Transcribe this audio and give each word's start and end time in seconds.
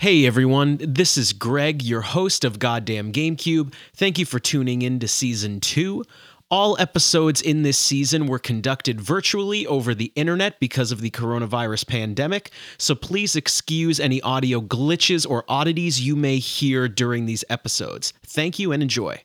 Hey 0.00 0.26
everyone, 0.26 0.78
this 0.80 1.16
is 1.16 1.32
Greg, 1.32 1.82
your 1.82 2.02
host 2.02 2.44
of 2.44 2.60
Goddamn 2.60 3.10
GameCube. 3.10 3.74
Thank 3.96 4.16
you 4.16 4.24
for 4.24 4.38
tuning 4.38 4.82
in 4.82 5.00
to 5.00 5.08
season 5.08 5.58
two. 5.58 6.04
All 6.52 6.78
episodes 6.78 7.42
in 7.42 7.64
this 7.64 7.78
season 7.78 8.28
were 8.28 8.38
conducted 8.38 9.00
virtually 9.00 9.66
over 9.66 9.96
the 9.96 10.12
internet 10.14 10.60
because 10.60 10.92
of 10.92 11.00
the 11.00 11.10
coronavirus 11.10 11.88
pandemic, 11.88 12.52
so 12.78 12.94
please 12.94 13.34
excuse 13.34 13.98
any 13.98 14.20
audio 14.20 14.60
glitches 14.60 15.28
or 15.28 15.44
oddities 15.48 16.00
you 16.00 16.14
may 16.14 16.38
hear 16.38 16.86
during 16.86 17.26
these 17.26 17.44
episodes. 17.50 18.12
Thank 18.24 18.60
you 18.60 18.70
and 18.70 18.84
enjoy. 18.84 19.20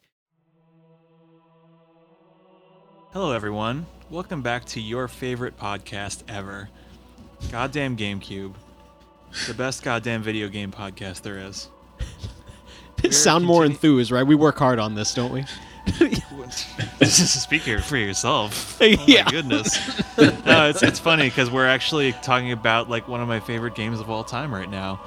Hello, 3.12 3.32
everyone. 3.32 3.86
Welcome 4.10 4.42
back 4.42 4.66
to 4.66 4.82
your 4.82 5.08
favorite 5.08 5.56
podcast 5.56 6.24
ever, 6.28 6.68
Goddamn 7.52 7.96
GameCube, 7.96 8.56
the 9.48 9.54
best 9.54 9.84
goddamn 9.84 10.22
video 10.24 10.48
game 10.50 10.72
podcast 10.72 11.22
there 11.22 11.38
is. 11.38 11.70
Sound 13.12 13.46
more 13.46 13.66
enthused, 13.66 14.12
right? 14.12 14.26
We 14.26 14.36
work 14.36 14.58
hard 14.58 14.80
on 14.80 14.96
this, 14.96 15.14
don't 15.14 15.32
we? 15.34 15.44
This 16.00 17.20
is 17.20 17.42
speak 17.42 17.64
here 17.64 17.80
for 17.82 17.98
yourself. 17.98 18.78
Oh 18.82 18.86
Yeah. 18.86 19.24
my 19.26 19.32
goodness. 19.32 19.78
no, 20.46 20.70
it's 20.70 20.82
it's 20.84 21.00
funny 21.00 21.26
because 21.26 21.52
we're 21.52 21.68
actually 21.68 22.14
talking 22.14 22.52
about 22.54 22.90
like 22.90 23.08
one 23.10 23.20
of 23.22 23.28
my 23.28 23.40
favorite 23.42 23.76
games 23.76 24.00
of 24.00 24.10
all 24.10 24.24
time 24.24 24.54
right 24.54 24.70
now. 24.70 25.02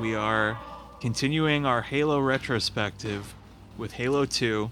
We 0.00 0.14
are 0.16 0.58
continuing 1.00 1.64
our 1.66 1.80
Halo 1.82 2.18
retrospective 2.20 3.34
with 3.76 3.92
Halo 3.92 4.24
2, 4.24 4.70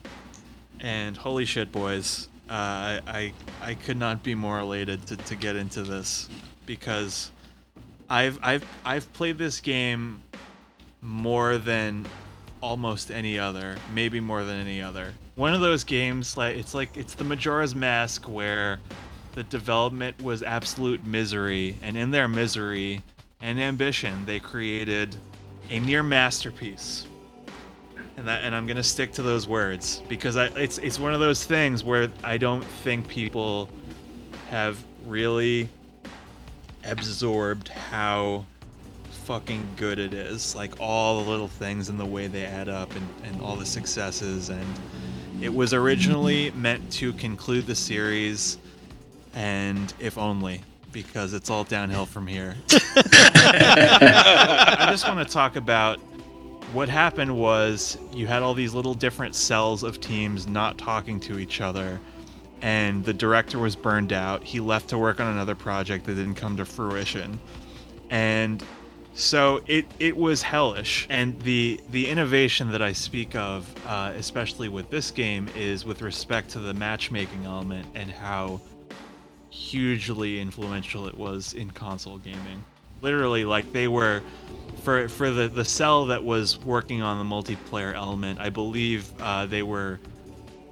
and 0.80 1.16
holy 1.16 1.44
shit, 1.44 1.70
boys! 1.70 2.28
Uh, 2.50 2.52
I, 2.52 3.00
I 3.06 3.32
I 3.62 3.74
could 3.74 3.96
not 3.96 4.22
be 4.24 4.34
more 4.34 4.58
elated 4.58 5.06
to, 5.08 5.16
to 5.16 5.36
get 5.36 5.54
into 5.56 5.82
this 5.84 6.28
because 6.66 7.30
I've 8.08 8.38
I've 8.42 8.64
I've 8.84 9.12
played 9.12 9.38
this 9.38 9.60
game 9.60 10.22
more 11.02 11.58
than 11.58 12.06
almost 12.60 13.10
any 13.10 13.38
other, 13.38 13.76
maybe 13.94 14.20
more 14.20 14.44
than 14.44 14.60
any 14.60 14.80
other. 14.80 15.12
One 15.34 15.54
of 15.54 15.60
those 15.60 15.84
games 15.84 16.36
like 16.36 16.56
it's 16.56 16.74
like 16.74 16.96
it's 16.96 17.14
the 17.14 17.24
Majora's 17.24 17.74
Mask 17.74 18.28
where 18.28 18.80
the 19.34 19.42
development 19.44 20.20
was 20.22 20.42
absolute 20.42 21.04
misery 21.04 21.76
and 21.82 21.96
in 21.96 22.10
their 22.10 22.26
misery 22.26 23.02
and 23.42 23.60
ambition 23.60 24.24
they 24.24 24.40
created 24.40 25.14
a 25.68 25.80
near 25.80 26.02
masterpiece. 26.02 27.06
And 28.16 28.26
that 28.26 28.44
and 28.44 28.54
I'm 28.54 28.66
going 28.66 28.78
to 28.78 28.82
stick 28.82 29.12
to 29.14 29.22
those 29.22 29.46
words 29.46 30.02
because 30.08 30.36
I 30.36 30.46
it's 30.56 30.78
it's 30.78 30.98
one 30.98 31.12
of 31.12 31.20
those 31.20 31.44
things 31.44 31.84
where 31.84 32.10
I 32.24 32.38
don't 32.38 32.64
think 32.64 33.08
people 33.08 33.68
have 34.48 34.82
really 35.04 35.68
absorbed 36.86 37.68
how 37.68 38.44
fucking 39.24 39.66
good 39.76 39.98
it 39.98 40.14
is. 40.14 40.54
Like 40.54 40.74
all 40.80 41.22
the 41.22 41.30
little 41.30 41.48
things 41.48 41.88
and 41.88 41.98
the 41.98 42.06
way 42.06 42.28
they 42.28 42.44
add 42.44 42.68
up 42.68 42.94
and, 42.94 43.08
and 43.24 43.42
all 43.42 43.56
the 43.56 43.66
successes. 43.66 44.48
And 44.50 44.66
it 45.40 45.52
was 45.52 45.74
originally 45.74 46.52
meant 46.52 46.90
to 46.92 47.12
conclude 47.14 47.66
the 47.66 47.74
series, 47.74 48.58
and 49.34 49.92
if 49.98 50.16
only, 50.16 50.62
because 50.92 51.34
it's 51.34 51.50
all 51.50 51.64
downhill 51.64 52.06
from 52.06 52.26
here. 52.26 52.56
I 52.96 54.88
just 54.90 55.06
want 55.06 55.26
to 55.26 55.32
talk 55.32 55.56
about 55.56 55.98
what 56.72 56.88
happened 56.88 57.36
was 57.36 57.98
you 58.12 58.26
had 58.26 58.42
all 58.42 58.54
these 58.54 58.74
little 58.74 58.94
different 58.94 59.34
cells 59.34 59.82
of 59.82 60.00
teams 60.00 60.46
not 60.46 60.78
talking 60.78 61.20
to 61.20 61.38
each 61.38 61.60
other 61.60 62.00
and 62.66 63.04
the 63.04 63.14
director 63.14 63.60
was 63.60 63.76
burned 63.76 64.12
out. 64.12 64.42
He 64.42 64.58
left 64.58 64.88
to 64.88 64.98
work 64.98 65.20
on 65.20 65.28
another 65.28 65.54
project 65.54 66.04
that 66.06 66.16
didn't 66.16 66.34
come 66.34 66.56
to 66.56 66.64
fruition. 66.64 67.38
And 68.10 68.60
so 69.14 69.62
it 69.68 69.86
it 70.00 70.16
was 70.16 70.42
hellish. 70.42 71.06
And 71.08 71.40
the 71.42 71.80
the 71.90 72.08
innovation 72.08 72.72
that 72.72 72.82
i 72.82 72.92
speak 72.92 73.36
of 73.36 73.72
uh, 73.86 74.12
especially 74.16 74.68
with 74.68 74.90
this 74.90 75.12
game 75.12 75.48
is 75.54 75.84
with 75.84 76.02
respect 76.02 76.50
to 76.50 76.58
the 76.58 76.74
matchmaking 76.74 77.44
element 77.44 77.86
and 77.94 78.10
how 78.10 78.60
hugely 79.48 80.40
influential 80.40 81.06
it 81.06 81.16
was 81.16 81.54
in 81.54 81.70
console 81.70 82.18
gaming. 82.18 82.64
Literally 83.00 83.44
like 83.44 83.72
they 83.72 83.86
were 83.86 84.22
for 84.82 85.08
for 85.08 85.30
the 85.30 85.46
the 85.46 85.64
cell 85.64 86.06
that 86.06 86.24
was 86.24 86.58
working 86.64 87.00
on 87.00 87.16
the 87.18 87.34
multiplayer 87.34 87.94
element 87.94 88.40
i 88.40 88.50
believe 88.50 89.12
uh, 89.20 89.46
they 89.46 89.62
were 89.62 89.98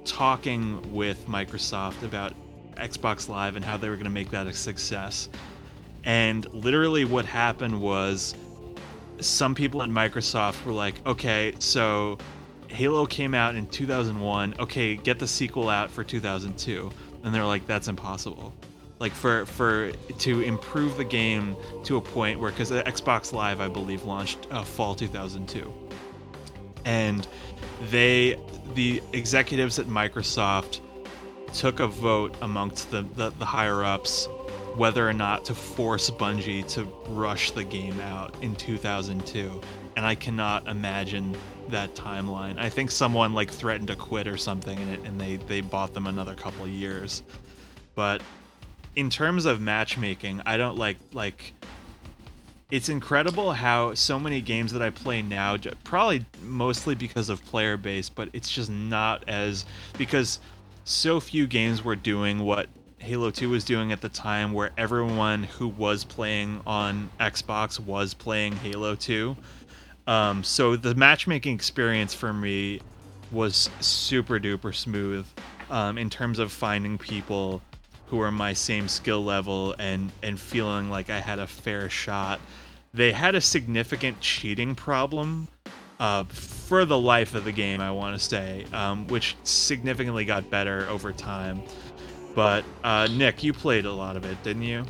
talking 0.05 0.93
with 0.93 1.27
microsoft 1.27 2.03
about 2.03 2.33
xbox 2.75 3.27
live 3.27 3.55
and 3.55 3.65
how 3.65 3.77
they 3.77 3.89
were 3.89 3.95
going 3.95 4.05
to 4.05 4.09
make 4.09 4.29
that 4.31 4.47
a 4.47 4.53
success. 4.53 5.29
And 6.03 6.45
literally 6.53 7.05
what 7.05 7.25
happened 7.25 7.81
was 7.81 8.35
some 9.19 9.55
people 9.55 9.81
at 9.81 9.89
microsoft 9.89 10.63
were 10.65 10.73
like 10.73 10.95
okay 11.05 11.53
so 11.59 12.17
halo 12.67 13.05
came 13.05 13.33
out 13.33 13.55
in 13.55 13.65
2001 13.67 14.55
okay 14.59 14.95
get 14.95 15.19
the 15.19 15.27
sequel 15.27 15.69
out 15.69 15.89
for 15.89 16.03
2002 16.03 16.91
and 17.25 17.33
they're 17.33 17.45
like 17.45 17.65
that's 17.65 17.87
impossible. 17.87 18.53
Like 18.99 19.11
for 19.11 19.45
for 19.45 19.91
to 20.19 20.41
improve 20.41 20.95
the 20.95 21.03
game 21.03 21.57
to 21.83 21.97
a 21.97 22.01
point 22.01 22.39
where 22.39 22.51
because 22.51 22.71
xbox 22.71 23.33
live 23.33 23.59
i 23.59 23.67
believe 23.67 24.03
launched 24.03 24.47
uh, 24.51 24.63
fall 24.63 24.95
2002 24.95 25.73
and 26.85 27.27
they 27.89 28.39
the 28.73 29.01
executives 29.13 29.77
at 29.79 29.87
microsoft 29.87 30.79
took 31.53 31.79
a 31.79 31.87
vote 31.87 32.35
amongst 32.41 32.91
the, 32.91 33.03
the, 33.15 33.29
the 33.31 33.45
higher 33.45 33.83
ups 33.83 34.27
whether 34.75 35.07
or 35.07 35.13
not 35.13 35.45
to 35.45 35.55
force 35.55 36.09
bungie 36.09 36.65
to 36.67 36.83
rush 37.07 37.51
the 37.51 37.63
game 37.63 37.99
out 38.01 38.33
in 38.41 38.55
2002 38.55 39.61
and 39.95 40.05
i 40.05 40.15
cannot 40.15 40.67
imagine 40.67 41.35
that 41.69 41.95
timeline. 41.95 42.57
I 42.57 42.69
think 42.69 42.91
someone 42.91 43.33
like 43.33 43.49
threatened 43.49 43.87
to 43.89 43.95
quit 43.95 44.27
or 44.27 44.37
something 44.37 44.77
and, 44.77 44.91
it, 44.91 44.99
and 45.01 45.19
they 45.19 45.37
they 45.37 45.61
bought 45.61 45.93
them 45.93 46.07
another 46.07 46.35
couple 46.35 46.67
years. 46.67 47.23
But 47.95 48.21
in 48.95 49.09
terms 49.09 49.45
of 49.45 49.61
matchmaking, 49.61 50.41
I 50.45 50.57
don't 50.57 50.77
like 50.77 50.97
like 51.13 51.53
it's 52.71 52.89
incredible 52.89 53.53
how 53.53 53.93
so 53.93 54.19
many 54.19 54.41
games 54.41 54.71
that 54.73 54.81
I 54.81 54.89
play 54.89 55.21
now, 55.21 55.57
probably 55.83 56.25
mostly 56.41 56.95
because 56.95 57.29
of 57.29 57.43
player 57.45 57.77
base, 57.77 58.09
but 58.09 58.29
it's 58.33 58.49
just 58.49 58.69
not 58.69 59.23
as 59.27 59.65
because 59.97 60.39
so 60.83 61.19
few 61.19 61.47
games 61.47 61.83
were 61.83 61.95
doing 61.95 62.39
what 62.39 62.67
Halo 62.97 63.29
2 63.29 63.49
was 63.49 63.63
doing 63.63 63.91
at 63.91 64.01
the 64.01 64.09
time 64.09 64.51
where 64.51 64.71
everyone 64.77 65.43
who 65.43 65.67
was 65.67 66.03
playing 66.03 66.61
on 66.65 67.09
Xbox 67.19 67.79
was 67.79 68.13
playing 68.13 68.55
Halo 68.55 68.95
2. 68.95 69.35
Um, 70.07 70.43
so 70.43 70.75
the 70.75 70.95
matchmaking 70.95 71.53
experience 71.53 72.13
for 72.13 72.33
me 72.33 72.81
was 73.31 73.69
super 73.79 74.39
duper 74.39 74.73
smooth 74.73 75.25
um, 75.69 75.97
in 75.97 76.09
terms 76.09 76.39
of 76.39 76.51
finding 76.51 76.97
people 76.97 77.61
who 78.07 78.19
are 78.21 78.31
my 78.31 78.53
same 78.53 78.87
skill 78.87 79.23
level 79.23 79.75
and 79.79 80.11
and 80.23 80.39
feeling 80.39 80.89
like 80.89 81.09
I 81.09 81.19
had 81.19 81.39
a 81.39 81.47
fair 81.47 81.89
shot. 81.89 82.39
They 82.93 83.11
had 83.11 83.35
a 83.35 83.41
significant 83.41 84.21
cheating 84.21 84.75
problem 84.75 85.49
uh, 85.99 86.23
for 86.25 86.85
the 86.85 86.97
life 86.97 87.35
of 87.35 87.43
the 87.45 87.51
game, 87.51 87.81
I 87.81 87.91
want 87.91 88.17
to 88.19 88.23
say, 88.23 88.65
um, 88.73 89.07
which 89.07 89.35
significantly 89.43 90.25
got 90.25 90.49
better 90.49 90.87
over 90.89 91.11
time. 91.11 91.61
But 92.33 92.65
uh, 92.83 93.07
Nick, 93.11 93.43
you 93.43 93.53
played 93.53 93.85
a 93.85 93.91
lot 93.93 94.15
of 94.17 94.25
it, 94.25 94.41
didn't 94.43 94.63
you? 94.63 94.85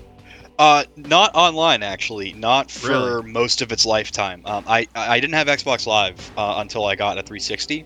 Uh, 0.57 0.83
not 0.95 1.31
online 1.35 1.83
actually, 1.83 2.31
not 2.33 2.71
for 2.71 2.89
Really? 3.19 3.31
most 3.31 3.61
of 3.61 3.71
its 3.71 3.85
lifetime. 3.85 4.41
Um, 4.45 4.63
I 4.67 4.87
I 4.95 5.19
didn't 5.19 5.33
have 5.35 5.47
Xbox 5.47 5.85
Live 5.85 6.31
uh, 6.37 6.55
until 6.57 6.85
I 6.85 6.95
got 6.95 7.17
a 7.17 7.23
360. 7.23 7.85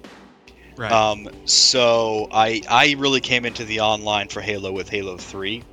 Right. 0.80 1.04
Um, 1.12 1.28
so 1.46 2.28
I 2.32 2.62
I 2.70 2.96
really 2.98 3.22
came 3.22 3.46
into 3.46 3.66
the 3.66 3.80
online 3.82 4.28
for 4.30 4.42
Halo 4.42 4.72
with 4.72 4.90
Halo 4.90 5.18
3. 5.18 5.66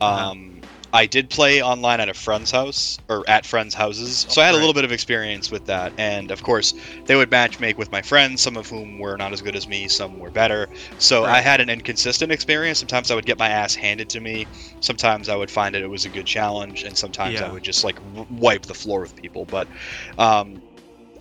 Uh-huh. 0.00 0.28
Um, 0.30 0.62
I 0.94 1.06
did 1.06 1.30
play 1.30 1.62
online 1.62 2.00
at 2.00 2.10
a 2.10 2.14
friend's 2.14 2.50
house 2.50 3.00
or 3.08 3.24
at 3.26 3.46
friends' 3.46 3.74
houses, 3.74 4.26
so 4.28 4.42
I 4.42 4.46
had 4.46 4.54
a 4.54 4.58
little 4.58 4.74
bit 4.74 4.84
of 4.84 4.92
experience 4.92 5.50
with 5.50 5.64
that. 5.64 5.94
And 5.96 6.30
of 6.30 6.42
course, 6.42 6.74
they 7.06 7.16
would 7.16 7.30
match 7.30 7.58
make 7.58 7.78
with 7.78 7.90
my 7.90 8.02
friends, 8.02 8.42
some 8.42 8.58
of 8.58 8.68
whom 8.68 8.98
were 8.98 9.16
not 9.16 9.32
as 9.32 9.40
good 9.40 9.56
as 9.56 9.66
me, 9.66 9.88
some 9.88 10.18
were 10.18 10.30
better. 10.30 10.68
So 10.98 11.24
I 11.26 11.40
had 11.40 11.62
an 11.62 11.70
inconsistent 11.70 12.30
experience. 12.30 12.78
Sometimes 12.78 13.10
I 13.10 13.14
would 13.14 13.24
get 13.26 13.38
my 13.38 13.48
ass 13.48 13.74
handed 13.74 14.10
to 14.10 14.20
me. 14.20 14.48
Sometimes 14.80 15.28
I 15.30 15.36
would 15.36 15.50
find 15.50 15.74
that 15.74 15.82
it 15.82 15.88
was 15.88 16.04
a 16.04 16.10
good 16.10 16.26
challenge, 16.26 16.84
and 16.84 16.96
sometimes 16.96 17.40
I 17.40 17.48
would 17.48 17.62
just 17.64 17.84
like 17.84 17.96
w- 17.96 18.26
wipe 18.28 18.66
the 18.66 18.74
floor 18.74 19.00
with 19.00 19.16
people. 19.16 19.46
But 19.46 19.68
um, 20.18 20.62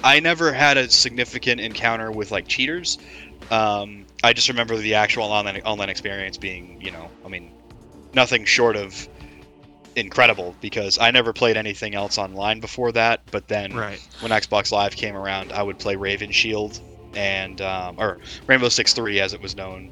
I 0.03 0.19
never 0.19 0.51
had 0.51 0.77
a 0.77 0.89
significant 0.89 1.61
encounter 1.61 2.11
with 2.11 2.31
like 2.31 2.47
cheaters. 2.47 2.97
Um, 3.49 4.05
I 4.23 4.33
just 4.33 4.49
remember 4.49 4.77
the 4.77 4.95
actual 4.95 5.23
online 5.23 5.61
online 5.61 5.89
experience 5.89 6.37
being, 6.37 6.79
you 6.81 6.91
know, 6.91 7.11
I 7.25 7.27
mean, 7.27 7.51
nothing 8.13 8.45
short 8.45 8.75
of 8.75 9.07
incredible 9.95 10.55
because 10.61 10.97
I 10.97 11.11
never 11.11 11.33
played 11.33 11.57
anything 11.57 11.95
else 11.95 12.17
online 12.17 12.59
before 12.61 12.91
that. 12.93 13.21
But 13.29 13.47
then 13.47 13.73
right. 13.73 13.99
when 14.21 14.31
Xbox 14.31 14.71
Live 14.71 14.95
came 14.95 15.15
around, 15.15 15.51
I 15.51 15.63
would 15.63 15.79
play 15.79 15.95
Raven 15.95 16.31
Shield 16.31 16.79
and 17.13 17.59
um, 17.61 17.95
or 17.99 18.19
Rainbow 18.47 18.69
Six 18.69 18.93
Three 18.93 19.19
as 19.19 19.33
it 19.33 19.41
was 19.41 19.55
known 19.55 19.91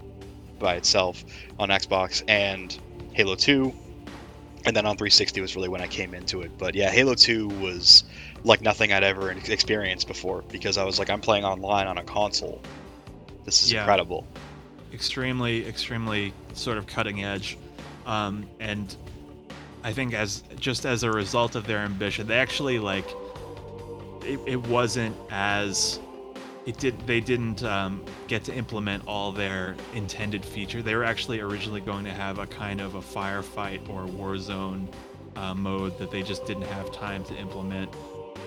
by 0.57 0.75
itself 0.75 1.23
on 1.57 1.69
Xbox 1.69 2.23
and 2.27 2.77
Halo 3.11 3.35
Two. 3.35 3.73
and 4.65 4.75
then 4.75 4.85
on 4.85 4.97
360 4.97 5.41
was 5.41 5.56
really 5.56 5.69
when 5.69 5.81
I 5.81 5.88
came 5.88 6.13
into 6.13 6.41
it. 6.41 6.51
But 6.57 6.75
yeah, 6.75 6.89
Halo 6.89 7.15
2 7.15 7.47
was 7.47 8.03
like 8.44 8.62
nothing 8.62 8.91
I'd 8.94 9.03
ever 9.03 9.31
experienced 9.31 10.07
before 10.07 10.44
because 10.50 10.77
I 10.77 10.83
was 10.83 10.97
like, 11.00 11.09
I'm 11.09 11.21
playing 11.21 11.44
online 11.45 11.88
on 11.88 11.97
a 11.97 12.03
console. 12.03 12.62
This 13.45 13.63
is 13.63 13.71
Yeah. 13.71 13.81
incredible. 13.81 14.25
extremely 14.94 15.68
extremely 15.68 16.33
sort 16.53 16.77
of 16.80 16.88
cutting 16.88 17.24
edge 17.24 17.57
um, 18.07 18.47
and 18.59 18.95
i 19.83 19.94
think 19.94 20.15
as 20.15 20.41
just 20.59 20.83
as 20.83 21.03
a 21.03 21.12
result 21.12 21.53
of 21.56 21.68
their 21.68 21.77
ambition 21.77 22.25
they 22.25 22.39
actually 22.39 22.80
like 22.80 23.06
it, 24.25 24.39
it 24.47 24.68
wasn't 24.68 25.15
as 25.30 26.00
it 26.65 26.75
did 26.80 27.00
they 27.06 27.19
didn't 27.21 27.62
um, 27.63 28.03
get 28.27 28.44
to 28.44 28.53
implement 28.56 29.03
all 29.06 29.31
their 29.31 29.75
intended 29.94 30.44
feature 30.44 30.81
they 30.81 30.95
were 30.95 31.03
actually 31.03 31.39
originally 31.39 31.81
going 31.81 32.03
to 32.03 32.12
have 32.12 32.39
a 32.39 32.47
kind 32.47 32.81
of 32.81 32.95
a 32.95 33.00
firefight 33.01 33.88
or 33.89 34.07
warzone 34.07 34.88
uh, 35.35 35.53
mode 35.53 35.95
that 36.00 36.09
they 36.09 36.24
just 36.24 36.45
didn't 36.47 36.63
have 36.63 36.92
time 36.92 37.24
to 37.24 37.35
implement 37.35 37.94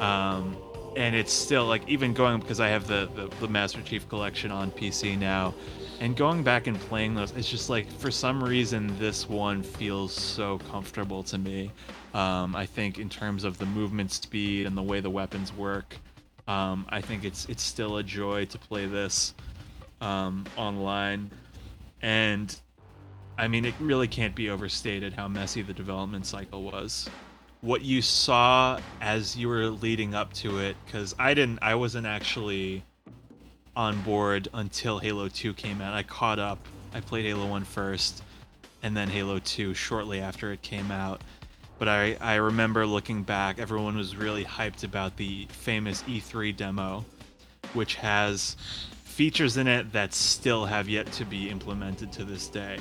um, 0.03 0.57
and 0.97 1.15
it's 1.15 1.33
still 1.33 1.65
like 1.65 1.89
even 1.89 2.13
going 2.13 2.41
because 2.41 2.61
i 2.61 2.69
have 2.69 2.87
the, 2.87 3.09
the 3.15 3.31
the 3.41 3.49
master 3.49 3.81
chief 3.83 4.07
collection 4.09 4.51
on 4.51 4.71
pc 4.73 5.19
now 5.19 5.55
and 6.01 6.17
going 6.17 6.43
back 6.43 6.67
and 6.67 6.79
playing 6.81 7.15
those 7.15 7.31
it's 7.33 7.49
just 7.49 7.71
like 7.71 7.91
for 7.99 8.11
some 8.11 8.43
reason 8.43 8.95
this 8.99 9.29
one 9.29 9.63
feels 9.63 10.13
so 10.13 10.59
comfortable 10.71 11.23
to 11.23 11.39
me. 11.39 11.71
Um, 12.13 12.55
i 12.55 12.67
think 12.67 12.99
in 12.99 13.09
terms 13.09 13.45
of 13.45 13.57
the 13.59 13.67
movement 13.67 14.13
speed 14.13 14.67
and 14.67 14.77
the 14.77 14.83
way 14.83 15.01
the 15.01 15.11
weapons 15.11 15.53
work 15.53 15.97
um, 16.49 16.85
i 16.91 17.01
think 17.01 17.25
it's 17.25 17.47
it's 17.47 17.63
still 17.63 17.99
a 17.99 18.03
joy 18.03 18.45
to 18.47 18.59
play 18.59 18.87
this 18.87 19.35
um, 20.01 20.45
online. 20.57 21.31
And 22.03 22.55
i 23.39 23.49
mean 23.49 23.65
it 23.65 23.75
really 23.81 24.09
can't 24.09 24.35
be 24.35 24.51
overstated 24.51 25.15
how 25.15 25.29
messy 25.29 25.63
the 25.63 25.73
development 25.73 26.27
cycle 26.27 26.65
was 26.65 27.09
what 27.63 27.83
you 27.83 28.03
saw 28.03 28.79
as 29.01 29.37
you 29.37 29.49
were 29.49 29.71
leading 29.71 30.15
up 30.15 30.33
to 30.35 30.59
it 30.59 30.77
because 30.85 31.15
i 31.19 31.33
didn't 31.33 31.59
i 31.63 31.75
wasn't 31.75 32.07
actually 32.07 32.85
on 33.77 34.01
board 34.03 34.49
until 34.53 34.99
Halo 34.99 35.29
2 35.29 35.55
came 35.55 35.81
out. 35.81 35.95
I 35.95 36.03
caught 36.03 36.39
up. 36.39 36.59
I 36.95 37.01
played 37.01 37.25
Halo 37.25 37.47
1 37.47 37.65
first, 37.65 38.23
and 38.83 38.97
then 38.97 39.09
Halo 39.09 39.39
2 39.39 39.75
shortly 39.75 40.21
after 40.21 40.53
it 40.53 40.63
came 40.63 40.91
out. 40.91 41.23
But 41.79 41.89
I, 41.89 42.17
I 42.21 42.35
remember 42.37 42.87
looking 42.87 43.23
back, 43.23 43.59
everyone 43.59 43.97
was 43.97 44.15
really 44.15 44.45
hyped 44.45 44.85
about 44.85 45.17
the 45.17 45.47
famous 45.51 46.03
E3 46.03 46.55
demo, 46.55 47.05
which 47.73 47.95
has 47.97 48.57
features 49.05 49.57
in 49.57 49.67
it 49.67 49.93
that 49.93 50.15
still 50.15 50.67
have 50.67 50.89
yet 50.89 51.11
to 51.13 51.25
be 51.25 51.49
implemented 51.49 52.13
to 52.13 52.25
this 52.25 52.49
day. 52.49 52.79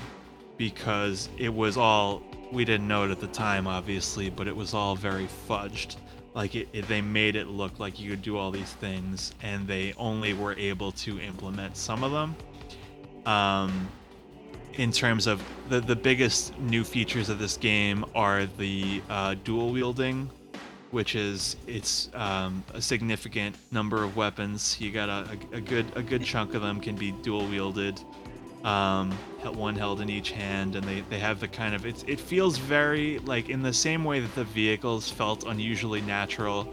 Because 0.58 1.30
it 1.38 1.52
was 1.54 1.78
all, 1.78 2.22
we 2.52 2.66
didn't 2.66 2.88
know 2.88 3.04
it 3.06 3.12
at 3.12 3.20
the 3.20 3.28
time, 3.28 3.68
obviously, 3.68 4.30
but 4.30 4.48
it 4.48 4.56
was 4.56 4.74
all 4.74 4.96
very 4.96 5.28
fudged. 5.48 5.96
Like 6.34 6.56
it, 6.56 6.70
it, 6.74 6.88
they 6.88 7.02
made 7.02 7.36
it 7.36 7.48
look 7.48 7.80
like 7.80 8.00
you 8.00 8.12
could 8.12 8.22
do 8.22 8.38
all 8.38 8.52
these 8.52 8.72
things 8.74 9.34
and 9.42 9.68
they 9.68 9.94
only 9.98 10.34
were 10.34 10.54
able 10.54 10.92
to 10.94 11.20
implement 11.20 11.76
some 11.76 12.04
of 12.04 12.12
them. 12.12 12.36
Um, 13.26 13.90
in 14.74 14.92
terms 14.92 15.28
of 15.28 15.44
the, 15.68 15.82
the 15.82 15.96
biggest 15.96 16.58
new 16.60 16.84
features 16.84 17.28
of 17.28 17.40
this 17.40 17.58
game 17.58 18.06
are 18.16 18.46
the 18.58 19.02
uh, 19.10 19.36
dual 19.44 19.72
wielding 19.72 20.30
which 20.92 21.16
is 21.16 21.56
it's 21.68 22.10
um, 22.14 22.64
a 22.74 22.82
significant 22.82 23.56
number 23.72 24.04
of 24.04 24.16
weapons. 24.18 24.80
You 24.80 24.92
got 24.92 25.10
a, 25.10 25.38
a, 25.54 25.58
a 25.58 25.62
good 25.62 25.86
a 25.96 26.04
good 26.04 26.24
chunk 26.24 26.54
of 26.54 26.62
them 26.62 26.80
can 26.80 26.96
be 26.96 27.12
dual 27.12 27.48
wielded 27.48 28.00
um, 28.64 29.12
one 29.44 29.76
held 29.76 30.02
in 30.02 30.10
each 30.10 30.32
hand, 30.32 30.76
and 30.76 30.86
they, 30.88 31.02
they 31.10 31.20
have 31.20 31.40
the 31.40 31.48
kind 31.48 31.74
of 31.74 31.86
it's 31.86 32.04
it 32.08 32.20
feels 32.20 32.58
very 32.58 33.20
like 33.20 33.50
in 33.50 33.62
the 33.62 33.74
same 33.74 34.04
way 34.04 34.20
that 34.20 34.34
the 34.36 34.44
vehicles 34.44 35.10
felt 35.10 35.46
unusually 35.46 36.02
natural 36.02 36.72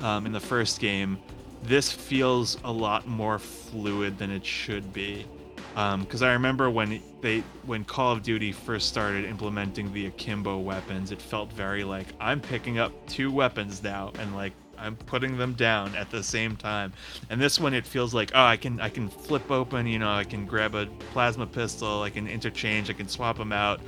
um, 0.00 0.26
in 0.26 0.32
the 0.32 0.40
first 0.40 0.80
game. 0.80 1.18
This 1.62 1.90
feels 1.90 2.58
a 2.64 2.72
lot 2.72 3.06
more 3.06 3.38
fluid 3.38 4.18
than 4.18 4.30
it 4.30 4.44
should 4.44 4.92
be, 4.92 5.26
because 5.74 6.22
I 6.22 6.32
remember 6.32 6.70
when 6.70 7.02
they 7.20 7.40
when 7.64 7.84
Call 7.84 8.12
of 8.12 8.22
Duty 8.22 8.52
first 8.52 8.88
started 8.88 9.24
implementing 9.24 9.92
the 9.92 10.06
akimbo 10.06 10.58
weapons, 10.58 11.12
it 11.12 11.20
felt 11.20 11.52
very 11.52 11.84
like 11.84 12.06
I'm 12.20 12.40
picking 12.40 12.78
up 12.78 12.92
two 13.06 13.30
weapons 13.30 13.82
now, 13.82 14.12
and 14.18 14.34
like 14.34 14.52
I'm 14.78 14.96
putting 14.96 15.38
them 15.38 15.54
down 15.54 15.94
at 15.94 16.10
the 16.10 16.22
same 16.22 16.56
time. 16.56 16.92
And 17.30 17.40
this 17.40 17.58
one, 17.58 17.74
it 17.74 17.86
feels 17.86 18.14
like, 18.14 18.30
oh, 18.34 18.44
I 18.44 18.56
can 18.56 18.80
I 18.80 18.88
can 18.88 19.08
flip 19.08 19.50
open, 19.50 19.86
you 19.86 19.98
know, 19.98 20.12
I 20.12 20.24
can 20.24 20.46
grab 20.46 20.74
a 20.74 20.86
plasma 21.12 21.46
pistol, 21.46 22.02
I 22.02 22.10
can 22.10 22.26
interchange, 22.28 22.90
I 22.90 22.94
can 22.94 23.08
swap 23.08 23.38
them 23.38 23.52
out. 23.52 23.80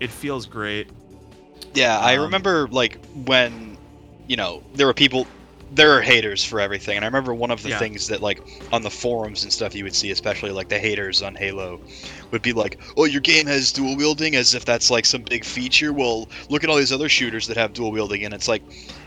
It 0.00 0.10
feels 0.10 0.46
great. 0.46 0.88
Yeah, 1.74 1.98
I 1.98 2.14
Um, 2.14 2.22
remember 2.22 2.68
like 2.70 2.98
when, 3.26 3.78
you 4.26 4.36
know, 4.36 4.62
there 4.74 4.86
were 4.86 4.94
people, 4.94 5.26
there 5.70 5.92
are 5.92 6.00
haters 6.00 6.44
for 6.44 6.60
everything, 6.60 6.96
and 6.96 7.04
I 7.04 7.08
remember 7.08 7.34
one 7.34 7.50
of 7.50 7.62
the 7.62 7.70
Yeah. 7.70 7.78
things 7.78 8.06
that 8.06 8.22
like 8.22 8.40
on 8.72 8.82
the 8.82 8.90
forums 8.90 9.42
and 9.42 9.52
stuff 9.52 9.74
you 9.74 9.84
would 9.84 9.94
see, 9.94 10.10
especially 10.10 10.52
like 10.52 10.68
the 10.68 10.78
haters 10.78 11.22
on 11.22 11.34
Halo, 11.34 11.80
would 12.30 12.42
be 12.42 12.52
like, 12.52 12.78
"Oh, 12.96 13.04
your 13.04 13.20
game 13.20 13.46
has 13.46 13.72
dual 13.72 13.96
wielding," 13.96 14.36
as 14.36 14.54
if 14.54 14.64
that's 14.64 14.90
like 14.90 15.06
some 15.06 15.22
big 15.22 15.44
feature. 15.44 15.92
Well, 15.92 16.28
look 16.48 16.62
at 16.64 16.70
all 16.70 16.76
these 16.76 16.92
other 16.92 17.08
shooters 17.08 17.46
that 17.48 17.56
have 17.56 17.72
dual 17.72 17.90
wielding, 17.90 18.24
and 18.24 18.32
it's 18.32 18.48
like, 18.48 18.62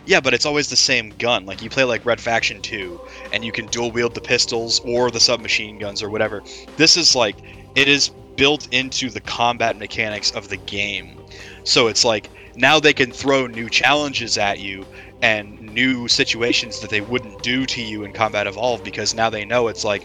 yeah, 0.10 0.20
but 0.20 0.34
it's 0.34 0.48
always 0.48 0.68
the 0.68 0.76
same 0.76 1.12
gun. 1.20 1.46
Like 1.46 1.62
you 1.62 1.70
play 1.70 1.84
like 1.84 2.04
Red 2.04 2.20
Faction 2.20 2.64
2, 2.64 3.00
and 3.32 3.46
you 3.46 3.52
can 3.52 3.68
dual 3.68 3.92
wield 3.92 4.16
the 4.16 4.22
pistols 4.22 4.82
or 4.84 5.12
the 5.12 5.20
submachine 5.20 5.78
guns 5.78 6.02
or 6.02 6.10
whatever. 6.10 6.42
This 6.78 6.98
is 6.98 7.16
like 7.16 7.36
it 7.76 7.88
is 7.88 8.10
built 8.36 8.68
into 8.74 9.12
the 9.12 9.20
combat 9.22 9.78
mechanics 9.78 10.32
of 10.32 10.50
the 10.50 10.58
game. 10.58 11.16
So 11.64 11.86
it's 11.86 12.04
like 12.04 12.32
now 12.56 12.80
they 12.80 12.92
can 12.92 13.12
throw 13.12 13.46
new 13.46 13.70
challenges 13.70 14.40
at 14.40 14.58
you 14.58 14.84
and 15.22 15.62
new 15.62 16.08
situations 16.08 16.80
that 16.80 16.90
they 16.90 17.02
wouldn't 17.02 17.44
do 17.44 17.68
to 17.68 17.80
you 17.80 18.04
in 18.04 18.12
Combat 18.12 18.48
Evolved 18.48 18.84
because 18.84 19.14
now 19.14 19.30
they 19.30 19.46
know 19.46 19.68
it's 19.68 19.84
like, 19.84 20.04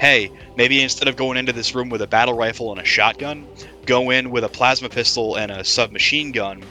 hey, 0.00 0.28
maybe 0.56 0.82
instead 0.82 1.06
of 1.06 1.14
going 1.14 1.36
into 1.36 1.52
this 1.52 1.72
room 1.72 1.88
with 1.88 2.02
a 2.02 2.06
battle 2.08 2.34
rifle 2.34 2.72
and 2.72 2.80
a 2.80 2.84
shotgun, 2.84 3.46
go 3.86 4.10
in 4.10 4.32
with 4.32 4.42
a 4.42 4.48
plasma 4.48 4.88
pistol 4.88 5.36
and 5.36 5.52
a 5.52 5.62
submachine 5.62 6.32
gun, 6.32 6.64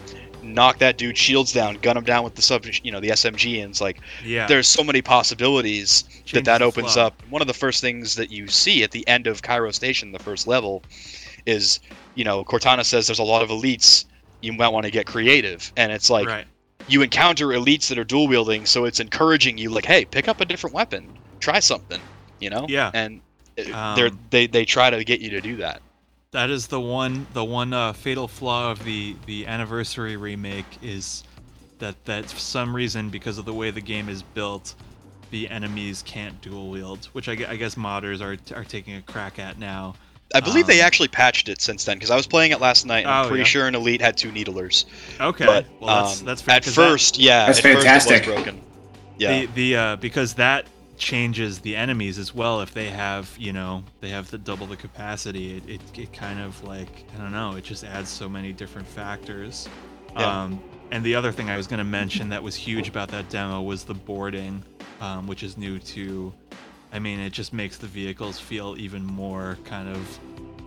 knock 0.53 0.79
that 0.79 0.97
dude 0.97 1.17
shields 1.17 1.51
down, 1.51 1.75
gun 1.75 1.97
him 1.97 2.03
down 2.03 2.23
with 2.23 2.35
the 2.35 2.41
sub, 2.41 2.65
you 2.83 2.91
know, 2.91 2.99
the 2.99 3.09
SMG, 3.09 3.61
and 3.61 3.71
it's 3.71 3.81
like 3.81 3.99
Yeah. 4.23 4.47
there's 4.47 4.67
so 4.67 4.83
many 4.83 5.01
possibilities 5.01 6.03
that 6.03 6.25
Changes 6.25 6.45
that 6.45 6.61
opens 6.61 6.97
up. 6.97 7.21
One 7.29 7.41
of 7.41 7.47
the 7.47 7.53
first 7.53 7.81
things 7.81 8.15
that 8.15 8.31
you 8.31 8.47
see 8.47 8.83
at 8.83 8.91
the 8.91 9.07
end 9.07 9.27
of 9.27 9.41
Cairo 9.41 9.71
Station, 9.71 10.11
the 10.11 10.19
first 10.19 10.47
level, 10.47 10.83
is 11.45 11.79
you 12.15 12.23
know 12.23 12.43
Cortana 12.43 12.83
says 12.85 13.07
there's 13.07 13.19
a 13.19 13.23
lot 13.23 13.41
of 13.41 13.49
elites. 13.49 14.05
You 14.41 14.53
might 14.53 14.69
want 14.69 14.85
to 14.85 14.91
get 14.91 15.05
creative, 15.07 15.71
and 15.75 15.91
it's 15.91 16.09
like 16.09 16.27
right. 16.27 16.45
you 16.87 17.01
encounter 17.01 17.47
elites 17.47 17.87
that 17.87 17.97
are 17.97 18.03
dual 18.03 18.27
wielding, 18.27 18.65
so 18.65 18.85
it's 18.85 18.99
encouraging 18.99 19.57
you, 19.57 19.69
like, 19.69 19.85
hey, 19.85 20.05
pick 20.05 20.27
up 20.27 20.39
a 20.41 20.45
different 20.45 20.75
weapon, 20.75 21.17
try 21.39 21.59
something, 21.59 21.99
you 22.39 22.49
know? 22.49 22.65
Yeah. 22.69 22.91
And 22.93 23.21
uh, 23.57 23.73
Um, 23.73 23.95
they're, 23.95 24.11
they 24.29 24.47
they 24.47 24.65
try 24.65 24.89
to 24.89 25.03
get 25.03 25.21
you 25.21 25.29
to 25.31 25.41
do 25.41 25.55
that. 25.57 25.81
That 26.35 26.49
is 26.49 26.67
the 26.67 26.81
one 26.81 27.25
the 27.31 27.45
one 27.45 27.71
uh, 27.71 27.93
fatal 27.93 28.27
flaw 28.27 28.69
of 28.69 28.83
the 28.83 29.15
the 29.25 29.47
anniversary 29.47 30.17
remake 30.17 30.65
is 30.81 31.23
that 31.79 31.95
that 32.03 32.25
for 32.29 32.37
some 32.37 32.75
reason 32.75 33.09
because 33.09 33.37
of 33.37 33.45
the 33.45 33.53
way 33.53 33.71
the 33.71 33.79
game 33.79 34.09
is 34.09 34.21
built, 34.21 34.75
the 35.31 35.49
enemies 35.49 36.03
can't 36.05 36.41
dual 36.41 36.69
wield, 36.69 37.05
which 37.13 37.29
I, 37.29 37.37
I 37.47 37.55
guess 37.55 37.75
modders 37.75 38.19
are 38.19 38.35
are 38.53 38.65
taking 38.65 38.97
a 38.97 39.01
crack 39.01 39.39
at 39.39 39.57
now. 39.57 39.95
I 40.33 40.41
believe 40.41 40.67
they 40.67 40.81
Um, 40.81 40.87
actually 40.87 41.07
patched 41.07 41.47
it 41.47 41.61
since 41.61 41.85
then 41.85 41.95
because 41.95 42.11
I 42.11 42.17
was 42.17 42.27
playing 42.27 42.51
it 42.51 42.59
last 42.59 42.85
night 42.85 43.05
and 43.05 43.11
I'm 43.11 43.25
Oh, 43.25 43.27
pretty 43.29 43.43
yeah. 43.43 43.47
sure 43.47 43.67
an 43.67 43.75
elite 43.75 44.01
had 44.01 44.17
two 44.17 44.33
needlers. 44.33 44.85
Okay, 45.21 45.45
But 45.45 45.65
well 45.79 46.03
that's 46.03 46.19
um, 46.19 46.25
that's 46.25 46.41
fair, 46.41 46.55
at 46.55 46.65
'cause 46.65 46.75
that- 46.75 46.89
first, 46.89 47.17
yeah, 47.17 47.45
That's 47.45 47.59
at 47.59 47.63
first 47.63 47.77
fantastic. 47.77 48.23
it 48.23 48.27
was 48.27 48.35
broken. 48.43 48.61
Yeah, 49.17 49.39
the 49.39 49.45
the 49.55 49.75
uh, 49.77 49.95
because 49.95 50.33
that 50.33 50.65
changes 50.97 51.59
the 51.59 51.75
enemies 51.75 52.17
as 52.17 52.33
well 52.33 52.61
if 52.61 52.73
they 52.73 52.89
have 52.89 53.35
you 53.37 53.51
know 53.53 53.83
they 54.01 54.09
have 54.09 54.29
the 54.31 54.37
double 54.37 54.65
the 54.67 54.77
capacity 54.77 55.57
it, 55.57 55.69
it, 55.69 55.81
it 55.99 56.13
kind 56.13 56.39
of 56.39 56.63
like 56.63 57.05
i 57.15 57.21
don't 57.21 57.31
know 57.31 57.55
it 57.55 57.63
just 57.63 57.83
adds 57.83 58.09
so 58.09 58.27
many 58.29 58.53
different 58.53 58.87
factors 58.87 59.67
Yeah. 60.17 60.43
um, 60.43 60.61
and 60.91 61.03
the 61.03 61.15
other 61.15 61.31
thing 61.31 61.49
i 61.49 61.57
was 61.57 61.67
going 61.67 61.79
to 61.79 61.83
mention 61.83 62.29
that 62.29 62.41
was 62.43 62.55
huge 62.55 62.87
about 62.87 63.09
that 63.09 63.29
demo 63.29 63.61
was 63.61 63.83
the 63.83 63.93
boarding 63.93 64.63
um, 65.01 65.27
which 65.27 65.43
is 65.43 65.57
new 65.57 65.79
to 65.79 66.33
i 66.93 66.99
mean 66.99 67.19
it 67.19 67.31
just 67.33 67.51
makes 67.53 67.77
the 67.77 67.87
vehicles 67.87 68.39
feel 68.39 68.75
even 68.77 69.03
more 69.03 69.57
kind 69.65 69.89
of 69.89 70.19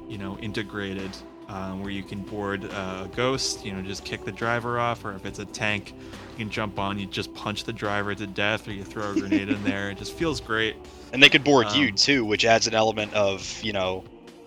you 0.08 0.18
know 0.18 0.36
integrated 0.38 1.10
um, 1.48 1.80
where 1.80 1.90
you 1.90 2.02
can 2.02 2.20
board 2.22 2.64
a 2.64 3.08
ghost 3.16 3.64
you 3.64 3.72
know 3.72 3.80
just 3.82 4.04
kick 4.04 4.24
the 4.24 4.32
driver 4.32 4.78
off 4.78 5.04
or 5.04 5.14
if 5.14 5.24
it's 5.24 5.38
a 5.38 5.46
tank 5.46 5.94
can 6.38 6.50
jump 6.50 6.78
on 6.78 6.98
you 6.98 7.06
just 7.06 7.32
punch 7.34 7.64
the 7.64 7.72
driver 7.72 8.14
to 8.14 8.26
death 8.26 8.66
or 8.66 8.72
you 8.72 8.84
throw 8.84 9.10
a 9.10 9.14
grenade 9.14 9.48
in 9.48 9.62
there 9.64 9.90
it 9.90 9.98
just 9.98 10.12
feels 10.14 10.40
great 10.40 10.76
and 11.12 11.22
they 11.22 11.28
could 11.28 11.44
board 11.44 11.72
you 11.72 11.88
um, 11.88 11.94
too, 11.94 12.24
which 12.24 12.44
adds 12.44 12.66
an 12.66 12.74
element 12.74 13.12
of 13.14 13.60
you 13.62 13.72
know 13.72 14.04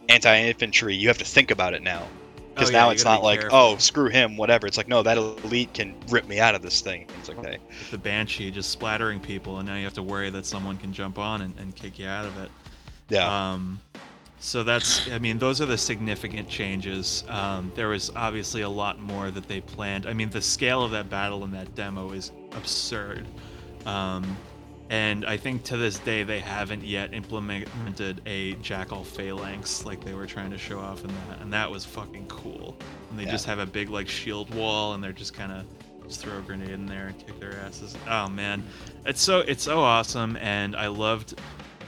anti-infantry. 0.09 0.95
You 0.95 1.07
have 1.07 1.17
to 1.19 1.25
think 1.25 1.51
about 1.51 1.73
it 1.73 1.81
now 1.81 2.07
because 2.53 2.69
Oh, 2.69 2.73
yeah, 2.73 2.79
now 2.79 2.89
it's 2.89 3.05
not 3.05 3.23
like 3.23 3.41
careful. 3.41 3.57
oh 3.57 3.77
screw 3.77 4.09
him, 4.09 4.37
whatever. 4.37 4.67
It's 4.67 4.77
like 4.77 4.87
no, 4.87 5.03
that 5.03 5.17
elite 5.17 5.73
can 5.73 5.95
rip 6.09 6.27
me 6.27 6.39
out 6.39 6.55
of 6.55 6.61
this 6.61 6.81
thing. 6.81 7.07
It's 7.19 7.29
like 7.29 7.39
okay, 7.39 7.57
the 7.89 7.97
banshee 7.97 8.51
just 8.51 8.69
splattering 8.69 9.19
people 9.19 9.59
and 9.59 9.67
now 9.67 9.75
you 9.75 9.83
have 9.83 9.93
to 9.93 10.03
worry 10.03 10.29
that 10.29 10.45
someone 10.45 10.77
can 10.77 10.93
jump 10.93 11.17
on 11.17 11.41
and, 11.41 11.57
and 11.59 11.75
kick 11.75 11.99
you 11.99 12.07
out 12.07 12.25
of 12.25 12.37
it 12.39 12.51
yeah. 13.11 13.51
Um, 13.51 13.79
So 14.43 14.63
that's, 14.63 15.07
I 15.11 15.19
mean, 15.19 15.37
those 15.37 15.61
are 15.61 15.67
the 15.67 15.77
significant 15.77 16.49
changes. 16.49 17.23
Um, 17.29 17.71
there 17.75 17.89
was 17.89 18.11
obviously 18.15 18.63
a 18.63 18.69
lot 18.69 18.99
more 18.99 19.29
that 19.29 19.47
they 19.47 19.61
planned. 19.61 20.07
I 20.07 20.13
mean, 20.13 20.31
the 20.31 20.41
scale 20.41 20.83
of 20.83 20.89
that 20.91 21.11
battle 21.11 21.43
in 21.43 21.51
that 21.51 21.75
demo 21.75 22.11
is 22.11 22.31
absurd. 22.53 23.27
Um, 23.85 24.35
and 24.89 25.25
I 25.27 25.37
think 25.37 25.63
to 25.65 25.77
this 25.77 25.99
day 25.99 26.23
they 26.23 26.39
haven't 26.39 26.83
yet 26.83 27.13
implemented 27.13 28.19
a 28.25 28.53
jackal 28.55 29.03
phalanx 29.03 29.85
like 29.85 30.03
they 30.03 30.15
were 30.15 30.25
trying 30.25 30.49
to 30.49 30.57
show 30.57 30.79
off 30.79 31.03
in 31.03 31.09
that, 31.09 31.41
and 31.41 31.53
that 31.53 31.69
was 31.69 31.85
fucking 31.85 32.25
cool. 32.27 32.75
And 33.11 33.19
they 33.19 33.25
Yeah. 33.25 33.31
just 33.31 33.45
have 33.45 33.59
a 33.59 33.65
big 33.67 33.89
like 33.89 34.09
shield 34.09 34.53
wall, 34.55 34.95
and 34.95 35.03
they're 35.03 35.13
just 35.13 35.35
kind 35.35 35.51
of 35.51 35.65
just 36.07 36.19
throw 36.19 36.39
a 36.39 36.41
grenade 36.41 36.71
in 36.71 36.87
there 36.87 37.07
and 37.07 37.17
kick 37.25 37.39
their 37.39 37.57
asses. 37.59 37.95
Oh 38.09 38.27
man, 38.27 38.63
it's 39.05 39.21
so 39.21 39.39
it's 39.39 39.63
so 39.63 39.79
awesome, 39.79 40.35
and 40.41 40.75
I 40.75 40.87
loved 40.87 41.39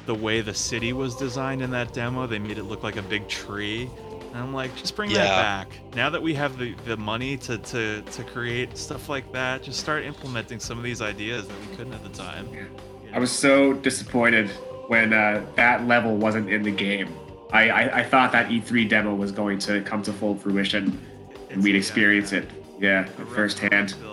the 0.05 0.15
way 0.15 0.41
the 0.41 0.53
city 0.53 0.93
was 0.93 1.15
designed 1.15 1.61
in 1.61 1.71
that 1.71 1.93
demo. 1.93 2.27
They 2.27 2.39
made 2.39 2.57
it 2.57 2.63
look 2.63 2.83
like 2.83 2.97
a 2.97 3.01
big 3.01 3.27
tree. 3.27 3.89
And 4.33 4.41
I'm 4.41 4.53
like, 4.53 4.75
just 4.75 4.95
bring 4.95 5.13
that 5.13 5.27
back. 5.27 5.95
Now 5.95 6.09
that 6.09 6.21
we 6.21 6.33
have 6.33 6.57
the, 6.57 6.73
the 6.85 6.97
money 6.97 7.37
to, 7.37 7.57
to, 7.59 8.01
to 8.01 8.23
create 8.23 8.77
stuff 8.77 9.07
like 9.07 9.31
that, 9.31 9.63
just 9.63 9.79
start 9.79 10.03
implementing 10.03 10.59
some 10.59 10.77
of 10.77 10.83
these 10.83 11.01
ideas 11.01 11.47
that 11.47 11.55
we 11.69 11.75
couldn't 11.75 11.93
at 11.93 12.03
the 12.03 12.09
time. 12.09 12.47
Yeah. 12.51 12.61
You 12.61 12.67
I 13.13 13.19
was 13.19 13.31
so 13.31 13.73
disappointed 13.73 14.49
when 14.87 15.13
uh, 15.13 15.45
that 15.55 15.85
level 15.87 16.17
wasn't 16.17 16.49
in 16.49 16.63
the 16.63 16.71
game. 16.71 17.15
I, 17.51 17.69
I, 17.69 17.99
I 17.99 18.03
thought 18.03 18.31
that 18.31 18.49
E3 18.49 18.89
demo 18.89 19.13
was 19.13 19.31
going 19.31 19.59
to 19.59 19.81
come 19.81 20.01
to 20.01 20.11
full 20.11 20.35
fruition 20.35 20.99
and 21.29 21.41
It's- 21.51 21.63
we'd 21.63 21.75
experience 21.75 22.31
yeah. 22.31 22.39
it, 22.39 22.49
yeah, 22.79 23.05
firsthand. 23.05 23.95
build. 24.01 24.12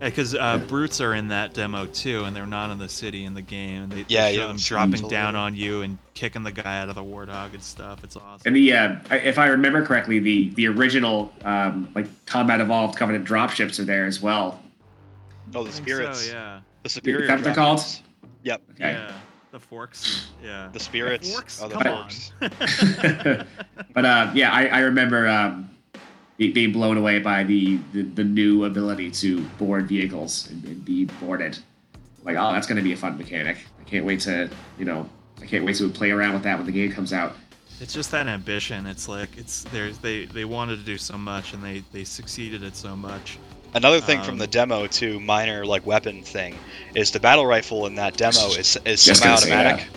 Because 0.00 0.34
uh, 0.34 0.58
brutes 0.66 1.00
are 1.00 1.14
in 1.14 1.28
that 1.28 1.52
demo 1.54 1.84
too, 1.86 2.24
and 2.24 2.34
they're 2.34 2.46
not 2.46 2.70
in 2.70 2.78
the 2.78 2.88
city 2.88 3.24
in 3.24 3.34
the 3.34 3.42
game. 3.42 3.82
And 3.84 3.92
they, 3.92 4.02
they 4.02 4.14
Yeah, 4.14 4.30
show 4.32 4.40
yeah, 4.40 4.46
them 4.46 4.56
dropping 4.56 4.92
totally- 4.94 5.10
down 5.10 5.36
on 5.36 5.54
you 5.54 5.82
and 5.82 5.98
kicking 6.14 6.42
the 6.42 6.52
guy 6.52 6.80
out 6.80 6.88
of 6.88 6.94
the 6.94 7.04
warthog 7.04 7.52
and 7.52 7.62
stuff. 7.62 8.02
It's 8.02 8.16
awesome. 8.16 8.40
And 8.46 8.56
the 8.56 8.72
uh, 8.72 8.96
if 9.10 9.38
I 9.38 9.46
remember 9.48 9.84
correctly, 9.84 10.18
the 10.18 10.50
the 10.54 10.66
original 10.68 11.32
um, 11.44 11.88
like 11.94 12.06
combat 12.26 12.60
evolved 12.60 12.96
covenant 12.98 13.26
dropships 13.26 13.78
are 13.78 13.84
there 13.84 14.06
as 14.06 14.20
well. 14.22 14.60
Oh, 15.54 15.64
the 15.64 15.72
spirits. 15.72 16.26
So, 16.26 16.32
yeah. 16.32 16.60
The 16.82 16.88
superior. 16.88 17.22
Is 17.24 17.28
that 17.28 17.34
what 17.36 17.44
they're 17.44 17.54
called? 17.54 17.80
Yep. 18.44 18.62
Okay. 18.72 18.92
Yeah. 18.92 19.12
The 19.52 19.60
forks. 19.60 20.28
Yeah. 20.42 20.68
The 20.72 20.78
spirits. 20.80 21.28
The 21.28 21.34
forks. 21.34 21.60
are 21.62 21.68
the 21.68 21.74
Come 21.74 21.82
forks. 21.82 22.32
on. 22.40 23.46
but 23.94 24.04
uh, 24.06 24.30
yeah, 24.34 24.52
I, 24.52 24.66
I 24.66 24.78
remember 24.80 25.26
um, 25.28 25.62
be- 25.64 25.79
being 26.48 26.72
blown 26.72 26.96
away 26.96 27.18
by 27.18 27.44
the, 27.44 27.78
the, 27.92 28.02
the 28.02 28.24
new 28.24 28.64
ability 28.64 29.10
to 29.10 29.42
board 29.58 29.86
vehicles 29.88 30.48
and, 30.50 30.64
and 30.64 30.84
be 30.84 31.04
boarded. 31.04 31.58
Like, 32.24 32.36
oh, 32.38 32.52
that's 32.52 32.66
going 32.66 32.76
to 32.76 32.82
be 32.82 32.92
a 32.92 32.96
fun 32.96 33.18
mechanic. 33.18 33.58
I 33.78 33.84
can't 33.84 34.04
wait 34.04 34.20
to, 34.20 34.48
you 34.78 34.84
know, 34.84 35.08
I 35.42 35.46
can't 35.46 35.64
wait 35.64 35.76
to 35.76 35.88
play 35.88 36.10
around 36.10 36.34
with 36.34 36.42
that 36.44 36.56
when 36.56 36.66
the 36.66 36.72
game 36.72 36.92
comes 36.92 37.12
out. 37.12 37.36
It's 37.80 37.94
just 37.94 38.10
that 38.10 38.26
ambition. 38.26 38.86
It's 38.86 39.08
like 39.08 39.30
it's 39.38 39.62
there's 39.64 39.96
they 39.98 40.26
they 40.26 40.44
wanted 40.44 40.76
to 40.76 40.84
do 40.84 40.98
so 40.98 41.16
much 41.16 41.54
and 41.54 41.64
they 41.64 41.82
they 41.92 42.04
succeeded 42.04 42.62
at 42.62 42.76
so 42.76 42.94
much. 42.94 43.38
Another 43.72 44.00
thing 44.02 44.20
from 44.20 44.34
Um, 44.34 44.38
the 44.38 44.46
demo 44.46 44.86
too, 44.86 45.18
minor 45.18 45.64
like 45.64 45.86
weapon 45.86 46.22
thing, 46.22 46.56
is 46.94 47.10
the 47.10 47.20
battle 47.20 47.46
rifle 47.46 47.86
in 47.86 47.94
that 47.94 48.18
demo 48.18 48.48
is 48.48 48.76
is 48.84 49.02
Just 49.02 49.22
gonna 49.22 49.38
say 49.38 49.48
semi-automatic. 49.48 49.88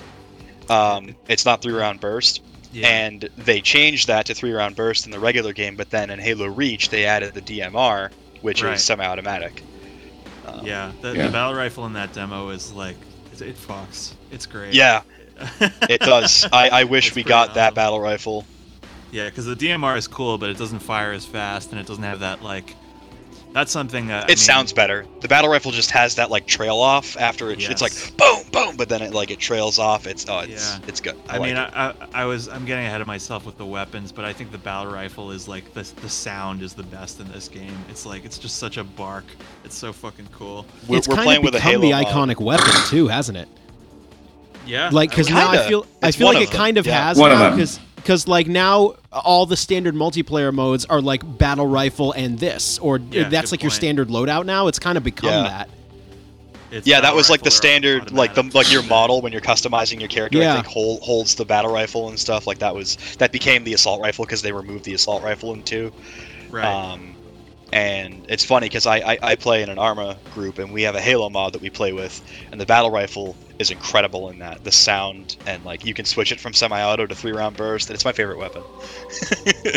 Um, 0.70 1.14
it's 1.28 1.46
not 1.46 1.62
three 1.62 1.74
round 1.74 2.00
burst, 2.00 2.42
Yeah. 2.74 2.88
and 2.88 3.30
they 3.38 3.62
changed 3.62 4.08
that 4.08 4.26
to 4.26 4.34
three 4.34 4.52
round 4.52 4.76
burst 4.76 5.06
in 5.06 5.12
the 5.12 5.20
regular 5.20 5.54
game. 5.54 5.76
But 5.76 5.90
then 5.92 6.10
in 6.10 6.20
Halo 6.20 6.48
Reach, 6.48 6.90
they 6.90 7.06
added 7.06 7.34
the 7.34 7.42
DMR, 7.42 8.10
which 8.42 8.64
Right. 8.64 8.74
is 8.74 8.84
semi-automatic. 8.84 9.62
Um, 10.48 10.66
yeah, 10.66 10.92
the, 11.02 11.16
Yeah. 11.16 11.28
the 11.28 11.32
battle 11.32 11.54
rifle 11.54 11.86
in 11.86 11.94
that 11.94 12.14
demo 12.14 12.50
is 12.50 12.72
like 12.74 12.96
it, 13.32 13.42
it 13.42 13.56
fucks. 13.58 14.14
It's 14.32 14.46
great. 14.46 14.74
Yeah, 14.74 15.02
it 15.90 16.02
does. 16.02 16.48
I, 16.52 16.70
I 16.70 16.84
wish 16.84 17.08
It's 17.08 17.16
we 17.16 17.24
pretty 17.24 17.30
got 17.30 17.54
that 17.56 17.74
battle 17.76 18.00
rifle. 18.00 18.46
Yeah, 19.12 19.26
because 19.30 19.46
the 19.46 19.56
DMR 19.56 19.96
is 19.96 20.08
cool, 20.08 20.38
but 20.40 20.50
it 20.50 20.58
doesn't 20.58 20.80
fire 20.80 21.12
as 21.12 21.26
fast, 21.26 21.70
and 21.72 21.80
it 21.80 21.86
doesn't 21.86 22.04
have 22.04 22.20
that 22.22 22.42
like. 22.44 22.76
That's 23.54 23.72
something 23.72 24.08
that 24.08 24.24
I 24.24 24.26
It 24.26 24.30
mean, 24.30 24.38
sounds 24.38 24.74
better. 24.74 25.06
The 25.22 25.28
battle 25.28 25.50
rifle 25.50 25.72
just 25.72 25.92
has 25.92 26.16
that 26.16 26.32
like 26.32 26.48
trail 26.48 26.78
off 26.78 27.16
after 27.18 27.52
it. 27.52 27.70
It's 27.70 27.82
like 27.84 27.94
boom, 28.18 28.44
boom, 28.52 28.76
but 28.76 28.90
then 28.90 29.04
it 29.04 29.14
like 29.14 29.30
it 29.30 29.38
trails 29.40 29.78
off. 29.78 30.08
It's 30.08 30.26
oh, 30.28 30.40
it's 30.40 30.72
Yeah. 30.72 30.80
it's 30.88 31.00
good. 31.00 31.16
I, 31.30 31.36
I, 31.38 31.40
mean, 31.40 31.56
like 31.56 31.68
it. 31.70 31.74
I, 31.76 31.90
I, 31.90 32.24
I 32.24 32.26
was 32.26 32.48
I'm 32.50 32.66
getting 32.66 32.86
ahead 32.86 33.00
of 33.00 33.06
myself 33.06 33.46
with 33.46 33.58
the 33.60 33.66
weapons, 33.66 34.12
but 34.12 34.26
I 34.26 34.34
think 34.34 34.52
the 34.52 34.58
battle 34.58 34.92
rifle 34.92 35.30
is 35.32 35.48
like 35.48 35.72
the 35.76 35.84
the 36.02 36.10
sound 36.10 36.64
is 36.64 36.74
the 36.74 36.82
best 36.84 37.20
in 37.20 37.32
this 37.32 37.48
game. 37.48 37.78
It's 37.90 38.06
like 38.08 38.26
it's 38.26 38.40
just 38.40 38.58
such 38.58 38.78
a 38.78 38.84
bark. 38.84 39.26
It's 39.64 39.78
so 39.78 39.94
fucking 39.94 40.30
cool. 40.32 40.66
we're, 40.88 40.98
it's 40.98 41.08
we're 41.08 41.16
kind 41.16 41.26
playing 41.26 41.38
of 41.42 41.44
with 41.46 41.54
a 41.56 41.58
become 41.60 41.72
Halo 41.82 41.82
the 41.84 41.92
mod. 41.92 42.06
iconic 42.08 42.42
weapon 42.42 42.74
too, 42.88 43.08
hasn't 43.08 43.38
it? 43.38 43.48
Yeah. 44.66 44.90
Like 44.92 45.10
because 45.12 45.30
now 45.30 45.50
I 45.50 45.58
Kinda. 45.58 45.68
feel 45.68 45.88
I 46.02 46.12
feel 46.12 46.28
like 46.28 46.42
it 46.42 46.50
them. 46.50 46.58
kind 46.58 46.78
of 46.80 46.88
Yeah. 46.88 47.08
has 47.10 47.18
One 47.18 47.32
of 47.32 47.38
now 47.38 47.50
them. 47.50 47.58
because 47.58 47.80
because 48.04 48.28
like 48.28 48.48
now 48.48 48.96
all 49.12 49.46
the 49.46 49.58
standard 49.58 49.96
multiplayer 49.96 50.54
modes 50.54 50.86
are 50.86 51.02
like 51.02 51.22
battle 51.38 51.66
rifle 51.68 52.12
and 52.12 52.38
this 52.38 52.78
or 52.80 52.98
Yeah, 52.98 53.30
that's 53.30 53.50
good 53.50 53.52
like 53.58 53.64
your 53.64 53.70
point. 53.72 53.78
standard 53.78 54.08
loadout 54.10 54.46
now. 54.46 54.68
It's 54.68 54.80
kind 54.80 54.98
of 54.98 55.04
become 55.04 55.30
Yeah. 55.30 55.44
that. 55.44 55.70
It's 56.72 56.88
Yeah, 56.88 56.98
that 56.98 57.04
battle 57.04 57.18
was 57.18 57.30
like 57.30 57.42
the 57.42 57.46
rifle 57.46 57.48
or 57.48 57.52
standard, 57.58 58.12
like 58.12 58.34
the 58.34 58.40
automatic. 58.42 58.56
like 58.56 58.72
your 58.74 58.84
model 58.84 59.22
when 59.22 59.32
you're 59.32 59.42
customizing 59.42 60.00
your 60.00 60.10
character. 60.10 60.40
Yeah. 60.40 60.52
I 60.54 60.56
think 60.56 60.68
hold, 60.68 61.02
holds 61.02 61.36
the 61.36 61.46
battle 61.46 61.72
rifle 61.72 62.10
and 62.10 62.20
stuff. 62.20 62.46
Like 62.48 62.60
that 62.60 62.74
was 62.76 62.98
that 63.20 63.32
became 63.32 63.64
the 63.64 63.74
assault 63.74 64.02
rifle 64.02 64.26
because 64.26 64.42
they 64.42 64.52
removed 64.52 64.84
the 64.86 64.94
assault 64.96 65.24
rifle 65.24 65.54
in 65.54 65.64
two. 65.64 65.92
right. 66.52 66.66
Um, 66.66 67.16
and 67.72 68.24
it's 68.30 68.44
funny 68.46 68.68
because 68.68 68.86
I, 68.86 68.98
I 68.98 69.18
I 69.24 69.36
play 69.36 69.64
in 69.64 69.70
an 69.70 69.80
Arma 69.80 70.16
group 70.36 70.60
and 70.60 70.72
we 70.72 70.84
have 70.84 70.94
a 70.96 71.02
Halo 71.02 71.30
mod 71.30 71.54
that 71.54 71.62
we 71.62 71.70
play 71.72 71.92
with, 71.94 72.22
and 72.52 72.62
the 72.62 72.66
battle 72.68 72.92
rifle 72.92 73.36
is 73.64 73.72
incredible 73.72 74.30
in 74.30 74.40
that. 74.40 74.64
The 74.64 74.72
sound 74.72 75.38
and 75.48 75.64
like 75.66 75.86
you 75.86 75.94
can 75.96 76.06
switch 76.06 76.32
it 76.32 76.40
from 76.40 76.54
semi-auto 76.54 77.08
to 77.08 77.16
three-round 77.16 77.58
burst, 77.58 77.90
and 77.90 77.96
it's 77.96 78.06
my 78.06 78.12
favorite 78.14 78.38
weapon. 78.38 78.64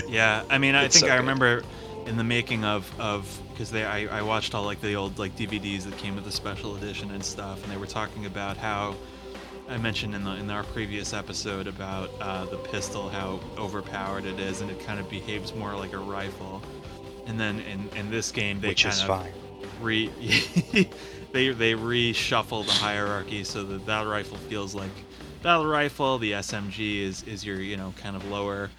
Yeah, 0.07 0.45
I 0.51 0.59
mean, 0.59 0.75
I 0.75 0.85
It's 0.85 0.95
think 0.95 1.07
so 1.07 1.09
I 1.09 1.17
good. 1.17 1.21
remember 1.21 1.63
in 2.07 2.17
the 2.17 2.25
making 2.25 2.65
of 2.65 2.91
of 3.01 3.41
because 3.53 3.71
they 3.71 3.85
I, 3.85 4.19
I 4.19 4.23
watched 4.23 4.55
all 4.55 4.65
like 4.65 4.81
the 4.81 4.95
old 4.95 5.19
like 5.19 5.37
DVDs 5.37 5.85
that 5.85 5.97
came 5.99 6.15
with 6.15 6.25
the 6.25 6.33
special 6.33 6.77
edition 6.77 7.11
and 7.11 7.25
stuff, 7.25 7.63
and 7.63 7.73
they 7.73 7.77
were 7.77 7.87
talking 7.87 8.27
about 8.27 8.57
how 8.57 8.95
I 9.69 9.79
mentioned 9.79 10.15
in 10.15 10.23
the 10.25 10.33
in 10.33 10.51
our 10.51 10.65
previous 10.65 11.13
episode 11.13 11.67
about 11.67 12.11
uh, 12.21 12.45
the 12.47 12.59
pistol, 12.59 13.09
how 13.09 13.41
overpowered 13.59 14.25
it 14.27 14.39
is, 14.39 14.61
and 14.61 14.71
it 14.71 14.81
kind 14.87 15.01
of 15.01 15.09
behaves 15.11 15.55
more 15.55 15.75
like 15.75 15.93
a 15.93 15.99
rifle. 15.99 16.63
And 17.27 17.41
then 17.41 17.61
in, 17.61 17.89
in 17.97 18.11
this 18.11 18.31
game, 18.31 18.61
they 18.61 18.69
which 18.69 18.85
kind 18.85 18.95
is 18.95 19.01
of 19.01 19.07
fine. 19.09 19.33
re 19.81 20.09
they 21.33 21.49
they 21.51 21.75
reshuffle 21.75 22.65
the 22.67 22.73
hierarchy 22.73 23.45
so 23.45 23.65
the 23.65 23.79
battle 23.79 24.11
rifle 24.11 24.37
feels 24.37 24.75
like 24.75 24.91
battle 25.43 25.67
rifle. 25.67 26.19
The 26.19 26.33
smg 26.33 27.03
is 27.03 27.23
is 27.25 27.45
your 27.45 27.61
you 27.61 27.77
know 27.77 27.95
kind 27.97 28.17
of 28.17 28.25
lower 28.31 28.71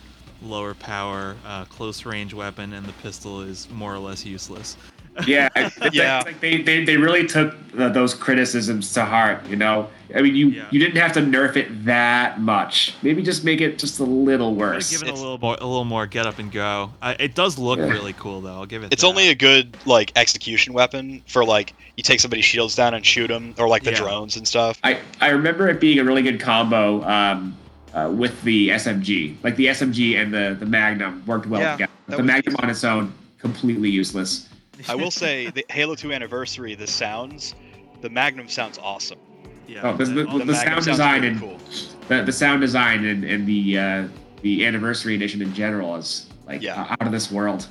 lower 0.42 0.74
power 0.74 1.36
uh, 1.46 1.66
close 1.66 2.06
range 2.06 2.34
weapon 2.34 2.74
and 2.74 2.86
the 2.86 2.94
pistol 2.94 3.42
is 3.42 3.70
more 3.72 3.94
or 3.94 4.00
less 4.00 4.26
useless 4.26 4.78
Yeah, 5.26 5.50
it's 5.56 5.80
like- 5.80 5.94
Yeah. 5.94 6.22
like 6.26 6.40
they, 6.42 6.62
they, 6.62 6.84
they 6.86 6.98
really 6.98 7.26
took 7.26 7.56
uh, 7.78 7.90
those 7.90 8.14
criticisms 8.14 8.94
to 8.94 9.06
heart. 9.06 9.46
You 9.48 9.56
know, 9.56 9.90
I 10.16 10.22
mean, 10.22 10.36
you 10.36 10.48
Yeah. 10.50 10.66
you 10.72 10.80
didn't 10.80 10.98
have 10.98 11.14
to 11.14 11.22
nerf 11.22 11.56
it 11.56 11.86
that 11.86 12.40
much. 12.40 12.94
Maybe 13.02 13.22
just 13.24 13.44
make 13.44 13.62
it 13.62 13.78
just 13.80 14.00
a 14.00 14.04
little 14.04 14.56
worse. 14.56 14.90
give 14.92 15.08
it 15.08 15.12
a 15.12 15.14
little 15.14 15.38
more 15.38 15.56
a 15.60 15.66
little 15.66 15.86
more 15.86 16.06
get 16.08 16.26
up 16.26 16.40
and 16.40 16.52
go 16.52 16.92
I, 17.02 17.14
it 17.14 17.36
does 17.36 17.58
look 17.58 17.80
Yeah. 17.80 17.86
really 17.90 18.14
cool 18.14 18.40
though 18.42 18.54
i'll 18.54 18.66
give 18.66 18.84
it 18.84 18.94
It's 18.94 19.02
that. 19.02 19.08
only 19.08 19.30
a 19.30 19.36
good 19.36 19.76
like 19.86 20.12
execution 20.16 20.74
weapon 20.74 21.22
for 21.28 21.44
like 21.44 21.74
you 21.98 22.04
take 22.04 22.20
somebody's 22.20 22.46
shields 22.46 22.76
down 22.76 22.94
and 22.94 23.06
shoot 23.06 23.28
them, 23.28 23.54
or 23.58 23.68
like 23.68 23.84
the 23.84 23.92
Yeah. 23.92 23.98
drones 23.98 24.38
and 24.38 24.48
stuff. 24.48 24.80
I, 24.84 25.00
I 25.20 25.30
remember 25.30 25.68
it 25.68 25.80
being 25.82 25.98
a 26.00 26.04
really 26.04 26.22
good 26.22 26.40
combo 26.40 27.04
um, 27.08 27.58
uh, 27.94 28.12
with 28.14 28.40
the 28.44 28.70
SMG. 28.70 29.36
Like 29.44 29.56
the 29.56 29.66
SMG 29.68 30.16
and 30.22 30.32
the, 30.34 30.56
the 30.60 30.66
Magnum 30.68 31.24
worked 31.26 31.48
well 31.48 31.60
Yeah, 31.62 31.72
together. 31.72 31.92
that 32.08 32.18
The 32.18 32.24
Magnum 32.24 32.54
decent. 32.54 32.64
on 32.64 32.70
its 32.70 32.84
own, 32.84 33.14
completely 33.40 33.90
useless. 33.90 34.48
I 34.88 34.96
will 34.96 35.12
say 35.12 35.50
the 35.50 35.66
Halo 35.70 35.96
2 35.96 36.14
anniversary, 36.14 36.76
the 36.76 36.88
sounds, 36.88 37.56
the 38.02 38.10
Magnum 38.10 38.48
sounds 38.48 38.78
awesome. 38.78 39.20
yeah 39.68 39.82
Oh, 39.84 39.96
this- 39.98 40.10
and 40.10 40.18
the- 40.18 40.28
all 40.28 40.40
the 40.40 40.56
sound 40.56 40.86
design 40.86 41.24
and- 41.24 41.40
cool. 41.40 41.58
The, 42.08 42.24
the 42.24 42.32
sound 42.32 42.62
design 42.62 43.04
and, 43.06 43.24
and 43.26 43.46
the 43.46 43.78
uh, 43.78 44.08
the 44.42 44.66
anniversary 44.66 45.16
edition 45.16 45.42
in 45.42 45.54
general 45.54 45.96
is 45.98 46.28
like 46.48 46.62
Yeah. 46.62 46.86
out 46.90 47.02
of 47.06 47.12
this 47.12 47.30
world. 47.32 47.68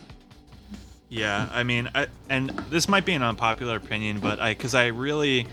Yeah, 1.08 1.48
I 1.52 1.62
mean, 1.62 1.88
I, 1.94 2.08
and 2.28 2.50
this 2.68 2.88
might 2.88 3.04
be 3.06 3.12
an 3.14 3.22
unpopular 3.22 3.76
opinion, 3.76 4.18
but 4.18 4.40
I, 4.40 4.50
because 4.52 4.74
I 4.74 4.88
really, 4.88 5.46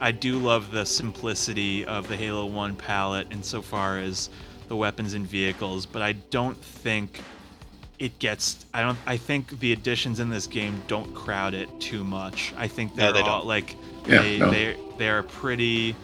I 0.00 0.12
do 0.12 0.38
love 0.38 0.70
the 0.70 0.84
simplicity 0.84 1.84
of 1.86 2.06
the 2.06 2.16
Halo 2.16 2.44
One 2.46 2.76
palette 2.76 3.26
insofar 3.32 3.98
as 3.98 4.28
the 4.68 4.76
weapons 4.76 5.14
and 5.14 5.26
vehicles, 5.26 5.86
but 5.86 6.02
I 6.02 6.12
don't 6.12 6.58
think 6.62 7.22
it 7.98 8.18
gets. 8.18 8.64
I 8.72 8.82
don't. 8.82 8.98
I 9.06 9.16
think 9.16 9.58
the 9.60 9.72
additions 9.72 10.20
in 10.20 10.30
this 10.30 10.46
game 10.46 10.82
don't 10.86 11.14
crowd 11.14 11.54
it 11.54 11.68
too 11.80 12.04
much. 12.04 12.54
I 12.56 12.68
think 12.68 12.94
they're 12.94 13.12
they 13.12 13.20
all 13.20 13.40
don't. 13.40 13.46
like 13.46 13.76
Yeah, 14.06 14.22
they 14.22 14.38
no. 14.38 14.50
they 14.50 14.76
they 14.98 15.08
are 15.08 15.22
pretty. 15.22 15.96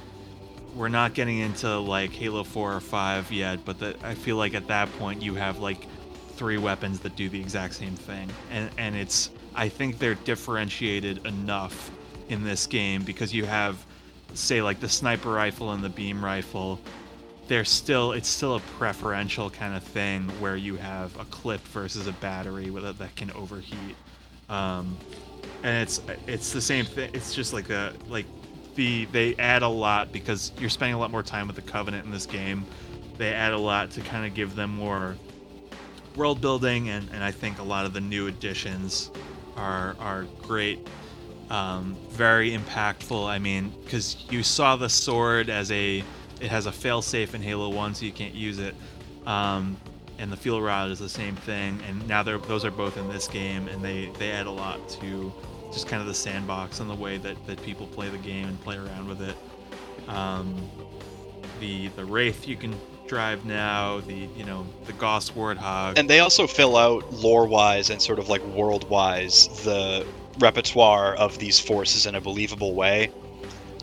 We're 0.75 0.89
not 0.89 1.15
getting 1.15 1.39
into 1.39 1.79
like 1.79 2.11
Halo 2.11 2.43
4 2.43 2.75
or 2.75 2.81
5 2.81 3.31
yet, 3.31 3.65
but 3.65 3.79
the, 3.79 3.97
I 4.03 4.15
feel 4.17 4.35
like 4.35 4.55
at 4.55 4.67
that 4.67 4.93
point 4.99 5.23
you 5.23 5.35
have 5.35 5.61
like 5.61 5.87
three 6.35 6.59
weapons 6.59 6.99
that 7.01 7.15
do 7.17 7.29
the 7.29 7.41
exact 7.41 7.75
same 7.75 7.95
thing 7.95 8.29
and 8.51 8.71
and 8.77 8.97
it's 8.97 9.31
i 9.55 9.69
think 9.69 9.99
they're 9.99 10.17
differentiated 10.17 11.25
enough 11.27 11.91
in 12.29 12.43
this 12.43 12.67
game 12.67 13.03
because 13.03 13.33
you 13.33 13.45
have 13.45 13.85
say 14.35 14.61
like 14.61 14.81
the 14.81 14.89
sniper 14.89 15.31
rifle 15.31 15.73
and 15.73 15.85
the 15.85 15.89
beam 15.89 16.25
rifle 16.25 16.81
there's 17.49 17.71
still 17.71 18.13
it's 18.13 18.29
still 18.29 18.57
a 18.57 18.61
preferential 18.61 19.51
kind 19.51 19.75
of 19.75 19.83
thing 19.83 20.23
where 20.41 20.57
you 20.57 20.77
have 20.77 21.19
a 21.19 21.25
clip 21.27 21.61
versus 21.69 22.07
a 22.07 22.13
battery 22.13 22.71
with 22.71 22.99
that 22.99 23.17
can 23.17 23.31
overheat. 23.33 23.97
Um, 24.49 24.97
and 25.63 25.83
it's 25.83 26.01
it's 26.27 26.53
the 26.53 26.61
same 26.61 26.85
thing. 26.85 27.11
It's 27.13 27.35
just 27.35 27.53
like 27.53 27.71
a 27.71 27.93
like 28.09 28.27
the 28.75 29.07
they 29.07 29.35
add 29.37 29.63
a 29.63 29.69
lot 29.69 30.13
because 30.13 30.53
you're 30.59 30.71
spending 30.71 30.95
a 30.95 30.99
lot 30.99 31.11
more 31.11 31.23
time 31.23 31.47
with 31.47 31.57
the 31.57 31.63
Covenant 31.63 32.05
in 32.05 32.11
this 32.11 32.27
game. 32.27 32.65
They 33.19 33.33
add 33.33 33.53
a 33.53 33.59
lot 33.59 33.91
to 33.93 34.01
kind 34.01 34.27
of 34.27 34.35
give 34.35 34.57
them 34.57 34.71
more 34.75 35.17
world 36.17 36.41
building, 36.41 36.89
and, 36.91 37.09
and 37.13 37.23
I 37.23 37.31
think 37.31 37.59
a 37.59 37.63
lot 37.63 37.87
of 37.87 37.93
the 37.93 38.01
new 38.01 38.27
additions 38.27 39.11
are 39.57 39.97
are 40.01 40.25
great, 40.43 40.87
um, 41.51 41.97
very 42.11 42.57
impactful. 42.57 43.27
I 43.27 43.39
mean, 43.39 43.73
because 43.85 44.17
you 44.31 44.43
saw 44.43 44.77
the 44.77 44.89
sword 44.89 45.51
as 45.51 45.71
a 45.71 46.03
it 46.45 46.51
has 46.51 46.67
a 46.67 46.71
failsafe 46.71 47.35
in 47.35 47.43
Halo 47.43 47.71
One, 47.71 47.95
so 47.95 48.05
you 48.05 48.13
can't 48.13 48.35
use 48.35 48.59
it. 48.59 48.75
Um, 49.27 49.79
and 50.19 50.31
the 50.31 50.37
fuel 50.37 50.61
rod 50.61 50.91
is 50.91 50.99
the 50.99 51.09
same 51.09 51.35
thing, 51.35 51.81
and 51.89 52.07
now 52.07 52.23
those 52.23 52.65
are 52.65 52.71
both 52.71 52.97
in 52.99 53.09
this 53.09 53.27
game, 53.27 53.67
and 53.69 53.83
they 53.83 54.11
they 54.19 54.31
add 54.31 54.47
a 54.47 54.51
lot 54.51 54.89
to 55.01 55.33
just 55.73 55.89
kind 55.89 56.01
of 56.01 56.07
the 56.07 56.15
sandbox 56.15 56.79
and 56.81 56.89
the 56.89 56.95
way 56.95 57.17
that, 57.17 57.45
that 57.47 57.61
people 57.65 57.87
play 57.89 58.09
the 58.09 58.19
game 58.19 58.47
and 58.47 58.61
play 58.63 58.77
around 58.77 59.09
with 59.09 59.23
it. 59.23 59.37
Um, 60.09 60.55
the 61.61 61.89
the 61.89 62.05
wraith 62.05 62.47
you 62.47 62.57
can 62.57 62.79
drive 63.09 63.45
now, 63.45 64.01
the 64.01 64.29
you 64.37 64.45
know 64.45 64.67
the 64.85 64.93
Gauss 64.93 65.31
Warthog, 65.31 65.99
And 65.99 66.09
they 66.09 66.21
also 66.21 66.47
fill 66.47 66.77
out 66.77 67.11
lore 67.13 67.47
wise 67.47 67.91
and 67.91 68.01
sort 68.01 68.19
of 68.19 68.29
like 68.29 68.43
world 68.49 68.89
wise 68.91 69.49
the 69.65 70.07
repertoire 70.39 71.15
of 71.15 71.39
these 71.39 71.59
forces 71.59 72.07
in 72.07 72.15
a 72.15 72.21
believable 72.21 72.75
way. 72.75 73.11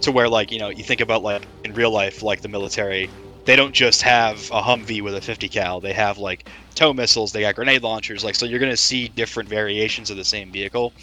To 0.01 0.11
where 0.11 0.29
like, 0.29 0.51
you 0.51 0.59
know, 0.59 0.69
you 0.69 0.83
think 0.83 1.01
about 1.01 1.21
like 1.23 1.47
in 1.63 1.73
real 1.73 1.91
life, 1.91 2.21
like 2.23 2.41
the 2.41 2.49
military, 2.49 3.11
they 3.45 3.55
don't 3.55 3.73
just 3.73 4.01
have 4.01 4.47
a 4.51 4.61
Humvee 4.61 5.01
with 5.01 5.15
a 5.15 5.21
50 5.21 5.49
cal. 5.49 5.79
They 5.81 5.93
have 5.93 6.17
like 6.17 6.49
tow 6.75 6.93
missiles, 6.93 7.31
they 7.31 7.41
got 7.41 7.55
grenade 7.55 7.83
launchers, 7.83 8.23
like 8.23 8.35
so 8.35 8.45
you're 8.45 8.59
gonna 8.59 8.77
see 8.77 9.07
different 9.09 9.49
variations 9.49 10.09
of 10.09 10.17
the 10.17 10.25
same 10.25 10.51
vehicle 10.51 10.95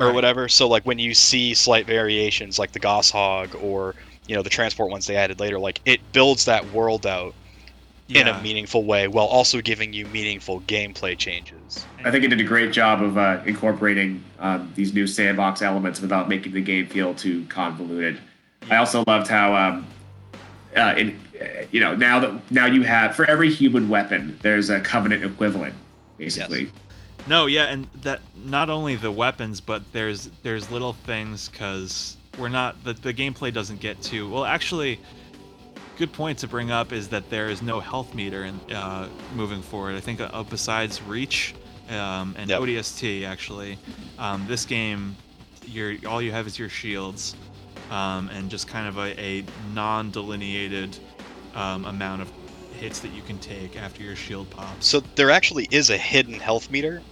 or 0.00 0.12
Right. 0.12 0.12
whatever. 0.12 0.48
So 0.48 0.68
like 0.68 0.84
when 0.86 0.98
you 0.98 1.14
see 1.14 1.54
slight 1.54 1.86
variations 1.86 2.58
like 2.58 2.72
the 2.72 2.80
Gauss 2.80 3.10
Hog 3.10 3.54
or 3.56 3.96
you 4.26 4.34
know 4.36 4.42
the 4.42 4.50
transport 4.50 4.90
ones 4.90 5.06
they 5.06 5.16
added 5.16 5.40
later, 5.40 5.58
like 5.60 5.80
it 5.84 6.12
builds 6.12 6.44
that 6.46 6.66
world 6.68 7.06
out 7.06 7.36
in 8.14 8.28
a 8.28 8.34
meaningful 8.34 8.86
way 8.86 9.08
while 9.08 9.26
also 9.26 9.60
giving 9.60 9.92
you 9.92 10.06
meaningful 10.06 10.62
gameplay 10.62 11.18
changes. 11.18 11.88
I 12.04 12.10
think 12.10 12.24
it 12.24 12.28
did 12.28 12.40
a 12.40 12.44
great 12.44 12.72
job 12.72 13.02
of 13.02 13.16
uh, 13.16 13.42
incorporating 13.46 14.24
um, 14.38 14.72
these 14.74 14.92
new 14.92 15.06
sandbox 15.06 15.62
elements 15.62 16.00
without 16.00 16.28
making 16.28 16.52
the 16.52 16.60
game 16.60 16.86
feel 16.86 17.14
too 17.14 17.46
convoluted. 17.46 18.18
I 18.70 18.76
also 18.76 19.04
loved 19.06 19.28
how, 19.28 19.54
um, 19.54 19.86
uh, 20.76 20.94
in, 20.96 21.18
uh, 21.40 21.44
you 21.70 21.80
know, 21.80 21.94
now 21.94 22.20
that 22.20 22.50
now 22.50 22.66
you 22.66 22.82
have 22.82 23.14
for 23.14 23.24
every 23.26 23.50
human 23.50 23.88
weapon, 23.88 24.38
there's 24.42 24.70
a 24.70 24.80
covenant 24.80 25.24
equivalent, 25.24 25.74
basically. 26.18 26.70
No, 27.26 27.46
yeah, 27.46 27.64
and 27.64 27.86
that 28.02 28.20
not 28.44 28.70
only 28.70 28.96
the 28.96 29.10
weapons, 29.12 29.60
but 29.60 29.82
there's 29.92 30.30
there's 30.42 30.70
little 30.70 30.92
things 30.92 31.48
because 31.48 32.16
we're 32.38 32.48
not 32.48 32.82
the 32.84 32.94
the 32.94 33.12
gameplay 33.14 33.52
doesn't 33.52 33.80
get 33.80 34.00
to 34.02 34.28
well. 34.28 34.44
Actually, 34.44 34.98
good 35.98 36.12
point 36.12 36.38
to 36.38 36.48
bring 36.48 36.70
up 36.70 36.92
is 36.92 37.08
that 37.08 37.28
there 37.30 37.48
is 37.48 37.62
no 37.62 37.78
health 37.80 38.14
meter 38.14 38.44
in 38.44 38.58
uh, 38.74 39.08
moving 39.34 39.62
forward. 39.62 39.94
I 39.94 40.00
think 40.00 40.20
uh, 40.20 40.42
besides 40.42 41.02
reach 41.02 41.54
um, 41.90 42.34
and 42.38 42.48
Yep. 42.48 42.60
ODST, 42.60 43.24
actually, 43.26 43.78
um, 44.18 44.44
this 44.48 44.64
game, 44.64 45.16
your 45.66 45.94
all 46.06 46.22
you 46.22 46.32
have 46.32 46.46
is 46.46 46.58
your 46.58 46.68
shields, 46.68 47.36
um, 47.92 48.30
and 48.30 48.50
just 48.50 48.66
kind 48.66 48.88
of 48.88 48.96
a, 48.96 49.20
a 49.20 49.44
non-delineated 49.74 50.96
um, 51.54 51.84
amount 51.84 52.22
of 52.22 52.32
hits 52.78 53.00
that 53.00 53.12
you 53.12 53.20
can 53.22 53.38
take 53.38 53.76
after 53.76 54.02
your 54.02 54.16
shield 54.16 54.48
pops. 54.50 54.86
So 54.86 55.00
there 55.14 55.30
actually 55.30 55.68
is 55.70 55.90
a 55.90 55.98
hidden 55.98 56.34
health 56.34 56.70
meter. 56.70 57.02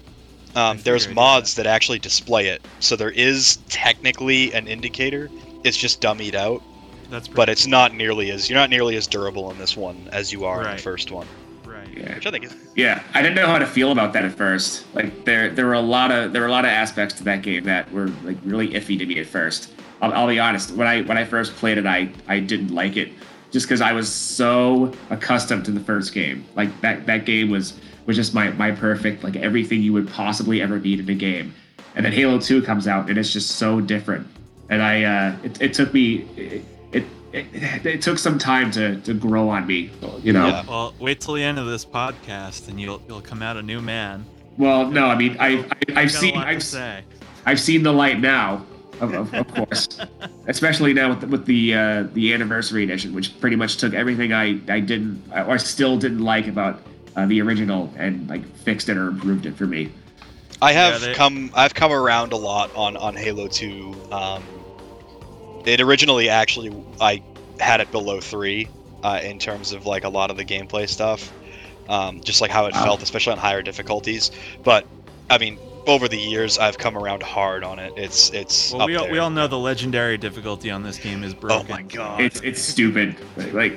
Um, 0.57 0.79
there's 0.83 1.07
mods 1.09 1.55
that 1.57 1.67
actually 1.67 1.99
display 2.01 2.49
it. 2.49 2.67
So 2.81 2.97
there 2.97 3.11
is 3.11 3.59
technically 3.69 4.53
an 4.53 4.67
indicator. 4.67 5.29
It's 5.63 5.77
just 5.77 6.01
dummied 6.01 6.35
out, 6.35 6.63
That's 7.11 7.29
but 7.29 7.35
pretty 7.37 7.53
it's 7.53 7.65
cool. 7.65 7.71
not 7.73 7.95
nearly 7.95 8.31
as 8.31 8.49
you're 8.49 8.59
not 8.59 8.71
nearly 8.71 8.97
as 8.97 9.07
durable 9.07 9.51
in 9.51 9.59
this 9.59 9.77
one 9.77 10.09
as 10.13 10.33
you 10.33 10.47
are 10.47 10.65
in 10.65 10.77
the 10.77 10.83
first 10.83 11.13
one, 11.13 11.29
right. 11.67 11.87
Yeah. 11.95 12.15
which 12.15 12.27
I 12.27 12.31
think 12.31 12.47
is 12.47 12.57
Yeah, 12.75 13.03
I 13.15 13.21
didn't 13.21 13.37
know 13.37 13.47
how 13.47 13.59
to 13.59 13.67
feel 13.67 13.93
about 13.93 14.13
that 14.15 14.25
at 14.25 14.33
first. 14.33 14.87
Like 14.95 15.25
there, 15.27 15.51
there 15.51 15.67
were 15.67 15.75
a 15.75 15.81
lot 15.81 16.11
of 16.11 16.33
there 16.33 16.41
were 16.41 16.49
a 16.49 16.53
lot 16.53 16.65
of 16.65 16.71
aspects 16.71 17.15
to 17.17 17.25
that 17.25 17.43
game 17.43 17.63
that 17.65 17.93
were 17.93 18.09
like 18.25 18.39
really 18.43 18.71
iffy 18.71 18.99
to 18.99 19.05
me 19.07 19.19
at 19.21 19.27
first. 19.27 19.71
I'll, 20.01 20.13
I'll 20.13 20.29
be 20.29 20.39
honest. 20.39 20.73
When 20.73 20.87
I 20.87 21.03
when 21.03 21.19
I 21.19 21.25
first 21.25 21.55
played 21.57 21.79
it, 21.79 21.87
I 21.87 22.11
I 22.29 22.41
didn't 22.41 22.75
like 22.75 22.97
it 22.97 23.13
just 23.51 23.67
because 23.67 23.81
I 23.81 23.93
was 23.93 24.11
so 24.11 24.93
accustomed 25.11 25.65
to 25.67 25.71
the 25.71 25.81
first 25.81 26.13
game. 26.13 26.45
Like 26.57 26.81
that 26.81 27.07
that 27.07 27.25
game 27.25 27.51
was 27.51 27.79
was 28.07 28.17
just 28.17 28.35
my 28.35 28.51
my 28.53 28.71
perfect 28.71 29.25
like 29.25 29.37
everything 29.37 29.83
you 29.83 29.93
would 29.93 30.09
possibly 30.09 30.63
ever 30.63 30.79
need 30.79 31.01
in 31.01 31.09
a 31.09 31.15
game. 31.15 31.55
And 31.95 32.05
then 32.05 32.13
Halo 32.13 32.39
Two 32.39 32.63
comes 32.63 32.87
out 32.87 33.09
and 33.09 33.19
it's 33.19 33.33
just 33.33 33.57
so 33.57 33.81
different. 33.81 34.27
And 34.69 34.83
I 34.83 35.03
uh, 35.03 35.37
it, 35.43 35.61
it 35.61 35.75
took 35.75 35.93
me 35.93 36.29
it, 36.37 36.65
it 36.93 37.05
it 37.33 37.87
it 37.87 38.03
took 38.03 38.19
some 38.19 38.39
time 38.39 38.71
to 38.73 39.01
to 39.01 39.15
grow 39.15 39.49
on 39.49 39.67
me. 39.67 39.91
You 40.23 40.33
know. 40.33 40.47
Yeah. 40.47 40.65
Well, 40.67 40.95
wait 40.99 41.21
till 41.21 41.35
the 41.35 41.43
end 41.43 41.59
of 41.59 41.67
this 41.67 41.85
podcast, 41.85 42.69
and 42.69 42.81
you'll 42.81 43.03
you'll 43.09 43.21
come 43.21 43.43
out 43.43 43.57
a 43.57 43.63
new 43.63 43.81
man. 43.81 44.25
Well, 44.57 44.91
no, 44.91 45.07
I 45.07 45.17
mean, 45.17 45.37
I, 45.41 45.65
I 45.89 46.03
I've 46.03 46.13
seen 46.13 46.37
I've, 46.37 46.63
say. 46.63 47.03
I've 47.47 47.61
seen 47.61 47.83
the 47.83 47.93
light 47.93 48.21
now, 48.21 48.67
of, 49.01 49.15
of, 49.15 49.35
of 49.35 49.49
course, 49.55 49.89
especially 50.47 50.93
now 50.93 51.11
with 51.11 51.21
the, 51.21 51.27
with 51.27 51.47
the 51.47 51.75
uh, 51.75 52.03
the 52.13 52.33
anniversary 52.35 52.85
edition, 52.85 53.13
which 53.15 53.39
pretty 53.41 53.57
much 53.57 53.77
took 53.79 53.95
everything 53.95 54.33
I 54.33 54.61
I 54.69 54.81
didn't 54.81 55.23
or 55.33 55.51
I 55.53 55.57
still 55.57 55.97
didn't 55.99 56.21
like 56.21 56.47
about 56.47 56.81
uh, 57.17 57.27
the 57.27 57.41
original 57.43 57.93
and 57.97 58.29
like 58.29 58.45
fixed 58.59 58.89
it 58.89 58.97
or 58.97 59.09
improved 59.09 59.47
it 59.47 59.57
for 59.57 59.67
me. 59.67 59.91
I 60.63 60.73
have 60.73 61.01
Yeah, 61.01 61.09
they- 61.09 61.15
come 61.15 61.51
I've 61.55 61.75
come 61.75 61.93
around 61.93 62.33
a 62.33 62.37
lot 62.37 62.71
on 62.75 62.97
on 62.97 63.17
Halo 63.17 63.49
2. 63.49 63.95
Um, 64.13 64.43
it 65.65 65.81
originally 65.81 66.29
actually 66.29 66.73
I 67.01 67.23
had 67.59 67.81
it 67.81 67.91
below 67.91 68.21
3 68.21 68.69
uh, 69.03 69.21
in 69.23 69.39
terms 69.39 69.73
of 69.73 69.87
like 69.87 70.05
a 70.05 70.09
lot 70.09 70.31
of 70.31 70.37
the 70.37 70.45
gameplay 70.45 70.89
stuff. 70.89 71.33
Um, 71.89 72.21
just 72.21 72.41
like 72.41 72.51
how 72.51 72.67
it 72.67 72.75
Wow. 72.75 72.85
felt 72.85 73.03
especially 73.03 73.33
on 73.33 73.39
higher 73.39 73.63
difficulties. 73.63 74.31
But 74.63 74.87
I 75.29 75.39
mean 75.39 75.59
over 75.87 76.09
the 76.09 76.17
years 76.19 76.59
I've 76.59 76.79
come 76.79 76.97
around 76.97 77.23
hard 77.23 77.65
on 77.65 77.79
it. 77.79 77.93
It's 77.97 78.31
it's 78.31 78.73
Well, 78.73 78.83
up 78.83 78.87
we 78.89 78.97
all, 78.97 79.05
there. 79.05 79.13
we 79.13 79.19
all 79.19 79.31
know 79.31 79.47
the 79.47 79.59
legendary 79.59 80.19
difficulty 80.19 80.71
on 80.71 80.83
this 80.83 80.99
game 80.99 81.23
is 81.25 81.35
broken. 81.35 81.67
Oh 81.73 81.77
broken. 81.77 81.87
my 81.89 81.95
god. 81.95 82.21
It's 82.21 82.41
it's 82.41 82.61
stupid. 82.63 83.17
Like 83.53 83.77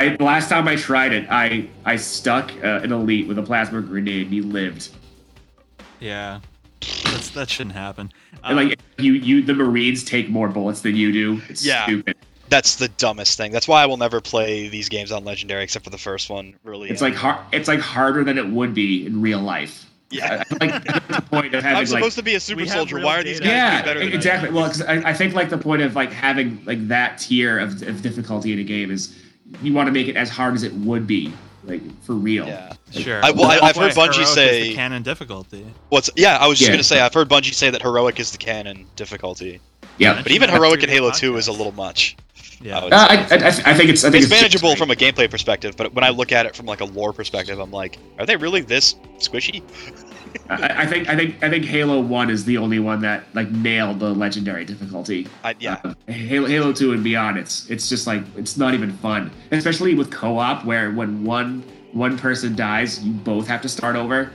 I, 0.00 0.16
the 0.16 0.24
last 0.24 0.48
time 0.48 0.66
I 0.68 0.76
tried 0.76 1.12
it, 1.12 1.26
I 1.30 1.68
I 1.84 1.96
stuck 1.96 2.50
uh, 2.64 2.80
an 2.82 2.92
elite 2.92 3.26
with 3.28 3.38
a 3.38 3.42
plasma 3.42 3.80
grenade. 3.82 4.22
and 4.26 4.32
He 4.32 4.40
lived. 4.40 4.88
Yeah, 6.00 6.40
That's, 7.04 7.30
that 7.30 7.48
shouldn't 7.48 7.76
happen. 7.76 8.12
Um, 8.42 8.56
like 8.56 8.80
you 8.98 9.12
you 9.12 9.42
the 9.42 9.54
Marines 9.54 10.02
take 10.02 10.28
more 10.28 10.48
bullets 10.48 10.80
than 10.80 10.96
you 10.96 11.12
do. 11.12 11.40
It's 11.48 11.64
Yeah. 11.64 11.84
stupid. 11.84 12.16
That's 12.48 12.74
the 12.76 12.88
dumbest 12.88 13.38
thing. 13.38 13.50
That's 13.50 13.66
why 13.66 13.82
I 13.82 13.86
will 13.86 13.96
never 13.96 14.20
play 14.20 14.68
these 14.68 14.88
games 14.90 15.10
on 15.10 15.24
legendary 15.24 15.62
except 15.64 15.84
for 15.84 15.90
the 15.90 15.96
first 15.98 16.28
one. 16.28 16.54
Really. 16.64 16.90
It's 16.90 17.00
like 17.00 17.14
hard. 17.14 17.38
It's 17.52 17.68
like 17.68 17.80
harder 17.80 18.24
than 18.24 18.36
it 18.36 18.46
would 18.46 18.74
be 18.74 19.06
in 19.06 19.22
real 19.22 19.40
life. 19.40 19.86
Yeah. 20.12 20.44
I, 20.50 20.54
I 20.60 20.66
like 20.66 20.84
that's 20.84 21.06
the 21.16 21.22
point 21.22 21.54
of 21.54 21.62
having 21.62 21.68
I'm 21.76 21.82
like 21.82 21.88
supposed 21.88 22.16
to 22.16 22.22
be 22.22 22.34
a 22.34 22.40
super 22.40 22.66
soldier. 22.66 23.00
Why 23.00 23.18
are 23.18 23.24
these 23.24 23.40
guys 23.40 23.48
yeah, 23.48 23.70
doing 23.70 23.84
better 23.84 23.98
than 24.00 24.08
I 24.08 24.10
am? 24.10 24.16
exactly. 24.16 24.50
Well, 24.50 24.66
'cause 24.66 24.82
I, 24.82 24.94
I 25.10 25.14
think 25.14 25.34
like 25.34 25.50
the 25.50 25.58
point 25.58 25.82
of 25.82 25.94
like 25.96 26.12
having 26.12 26.62
like 26.64 26.86
that 26.88 27.18
tier 27.18 27.58
of, 27.58 27.82
of 27.82 28.02
difficulty 28.02 28.52
in 28.52 28.58
a 28.58 28.64
game 28.64 28.90
is 28.90 29.18
you 29.62 29.72
want 29.72 29.86
to 29.86 29.92
make 29.92 30.08
it 30.08 30.16
as 30.16 30.28
hard 30.30 30.54
as 30.54 30.62
it 30.62 30.72
would 30.74 31.06
be, 31.06 31.32
like 31.64 31.82
for 32.02 32.14
real. 32.14 32.46
Yeah. 32.46 32.72
sure. 32.90 33.24
I, 33.24 33.30
well, 33.30 33.46
I, 33.50 33.58
I've 33.68 33.76
heard 33.76 33.94
why 33.96 34.08
Bungie 34.08 34.12
heroic 34.14 34.20
is 34.28 34.34
say- 34.34 34.68
the 34.68 34.74
canon 34.74 35.02
difficulty. 35.02 35.66
What's 35.88 36.10
yeah? 36.16 36.36
I 36.38 36.46
was 36.46 36.58
just 36.58 36.68
Yeah. 36.68 36.74
gonna 36.76 36.84
say 36.84 37.00
I've 37.00 37.14
heard 37.14 37.28
Bungie 37.28 37.54
say 37.54 37.70
that 37.70 37.82
heroic 37.82 38.18
is 38.20 38.30
the 38.32 38.38
canon 38.38 38.86
difficulty, 38.96 39.60
Yeah. 39.98 40.22
but 40.22 40.30
even 40.32 40.48
heroic 40.50 40.80
in 40.82 40.88
previous 40.88 40.98
Halo 40.98 41.10
Two 41.12 41.36
is 41.36 41.48
a 41.48 41.52
little 41.52 41.72
much. 41.72 42.16
Yeah. 42.62 42.78
I 42.78 42.80
Uh, 42.80 42.88
I. 42.90 43.14
I, 43.16 43.16
I 43.16 43.46
I 43.72 43.74
think 43.74 43.90
it's 43.90 44.04
I 44.04 44.10
think 44.10 44.22
it's 44.22 44.24
it's 44.24 44.30
manageable 44.30 44.70
just- 44.70 44.78
from 44.78 44.90
a 44.90 44.94
gameplay 44.94 45.28
perspective, 45.28 45.76
but 45.76 45.92
when 45.94 46.04
I 46.04 46.10
look 46.10 46.30
at 46.32 46.46
it 46.46 46.54
from 46.54 46.66
like 46.66 46.80
a 46.80 46.84
lore 46.84 47.12
perspective, 47.12 47.58
I'm 47.58 47.72
like, 47.72 47.98
are 48.20 48.24
they 48.26 48.36
really 48.36 48.60
this 48.60 48.94
squishy? 49.18 49.62
I, 50.50 50.82
I 50.82 50.86
think 50.86 51.08
I 51.08 51.16
think 51.16 51.42
I 51.42 51.48
think 51.50 51.64
Halo 51.64 52.00
One 52.00 52.30
is 52.30 52.44
the 52.44 52.58
only 52.58 52.78
one 52.78 53.00
that 53.02 53.24
like 53.34 53.50
nailed 53.50 54.00
the 54.00 54.10
legendary 54.14 54.64
difficulty. 54.64 55.26
I, 55.44 55.54
yeah, 55.60 55.80
Uh, 55.84 55.94
Halo, 56.12 56.46
Halo 56.46 56.72
2 56.72 56.92
and 56.92 57.04
beyond, 57.04 57.38
it's 57.38 57.68
it's 57.70 57.88
just 57.88 58.06
like 58.06 58.22
it's 58.36 58.56
not 58.56 58.74
even 58.74 58.92
fun. 58.92 59.30
Especially 59.50 59.94
with 59.94 60.10
co-op 60.10 60.64
where 60.64 60.90
when 60.90 61.24
one 61.24 61.62
one 61.92 62.16
person 62.18 62.54
dies, 62.56 63.02
you 63.04 63.12
both 63.12 63.46
have 63.48 63.62
to 63.62 63.68
start 63.68 63.96
over. 63.96 64.30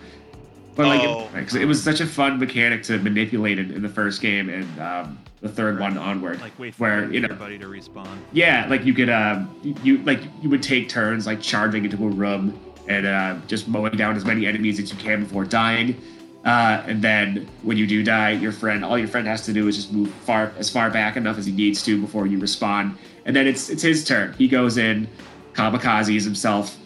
But 0.75 0.87
like 0.87 1.01
Oh. 1.01 1.27
it, 1.35 1.41
'cause 1.47 1.55
it 1.55 1.65
was 1.65 1.81
such 1.81 2.01
a 2.01 2.05
fun 2.05 2.37
mechanic 2.39 2.83
to 2.83 2.99
manipulate 2.99 3.57
in, 3.57 3.71
in 3.71 3.81
the 3.81 3.89
first 3.89 4.21
game 4.21 4.47
and 4.49 4.79
um, 4.79 5.17
the 5.41 5.49
third 5.49 5.79
one 5.79 5.97
onward. 5.97 6.39
Like 6.39 6.57
wait 6.59 6.75
for 6.75 6.83
where 6.83 7.11
you 7.11 7.19
know 7.19 7.25
everybody 7.25 7.57
to 7.57 7.65
respawn. 7.65 8.17
yeah, 8.31 8.67
like 8.69 8.85
you 8.85 8.93
could 8.93 9.09
um 9.09 9.49
you, 9.63 9.75
you 9.83 9.97
like 10.03 10.19
you 10.41 10.49
would 10.49 10.61
take 10.61 10.87
turns 10.87 11.25
like 11.25 11.41
charging 11.41 11.83
into 11.85 11.97
a 12.05 12.09
room 12.09 12.59
and 12.87 13.05
uh, 13.05 13.35
just 13.47 13.67
mowing 13.67 13.95
down 13.97 14.15
as 14.15 14.25
many 14.25 14.45
enemies 14.45 14.79
as 14.79 14.91
you 14.91 14.97
can 14.97 15.23
before 15.23 15.45
dying. 15.45 15.99
Uh, 16.45 16.81
and 16.87 17.01
then 17.01 17.47
when 17.63 17.75
you 17.77 17.85
do 17.85 18.03
die, 18.03 18.31
your 18.31 18.51
friend 18.53 18.85
all 18.85 18.97
your 18.97 19.07
friend 19.07 19.27
has 19.27 19.43
to 19.45 19.53
do 19.53 19.67
is 19.67 19.75
just 19.75 19.91
move 19.91 20.09
far 20.25 20.51
as 20.57 20.69
far 20.69 20.89
back 20.89 21.17
enough 21.17 21.37
as 21.37 21.45
he 21.45 21.51
needs 21.51 21.83
to 21.83 21.99
before 21.99 22.25
you 22.27 22.39
respond. 22.39 22.97
And 23.25 23.35
then 23.35 23.47
it's 23.47 23.69
it's 23.69 23.81
his 23.83 24.05
turn. 24.05 24.33
He 24.37 24.47
goes 24.47 24.77
in, 24.77 25.07
kamikazes 25.53 26.23
himself, 26.23 26.77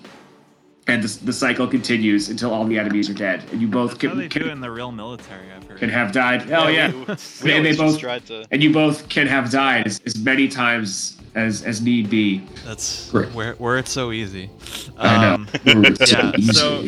and 0.88 1.04
the, 1.04 1.26
the 1.26 1.34
cycle 1.34 1.68
continues 1.68 2.30
until 2.30 2.52
all 2.52 2.66
the 2.66 2.80
enemies 2.80 3.08
are 3.08 3.14
dead, 3.14 3.44
and 3.52 3.62
you 3.62 3.68
both 3.68 3.92
That's 3.92 4.04
how 4.06 4.10
can, 4.12 4.20
do 4.20 4.30
can, 4.30 4.50
in 4.50 4.62
the 4.62 4.72
real 4.72 4.92
military. 4.92 5.52
I've 5.56 5.64
heard. 5.66 5.78
can 5.78 5.90
have 5.90 6.12
died. 6.12 6.52
Oh 6.52 6.68
yeah, 6.68 6.92
we, 6.92 7.00
we 7.02 7.16
They- 7.44 7.62
they 7.62 7.76
both- 7.78 8.00
tried 8.00 8.26
to. 8.28 8.46
and 8.50 8.64
you 8.64 8.74
both 8.74 9.08
can 9.10 9.28
have 9.28 9.52
died 9.52 9.86
as, 9.86 10.02
as 10.08 10.18
many 10.18 10.48
times 10.48 11.18
as 11.36 11.64
as 11.64 11.82
need 11.82 12.10
be. 12.10 12.40
That's 12.66 13.10
Great. 13.12 13.32
where 13.34 13.54
where 13.56 13.78
it's 13.78 13.92
so 13.92 14.12
easy. 14.12 14.50
I 14.98 15.22
know. 15.22 15.34
Um, 15.34 15.48
yeah, 16.08 16.32
so-. 16.52 16.86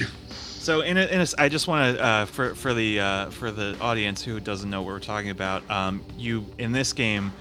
So 0.64 0.80
in 0.80 0.96
a, 0.96 1.06
in 1.08 1.20
a, 1.20 1.28
I 1.38 1.50
just 1.50 1.68
want 1.68 1.98
to 1.98 2.04
uh, 2.04 2.26
for 2.26 2.56
for 2.56 2.74
the 2.74 3.00
uh, 3.02 3.30
for 3.32 3.52
the 3.52 3.78
audience 3.82 4.24
who 4.24 4.40
doesn't 4.40 4.70
know 4.70 4.82
what 4.82 4.94
we're 4.94 5.00
talking 5.00 5.30
about. 5.30 5.70
Um, 5.70 6.02
you 6.18 6.46
in 6.58 6.72
this 6.72 6.94
game, 6.94 7.34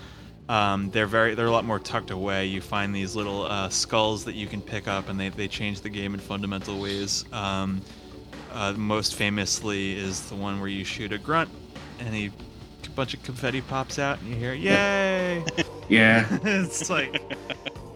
um, 0.48 0.90
they're 0.90 1.06
very 1.06 1.36
they're 1.36 1.46
a 1.46 1.50
lot 1.52 1.64
more 1.64 1.78
tucked 1.78 2.10
away. 2.10 2.46
You 2.46 2.60
find 2.60 2.92
these 2.92 3.14
little 3.14 3.44
uh, 3.44 3.68
skulls 3.68 4.24
that 4.24 4.34
you 4.34 4.48
can 4.48 4.60
pick 4.60 4.88
up, 4.88 5.08
and 5.08 5.20
they 5.20 5.28
they 5.28 5.46
change 5.46 5.82
the 5.82 5.88
game 5.88 6.14
in 6.14 6.20
fundamental 6.20 6.80
ways. 6.80 7.24
Um, 7.32 7.80
uh, 8.52 8.72
most 8.72 9.14
famously 9.14 9.96
is 9.96 10.28
the 10.28 10.34
one 10.34 10.58
where 10.58 10.68
you 10.68 10.84
shoot 10.84 11.12
a 11.12 11.18
grunt, 11.18 11.48
and 12.00 12.12
he, 12.12 12.26
a 12.26 12.90
bunch 12.90 13.14
of 13.14 13.22
confetti 13.22 13.60
pops 13.60 14.00
out, 14.00 14.18
and 14.20 14.30
you 14.30 14.34
hear 14.34 14.52
"Yay!" 14.52 15.44
Yeah. 15.92 16.26
it's 16.42 16.88
like 16.90 17.20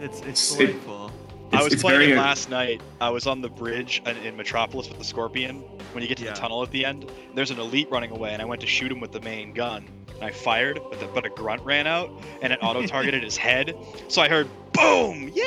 it's 0.00 0.20
it's 0.20 0.54
It- 0.54 0.66
delightful. 0.66 1.10
I 1.52 1.62
was 1.62 1.76
playing 1.76 2.10
it 2.10 2.16
last 2.16 2.50
night. 2.50 2.82
I 3.00 3.08
was 3.08 3.26
on 3.26 3.40
the 3.40 3.48
bridge 3.48 4.02
in, 4.04 4.16
in 4.18 4.36
Metropolis 4.36 4.88
with 4.88 4.98
the 4.98 5.04
Scorpion. 5.04 5.60
When 5.92 6.02
you 6.02 6.08
get 6.08 6.18
to 6.18 6.24
Yeah. 6.24 6.32
the 6.34 6.40
tunnel 6.40 6.62
at 6.62 6.70
the 6.72 6.84
end, 6.84 7.10
there's 7.34 7.50
an 7.52 7.58
elite 7.60 7.88
running 7.90 8.10
away, 8.10 8.32
and 8.32 8.42
I 8.42 8.44
went 8.44 8.60
to 8.62 8.66
shoot 8.66 8.90
him 8.90 8.98
with 9.00 9.12
the 9.12 9.20
main 9.20 9.52
gun. 9.54 9.86
And 10.16 10.24
I 10.24 10.30
fired, 10.32 10.80
but, 10.90 10.98
the, 10.98 11.06
but 11.06 11.24
a 11.26 11.28
grunt 11.28 11.62
ran 11.62 11.86
out, 11.86 12.10
and 12.40 12.52
it 12.52 12.58
auto 12.62 12.86
targeted 12.86 13.22
his 13.22 13.36
head. 13.36 13.76
So 14.08 14.22
I 14.22 14.28
heard 14.28 14.48
boom, 14.72 15.28
yay! 15.34 15.42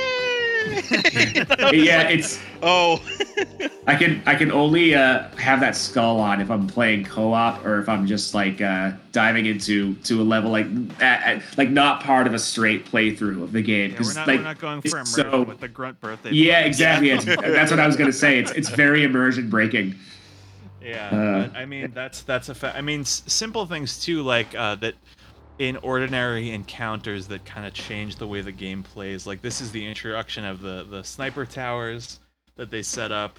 yeah, 1.74 2.08
it's 2.10 2.40
oh, 2.62 3.02
I 3.88 3.96
can 3.96 4.22
I 4.26 4.36
can 4.36 4.52
only 4.52 4.94
uh, 4.94 5.30
have 5.38 5.62
that 5.62 5.76
skull 5.76 6.20
on 6.20 6.42
if 6.42 6.52
I'm 6.52 6.68
playing 6.68 7.06
co-op 7.06 7.66
or 7.66 7.80
if 7.80 7.88
I'm 7.90 8.06
just 8.06 8.34
like 8.36 8.60
uh, 8.62 8.92
diving 9.12 9.46
into 9.46 9.96
to 9.96 10.22
a 10.22 10.24
level 10.24 10.52
like 10.52 10.68
at, 11.02 11.24
at- 11.38 11.58
like 11.58 11.70
not 11.70 12.04
part 12.04 12.28
of 12.28 12.34
a 12.34 12.40
straight 12.40 12.86
playthrough 12.86 13.42
of 13.42 13.54
the 13.54 13.62
game 13.62 13.92
Yeah, 13.92 14.02
we're 14.04 14.14
not, 14.14 14.28
like 14.28 14.38
we're 14.40 14.44
not 14.44 14.60
going 14.60 14.82
for 14.82 14.88
immersion 14.98 15.06
so- 15.06 15.42
with 15.44 15.60
the 15.62 15.68
grunt 15.70 16.00
birthday. 16.02 16.32
yeah 16.32 16.56
party. 16.56 16.68
exactly 16.68 17.10
it's, 17.12 17.26
that's 17.26 17.72
what 17.72 17.80
I 17.80 17.88
was 17.88 17.96
gonna 17.96 18.12
say 18.14 18.38
it's 18.38 18.52
it's 18.52 18.70
very 18.70 19.04
immersion 19.04 19.50
breaking 19.50 19.96
Yeah, 20.84 21.10
Uh, 21.10 21.48
but, 21.48 21.58
I 21.58 21.66
mean 21.66 21.92
that's 21.94 22.22
that's 22.22 22.50
a 22.50 22.56
fact. 22.56 22.78
I 22.78 22.82
mean 22.82 23.02
s- 23.02 23.24
simple 23.28 23.66
things 23.66 24.00
too, 24.02 24.22
like 24.24 24.56
uh, 24.56 24.76
that 24.76 24.96
in 25.58 25.76
ordinary 25.78 26.52
encounters 26.52 27.28
that 27.28 27.44
kind 27.46 27.66
of 27.68 27.74
change 27.74 28.16
the 28.16 28.28
way 28.28 28.42
the 28.42 28.52
game 28.52 28.82
plays. 28.84 29.28
Like 29.28 29.42
this 29.42 29.60
is 29.62 29.72
the 29.72 29.86
introduction 29.86 30.46
of 30.46 30.62
the 30.62 30.86
the 30.90 31.04
sniper 31.04 31.46
towers 31.46 32.20
that 32.56 32.72
they 32.72 32.82
set 32.82 33.12
up. 33.12 33.38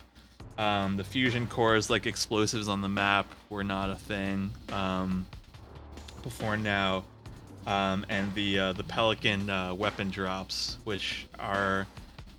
Um, 0.59 0.97
the 0.99 1.05
fusion 1.05 1.47
cores, 1.47 1.89
like 1.89 2.07
explosives 2.07 2.69
on 2.69 2.83
the 2.83 2.89
map, 2.89 3.27
were 3.49 3.65
not 3.65 3.89
a 3.91 3.97
thing 3.97 4.51
um, 4.73 5.25
before 6.23 6.57
now. 6.59 7.05
Um, 7.67 8.05
and 8.09 8.35
the 8.35 8.59
uh, 8.59 8.73
the 8.73 8.83
Pelican 8.85 9.49
uh, 9.49 9.73
weapon 9.75 10.11
drops, 10.11 10.77
which 10.85 11.27
are 11.39 11.87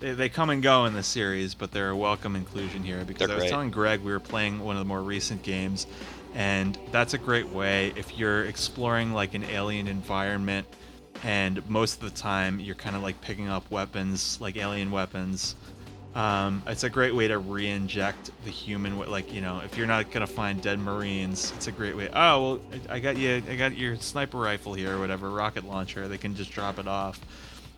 they, 0.02 0.14
they 0.14 0.30
come 0.30 0.50
and 0.50 0.62
go 0.62 0.86
in 0.86 0.94
the 0.94 1.04
series, 1.04 1.54
but 1.54 1.72
they're 1.72 1.92
a 1.92 1.96
welcome 1.96 2.36
inclusion 2.36 2.84
here 2.84 3.06
because 3.06 3.28
They're 3.28 3.32
I 3.32 3.36
was 3.36 3.44
great. 3.44 3.52
telling 3.52 3.72
Greg 3.72 4.02
we 4.02 4.12
were 4.12 4.20
playing 4.20 4.60
one 4.60 4.76
of 4.76 4.82
the 4.82 4.88
more 4.88 5.02
recent 5.02 5.44
games, 5.44 5.88
and 6.34 6.78
that's 6.92 7.14
a 7.14 7.18
great 7.18 7.48
way 7.48 7.94
if 7.96 8.18
you're 8.18 8.46
exploring 8.46 9.14
like 9.14 9.34
an 9.34 9.44
alien 9.46 9.88
environment, 9.88 10.68
and 11.24 11.68
most 11.70 12.02
of 12.02 12.14
the 12.14 12.20
time 12.20 12.60
you're 12.60 12.76
kind 12.76 12.96
of 12.96 13.04
like 13.04 13.22
picking 13.22 13.48
up 13.48 13.70
weapons 13.72 14.42
like 14.42 14.58
alien 14.58 14.92
weapons. 14.92 15.56
Um, 16.14 16.62
it's 16.68 16.84
a 16.84 16.90
great 16.90 17.16
way 17.16 17.30
to 17.30 17.38
re-inject 17.38 18.32
the 18.44 18.52
human. 18.52 19.00
Like 19.00 19.34
you 19.34 19.40
know, 19.40 19.62
if 19.64 19.78
you're 19.78 19.88
not 19.88 20.12
gonna 20.12 20.28
find 20.28 20.62
dead 20.62 20.78
Marines, 20.80 21.54
it's 21.56 21.68
a 21.68 21.72
great 21.72 21.96
way. 21.96 22.10
Oh 22.12 22.42
well, 22.42 22.62
I 22.90 23.00
got 23.00 23.18
you. 23.18 23.42
I 23.48 23.56
got 23.56 23.78
your 23.78 23.96
sniper 23.96 24.38
rifle 24.38 24.74
here, 24.74 24.98
or 24.98 25.00
whatever, 25.00 25.30
rocket 25.30 25.64
launcher. 25.64 26.10
They 26.10 26.18
can 26.18 26.36
just 26.36 26.52
drop 26.52 26.80
it 26.80 26.88
off, 26.88 27.22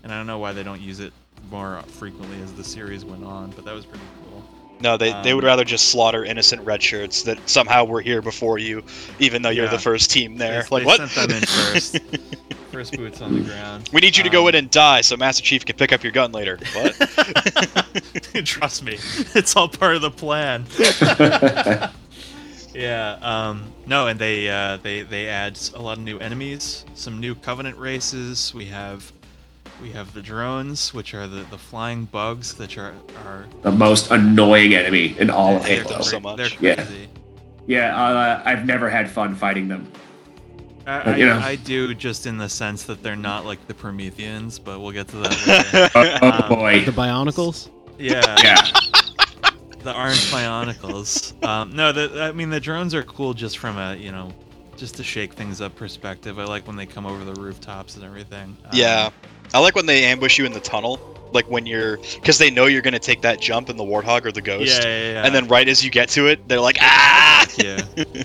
and 0.02 0.12
I 0.12 0.18
don't 0.18 0.26
know 0.26 0.40
why 0.40 0.54
they 0.54 0.64
don't 0.64 0.82
use 0.82 1.00
it 1.00 1.14
more 1.52 1.82
frequently 1.88 2.42
as 2.42 2.52
the 2.54 2.64
series 2.64 3.06
went 3.06 3.24
on, 3.24 3.52
but 3.52 3.66
that 3.66 3.74
was 3.74 3.86
pretty 3.86 4.04
cool. 4.30 4.44
no, 4.82 4.98
they, 4.98 5.14
they 5.24 5.34
would 5.34 5.44
Um, 5.44 5.48
rather 5.48 5.64
just 5.64 5.90
slaughter 5.90 6.26
innocent 6.26 6.62
red 6.64 6.82
shirts 6.82 7.24
that 7.24 7.38
somehow 7.50 7.84
were 7.86 8.02
here 8.02 8.22
before 8.22 8.58
you, 8.58 8.84
even 9.20 9.42
though 9.42 9.50
you're 9.50 9.66
Yeah. 9.66 9.72
the 9.72 9.80
first 9.80 10.10
team 10.12 10.38
there. 10.38 10.64
They, 10.64 10.68
like 10.72 10.82
they 10.84 10.86
what? 10.86 11.10
sent 11.10 11.30
them 11.30 11.38
in 11.38 11.44
first. 11.46 12.00
first 12.72 12.98
boots 12.98 13.22
on 13.22 13.36
the 13.36 13.42
ground. 13.42 13.88
We 13.94 14.02
need 14.02 14.18
you 14.18 14.24
to 14.24 14.30
go 14.32 14.44
Um, 14.44 14.50
in 14.50 14.56
and 14.56 14.72
die 14.72 15.02
so 15.02 15.16
Master 15.16 15.44
Chief 15.44 15.64
can 15.64 15.76
pick 15.76 15.94
up 15.94 16.02
your 16.04 16.12
gun 16.12 16.32
later. 16.32 16.58
What? 16.74 16.96
Trust 18.46 18.84
me, 18.84 18.98
it's 19.36 19.56
all 19.56 19.68
part 19.70 19.96
of 19.96 20.02
the 20.02 20.10
plan. 20.12 20.66
yeah. 22.74 23.18
Um, 23.22 23.72
no, 23.86 24.08
and 24.08 24.20
they 24.20 24.50
uh, 24.50 24.78
they 24.78 25.02
they 25.04 25.28
add 25.28 25.60
a 25.76 25.82
lot 25.82 25.98
of 25.98 26.04
new 26.04 26.18
enemies, 26.20 26.86
some 26.96 27.20
new 27.20 27.36
Covenant 27.36 27.78
races. 27.78 28.54
We 28.54 28.66
have 28.66 29.12
we 29.84 29.92
have 29.92 30.14
the 30.14 30.22
drones, 30.22 30.94
which 30.94 31.14
are 31.14 31.28
the, 31.28 31.44
the 31.52 31.58
flying 31.58 32.06
bugs 32.06 32.54
that 32.54 32.78
are 32.78 32.94
are 33.26 33.46
the 33.64 33.72
most 33.72 34.12
annoying 34.12 34.74
enemy 34.74 35.14
in 35.20 35.30
all 35.30 35.58
of 35.58 35.64
I 35.64 35.68
hate 35.68 35.82
Halo 35.84 36.02
so 36.02 36.22
much. 36.22 36.38
They're 36.38 36.70
Yeah. 36.70 36.76
crazy. 36.76 37.10
yeah 37.68 37.94
uh, 37.96 38.42
I've 38.46 38.66
never 38.66 38.90
had 38.90 39.12
fun 39.12 39.36
fighting 39.36 39.68
them 39.68 39.86
I, 40.88 41.04
But, 41.04 41.18
you 41.20 41.26
know. 41.26 41.38
I, 41.38 41.50
I 41.50 41.56
do 41.58 41.94
just 41.94 42.26
in 42.26 42.38
the 42.38 42.48
sense 42.48 42.84
that 42.84 43.04
they're 43.04 43.18
not 43.18 43.46
like 43.46 43.68
the 43.68 43.74
Prometheans, 43.74 44.58
but 44.58 44.80
we'll 44.80 44.92
get 44.94 45.10
to 45.10 45.18
that 45.18 45.48
later. 45.48 45.90
oh, 45.96 46.18
oh 46.22 46.32
Um, 46.44 46.50
boy 46.50 46.86
The 46.86 46.92
Bionicles? 46.92 47.70
yeah. 48.00 48.36
yeah 48.42 48.62
the 49.84 49.94
orange 49.98 50.32
bionicles. 50.32 51.44
Um, 51.46 51.76
no, 51.76 51.92
the, 51.92 52.24
I 52.24 52.32
mean 52.32 52.50
the 52.50 52.62
drones 52.62 52.96
are 52.96 53.04
cool 53.04 53.34
just 53.34 53.58
from 53.58 53.78
a 53.78 53.98
you 53.98 54.14
know, 54.14 54.32
just 54.78 54.96
to 54.96 55.04
shake 55.04 55.34
things 55.34 55.60
up 55.60 55.76
perspective. 55.76 56.40
I 56.40 56.46
like 56.46 56.66
when 56.68 56.78
they 56.78 56.86
come 56.86 57.06
over 57.06 57.26
the 57.26 57.34
rooftops 57.42 57.98
and 57.98 58.06
everything. 58.06 58.56
Um, 58.64 58.70
yeah, 58.72 59.10
I 59.54 59.60
like 59.60 59.76
when 59.76 59.86
they 59.86 60.04
ambush 60.06 60.38
you 60.38 60.46
in 60.46 60.52
the 60.52 60.60
tunnel, 60.60 61.00
like 61.32 61.46
when 61.50 61.66
you're, 61.66 61.98
because 62.16 62.38
they 62.38 62.50
know 62.50 62.66
you're 62.66 62.82
gonna 62.82 63.00
take 63.00 63.22
that 63.22 63.40
jump 63.42 63.70
in 63.70 63.78
the 63.78 63.84
warthog 63.84 64.26
or 64.26 64.32
the 64.32 64.42
ghost, 64.42 64.84
yeah, 64.84 65.12
yeah. 65.14 65.26
and 65.26 65.34
then 65.34 65.48
right 65.48 65.68
as 65.68 65.84
you 65.84 65.90
get 65.92 66.10
to 66.10 66.28
it, 66.28 66.48
they're 66.48 66.60
like, 66.60 66.78
ah! 66.82 67.46
yeah, 67.58 67.82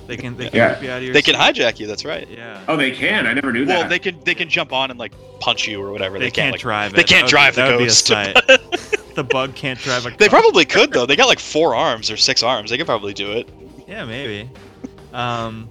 they 0.07 0.17
can 0.17 0.37
they 0.37 0.49
can 0.49 0.55
Yeah. 0.57 0.69
rip 0.73 0.83
you 0.83 0.91
out 0.91 0.99
of 0.99 1.05
your. 1.05 1.13
They 1.15 1.23
can 1.23 1.35
hijack 1.35 1.79
you. 1.81 1.87
That's 1.87 2.05
right. 2.05 2.29
Yeah. 2.29 2.63
oh 2.69 2.77
they 2.77 2.91
can 2.91 3.27
I 3.27 3.33
never 3.35 3.53
knew 3.53 3.65
that 3.67 3.79
Well, 3.81 3.89
they 3.89 3.99
can 3.99 4.19
they 4.25 4.35
can 4.35 4.49
jump 4.49 4.73
on 4.73 4.91
and 4.91 4.99
like 4.99 5.13
punch 5.41 5.67
you 5.69 5.83
or 5.83 5.91
whatever. 5.93 6.19
They, 6.19 6.27
They, 6.27 6.31
can't 6.31 6.53
like, 6.53 6.61
drive 6.61 6.93
it. 6.93 6.97
they 6.97 7.05
can't 7.05 7.25
That 7.27 7.31
drive 7.31 7.55
be, 7.55 7.63
the 7.63 7.63
that 7.63 7.71
would 7.73 7.79
be 7.79 7.85
a 7.85 7.87
ghost. 7.89 8.07
sight. 8.07 9.15
the 9.15 9.25
bug 9.25 9.55
can't 9.55 9.79
drive 9.79 10.07
a. 10.07 10.11
They 10.11 10.29
probably 10.29 10.65
could 10.65 10.93
though. 10.93 11.07
They 11.07 11.17
got 11.17 11.29
like 11.29 11.41
four 11.41 11.75
arms 11.75 12.11
or 12.11 12.17
six 12.17 12.43
arms. 12.43 12.71
They 12.71 12.77
could 12.79 12.87
probably 12.87 13.13
do 13.15 13.33
it. 13.33 13.49
Yeah, 13.87 14.05
maybe. 14.05 14.49
Um, 15.13 15.69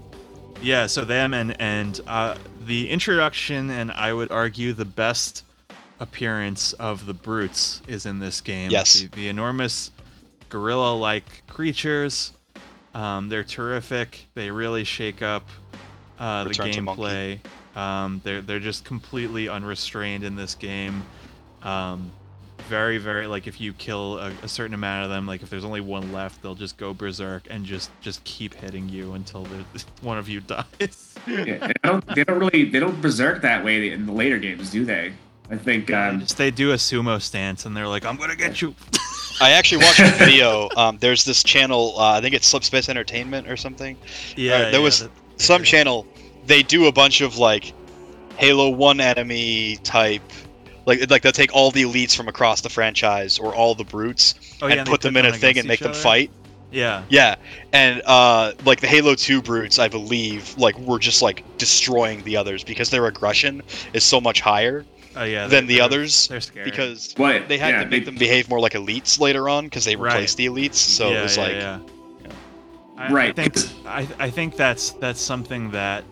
yeah. 0.62 0.88
So 0.88 1.06
them 1.06 1.34
and 1.34 1.60
and 1.62 2.00
uh, 2.08 2.36
the 2.66 2.90
introduction 2.90 3.70
and 3.70 3.92
I 3.92 4.12
would 4.14 4.32
argue 4.32 4.74
the 4.74 4.86
best 4.86 5.44
appearance 6.00 6.74
of 6.74 7.06
the 7.06 7.14
brutes 7.14 7.82
is 7.88 8.06
in 8.06 8.20
this 8.20 8.42
game. 8.42 8.72
Yes. 8.72 9.02
The, 9.02 9.08
the 9.08 9.28
enormous 9.30 9.92
gorilla-like 10.50 11.48
creatures. 11.48 12.34
Um, 12.94 13.30
they're 13.30 13.44
terrific. 13.44 14.28
They 14.34 14.50
really 14.50 14.84
shake 14.84 15.22
up 15.22 15.48
uh, 16.20 16.44
the 16.44 16.50
Return 16.50 16.72
to 16.72 16.82
Monkey. 16.82 17.02
gameplay. 17.02 17.40
Um, 17.78 18.22
they're 18.24 18.42
they're 18.42 18.60
just 18.60 18.86
completely 18.86 19.48
unrestrained 19.50 20.24
in 20.24 20.36
this 20.36 20.56
game. 20.56 21.04
Um, 21.62 22.12
very 22.68 22.98
very 22.98 23.28
like 23.28 23.46
if 23.46 23.62
you 23.62 23.72
kill 23.74 24.18
a, 24.18 24.32
a 24.42 24.48
certain 24.48 24.74
amount 24.74 25.06
of 25.06 25.12
them, 25.12 25.28
like 25.28 25.44
if 25.44 25.50
there's 25.50 25.64
only 25.64 25.82
one 25.82 26.12
left, 26.12 26.42
they'll 26.42 26.56
just 26.56 26.78
go 26.78 26.94
berserk 26.94 27.44
and 27.52 27.66
just 27.66 27.92
just 28.02 28.24
keep 28.24 28.56
hitting 28.56 28.90
you 28.90 29.14
until 29.14 29.44
the, 29.44 29.64
one 30.02 30.18
of 30.18 30.28
you 30.28 30.40
dies. 30.48 31.16
Yeah, 31.28 31.36
and 31.36 31.74
I 31.84 31.88
don't, 31.88 32.16
they 32.16 32.24
don't 32.24 32.40
really 32.40 32.66
they 32.66 32.80
don't 32.80 33.00
berserk 33.00 33.44
that 33.44 33.64
way 33.64 33.92
in 33.92 34.08
the 34.08 34.12
later 34.12 34.40
games 34.40 34.72
do 34.72 34.84
they 34.84 35.14
I 35.50 35.56
think 35.58 35.88
They 35.88 35.94
um, 35.94 36.20
just 36.20 36.38
they 36.38 36.52
do 36.52 36.72
a 36.72 36.76
sumo 36.76 37.22
stance 37.22 37.66
and 37.66 37.76
they're 37.76 37.88
like, 37.88 38.06
"I'm 38.06 38.18
gonna 38.18 38.36
get 38.36 38.62
you." 38.62 38.76
I 39.42 39.52
actually 39.52 39.84
watched 39.84 40.00
a 40.00 40.10
video. 40.18 40.68
Um, 40.76 40.98
there's 41.00 41.24
this 41.24 41.44
channel. 41.44 41.94
Uh, 41.98 42.14
I 42.18 42.22
think 42.22 42.34
it's 42.36 42.52
Slipspace 42.52 42.90
Entertainment 42.90 43.48
or 43.48 43.56
something. 43.56 43.96
Yeah, 44.36 44.64
there 44.64 44.72
yeah, 44.74 44.80
was 44.80 45.02
that- 45.02 45.12
some 45.38 45.64
channel. 45.64 46.06
They 46.46 46.64
do 46.64 46.88
a 46.88 46.92
bunch 46.92 47.22
of 47.22 47.38
like 47.38 47.74
Halo 48.38 48.70
One 48.70 49.00
enemy 49.00 49.78
type. 49.84 50.22
Like, 50.86 51.10
like 51.10 51.22
they'll 51.22 51.32
take 51.34 51.54
all 51.54 51.70
the 51.72 51.84
elites 51.84 52.16
from 52.16 52.30
across 52.30 52.62
the 52.62 52.70
franchise 52.70 53.38
or 53.40 53.54
all 53.54 53.76
the 53.76 53.84
brutes 53.84 54.36
Oh, 54.62 54.68
yeah, 54.68 54.72
and 54.72 54.80
and 54.82 54.90
put 54.90 55.02
them 55.02 55.18
in 55.18 55.26
a 55.26 55.34
thing 55.34 55.58
and 55.58 55.68
make 55.68 55.80
each 55.80 55.84
them 55.84 55.92
other? 55.92 56.00
fight. 56.00 56.32
Yeah, 56.72 57.04
Yeah, 57.10 57.36
and 57.74 58.02
uh, 58.06 58.54
like 58.66 58.80
the 58.82 58.88
Halo 58.88 59.16
2 59.16 59.42
brutes, 59.42 59.80
I 59.80 59.88
believe, 59.90 60.58
like 60.58 60.78
were 60.80 61.00
just 61.00 61.22
like 61.22 61.44
destroying 61.58 62.24
the 62.24 62.36
others 62.38 62.64
because 62.64 62.90
their 62.90 63.06
aggression 63.08 63.64
is 63.94 64.04
so 64.06 64.20
much 64.22 64.40
higher 64.42 64.86
oh 65.18 65.24
yeah. 65.24 65.48
than 65.48 65.68
the 65.68 65.76
they're- 65.76 65.84
others 65.84 66.28
They're 66.28 66.42
scary. 66.42 66.66
because 66.66 67.14
what 67.18 67.48
they 67.48 67.58
had 67.58 67.70
yeah, 67.76 67.84
to 67.84 67.90
make 67.90 68.02
they- 68.06 68.12
them 68.12 68.16
behave 68.18 68.50
more 68.50 68.60
like 68.60 68.74
elites 68.74 69.20
later 69.20 69.50
on 69.50 69.66
because 69.66 69.86
they 69.86 69.96
Right. 69.96 70.14
replaced 70.14 70.38
the 70.38 70.46
elites. 70.48 70.76
So 70.76 71.10
yeah, 71.12 71.20
it 71.20 71.24
was 71.24 71.38
yeah, 71.38 71.44
like, 71.44 71.54
yeah. 71.56 71.80
I, 72.98 73.08
I 73.08 73.12
Right. 73.12 73.36
think 73.36 73.56
I, 73.86 74.08
I 74.20 74.30
think 74.30 74.56
that's 74.56 74.92
that's 74.92 75.22
something 75.22 75.72
that 75.72 76.04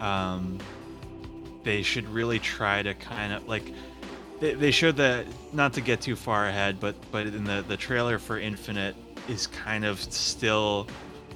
um 0.00 0.58
they 1.64 1.82
should 1.82 2.08
really 2.08 2.38
try 2.38 2.82
to 2.82 2.92
kind 2.94 3.32
of 3.32 3.46
like 3.46 3.72
they, 4.40 4.54
they 4.54 4.70
showed 4.72 4.96
that 4.96 5.26
not 5.52 5.72
to 5.74 5.80
get 5.80 6.00
too 6.00 6.16
far 6.16 6.48
ahead, 6.48 6.80
but 6.80 6.94
but 7.12 7.26
in 7.26 7.44
the 7.44 7.64
the 7.68 7.76
trailer 7.76 8.18
for 8.18 8.38
Infinite 8.38 8.96
is 9.28 9.46
kind 9.46 9.84
of 9.84 10.00
still 10.00 10.86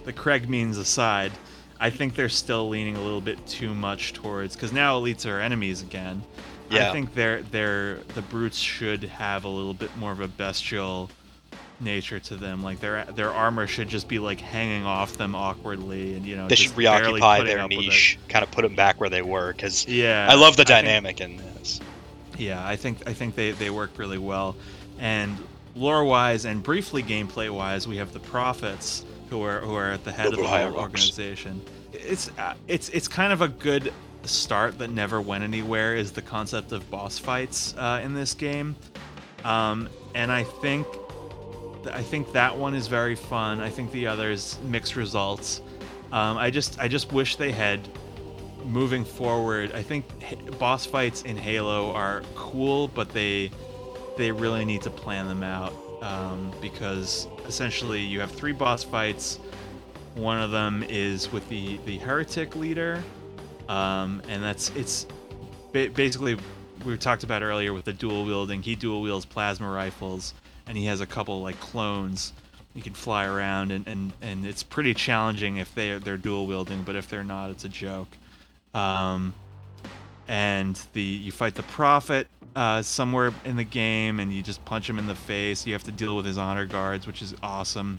the 0.04 0.12
Craig 0.12 0.48
means 0.48 0.76
aside. 0.78 1.32
I 1.78 1.90
think 1.90 2.14
they're 2.14 2.28
still 2.30 2.68
leaning 2.70 2.96
a 2.96 3.00
little 3.02 3.20
bit 3.20 3.44
too 3.46 3.74
much 3.74 4.14
towards 4.14 4.54
because 4.56 4.72
now 4.72 4.98
elites 4.98 5.26
are 5.30 5.40
enemies 5.40 5.82
again. 5.82 6.22
Yeah. 6.70 6.90
I 6.90 6.92
think 6.92 7.14
they're 7.14 7.42
they're 7.42 7.96
the 8.14 8.22
brutes 8.22 8.58
should 8.58 9.04
have 9.04 9.44
a 9.44 9.48
little 9.48 9.74
bit 9.74 9.96
more 9.96 10.12
of 10.12 10.20
a 10.20 10.28
bestial 10.28 11.10
nature 11.80 12.18
to 12.18 12.36
them. 12.36 12.62
Like 12.62 12.80
their 12.80 13.04
their 13.04 13.32
armor 13.32 13.66
should 13.66 13.88
just 13.88 14.08
be 14.08 14.18
like 14.18 14.40
hanging 14.40 14.84
off 14.84 15.16
them 15.16 15.34
awkwardly, 15.34 16.14
and 16.14 16.24
you 16.26 16.36
know 16.36 16.48
They 16.48 16.54
should 16.56 16.76
reoccupy 16.76 17.42
their 17.44 17.60
up 17.60 17.70
with 17.70 17.78
it. 17.78 17.82
niche, 17.82 18.18
kind 18.28 18.42
of 18.42 18.50
put 18.50 18.62
them 18.62 18.74
back 18.74 19.00
where 19.00 19.10
they 19.10 19.22
were. 19.22 19.52
Because 19.52 19.86
Yeah, 19.86 20.26
I 20.30 20.34
love 20.34 20.52
the 20.56 20.64
think- 20.64 20.68
dynamic 20.68 21.20
in 21.20 21.36
this. 21.36 21.80
yeah, 22.38 22.66
I 22.66 22.76
think 22.76 23.06
I 23.08 23.12
think 23.12 23.34
they 23.34 23.52
they 23.52 23.70
work 23.70 23.98
really 23.98 24.18
well, 24.18 24.56
and 24.98 25.36
lore 25.74 26.04
wise 26.04 26.46
and 26.46 26.62
briefly 26.62 27.02
gameplay 27.02 27.50
wise, 27.50 27.86
we 27.86 27.98
have 27.98 28.12
the 28.12 28.20
prophets 28.20 29.04
who 29.30 29.42
are 29.42 29.60
who 29.60 29.74
are 29.74 29.90
at 29.92 30.04
the 30.04 30.12
head 30.12 30.28
of 30.32 30.36
the 30.38 30.46
whole 30.46 30.74
organization. 30.76 31.60
It's 31.92 32.30
uh, 32.38 32.54
it's 32.68 32.88
it's 32.90 33.08
kind 33.08 33.32
of 33.32 33.40
a 33.42 33.48
good 33.48 33.92
start 34.28 34.78
that 34.78 34.90
never 34.90 35.20
went 35.20 35.44
anywhere. 35.44 35.96
Is 35.96 36.12
the 36.12 36.22
concept 36.22 36.72
of 36.72 36.88
boss 36.90 37.18
fights 37.18 37.74
uh, 37.76 38.00
in 38.02 38.14
this 38.14 38.34
game, 38.34 38.76
um, 39.44 39.88
and 40.14 40.30
I 40.32 40.44
think 40.44 40.86
I 41.92 42.02
think 42.02 42.32
that 42.32 42.56
one 42.56 42.74
is 42.74 42.86
very 42.86 43.14
fun. 43.14 43.60
I 43.60 43.70
think 43.70 43.92
the 43.92 44.06
others 44.06 44.58
mixed 44.64 44.96
results. 44.96 45.60
Um, 46.12 46.36
I 46.36 46.50
just 46.50 46.78
I 46.78 46.88
just 46.88 47.12
wish 47.12 47.36
they 47.36 47.52
had 47.52 47.88
moving 48.64 49.04
forward. 49.04 49.72
I 49.72 49.82
think 49.82 50.04
boss 50.58 50.86
fights 50.86 51.22
in 51.22 51.36
Halo 51.36 51.92
are 51.92 52.22
cool, 52.34 52.88
but 52.88 53.10
they 53.10 53.50
they 54.16 54.32
really 54.32 54.64
need 54.64 54.82
to 54.82 54.90
plan 54.90 55.28
them 55.28 55.42
out 55.42 55.72
um, 56.02 56.52
because 56.60 57.28
essentially 57.46 58.00
you 58.00 58.20
have 58.20 58.32
three 58.32 58.52
boss 58.52 58.82
fights. 58.82 59.38
One 60.14 60.40
of 60.40 60.50
them 60.50 60.84
is 60.88 61.30
with 61.32 61.48
the 61.48 61.78
the 61.84 61.98
heretic 61.98 62.56
leader, 62.56 63.02
um, 63.68 64.22
and 64.28 64.42
that's 64.42 64.70
it's 64.70 65.06
ba- 65.72 65.90
basically 65.90 66.36
we 66.84 66.96
talked 66.96 67.24
about 67.24 67.42
earlier 67.42 67.72
with 67.72 67.84
the 67.84 67.92
dual 67.92 68.24
wielding. 68.24 68.62
He 68.62 68.74
dual 68.76 69.02
wields 69.02 69.24
plasma 69.24 69.68
rifles, 69.68 70.34
and 70.66 70.76
he 70.76 70.86
has 70.86 71.00
a 71.00 71.06
couple 71.06 71.42
like 71.42 71.58
clones. 71.60 72.32
You 72.74 72.82
can 72.82 72.92
fly 72.92 73.24
around, 73.24 73.72
and, 73.72 73.88
and, 73.88 74.12
and 74.20 74.46
it's 74.46 74.62
pretty 74.62 74.92
challenging 74.92 75.56
if 75.56 75.74
they 75.74 75.98
they're 75.98 76.18
dual 76.18 76.46
wielding, 76.46 76.82
but 76.82 76.94
if 76.94 77.08
they're 77.08 77.24
not, 77.24 77.50
it's 77.50 77.64
a 77.64 77.68
joke. 77.68 78.08
Um, 78.74 79.34
and 80.28 80.80
the 80.92 81.02
you 81.02 81.32
fight 81.32 81.54
the 81.54 81.62
prophet 81.62 82.28
uh, 82.54 82.82
somewhere 82.82 83.32
in 83.44 83.56
the 83.56 83.64
game, 83.64 84.20
and 84.20 84.32
you 84.32 84.42
just 84.42 84.64
punch 84.64 84.88
him 84.88 84.98
in 84.98 85.06
the 85.06 85.14
face. 85.14 85.66
You 85.66 85.72
have 85.72 85.84
to 85.84 85.92
deal 85.92 86.16
with 86.16 86.26
his 86.26 86.38
honor 86.38 86.66
guards, 86.66 87.06
which 87.06 87.22
is 87.22 87.34
awesome. 87.42 87.98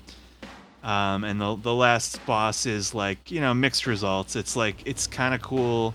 Um, 0.88 1.26
and 1.26 1.40
the 1.42 1.58
the 1.58 1.74
last 1.74 2.26
boss 2.26 2.66
is 2.66 2.94
like 2.96 3.30
you 3.30 3.42
know 3.42 3.54
mixed 3.54 3.86
results. 3.88 4.38
It's 4.38 4.56
like 4.56 4.88
it's 4.88 5.06
kind 5.06 5.36
of 5.36 5.42
cool, 5.42 5.94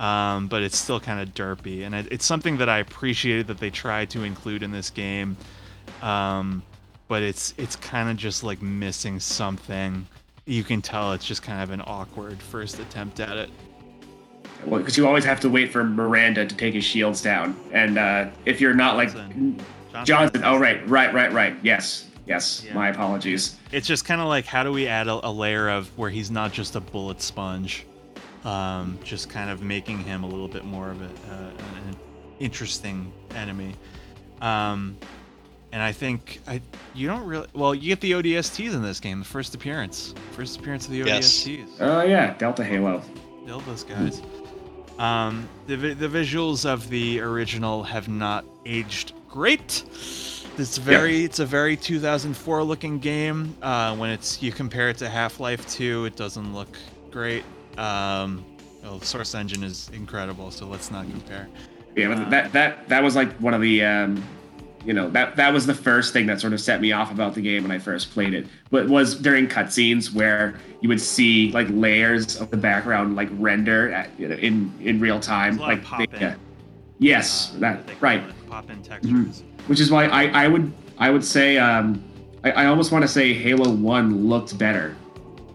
um, 0.00 0.48
but 0.48 0.62
it's 0.62 0.78
still 0.78 0.98
kind 0.98 1.20
of 1.20 1.34
derpy, 1.34 1.84
and 1.84 1.94
it, 1.94 2.08
it's 2.10 2.24
something 2.24 2.56
that 2.56 2.68
I 2.70 2.78
appreciated 2.78 3.46
that 3.48 3.58
they 3.58 3.68
tried 3.68 4.08
to 4.10 4.22
include 4.22 4.62
in 4.62 4.72
this 4.72 4.88
game. 4.88 5.36
Um, 6.00 6.62
but 7.08 7.22
it's 7.22 7.52
it's 7.58 7.76
kind 7.76 8.08
of 8.08 8.16
just 8.16 8.42
like 8.42 8.62
missing 8.62 9.20
something. 9.20 10.06
You 10.46 10.64
can 10.64 10.80
tell 10.80 11.12
it's 11.12 11.26
just 11.26 11.42
kind 11.42 11.62
of 11.62 11.68
an 11.68 11.82
awkward 11.86 12.40
first 12.40 12.78
attempt 12.78 13.20
at 13.20 13.36
it. 13.36 13.50
Well, 14.64 14.80
because 14.80 14.96
you 14.96 15.06
always 15.06 15.26
have 15.26 15.40
to 15.40 15.50
wait 15.50 15.70
for 15.70 15.84
Miranda 15.84 16.46
to 16.46 16.56
take 16.56 16.72
his 16.72 16.84
shields 16.84 17.20
down, 17.20 17.54
and 17.70 17.98
uh, 17.98 18.30
if 18.46 18.62
you're 18.62 18.72
not 18.72 18.96
like 18.96 19.12
Johnson. 19.12 19.60
Johnson, 20.04 20.42
oh 20.42 20.56
right, 20.58 20.88
right, 20.88 21.12
right, 21.12 21.30
right, 21.34 21.54
yes, 21.62 22.06
yes. 22.26 22.64
Yeah. 22.64 22.74
My 22.74 22.88
apologies. 22.88 23.56
It's 23.72 23.86
just 23.86 24.04
kind 24.04 24.20
of 24.20 24.28
like 24.28 24.44
how 24.46 24.62
do 24.62 24.72
we 24.72 24.86
add 24.86 25.08
a, 25.08 25.26
a 25.26 25.30
layer 25.30 25.68
of 25.68 25.88
where 25.98 26.10
he's 26.10 26.30
not 26.30 26.52
just 26.52 26.76
a 26.76 26.80
bullet 26.80 27.20
sponge, 27.22 27.86
um, 28.44 28.98
just 29.04 29.28
kind 29.30 29.50
of 29.50 29.62
making 29.62 29.98
him 29.98 30.24
a 30.24 30.26
little 30.26 30.48
bit 30.48 30.64
more 30.64 30.90
of 30.90 31.00
a, 31.02 31.06
uh, 31.06 31.50
an 31.88 31.96
interesting 32.38 33.12
enemy. 33.34 33.74
Um, 34.40 34.96
and 35.72 35.80
I 35.80 35.92
think 35.92 36.40
I 36.46 36.60
you 36.94 37.06
don't 37.08 37.24
really 37.24 37.46
well 37.54 37.74
you 37.74 37.88
get 37.88 38.00
the 38.00 38.12
ODSTs 38.12 38.74
in 38.74 38.82
this 38.82 39.00
game, 39.00 39.20
the 39.20 39.24
first 39.24 39.54
appearance, 39.54 40.14
first 40.32 40.58
appearance 40.58 40.84
of 40.86 40.92
the 40.92 40.98
Yes. 40.98 41.44
ODSTs. 41.46 41.68
Oh 41.80 42.02
yeah, 42.02 42.34
Delta 42.34 42.62
Halo. 42.64 43.02
Kill 43.46 43.60
those 43.60 43.82
guys. 43.84 44.20
Um, 44.98 45.48
the, 45.66 45.76
the 45.94 46.06
visuals 46.06 46.66
of 46.66 46.88
the 46.90 47.20
original 47.20 47.82
have 47.82 48.08
not 48.08 48.44
aged 48.66 49.14
great. 49.28 49.84
It's 50.58 50.76
very 50.78 51.24
it's 51.24 51.38
a 51.38 51.46
very 51.46 51.76
2004 51.76 52.62
looking 52.62 52.98
game. 52.98 53.56
Uh, 53.62 53.96
when 53.96 54.10
it's 54.10 54.42
you 54.42 54.52
compare 54.52 54.90
it 54.90 54.98
to 54.98 55.08
Half-Life 55.08 55.66
2, 55.70 56.04
it 56.04 56.16
doesn't 56.16 56.54
look 56.54 56.76
great. 57.10 57.44
Um, 57.78 58.44
well, 58.82 58.98
the 58.98 59.06
source 59.06 59.34
engine 59.34 59.62
is 59.62 59.90
incredible, 59.94 60.50
so 60.50 60.66
let's 60.66 60.90
not 60.90 61.08
compare. 61.08 61.48
Yeah, 61.96 62.10
Uh, 62.10 62.28
that 62.30 62.52
that 62.52 62.88
that 62.88 63.02
was 63.02 63.16
like 63.16 63.32
one 63.34 63.54
of 63.54 63.60
the 63.62 63.82
um, 63.82 64.22
you 64.84 64.92
know 64.92 65.08
that 65.10 65.36
that 65.36 65.52
was 65.54 65.64
the 65.66 65.74
first 65.74 66.12
thing 66.12 66.26
that 66.26 66.40
sort 66.40 66.52
of 66.52 66.60
set 66.60 66.80
me 66.82 66.92
off 66.92 67.10
about 67.10 67.34
the 67.34 67.40
game 67.40 67.62
when 67.62 67.72
I 67.72 67.78
first 67.78 68.10
played 68.12 68.34
it. 68.34 68.46
But 68.70 68.88
was 68.88 69.14
during 69.14 69.46
cutscenes 69.48 70.12
where 70.12 70.54
you 70.82 70.88
would 70.90 71.00
see 71.00 71.50
like 71.52 71.68
layers 71.70 72.40
of 72.40 72.50
the 72.50 72.56
background 72.58 73.16
like 73.16 73.28
render 73.32 73.90
at, 73.92 74.10
in 74.18 74.72
in 74.80 75.00
real 75.00 75.18
time, 75.18 75.56
There's 75.56 75.78
a 75.78 75.82
lot 75.82 75.98
like 75.98 76.10
they- 76.18 76.26
uh, 76.26 76.34
yes, 76.98 77.52
Uh, 77.56 77.60
that 77.60 77.80
right. 78.02 78.20
Mm-hmm. 78.22 78.41
It 78.52 78.66
Pop-in 78.66 78.82
textures. 78.82 79.42
Which 79.66 79.80
is 79.80 79.90
why 79.90 80.06
I 80.06 80.44
I 80.44 80.48
would 80.48 80.72
I 80.98 81.10
would 81.10 81.24
say 81.24 81.58
um, 81.58 82.02
I, 82.44 82.50
I 82.52 82.66
almost 82.66 82.92
want 82.92 83.02
to 83.02 83.08
say 83.08 83.32
Halo 83.32 83.70
One 83.72 84.28
looked 84.28 84.58
better. 84.58 84.96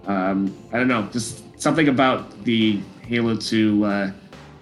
Um, 0.06 0.56
I 0.72 0.78
don't 0.78 0.88
know, 0.88 1.08
just 1.12 1.44
something 1.60 1.90
about 1.90 2.44
the 2.44 2.82
Halo 3.02 3.36
Two 3.36 3.86
uh, 3.86 4.12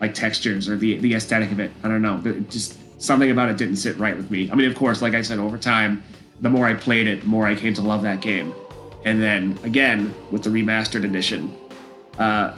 like 0.02 0.14
textures 0.14 0.68
or 0.68 0.76
the 0.78 0.98
the 0.98 1.14
aesthetic 1.16 1.52
of 1.52 1.60
it. 1.60 1.72
I 1.84 1.88
don't 1.88 2.02
know, 2.02 2.20
just 2.50 2.78
something 3.02 3.32
about 3.32 3.50
it 3.50 3.58
didn't 3.58 3.78
sit 3.78 3.98
right 3.98 4.18
with 4.18 4.30
me. 4.32 4.50
I 4.52 4.56
mean, 4.56 4.70
of 4.70 4.76
course, 4.76 5.02
like 5.02 5.14
I 5.14 5.22
said, 5.22 5.40
over 5.40 5.58
time, 5.58 6.04
the 6.42 6.50
more 6.50 6.66
I 6.66 6.74
played 6.74 7.08
it, 7.08 7.22
the 7.22 7.28
more 7.28 7.48
I 7.48 7.56
came 7.56 7.74
to 7.76 7.82
love 7.82 8.02
that 8.04 8.22
game. 8.22 8.54
And 9.06 9.22
then 9.22 9.58
again 9.64 10.14
with 10.32 10.44
the 10.44 10.50
remastered 10.50 11.06
edition, 11.06 11.56
uh, 12.18 12.58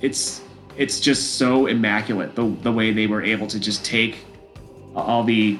it's 0.00 0.42
it's 0.76 1.00
just 1.00 1.34
so 1.34 1.66
immaculate 1.66 2.36
the 2.36 2.46
the 2.62 2.72
way 2.72 2.92
they 2.92 3.06
were 3.06 3.22
able 3.22 3.46
to 3.48 3.58
just 3.58 3.84
take 3.84 4.24
all 4.94 5.24
the 5.24 5.58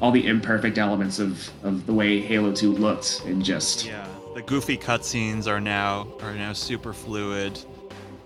all 0.00 0.10
the 0.10 0.26
imperfect 0.26 0.78
elements 0.78 1.18
of 1.18 1.48
of 1.62 1.86
the 1.86 1.92
way 1.92 2.20
Halo 2.20 2.52
2 2.52 2.72
looked 2.72 3.22
and 3.26 3.44
just 3.44 3.86
Yeah, 3.86 4.06
the 4.34 4.42
goofy 4.42 4.76
cutscenes 4.76 5.46
are 5.46 5.60
now 5.60 6.08
are 6.22 6.34
now 6.34 6.52
super 6.52 6.92
fluid, 6.92 7.58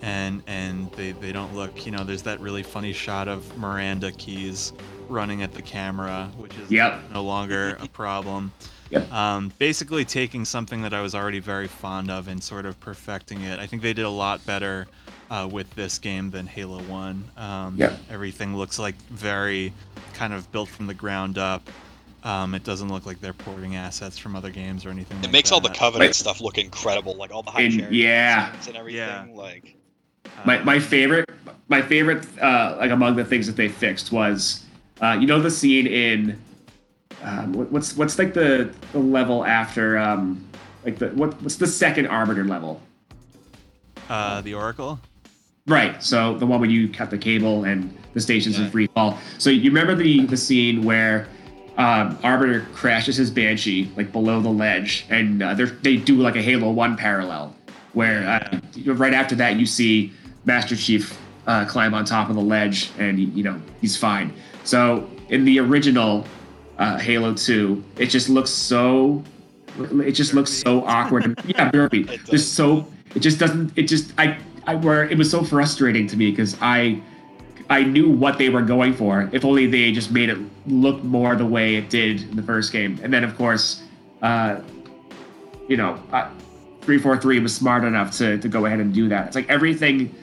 and 0.02 0.42
and 0.46 0.90
they 0.92 1.12
they 1.12 1.32
don't 1.32 1.54
look. 1.54 1.84
You 1.84 1.92
know, 1.92 2.04
there's 2.04 2.22
that 2.22 2.40
really 2.40 2.62
funny 2.62 2.92
shot 2.92 3.28
of 3.28 3.56
Miranda 3.58 4.12
Keyes 4.12 4.72
running 5.08 5.42
at 5.42 5.52
the 5.52 5.62
camera, 5.62 6.30
which 6.36 6.56
is 6.58 6.70
Yep. 6.70 7.12
no 7.12 7.22
longer 7.22 7.76
a 7.80 7.86
problem. 7.92 8.52
Yep. 8.90 9.12
Um, 9.12 9.52
basically, 9.58 10.04
taking 10.04 10.44
something 10.44 10.82
that 10.82 10.94
I 10.94 11.00
was 11.02 11.14
already 11.14 11.40
very 11.40 11.66
fond 11.68 12.10
of 12.10 12.28
and 12.28 12.42
sort 12.42 12.66
of 12.66 12.78
perfecting 12.80 13.42
it. 13.42 13.58
I 13.58 13.66
think 13.66 13.82
they 13.82 13.92
did 13.92 14.04
a 14.04 14.10
lot 14.10 14.44
better 14.46 14.86
uh, 15.30 15.48
with 15.50 15.68
this 15.74 15.98
game 15.98 16.30
than 16.30 16.46
Halo 16.46 16.80
One. 16.84 17.24
Um, 17.36 17.74
Yep. 17.76 17.98
Everything 18.10 18.56
looks 18.56 18.78
like 18.78 18.94
very 19.10 19.72
kind 20.14 20.32
of 20.32 20.50
built 20.52 20.68
from 20.68 20.86
the 20.86 20.94
ground 20.94 21.38
up. 21.38 21.68
Um, 22.24 22.54
it 22.54 22.64
doesn't 22.64 22.88
look 22.88 23.06
like 23.06 23.20
they're 23.20 23.32
porting 23.32 23.76
assets 23.76 24.18
from 24.18 24.34
other 24.34 24.50
games 24.50 24.84
or 24.84 24.90
anything. 24.90 25.18
It 25.18 25.24
like 25.24 25.32
makes 25.32 25.52
all 25.52 25.60
the. 25.60 25.68
Covenant 25.70 26.08
Wait. 26.08 26.14
stuff 26.16 26.40
look 26.40 26.58
incredible, 26.58 27.14
like 27.16 27.30
all 27.30 27.42
the 27.42 27.50
high 27.52 27.62
And- 27.62 27.74
chariot 27.74 27.92
yeah. 27.92 28.52
and 28.66 28.76
everything. 28.76 28.98
Yeah. 29.00 29.26
Like 29.32 29.76
my, 30.44 30.58
Um, 30.58 30.64
my 30.64 30.78
favorite 30.80 31.28
my 31.68 31.82
favorite 31.82 32.26
uh, 32.40 32.76
like 32.78 32.90
among 32.90 33.16
the 33.16 33.24
things 33.24 33.46
that 33.46 33.56
they 33.56 33.68
fixed 33.68 34.10
was 34.12 34.64
uh, 35.00 35.16
you 35.20 35.26
know 35.26 35.40
the 35.40 35.50
scene 35.50 35.86
in 35.86 36.40
um, 37.22 37.52
what's 37.70 37.96
what's 37.96 38.18
like 38.18 38.34
the, 38.34 38.72
the 38.92 38.98
level 38.98 39.44
after 39.44 39.96
um, 39.98 40.44
like 40.84 40.98
the 40.98 41.08
what 41.10 41.40
what's 41.42 41.56
the 41.56 41.66
second 41.66 42.06
arbiter 42.06 42.44
level 42.44 42.80
uh, 44.08 44.40
the 44.40 44.54
Oracle. 44.54 45.00
Right. 45.66 46.02
So 46.02 46.36
the 46.38 46.46
one 46.46 46.60
where 46.60 46.70
you 46.70 46.88
cut 46.88 47.10
the 47.10 47.18
cable 47.18 47.64
and 47.64 47.96
the 48.14 48.20
station's 48.20 48.58
Yeah. 48.58 48.66
in 48.66 48.70
free 48.70 48.86
fall. 48.88 49.18
So 49.38 49.50
you 49.50 49.70
remember 49.70 49.94
the 49.94 50.24
the 50.26 50.36
scene 50.36 50.82
where 50.84 51.28
um, 51.76 52.18
Arbiter 52.22 52.66
crashes 52.72 53.16
his 53.16 53.30
Banshee 53.30 53.90
like 53.96 54.10
below 54.12 54.40
the 54.40 54.48
ledge, 54.48 55.04
and 55.10 55.42
uh, 55.42 55.52
they're- 55.54 55.66
do 55.96 56.14
like 56.16 56.36
a 56.36 56.40
Halo 56.42 56.70
One 56.70 56.96
parallel, 56.96 57.54
where 57.92 58.26
uh, 58.26 58.92
right 58.94 59.12
after 59.12 59.34
that 59.34 59.56
you 59.56 59.66
see 59.66 60.12
Master 60.46 60.74
Chief 60.76 61.18
uh, 61.46 61.64
climb 61.66 61.92
on 61.94 62.04
top 62.04 62.30
of 62.30 62.36
the 62.36 62.40
ledge, 62.42 62.90
and 62.98 63.18
you 63.18 63.42
know 63.42 63.60
he's 63.80 63.96
fine. 63.96 64.32
So 64.64 65.06
in 65.28 65.44
the 65.44 65.58
original 65.58 66.26
uh, 66.78 66.96
Halo 66.98 67.34
Two, 67.34 67.82
it 67.98 68.06
just 68.06 68.28
looks 68.28 68.50
so. 68.50 69.22
It 69.78 70.12
just 70.12 70.32
looks 70.32 70.50
so 70.52 70.86
awkward. 70.86 71.38
yeah, 71.46 71.70
burpy. 71.70 72.02
It. 72.08 72.24
Just 72.24 72.54
so 72.54 72.86
it 73.14 73.20
just 73.20 73.38
doesn't. 73.38 73.72
It 73.76 73.82
just 73.88 74.12
I 74.16 74.38
I 74.66 74.74
it 75.04 75.16
was 75.16 75.30
so 75.30 75.44
frustrating 75.44 76.06
to 76.08 76.16
me 76.16 76.30
because 76.30 76.56
I 76.60 77.00
I 77.68 77.82
knew 77.82 78.08
what 78.08 78.38
they 78.38 78.48
were 78.48 78.62
going 78.62 78.94
for. 78.94 79.28
If 79.32 79.44
only 79.44 79.66
they 79.66 79.90
just 79.92 80.10
made 80.10 80.28
it 80.28 80.38
look 80.66 81.02
more 81.02 81.34
the 81.34 81.46
way 81.46 81.76
it 81.76 81.90
did 81.90 82.22
in 82.22 82.36
the 82.36 82.42
first 82.42 82.72
game. 82.72 82.98
And 83.02 83.12
then, 83.12 83.24
of 83.24 83.36
course, 83.36 83.82
uh, 84.22 84.60
you 85.68 85.76
know, 85.76 86.00
uh, 86.12 86.28
343 86.82 87.40
was 87.40 87.54
smart 87.54 87.82
enough 87.82 88.16
to, 88.18 88.38
to 88.38 88.48
go 88.48 88.66
ahead 88.66 88.78
and 88.78 88.94
do 88.94 89.08
that. 89.08 89.26
It's 89.26 89.36
like 89.36 89.48
everything, 89.48 90.14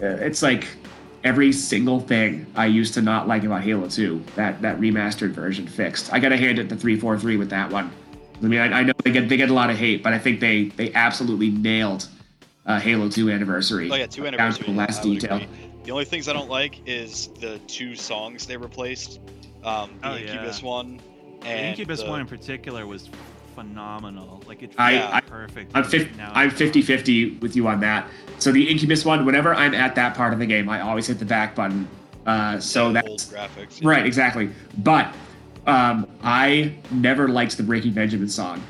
uh, 0.00 0.06
it's 0.06 0.42
like 0.42 0.68
every 1.24 1.50
single 1.50 1.98
thing 1.98 2.46
I 2.54 2.66
used 2.66 2.94
to 2.94 3.02
not 3.02 3.26
like 3.26 3.42
about 3.42 3.62
Halo 3.62 3.88
2, 3.88 4.22
that, 4.36 4.62
that 4.62 4.78
remastered 4.78 5.30
version 5.30 5.66
fixed. 5.66 6.12
I 6.12 6.20
got 6.20 6.28
to 6.28 6.36
hand 6.36 6.60
it 6.60 6.68
to 6.68 6.76
343 6.76 7.36
with 7.36 7.50
that 7.50 7.70
one. 7.70 7.90
I 8.42 8.46
mean, 8.46 8.60
I, 8.60 8.80
I 8.80 8.82
know 8.82 8.92
they 9.02 9.10
get 9.10 9.28
they 9.28 9.36
get 9.36 9.48
a 9.48 9.54
lot 9.54 9.70
of 9.70 9.76
hate, 9.76 10.02
but 10.02 10.12
I 10.12 10.18
think 10.18 10.40
they 10.40 10.64
they 10.64 10.92
absolutely 10.92 11.50
nailed 11.50 12.08
uh, 12.66 12.80
Halo 12.80 13.08
2 13.08 13.30
anniversary. 13.30 13.90
Oh 13.90 13.94
yeah, 13.94 14.06
two 14.06 14.22
down 14.22 14.32
to 14.32 14.38
anniversary. 14.40 14.66
the 14.66 14.72
last 14.78 15.02
detail. 15.02 15.36
agree. 15.36 15.48
The 15.84 15.90
only 15.92 16.04
things 16.06 16.28
I 16.28 16.32
don't 16.32 16.48
like 16.48 16.80
is 16.86 17.28
the 17.40 17.58
two 17.66 17.94
songs 17.94 18.46
they 18.46 18.56
replaced. 18.56 19.20
Um, 19.62 19.90
the 20.02 20.08
Oh, 20.08 20.14
yeah. 20.14 20.32
Incubus 20.32 20.62
one 20.62 21.00
The 21.40 21.46
and 21.46 21.66
Incubus 21.78 22.02
the- 22.02 22.08
one 22.10 22.20
in 22.20 22.26
particular 22.26 22.86
was 22.86 23.10
phenomenal. 23.54 24.42
Like 24.46 24.62
it 24.62 24.72
I- 24.78 24.98
felt 24.98 25.14
I- 25.14 25.20
perfect. 25.20 25.72
I'm 25.74 25.82
and 25.82 25.90
50, 25.90 26.16
now 26.16 26.32
I'm 26.34 26.48
it's 26.48 26.58
50 26.58 26.82
50 26.82 27.30
with 27.36 27.54
you 27.54 27.68
on 27.68 27.80
that. 27.80 28.08
So 28.38 28.50
the 28.50 28.68
Incubus 28.68 29.04
one, 29.04 29.24
whenever 29.26 29.54
I'm 29.54 29.74
at 29.74 29.94
that 29.96 30.14
part 30.14 30.32
of 30.32 30.38
the 30.38 30.46
game, 30.46 30.68
I 30.68 30.80
always 30.80 31.06
hit 31.06 31.18
the 31.18 31.24
back 31.24 31.54
button. 31.54 31.86
Uh, 32.26 32.58
so 32.58 32.86
old 32.86 32.96
that's 32.96 33.26
graphics. 33.26 33.80
yeah. 33.82 33.88
right, 33.88 34.06
exactly. 34.06 34.48
But 34.78 35.14
um, 35.66 36.06
I 36.22 36.74
never 36.90 37.28
liked 37.28 37.56
the 37.58 37.62
Breaking 37.62 37.92
Benjamin 37.92 38.28
song. 38.28 38.62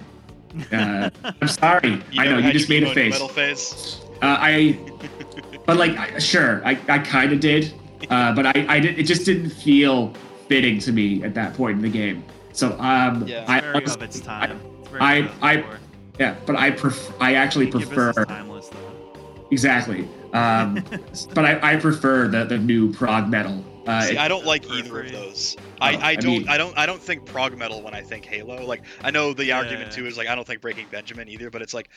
Uh, 0.73 1.11
I'm 1.41 1.49
sorry. 1.49 2.03
You 2.13 2.23
I 2.23 2.25
know 2.27 2.39
you 2.39 2.53
just 2.53 2.69
made 2.69 2.83
a 2.83 2.87
emo 2.87 2.95
face. 2.95 3.13
Metal 3.13 3.29
phase. 3.29 4.01
Uh, 4.23 4.37
I, 4.41 4.79
but 5.67 5.77
like, 5.77 5.97
I, 5.97 6.19
sure, 6.19 6.63
I, 6.65 6.79
I 6.89 6.99
kind 6.99 7.33
of 7.33 7.41
did, 7.41 7.73
uh, 8.11 8.35
but 8.35 8.47
I, 8.47 8.65
I 8.69 8.81
did. 8.81 8.99
It 8.99 9.05
just 9.05 9.25
didn't 9.27 9.51
feel 9.51 10.15
fitting 10.49 10.79
to 10.81 10.93
me 10.93 11.23
at 11.25 11.35
that 11.35 11.55
point 11.55 11.77
in 11.77 11.83
the 11.83 11.89
game. 11.91 12.25
So 12.53 12.79
um, 12.79 13.27
Yeah. 13.27 13.45
I, 13.49 13.59
It's 13.59 13.67
very 13.67 13.85
of 13.97 14.03
its 14.03 14.21
time. 14.21 14.61
It's 14.81 14.89
very 14.91 15.01
I- 15.03 15.21
2004. 15.23 15.79
yeah, 16.21 16.37
but 16.47 16.57
I 16.57 16.71
pref- 16.71 17.13
I 17.21 17.35
actually 17.35 17.67
prefer 17.71 18.13
timeless 18.13 18.69
though. 18.69 19.47
exactly. 19.51 20.09
Um, 20.33 20.85
but 21.35 21.45
I, 21.45 21.73
I 21.75 21.77
prefer 21.77 22.29
the 22.29 22.45
the 22.45 22.59
new 22.59 22.93
prog 22.93 23.29
metal. 23.29 23.65
Uh, 23.87 24.01
See, 24.03 24.17
I 24.17 24.29
don't 24.29 24.45
like 24.47 24.69
either 24.71 24.89
free. 24.89 25.07
of 25.07 25.13
those. 25.13 25.57
Oh, 25.61 25.63
I, 25.81 25.91
I 25.95 26.09
I 26.11 26.15
don't 26.17 26.31
mean- 26.39 26.49
I 26.49 26.57
don't 26.59 26.77
I 26.79 26.87
don't 26.87 27.03
think 27.03 27.25
prog 27.27 27.57
metal 27.57 27.83
when 27.83 27.95
I 27.95 28.01
think 28.03 28.25
Halo. 28.25 28.65
Like 28.65 28.83
I 29.03 29.11
know 29.11 29.33
the 29.35 29.53
argument 29.53 29.93
too 29.93 30.07
is 30.07 30.17
like 30.17 30.29
I 30.29 30.35
don't 30.35 30.47
think 30.47 30.61
Breaking 30.61 30.87
Benjamin 30.91 31.29
either, 31.29 31.51
but 31.51 31.61
it's 31.63 31.75
like 31.75 31.89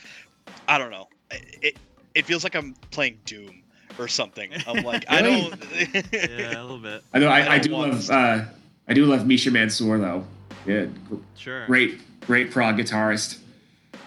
I 0.66 0.78
don't 0.78 0.90
know. 0.90 1.08
It 1.62 1.76
it 2.14 2.24
feels 2.26 2.44
like 2.44 2.54
I'm 2.54 2.74
playing 2.90 3.18
Doom 3.24 3.62
or 3.98 4.08
something. 4.08 4.50
I'm 4.66 4.84
like 4.84 5.04
I 5.08 5.22
don't. 5.22 5.54
Yeah, 6.12 6.60
a 6.60 6.62
little 6.62 6.78
bit. 6.78 7.02
I 7.14 7.18
know 7.18 7.28
I, 7.28 7.40
I 7.40 7.54
I, 7.54 7.58
don't 7.58 7.62
do 7.68 7.72
want 7.72 7.90
love 7.92 7.98
this. 8.00 8.10
uh, 8.10 8.44
I 8.88 8.94
do 8.94 9.04
love 9.06 9.26
Misha 9.26 9.50
Mansour 9.50 9.98
though. 9.98 10.24
Yeah, 10.66 10.86
Sure. 11.36 11.64
great 11.66 12.00
great 12.26 12.50
prog 12.50 12.76
guitarist. 12.76 13.38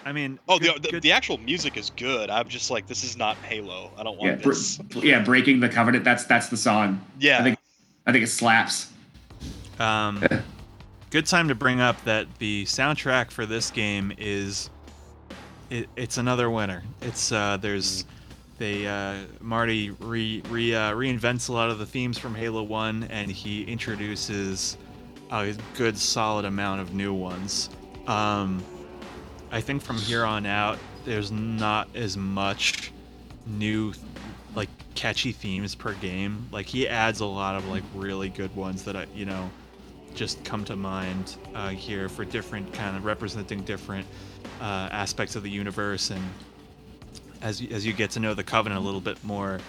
I 0.04 0.10
mean, 0.12 0.38
Oh, 0.48 0.58
good- 0.58 0.76
the, 0.76 0.80
the, 0.80 0.88
good- 0.90 1.02
the 1.02 1.12
actual 1.12 1.38
music 1.38 1.76
is 1.76 1.90
good. 1.90 2.28
I'm 2.28 2.48
just 2.48 2.70
like, 2.72 2.86
this 2.88 3.04
is 3.04 3.16
not 3.16 3.36
Halo. 3.38 3.90
I 3.96 4.02
don't 4.02 4.20
Yeah, 4.20 4.30
want 4.30 4.42
br- 4.42 4.48
this. 4.50 4.80
yeah, 4.96 5.22
breaking 5.22 5.60
the 5.60 5.68
covenant. 5.68 6.04
That's 6.04 6.24
that's 6.24 6.48
the 6.48 6.56
song. 6.56 7.00
Yeah, 7.20 7.38
I 7.38 7.42
think 7.44 7.58
I 8.06 8.12
think 8.12 8.24
it 8.24 8.28
slaps. 8.28 8.90
Um, 9.78 10.22
good 11.10 11.26
time 11.26 11.48
to 11.48 11.54
bring 11.54 11.80
up 11.80 12.02
that 12.04 12.26
the 12.38 12.64
soundtrack 12.64 13.30
for 13.30 13.46
this 13.46 13.70
game 13.70 14.12
is 14.18 14.70
it, 15.70 15.88
it's 15.96 16.18
another 16.18 16.50
winner. 16.50 16.82
It's 17.00 17.32
uh, 17.32 17.56
there's 17.60 18.04
they 18.58 18.86
uh, 18.86 19.16
Marty 19.40 19.90
re, 19.90 20.42
re 20.48 20.74
uh, 20.74 20.92
reinvents 20.92 21.48
a 21.48 21.52
lot 21.52 21.70
of 21.70 21.78
the 21.78 21.86
themes 21.86 22.18
from 22.18 22.34
Halo 22.34 22.62
One, 22.62 23.04
and 23.04 23.30
he 23.30 23.64
introduces 23.64 24.76
a 25.30 25.54
good 25.76 25.96
solid 25.96 26.44
amount 26.44 26.80
of 26.80 26.94
new 26.94 27.14
ones. 27.14 27.70
Um, 28.06 28.62
I 29.50 29.60
think 29.60 29.82
from 29.82 29.96
here 29.96 30.24
on 30.24 30.46
out, 30.46 30.78
there's 31.04 31.32
not 31.32 31.88
as 31.94 32.16
much 32.16 32.92
new 33.46 33.92
like 34.54 34.68
catchy 34.94 35.32
themes 35.32 35.74
per 35.74 35.94
game. 35.94 36.48
Like 36.52 36.66
he 36.66 36.88
adds 36.88 37.20
a 37.20 37.26
lot 37.26 37.56
of 37.56 37.68
like 37.68 37.84
really 37.94 38.28
good 38.28 38.54
ones 38.54 38.84
that 38.84 38.96
I 38.96 39.06
you 39.14 39.24
know 39.24 39.50
just 40.14 40.44
come 40.44 40.64
to 40.66 40.76
mind 40.76 41.36
uh, 41.54 41.70
here 41.70 42.08
for 42.08 42.24
different 42.24 42.72
kind 42.72 42.96
of 42.96 43.04
representing 43.04 43.62
different 43.62 44.06
uh, 44.60 44.88
aspects 44.92 45.36
of 45.36 45.42
the 45.42 45.50
universe. 45.50 46.10
And 46.10 46.22
as 47.40 47.62
as 47.70 47.86
you 47.86 47.92
get 47.92 48.10
to 48.12 48.20
know 48.20 48.34
the 48.34 48.44
covenant 48.44 48.80
a 48.80 48.84
little 48.84 49.00
bit 49.00 49.22
more 49.24 49.60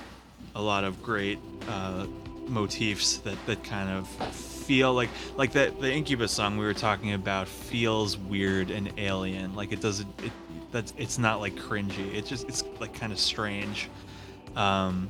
a 0.55 0.61
lot 0.61 0.83
of 0.83 1.01
great 1.01 1.39
uh, 1.67 2.05
motifs 2.47 3.17
that, 3.17 3.37
that 3.45 3.63
kind 3.63 3.89
of 3.89 4.07
feel 4.07 4.93
like 4.93 5.09
like 5.35 5.51
that 5.53 5.79
the 5.81 5.91
incubus 5.91 6.31
song 6.31 6.57
we 6.57 6.65
were 6.65 6.73
talking 6.73 7.13
about 7.13 7.47
feels 7.47 8.17
weird 8.17 8.71
and 8.71 8.91
alien. 8.97 9.55
Like 9.55 9.71
it 9.71 9.81
doesn't 9.81 10.07
it 10.23 10.31
that's 10.71 10.93
it's 10.97 11.17
not 11.17 11.39
like 11.39 11.55
cringy. 11.55 12.13
It's 12.13 12.29
just 12.29 12.47
it's 12.47 12.63
like 12.79 12.93
kind 12.93 13.11
of 13.11 13.19
strange 13.19 13.89
um, 14.55 15.09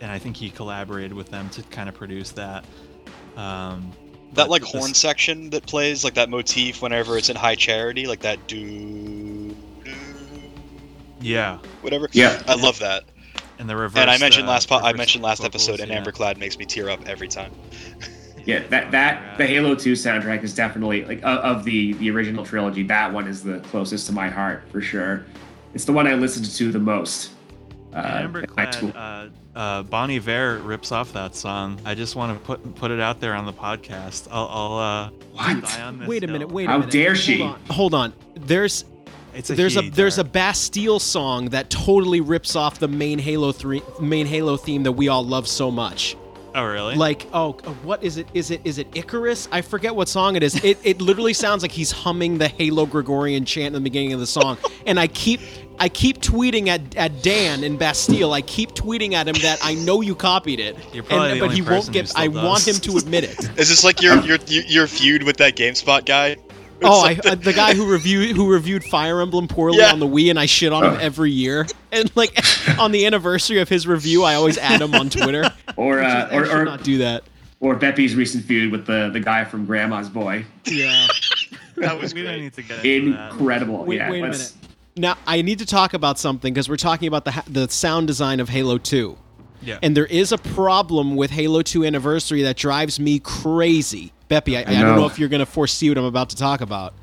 and 0.00 0.10
i 0.10 0.18
think 0.18 0.36
he 0.36 0.50
collaborated 0.50 1.12
with 1.12 1.28
them 1.30 1.48
to 1.50 1.62
kind 1.64 1.88
of 1.88 1.94
produce 1.94 2.30
that 2.32 2.64
um, 3.36 3.92
that 4.34 4.48
like 4.50 4.62
this- 4.62 4.72
horn 4.72 4.94
section 4.94 5.50
that 5.50 5.66
plays 5.66 6.04
like 6.04 6.14
that 6.14 6.28
motif 6.30 6.82
whenever 6.82 7.16
it's 7.18 7.28
in 7.30 7.36
High 7.36 7.54
Charity, 7.56 8.06
like 8.06 8.20
that 8.20 8.46
do, 8.46 9.48
do 9.48 9.56
yeah 11.20 11.58
whatever. 11.80 12.08
Yeah. 12.12 12.42
I 12.46 12.54
love 12.54 12.78
that. 12.80 13.04
and 13.58 13.68
the 13.68 13.76
reverse 13.76 14.00
and 14.00 14.10
I 14.10 14.18
mentioned 14.18 14.46
uh, 14.46 14.50
last 14.50 14.68
po- 14.68 14.78
I 14.78 14.92
mentioned 14.92 15.22
last 15.24 15.40
vocals, 15.42 15.68
episode, 15.68 15.80
and 15.80 15.90
yeah. 15.90 16.02
Amberclad 16.02 16.36
makes 16.38 16.58
me 16.58 16.64
tear 16.64 16.90
up 16.90 17.06
every 17.08 17.28
time. 17.28 17.52
Yeah, 18.46 18.58
that 18.68 18.90
that 18.90 19.38
the 19.38 19.46
Halo 19.46 19.74
2 19.74 19.92
soundtrack 19.94 20.42
is 20.42 20.54
definitely 20.54 21.06
like 21.06 21.20
of, 21.20 21.38
of 21.38 21.64
the 21.64 21.94
the 21.94 22.10
original 22.10 22.44
trilogy. 22.44 22.82
That 22.82 23.10
one 23.10 23.26
is 23.26 23.42
the 23.42 23.60
closest 23.60 24.06
to 24.08 24.12
my 24.12 24.28
heart 24.28 24.64
for 24.70 24.82
sure. 24.82 25.24
It's 25.72 25.86
the 25.86 25.92
one 25.94 26.06
I 26.06 26.12
listened 26.12 26.44
to 26.54 26.70
the 26.70 26.78
most. 26.78 27.30
Uh, 27.94 27.98
And 27.98 28.36
in 28.36 28.48
high. 28.56 28.66
Amberclad, 28.66 29.30
uh, 29.54 29.58
uh, 29.58 29.82
Bon 29.84 30.10
Iver 30.10 30.58
rips 30.58 30.90
off 30.92 31.12
that 31.12 31.34
song. 31.36 31.80
I 31.84 31.94
just 31.94 32.16
want 32.16 32.36
to 32.38 32.44
put 32.44 32.74
put 32.74 32.90
it 32.90 33.00
out 33.00 33.20
there 33.20 33.34
on 33.34 33.46
the 33.46 33.52
podcast. 33.52 34.28
I'll, 34.30 34.48
I'll 34.50 34.78
uh, 34.78 35.10
What? 35.32 35.62
die 35.64 35.82
on 35.82 35.98
this 36.00 36.08
Wait 36.08 36.24
a 36.24 36.26
hill. 36.26 36.32
minute. 36.32 36.48
Wait 36.50 36.64
a 36.64 36.68
How 36.72 36.78
minute. 36.78 36.92
dare 36.92 37.10
Hold 37.10 37.18
she? 37.18 37.42
on. 37.42 37.60
Hold 37.70 37.94
on. 37.94 38.12
There's 38.34 38.84
It's 39.34 39.50
a 39.50 39.54
there's 39.54 39.76
a 39.76 39.82
he, 39.82 39.90
there's 39.90 40.18
a 40.18 40.24
Bastille 40.24 40.98
song 40.98 41.50
that 41.50 41.70
totally 41.70 42.20
rips 42.20 42.56
off 42.56 42.78
the 42.78 42.88
main 42.88 43.18
Halo 43.18 43.52
three 43.52 43.82
main 44.00 44.26
Halo 44.26 44.56
theme 44.56 44.82
that 44.84 44.92
we 44.92 45.08
all 45.08 45.24
love 45.24 45.46
so 45.46 45.70
much. 45.70 46.16
Oh 46.54 46.64
really? 46.64 46.94
Like 46.94 47.26
oh, 47.32 47.56
uh, 47.64 47.72
what 47.82 48.02
is 48.04 48.16
it? 48.16 48.28
Is 48.32 48.50
it 48.52 48.60
is 48.62 48.78
it 48.78 48.86
Icarus? 48.94 49.48
I 49.50 49.60
forget 49.60 49.94
what 49.94 50.08
song 50.08 50.36
it 50.36 50.42
is. 50.44 50.62
It 50.64 50.78
it 50.84 51.00
literally 51.00 51.32
sounds 51.44 51.62
like 51.62 51.72
he's 51.72 51.90
humming 51.90 52.38
the 52.38 52.46
Halo 52.48 52.86
Gregorian 52.86 53.44
chant 53.44 53.68
in 53.68 53.72
the 53.72 53.80
beginning 53.80 54.12
of 54.12 54.20
the 54.20 54.26
song. 54.26 54.56
And 54.86 55.00
I 55.00 55.06
keep 55.06 55.40
I 55.78 55.88
keep 55.88 56.20
tweeting 56.20 56.68
at, 56.68 56.94
at 56.96 57.22
Dan 57.22 57.64
in 57.64 57.78
Bastille. 57.78 58.34
I 58.34 58.42
keep 58.42 58.72
tweeting 58.72 59.14
at 59.14 59.26
him 59.26 59.34
that 59.36 59.58
I 59.62 59.74
know 59.74 60.02
you 60.02 60.14
copied 60.14 60.60
it, 60.60 60.76
You're 60.92 61.02
probably 61.02 61.30
and, 61.30 61.36
the 61.36 61.40
but 61.40 61.44
only 61.46 61.56
he 61.56 61.62
won't 61.62 61.74
person 61.76 61.92
get. 61.94 62.08
still 62.10 62.22
I 62.22 62.26
does. 62.28 62.44
want 62.44 62.68
him 62.68 62.74
to 62.76 62.98
admit 62.98 63.24
it. 63.24 63.38
Is 63.58 63.70
this 63.70 63.82
like 63.82 64.02
your 64.02 64.20
your 64.20 64.36
your, 64.46 64.64
your 64.64 64.86
feud 64.86 65.22
with 65.22 65.38
that 65.38 65.56
GameSpot 65.56 66.04
guy? 66.04 66.36
Or 66.84 66.90
Oh, 66.90 67.00
I, 67.00 67.14
something? 67.14 67.32
uh, 67.32 67.34
the 67.36 67.52
guy 67.52 67.74
who 67.74 67.90
reviewed 67.90 68.36
who 68.36 68.50
reviewed 68.50 68.84
Fire 68.84 69.20
Emblem 69.20 69.48
poorly 69.48 69.78
Yeah. 69.78 69.92
on 69.92 70.00
the 70.00 70.06
Wii, 70.06 70.30
and 70.30 70.38
I 70.38 70.46
shit 70.46 70.72
on 70.72 70.84
him 70.84 70.98
every 71.00 71.30
year. 71.30 71.66
And 71.94 72.10
like 72.16 72.36
on 72.78 72.90
the 72.90 73.06
anniversary 73.06 73.60
of 73.60 73.68
his 73.68 73.86
review, 73.86 74.24
I 74.24 74.34
always 74.34 74.58
add 74.58 74.82
him 74.82 74.94
on 74.96 75.10
Twitter. 75.10 75.48
or 75.76 76.00
uh, 76.02 76.28
or 76.32 76.50
or, 76.50 76.64
not 76.64 76.82
do 76.82 76.98
that. 76.98 77.22
or 77.60 77.76
Beppy's 77.76 78.16
recent 78.16 78.44
feud 78.44 78.72
with 78.72 78.84
the 78.86 79.10
the 79.12 79.20
guy 79.20 79.44
from 79.44 79.64
Grandma's 79.64 80.08
Boy. 80.08 80.44
Yeah. 80.66 81.06
that 81.76 82.00
was 82.00 82.12
we 82.12 82.22
don't 82.22 82.32
great. 82.32 82.42
need 82.42 82.52
to 82.54 82.62
get 82.62 82.84
into 82.84 83.12
that. 83.12 83.30
Incredible. 83.32 83.84
Wait, 83.84 83.96
yeah, 83.98 84.10
wait 84.10 84.18
a 84.18 84.22
minute. 84.22 84.52
Now 84.96 85.16
I 85.24 85.42
need 85.42 85.60
to 85.60 85.66
talk 85.66 85.94
about 85.94 86.18
something 86.18 86.52
because 86.52 86.68
we're 86.68 86.76
talking 86.76 87.06
about 87.06 87.24
the 87.26 87.44
the 87.48 87.68
sound 87.70 88.08
design 88.08 88.40
of 88.40 88.48
Halo 88.48 88.78
Two, 88.78 89.16
Yeah. 89.62 89.78
and 89.80 89.96
there 89.96 90.06
is 90.06 90.32
a 90.32 90.38
problem 90.38 91.14
with 91.14 91.30
Halo 91.30 91.62
Two 91.62 91.84
Anniversary 91.84 92.42
that 92.42 92.56
drives 92.56 92.98
me 92.98 93.20
crazy. 93.20 94.12
Beppy, 94.28 94.56
I, 94.56 94.60
I, 94.60 94.64
don't 94.64 94.80
know. 94.80 94.96
know 94.96 95.06
if 95.06 95.18
you're 95.18 95.28
going 95.28 95.40
to 95.40 95.46
foresee 95.46 95.88
what 95.90 95.98
I'm 95.98 96.04
about 96.04 96.30
to 96.30 96.36
talk 96.36 96.60
about. 96.60 96.94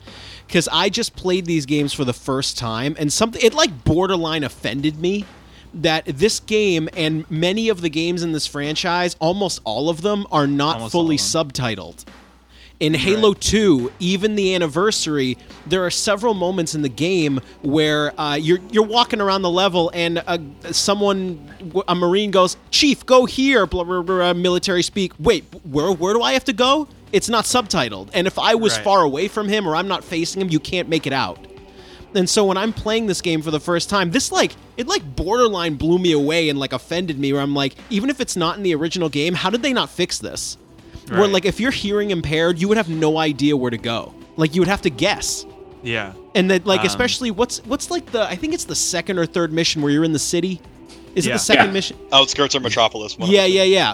Because 0.48 0.68
I 0.72 0.90
just 0.90 1.16
played 1.16 1.46
these 1.46 1.66
games 1.66 1.94
for 1.94 2.04
the 2.04 2.14
first 2.14 2.58
time, 2.58 2.96
and 3.00 3.12
something 3.14 3.42
it 3.42 3.54
like 3.54 3.86
borderline 3.86 4.44
offended 4.44 5.00
me 5.00 5.26
that 5.74 6.06
this 6.06 6.42
game 6.42 6.90
and 6.94 7.30
many 7.32 7.70
of 7.70 7.80
the 7.80 7.90
games 7.90 8.22
in 8.24 8.34
this 8.34 8.46
franchise, 8.48 9.16
almost 9.20 9.62
all 9.64 9.90
of 9.90 10.02
them, 10.02 10.28
are 10.30 10.48
not 10.48 10.76
Almost 10.76 10.92
fully 10.92 11.16
of 11.16 11.22
them. 11.22 11.50
subtitled. 11.52 12.04
In 12.82 12.96
Halo 12.96 13.34
2, 13.34 13.92
even 14.00 14.36
the 14.36 14.56
anniversary, 14.56 15.38
there 15.68 15.86
are 15.86 15.92
several 15.92 16.34
moments 16.34 16.74
in 16.74 16.82
the 16.82 16.90
game 16.90 17.40
where 17.62 18.20
uh, 18.20 18.34
you're 18.34 18.58
you're 18.72 18.84
walking 18.84 19.22
around 19.22 19.44
the 19.44 19.52
level 19.52 19.92
and 19.94 20.18
uh, 20.26 20.40
someone, 20.72 21.48
a 21.88 21.94
marine 21.94 22.32
goes, 22.32 22.58
"Chief, 22.72 23.06
go 23.06 23.26
here." 23.26 23.68
Blah 23.68 23.84
blah 23.84 24.02
blah. 24.02 24.34
Military 24.34 24.82
speak. 24.82 25.14
Wait, 25.20 25.44
where 25.64 25.92
where 25.92 26.16
do 26.16 26.24
I 26.24 26.34
have 26.34 26.44
to 26.46 26.54
go? 26.54 26.88
It's 27.12 27.30
not 27.30 27.46
subtitled, 27.46 28.10
and 28.16 28.26
if 28.26 28.40
I 28.40 28.56
was 28.56 28.74
Right. 28.74 28.84
far 28.84 29.02
away 29.04 29.28
from 29.28 29.48
him 29.48 29.68
or 29.68 29.76
I'm 29.76 29.88
not 29.88 30.04
facing 30.04 30.42
him, 30.42 30.50
you 30.50 30.60
can't 30.60 30.90
make 30.90 31.06
it 31.06 31.14
out. 31.14 31.38
And 32.16 32.28
so 32.28 32.46
when 32.46 32.58
I'm 32.58 32.74
playing 32.74 33.06
this 33.06 33.22
game 33.22 33.44
for 33.44 33.52
the 33.52 33.60
first 33.60 33.92
time, 33.92 34.10
this 34.10 34.32
like 34.32 34.54
it 34.76 34.88
like 34.88 35.04
borderline 35.16 35.76
blew 35.76 36.00
me 36.00 36.14
away 36.14 36.50
and 36.50 36.58
like 36.58 36.74
offended 36.74 37.20
me 37.20 37.32
where 37.32 37.44
I'm 37.44 37.54
like, 37.54 37.76
even 37.92 38.10
if 38.10 38.20
it's 38.20 38.36
not 38.36 38.58
in 38.58 38.64
the 38.64 38.74
original 38.74 39.08
game, 39.08 39.36
how 39.36 39.52
did 39.52 39.62
they 39.62 39.72
not 39.72 39.90
fix 39.92 40.18
this? 40.18 40.58
Where 41.12 41.22
Right. 41.22 41.32
like 41.32 41.46
if 41.46 41.60
you're 41.60 41.72
hearing 41.72 42.12
impaired, 42.12 42.60
you 42.60 42.68
would 42.68 42.78
have 42.78 42.90
no 42.90 43.18
idea 43.18 43.56
where 43.58 43.70
to 43.72 43.78
go. 43.78 44.14
Like 44.38 44.56
you 44.56 44.62
would 44.62 44.68
have 44.70 44.82
to 44.84 44.90
guess. 44.90 45.46
Yeah. 45.84 46.14
And 46.36 46.50
that 46.52 46.66
like 46.66 46.82
Um, 46.82 46.86
especially 46.88 47.32
what's 47.32 47.60
what's 47.66 47.92
like 47.92 48.12
the 48.12 48.24
I 48.24 48.36
think 48.36 48.54
it's 48.54 48.64
the 48.66 48.76
second 48.76 49.18
or 49.20 49.26
third 49.26 49.52
mission 49.52 49.82
where 49.82 49.92
you're 49.92 50.04
in 50.06 50.14
the 50.14 50.20
city. 50.20 50.62
Is 51.16 51.26
it 51.26 51.30
Yeah. 51.30 51.36
the 51.36 51.40
second 51.40 51.66
Yeah. 51.68 51.72
mission? 51.74 51.98
Outskirts 52.14 52.56
of 52.56 52.62
Metropolis. 52.64 53.18
one 53.18 53.28
of 53.30 53.34
Yeah, 53.34 53.44
the 53.44 53.50
yeah, 53.52 53.64
yeah. 53.64 53.94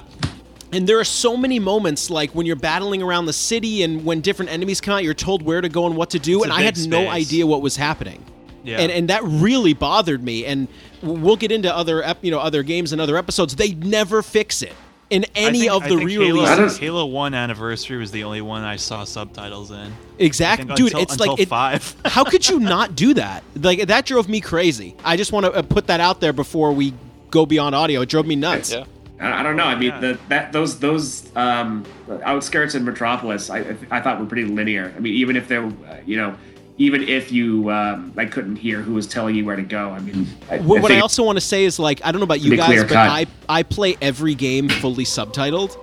And 0.73 0.85
there 0.85 0.99
are 0.99 1.05
so 1.05 1.37
many 1.37 1.59
moments 1.59 2.09
like 2.09 2.31
when 2.35 2.45
you're 2.45 2.57
battling 2.57 3.01
around 3.01 3.25
the 3.25 3.33
city 3.33 3.83
and 3.83 4.03
when 4.03 4.19
different 4.21 4.51
enemies 4.51 4.81
come 4.81 4.93
out, 4.95 5.03
you're 5.03 5.13
told 5.13 5.41
where 5.41 5.61
to 5.61 5.69
go 5.69 5.85
and 5.87 5.95
what 5.95 6.09
to 6.11 6.19
do, 6.19 6.37
It's 6.43 6.43
and 6.45 6.51
a 6.53 6.55
I 6.55 6.61
had 6.63 6.75
big 6.75 6.89
no 6.89 7.03
space. 7.05 7.09
idea 7.27 7.47
what 7.47 7.61
was 7.61 7.77
happening. 7.77 8.21
Yeah. 8.65 8.79
And 8.79 8.91
and 8.91 9.07
that 9.09 9.23
really 9.23 9.73
bothered 9.73 10.21
me. 10.23 10.45
And 10.45 10.67
we'll 11.01 11.37
get 11.37 11.51
into 11.53 11.73
other 11.75 12.03
ep- 12.03 12.23
you 12.23 12.31
know 12.31 12.39
other 12.39 12.63
games 12.63 12.91
and 12.91 12.99
other 13.01 13.15
episodes. 13.17 13.55
They 13.55 13.71
never 13.71 14.21
fix 14.21 14.61
it 14.61 14.73
in 15.09 15.23
I 15.23 15.27
any 15.35 15.59
think- 15.61 15.71
of 15.71 15.83
the 15.87 15.97
re-releases. 15.97 16.77
Halo, 16.77 16.99
Halo 17.01 17.05
One 17.05 17.33
Anniversary 17.33 17.97
was 17.97 18.11
the 18.11 18.23
only 18.23 18.41
one 18.41 18.63
I 18.63 18.75
saw 18.75 19.03
subtitles 19.03 19.71
in. 19.71 19.93
Exactly, 20.19 20.73
dude. 20.75 20.87
until- 20.87 21.01
it's 21.01 21.13
until 21.13 21.27
like 21.33 21.39
it, 21.39 21.47
five. 21.47 21.95
how 22.05 22.23
could 22.23 22.47
you 22.47 22.59
not 22.59 22.95
do 22.95 23.13
that? 23.13 23.43
Like 23.55 23.87
that 23.87 24.05
drove 24.05 24.27
me 24.27 24.41
crazy. 24.41 24.95
I 25.03 25.15
just 25.17 25.31
want 25.31 25.45
to 25.53 25.63
put 25.63 25.87
that 25.87 25.99
out 25.99 26.19
there 26.19 26.33
before 26.33 26.71
we 26.73 26.93
go 27.31 27.45
beyond 27.45 27.75
audio. 27.75 28.01
It 28.01 28.09
drove 28.09 28.25
me 28.25 28.35
nuts. 28.35 28.71
Yeah. 28.71 28.85
I 29.19 29.39
I 29.39 29.43
don't 29.43 29.55
know. 29.55 29.63
I 29.63 29.75
mean, 29.75 29.89
Yeah. 29.89 29.99
the, 29.99 30.19
that 30.29 30.51
those 30.51 30.79
those 30.79 31.35
um, 31.35 31.85
outskirts 32.23 32.75
in 32.75 32.85
Metropolis, 32.85 33.49
I 33.49 33.75
I 33.89 33.99
thought 34.01 34.19
were 34.19 34.25
pretty 34.27 34.45
linear. 34.45 34.93
I 34.95 34.99
mean, 34.99 35.13
even 35.15 35.35
if 35.35 35.47
they're, 35.47 35.65
uh, 35.65 35.71
you 36.05 36.17
know, 36.17 36.35
even 36.77 37.03
if 37.03 37.31
you 37.31 37.69
um, 37.71 38.11
like 38.15 38.31
couldn't 38.31 38.57
hear 38.57 38.81
who 38.81 38.93
was 38.93 39.07
telling 39.07 39.35
you 39.35 39.45
where 39.45 39.55
to 39.55 39.63
go. 39.63 39.89
I 39.89 39.99
mean, 39.99 40.27
I, 40.49 40.59
What, 40.59 40.81
what 40.83 40.91
I 40.91 40.99
also 40.99 41.23
want 41.23 41.37
to 41.37 41.41
say 41.45 41.65
is 41.65 41.79
like 41.79 42.01
I 42.05 42.11
don't 42.11 42.19
know 42.19 42.25
about 42.25 42.41
you 42.41 42.55
guys, 42.55 42.81
but 42.83 42.89
cut. 42.89 43.09
I 43.09 43.25
I 43.49 43.63
play 43.63 43.97
every 44.01 44.35
game 44.35 44.69
fully 44.69 45.03
subtitled, 45.03 45.75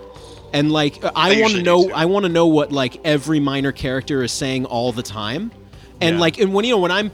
and 0.52 0.70
like 0.70 1.02
I, 1.04 1.10
I 1.38 1.40
want 1.40 1.54
to 1.54 1.62
know. 1.62 1.90
I 1.90 2.04
want 2.04 2.24
to 2.26 2.28
know 2.32 2.46
what 2.46 2.70
like 2.72 3.00
every 3.04 3.40
minor 3.40 3.72
character 3.72 4.22
is 4.22 4.32
saying 4.32 4.66
all 4.66 4.92
the 4.92 5.02
time, 5.02 5.50
and 6.00 6.16
Yeah. 6.16 6.20
like 6.20 6.38
and 6.38 6.54
when 6.54 6.64
you 6.64 6.72
know 6.72 6.78
when 6.78 6.92
I'm, 6.92 7.10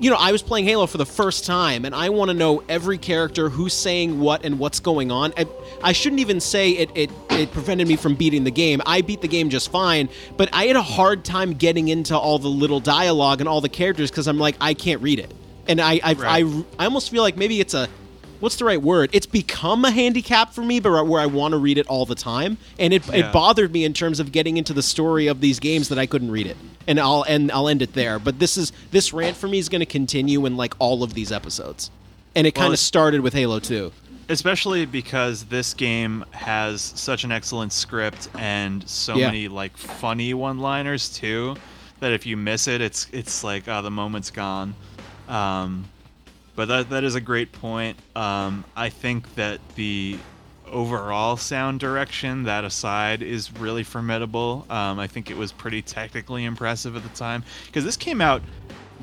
you 0.00 0.10
know 0.10 0.16
I 0.16 0.32
was 0.32 0.42
playing 0.42 0.64
Halo 0.64 0.86
for 0.86 0.98
the 0.98 1.06
first 1.06 1.44
time, 1.44 1.84
and 1.84 1.94
I 1.94 2.08
want 2.08 2.30
to 2.30 2.34
know 2.34 2.62
every 2.68 2.98
character 2.98 3.48
who's 3.48 3.74
saying 3.74 4.18
what 4.18 4.44
and 4.44 4.58
what's 4.58 4.80
going 4.80 5.12
on. 5.12 5.32
I, 5.36 5.46
I 5.82 5.92
shouldn't 5.92 6.20
even 6.20 6.40
say 6.40 6.70
it, 6.72 6.90
it 6.94 7.10
it 7.30 7.52
prevented 7.52 7.86
me 7.86 7.96
from 7.96 8.14
beating 8.14 8.44
the 8.44 8.50
game. 8.50 8.80
I 8.86 9.02
beat 9.02 9.20
the 9.20 9.28
game 9.28 9.50
just 9.50 9.70
fine, 9.70 10.08
but 10.36 10.48
I 10.52 10.64
had 10.64 10.76
a 10.76 10.82
hard 10.82 11.24
time 11.24 11.52
getting 11.52 11.88
into 11.88 12.16
all 12.18 12.38
the 12.38 12.48
little 12.48 12.80
dialogue 12.80 13.40
and 13.40 13.48
all 13.48 13.60
the 13.60 13.68
characters 13.68 14.10
because 14.10 14.26
I'm 14.26 14.38
like 14.38 14.56
I 14.60 14.74
can't 14.74 15.02
read 15.02 15.18
it, 15.18 15.32
and 15.68 15.80
I 15.80 16.00
I, 16.02 16.14
Right. 16.14 16.44
I 16.44 16.64
I 16.78 16.84
almost 16.86 17.10
feel 17.10 17.22
like 17.22 17.36
maybe 17.36 17.60
it's 17.60 17.74
a 17.74 17.88
what's 18.40 18.56
the 18.56 18.64
right 18.64 18.80
word? 18.82 19.10
It's 19.12 19.26
become 19.26 19.84
a 19.84 19.90
handicap 19.90 20.52
for 20.52 20.62
me, 20.62 20.80
but 20.80 21.06
where 21.06 21.20
I 21.20 21.26
want 21.26 21.52
to 21.52 21.58
read 21.58 21.78
it 21.78 21.86
all 21.86 22.04
the 22.06 22.14
time, 22.14 22.58
and 22.78 22.92
it, 22.92 23.06
Yeah. 23.06 23.28
it 23.28 23.32
bothered 23.32 23.72
me 23.72 23.84
in 23.84 23.92
terms 23.92 24.18
of 24.20 24.32
getting 24.32 24.56
into 24.56 24.72
the 24.72 24.82
story 24.82 25.26
of 25.28 25.40
these 25.40 25.60
games 25.60 25.88
that 25.88 25.98
I 25.98 26.06
couldn't 26.06 26.30
read 26.30 26.46
it. 26.46 26.56
And 26.86 26.98
I'll 26.98 27.24
end 27.28 27.52
I'll 27.52 27.68
end 27.68 27.82
it 27.82 27.92
there. 27.92 28.18
But 28.18 28.38
this 28.38 28.56
is 28.56 28.72
this 28.90 29.12
rant 29.12 29.36
for 29.36 29.46
me 29.46 29.58
is 29.58 29.68
going 29.68 29.80
to 29.80 29.86
continue 29.86 30.44
in 30.46 30.56
like 30.56 30.74
all 30.78 31.02
of 31.02 31.14
these 31.14 31.30
episodes, 31.30 31.90
and 32.34 32.46
it 32.46 32.56
Well, 32.56 32.64
kind 32.64 32.72
of 32.72 32.78
started 32.80 33.20
with 33.20 33.34
Halo 33.34 33.60
Two. 33.60 33.92
especially 34.28 34.86
because 34.86 35.44
this 35.44 35.74
game 35.74 36.24
has 36.30 36.80
such 36.80 37.24
an 37.24 37.32
excellent 37.32 37.72
script 37.72 38.28
and 38.38 38.88
so 38.88 39.16
Yeah. 39.16 39.26
many 39.26 39.48
like 39.48 39.76
funny 39.76 40.34
one-liners 40.34 41.08
too 41.08 41.56
that 41.98 42.12
if 42.12 42.24
you 42.26 42.36
miss 42.36 42.68
it 42.68 42.80
it's 42.80 43.08
it's 43.12 43.42
like 43.44 43.64
oh 43.68 43.82
the 43.82 43.90
moment's 43.90 44.30
gone 44.30 44.74
um, 45.28 45.84
but 46.56 46.66
that 46.68 46.90
that 46.90 47.04
is 47.04 47.14
a 47.14 47.20
great 47.20 47.52
point. 47.52 47.96
Um, 48.16 48.64
i 48.76 48.88
think 48.88 49.34
that 49.36 49.60
the 49.76 50.18
overall 50.66 51.36
sound 51.36 51.80
direction 51.80 52.44
that 52.44 52.64
aside 52.64 53.22
is 53.22 53.52
really 53.58 53.82
formidable. 53.82 54.66
Um, 54.70 54.98
i 54.98 55.06
think 55.06 55.30
it 55.30 55.36
was 55.36 55.52
pretty 55.52 55.82
technically 55.82 56.44
impressive 56.44 56.96
at 56.96 57.02
the 57.02 57.08
time. 57.10 57.44
Because 57.66 57.84
this 57.84 57.96
came 57.96 58.20
out 58.20 58.42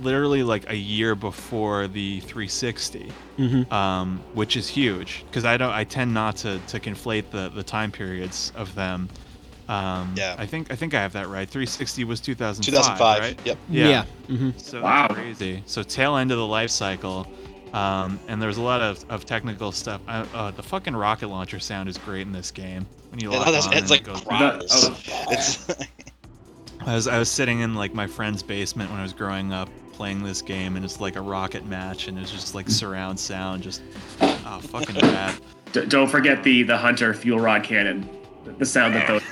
literally 0.02 0.44
like 0.44 0.70
a 0.70 0.76
year 0.76 1.16
before 1.16 1.88
the 1.88 2.20
360 2.22 3.12
um, 3.72 4.22
which 4.34 4.56
is 4.56 4.68
huge. 4.68 5.24
Because 5.28 5.46
I 5.46 5.58
don't 5.58 5.72
I 5.72 5.84
tend 5.84 6.14
not 6.14 6.38
to, 6.38 6.60
to 6.68 6.80
conflate 6.80 7.32
the, 7.32 7.50
the 7.50 7.64
time 7.64 7.92
periods 7.92 8.52
of 8.56 8.74
them. 8.76 9.10
Um, 9.70 10.14
Yeah. 10.16 10.36
I 10.38 10.46
think 10.46 10.72
I 10.72 10.76
think 10.76 10.94
I 10.94 11.02
have 11.02 11.14
that 11.14 11.28
right. 11.28 11.50
360 11.50 12.04
was 12.06 12.20
2005. 12.22 12.74
2005. 12.74 13.20
Right? 13.20 13.40
Yep. 13.46 13.58
Yeah. 13.70 14.04
hmm 14.28 14.52
So 14.58 14.82
Wow. 14.82 15.08
that's 15.08 15.20
crazy. 15.20 15.64
So 15.66 15.84
tail 15.84 16.16
end 16.18 16.32
of 16.32 16.38
the 16.38 16.46
life 16.48 16.70
cycle. 16.70 17.28
Um, 17.74 18.20
and 18.30 18.42
there's 18.42 18.58
a 18.58 18.62
lot 18.62 18.82
of, 18.82 19.04
of 19.10 19.26
technical 19.26 19.74
stuff. 19.74 20.00
Uh, 20.08 20.26
uh, 20.34 20.52
the 20.52 20.64
fucking 20.64 20.96
rocket 20.96 21.28
launcher 21.28 21.60
sound 21.60 21.90
is 21.90 21.98
great 21.98 22.22
in 22.22 22.32
this 22.32 22.50
game. 22.50 22.86
When 23.12 23.20
you 23.20 23.30
Yeah, 23.32 23.40
lock 23.40 23.48
that's, 23.52 23.68
on 23.68 23.74
it's 23.74 23.82
and 23.82 23.90
like 23.90 24.02
it 24.02 24.06
goes- 24.06 24.22
growls. 24.24 24.86
Oh. 24.86 25.28
It's 25.32 25.68
I 26.86 26.94
was 26.96 27.08
I 27.08 27.20
was 27.20 27.30
sitting 27.30 27.60
in 27.60 27.76
like 27.76 27.94
my 27.94 28.08
friend's 28.08 28.42
basement 28.44 28.90
when 28.92 29.00
I 29.00 29.04
was 29.04 29.12
growing 29.14 29.52
up 29.52 29.68
playing 29.94 30.24
this 30.24 30.42
game, 30.42 30.76
and 30.76 30.86
it's 30.86 31.02
like 31.02 31.16
a 31.16 31.22
rocket 31.22 31.66
match, 31.66 32.08
and 32.08 32.18
it's 32.20 32.32
just 32.32 32.54
like 32.56 32.70
surround 32.70 33.20
sound, 33.20 33.64
just 33.64 33.82
oh 34.22 34.60
fucking 34.62 34.96
rad. 34.96 35.36
D- 35.74 35.86
don't 35.88 36.08
forget 36.08 36.44
the 36.44 36.64
the 36.64 36.78
hunter 36.78 37.14
fuel 37.14 37.40
rod 37.40 37.64
cannon. 37.64 38.08
The, 38.46 38.52
the 38.54 38.66
sound 38.66 38.96
that 38.96 39.08
those. 39.08 39.24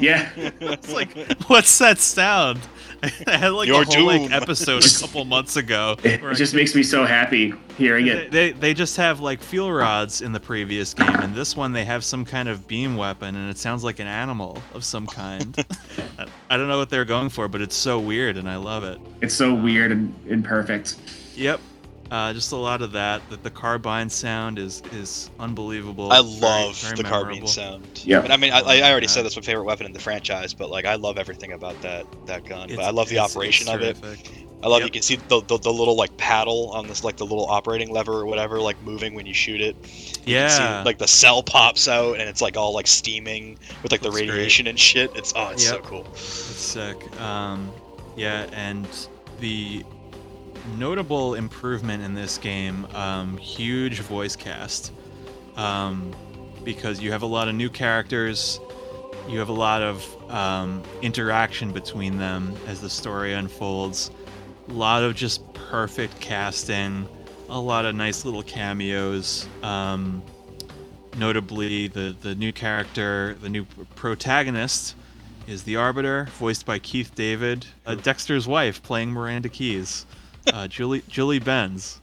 Yeah. 0.00 0.28
It's 0.60 0.92
like, 0.92 1.16
what's 1.48 1.78
that 1.78 1.98
sound? 1.98 2.60
I 3.26 3.36
had 3.36 3.48
like 3.48 3.66
You're 3.68 3.82
a 3.82 3.84
whole 3.84 4.04
like 4.06 4.30
episode 4.30 4.84
a 4.84 4.98
couple 5.00 5.24
months 5.24 5.56
ago. 5.56 5.96
It, 6.02 6.14
it 6.20 6.24
I 6.24 6.34
just 6.34 6.54
makes 6.54 6.74
me 6.74 6.82
so 6.82 7.04
happy 7.06 7.54
hearing 7.78 8.06
They, 8.06 8.12
it. 8.12 8.30
they 8.30 8.52
they 8.52 8.74
just 8.74 8.96
have 8.98 9.20
like 9.20 9.40
fuel 9.40 9.72
rods 9.72 10.20
in 10.20 10.32
the 10.32 10.40
previous 10.40 10.92
game, 10.92 11.08
and 11.08 11.34
this 11.34 11.56
one 11.56 11.72
they 11.72 11.84
have 11.84 12.04
some 12.04 12.24
kind 12.26 12.48
of 12.48 12.66
beam 12.68 12.96
weapon, 12.96 13.36
and 13.36 13.48
it 13.50 13.56
sounds 13.58 13.82
like 13.84 14.00
an 14.00 14.06
animal 14.06 14.62
of 14.74 14.84
some 14.84 15.06
kind. 15.06 15.64
I- 16.18 16.26
I 16.50 16.56
don't 16.56 16.66
know 16.68 16.78
what 16.78 16.90
they're 16.90 17.04
going 17.06 17.28
for, 17.30 17.46
but 17.48 17.60
it's 17.60 17.76
so 17.76 17.98
weird, 18.00 18.36
and 18.36 18.48
I 18.48 18.56
love 18.56 18.82
it. 18.84 18.98
It's 19.22 19.34
so 19.34 19.54
weird 19.54 19.92
and 19.92 20.12
imperfect. 20.28 20.96
Yep, 21.36 21.60
uh, 22.10 22.32
just 22.32 22.52
a 22.52 22.56
lot 22.56 22.82
of 22.82 22.92
that. 22.92 23.28
That 23.30 23.42
the 23.42 23.50
carbine 23.50 24.10
sound 24.10 24.58
is 24.58 24.82
is 24.90 25.30
unbelievable. 25.38 26.10
I 26.12 26.18
love 26.20 26.76
very 26.78 26.96
the 26.96 27.04
carbine 27.04 27.46
sound. 27.46 28.02
Yeah, 28.04 28.22
And 28.22 28.32
I 28.32 28.36
mean, 28.36 28.52
I, 28.52 28.60
I 28.60 28.90
already 28.90 29.06
Yeah. 29.06 29.10
said 29.10 29.24
that's 29.24 29.36
my 29.36 29.42
favorite 29.42 29.64
weapon 29.64 29.86
in 29.86 29.92
the 29.92 30.00
franchise, 30.00 30.52
but 30.54 30.70
like, 30.70 30.84
I 30.86 30.96
love 30.96 31.18
everything 31.18 31.52
about 31.52 31.80
that 31.82 32.06
that 32.26 32.44
gun. 32.44 32.64
It's- 32.64 32.76
but 32.76 32.84
I 32.84 32.90
love 32.90 33.08
the 33.08 33.18
operation 33.18 33.66
it's 33.68 33.74
of 33.74 33.82
it. 33.82 34.00
terrific. 34.00 34.46
I 34.62 34.68
love 34.68 34.80
Yep. 34.80 34.86
you 34.88 34.90
can 34.92 35.02
see 35.02 35.16
the, 35.16 35.40
the 35.48 35.58
the 35.58 35.72
little 35.72 35.96
like 35.96 36.14
paddle 36.18 36.70
on 36.74 36.86
this 36.86 37.02
like 37.02 37.16
the 37.16 37.24
little 37.24 37.46
operating 37.46 37.90
lever 37.90 38.12
or 38.12 38.26
whatever 38.26 38.60
like 38.60 38.82
moving 38.82 39.14
when 39.14 39.24
you 39.24 39.32
shoot 39.32 39.60
it. 39.60 39.74
You 40.26 40.34
can 40.36 40.50
see, 40.50 40.62
Yeah, 40.62 40.82
like 40.84 40.98
the 40.98 41.08
cell 41.08 41.42
pops 41.42 41.88
out 41.88 42.18
and 42.18 42.28
it's 42.28 42.42
like 42.42 42.58
all 42.58 42.74
like 42.74 42.86
steaming 42.86 43.58
with 43.82 43.90
like 43.92 44.02
the 44.02 44.08
Looks 44.08 44.18
great. 44.20 44.28
radiation 44.30 44.66
and 44.66 44.78
shit. 44.78 45.12
It's 45.14 45.32
oh, 45.34 45.48
it's 45.50 45.66
so 45.66 45.78
cool. 45.80 46.06
It's 46.12 46.60
sick. 46.60 47.18
Um, 47.20 47.72
yeah, 48.16 48.48
and 48.52 48.86
the 49.38 49.82
notable 50.78 51.34
improvement 51.34 52.02
in 52.02 52.14
this 52.14 52.38
game, 52.38 52.86
um, 52.94 53.36
huge 53.36 54.00
voice 54.00 54.36
cast, 54.36 54.92
um, 55.56 56.14
because 56.64 57.00
you 57.00 57.12
have 57.12 57.22
a 57.22 57.26
lot 57.26 57.48
of 57.48 57.54
new 57.54 57.70
characters. 57.70 58.60
You 59.28 59.38
have 59.38 59.48
a 59.48 59.54
lot 59.54 59.82
of 59.82 60.30
um, 60.30 60.82
interaction 61.02 61.72
between 61.72 62.18
them 62.18 62.54
as 62.66 62.80
the 62.80 62.90
story 62.90 63.32
unfolds. 63.32 64.10
A 64.68 64.72
lot 64.72 65.02
of 65.02 65.14
just 65.14 65.52
perfect 65.54 66.20
casting. 66.20 67.08
A 67.48 67.60
lot 67.60 67.84
of 67.84 67.94
nice 67.94 68.24
little 68.24 68.42
cameos. 68.42 69.48
Um, 69.62 70.22
notably, 71.16 71.88
the 71.88 72.14
the 72.20 72.34
new 72.34 72.52
character, 72.52 73.36
the 73.40 73.48
new 73.48 73.64
protagonist, 73.96 74.94
is 75.46 75.64
the 75.64 75.76
Arbiter, 75.76 76.28
voiced 76.38 76.64
by 76.64 76.78
Keith 76.78 77.14
David, 77.14 77.66
uh, 77.86 77.96
Dexter's 77.96 78.46
wife, 78.46 78.82
playing 78.82 79.10
Miranda 79.10 79.48
Keyes, 79.48 80.06
uh, 80.52 80.68
Julie 80.68 81.02
Julie 81.08 81.38
Benz. 81.38 82.00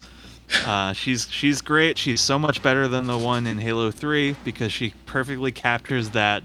Uh, 0.66 0.94
she's 0.94 1.30
she's 1.30 1.62
great. 1.62 1.98
She's 1.98 2.22
so 2.22 2.40
much 2.40 2.64
better 2.64 2.88
than 2.88 3.08
the 3.08 3.18
one 3.18 3.46
in 3.48 3.58
Halo 3.58 3.92
3 3.92 4.36
because 4.44 4.72
she 4.72 4.94
perfectly 5.06 5.52
captures 5.52 6.12
that 6.12 6.44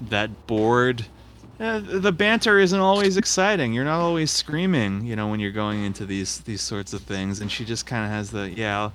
that 0.00 0.46
bored. 0.46 1.06
Uh, 1.58 1.80
the 1.80 2.12
banter 2.12 2.58
isn't 2.58 2.78
always 2.80 3.16
exciting. 3.16 3.72
You're 3.72 3.84
not 3.84 4.00
always 4.00 4.30
screaming, 4.30 5.06
you 5.06 5.14
know, 5.14 5.28
when 5.28 5.38
you're 5.40 5.52
going 5.52 5.84
into 5.84 6.04
these 6.04 6.40
these 6.40 6.60
sorts 6.62 6.92
of 6.92 7.02
things. 7.02 7.40
And 7.40 7.50
she 7.50 7.64
just 7.64 7.86
kind 7.86 8.04
of 8.04 8.10
has 8.10 8.30
the 8.30 8.50
yeah. 8.50 8.90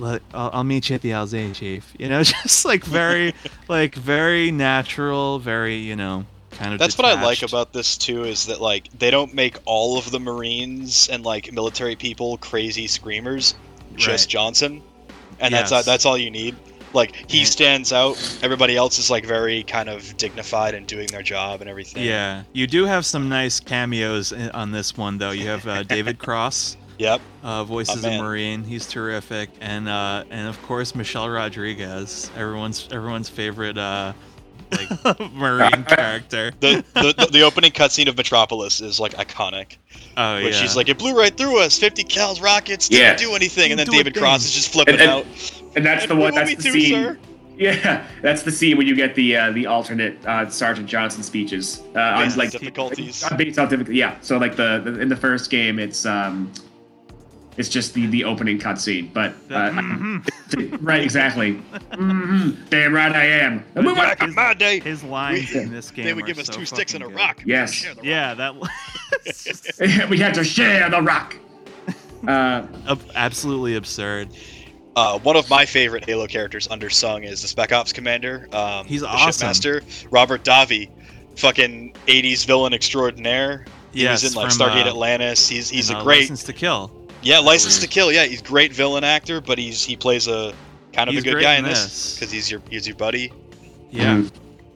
I'll, 0.00 0.18
I'll, 0.34 0.50
I'll 0.52 0.64
meet 0.64 0.90
you 0.90 0.94
at 0.94 1.02
the 1.02 1.10
LZ, 1.10 1.54
chief. 1.54 1.94
You 1.98 2.08
know, 2.08 2.22
just 2.24 2.64
like 2.64 2.84
very, 2.84 3.34
like 3.68 3.94
very 3.94 4.50
natural, 4.50 5.38
very 5.38 5.76
you 5.76 5.96
know, 5.96 6.26
kind 6.56 6.72
of. 6.72 6.78
That's 6.78 6.96
what 6.98 7.04
I 7.06 7.22
like 7.22 7.42
about 7.42 7.72
this 7.72 7.96
too 7.96 8.24
is 8.24 8.46
that 8.46 8.60
like 8.60 8.88
they 8.98 9.10
don't 9.10 9.32
make 9.34 9.58
all 9.64 9.98
of 9.98 10.10
the 10.10 10.18
Marines 10.20 11.08
and 11.08 11.24
like 11.24 11.52
military 11.52 11.96
people 11.96 12.38
crazy 12.38 12.86
screamers. 12.86 13.54
Just 13.94 14.26
Right. 14.26 14.30
Johnson, 14.30 14.82
and 15.40 15.52
Yes. 15.52 15.70
that's 15.70 15.86
that's 15.86 16.04
all 16.06 16.18
you 16.18 16.30
need. 16.30 16.54
Like 16.92 17.30
he 17.30 17.44
stands 17.44 17.92
out. 17.92 18.16
Everybody 18.42 18.76
else 18.76 18.98
is 18.98 19.10
like 19.10 19.24
very 19.26 19.62
kind 19.64 19.88
of 19.88 20.16
dignified 20.16 20.74
and 20.74 20.86
doing 20.86 21.06
their 21.08 21.22
job 21.22 21.60
and 21.60 21.68
everything. 21.70 22.02
Yeah, 22.04 22.42
you 22.52 22.66
do 22.66 22.84
have 22.86 23.04
some 23.06 23.28
nice 23.28 23.60
cameos 23.60 24.32
on 24.32 24.72
this 24.72 24.96
one, 24.96 25.18
though. 25.18 25.30
You 25.32 25.48
have 25.48 25.66
uh, 25.66 25.82
David 25.82 26.18
Cross 26.26 26.76
Yep. 26.98 27.20
uh, 27.42 27.64
voices 27.64 28.04
Oh, 28.04 28.08
of. 28.10 28.20
Marine. 28.22 28.64
He's 28.64 28.86
terrific, 28.86 29.50
and 29.60 29.88
uh, 29.88 30.24
and 30.30 30.48
of 30.48 30.60
course 30.62 30.94
Michelle 30.94 31.28
Rodriguez, 31.28 32.30
everyone's 32.36 32.88
everyone's 32.90 33.28
favorite 33.28 33.76
uh, 33.76 34.12
like 34.72 35.32
Marine 35.32 35.84
character. 35.84 36.52
The, 36.60 36.84
the, 36.94 37.14
the, 37.16 37.26
the 37.32 37.42
opening 37.42 37.72
cutscene 37.72 38.08
of 38.08 38.16
Metropolis 38.16 38.80
is 38.80 38.98
like 39.00 39.12
iconic. 39.14 39.76
Oh 40.16 40.34
Where 40.34 40.42
yeah, 40.44 40.50
she's 40.52 40.76
like, 40.76 40.88
it 40.88 40.98
blew 40.98 41.16
right 41.16 41.36
through 41.36 41.60
us, 41.60 41.78
50 41.78 42.04
cals, 42.04 42.42
rockets, 42.42 42.88
didn't 42.88 43.02
Yeah. 43.02 43.16
do 43.28 43.34
anything. 43.34 43.70
And 43.70 43.78
then 43.78 43.86
Didn't 43.86 43.94
do 43.94 44.00
a 44.00 44.04
David 44.04 44.18
Cross 44.20 44.44
is 44.44 44.52
just 44.52 44.72
flipping 44.72 44.94
And- 44.94 45.02
and- 45.02 45.10
out. 45.10 45.26
And 45.76 45.84
that's 45.84 46.02
"And 46.04 46.10
the 46.12 46.14
one. 46.16 46.32
want 46.32 46.34
That's 46.36 46.48
me 46.50 46.54
the 46.56 46.62
too, 46.62 46.72
scene. 46.72 46.92
sir?" 46.94 47.18
Yeah, 47.58 48.04
that's 48.20 48.42
the 48.42 48.52
scene 48.52 48.76
when 48.76 48.86
you 48.86 48.94
get 48.94 49.14
the 49.14 49.34
uh, 49.34 49.50
the 49.52 49.64
alternate 49.66 50.18
uh, 50.26 50.46
Sergeant 50.50 50.86
Johnson 50.86 51.22
speeches 51.22 51.80
uh, 51.94 52.00
on 52.00 52.24
Based 52.24 52.32
on 52.34 52.38
like 52.38 52.50
difficulties. 52.50 53.24
based 53.38 53.58
on 53.58 53.68
difficulty. 53.70 53.96
Yeah, 53.98 54.16
so 54.20 54.36
like 54.36 54.56
the, 54.56 54.82
the 54.84 55.00
in 55.00 55.08
the 55.08 55.16
first 55.16 55.48
game, 55.50 55.78
it's 55.78 56.04
um, 56.04 56.52
it's 57.56 57.68
just 57.68 57.94
the 57.94 58.06
the 58.06 58.24
opening 58.24 58.58
cutscene, 58.58 59.12
but 59.12 59.32
uh, 59.50 59.70
Mhm. 59.70 60.78
right, 60.80 61.02
exactly. 61.02 61.52
hmm 61.94 62.50
Damn 62.70 62.92
right 62.94 63.12
I 63.14 63.24
am. 63.24 63.64
But 63.74 63.84
Move 63.84 63.96
yeah, 63.96 64.02
on. 64.02 64.08
Back 64.08 64.22
in 64.22 64.34
my 64.34 64.54
day, 64.54 64.80
His 64.80 65.02
lines 65.02 65.52
We- 65.52 65.60
in 65.60 65.70
this 65.72 65.90
game 65.90 66.04
they 66.04 66.14
would 66.14 66.26
give 66.26 66.38
us 66.38 66.46
so 66.46 66.52
two 66.52 66.66
sticks 66.66 66.94
and 66.94 67.02
a 67.02 67.06
fucking 67.06 67.16
good. 67.16 67.22
rock. 67.22 67.42
Yes. 67.44 67.72
Share 67.72 67.94
rock. 67.94 68.04
Yeah, 68.04 68.34
that 68.34 68.54
we 70.10 70.18
had 70.18 70.34
to 70.34 70.44
share 70.44 70.88
the 70.90 71.00
rock. 71.02 71.36
Uh, 72.26 72.66
absolutely 73.14 73.76
absurd. 73.76 74.28
Uh, 74.96 75.18
one 75.20 75.36
of 75.36 75.48
my 75.50 75.66
favorite 75.66 76.04
Halo 76.06 76.26
characters 76.26 76.66
undersung 76.68 77.24
is 77.24 77.42
the 77.42 77.48
Spec 77.48 77.70
Ops 77.72 77.92
commander. 77.92 78.48
Um, 78.52 78.86
He's 78.86 79.02
the 79.02 79.08
awesome. 79.08 79.48
Shipmaster, 79.48 79.82
Robert 80.10 80.42
Davi, 80.42 80.88
fucking 81.36 81.94
80s 82.06 82.46
villain 82.46 82.72
extraordinaire. 82.72 83.66
He 83.92 84.06
was 84.06 84.24
in 84.24 84.32
like 84.34 84.50
from, 84.50 84.58
Stargate 84.68 84.86
uh, 84.86 84.90
Atlantis. 84.90 85.48
He's 85.48 85.68
he's 85.68 85.90
and, 85.90 85.98
a 85.98 86.00
uh, 86.00 86.04
great 86.04 86.20
License 86.20 86.44
to 86.44 86.52
Kill. 86.52 86.90
Yeah, 87.22 87.38
License 87.38 87.78
to 87.80 87.86
Kill. 87.86 88.12
Yeah, 88.12 88.24
he's 88.24 88.42
great 88.42 88.72
villain 88.72 89.04
actor, 89.04 89.40
but 89.40 89.58
he's 89.58 89.84
he 89.84 89.96
plays 89.96 90.28
a 90.28 90.54
kind 90.92 91.08
of 91.08 91.14
He's 91.14 91.24
a 91.24 91.26
good 91.32 91.42
guy 91.42 91.54
in 91.54 91.64
in 91.64 91.70
this 91.70 91.82
this. 91.84 92.14
because 92.14 92.30
he's 92.32 92.50
your 92.50 92.62
he's 92.70 92.86
your 92.86 92.96
buddy. 92.96 93.32
Yeah, 93.90 94.16
Mm. 94.16 94.30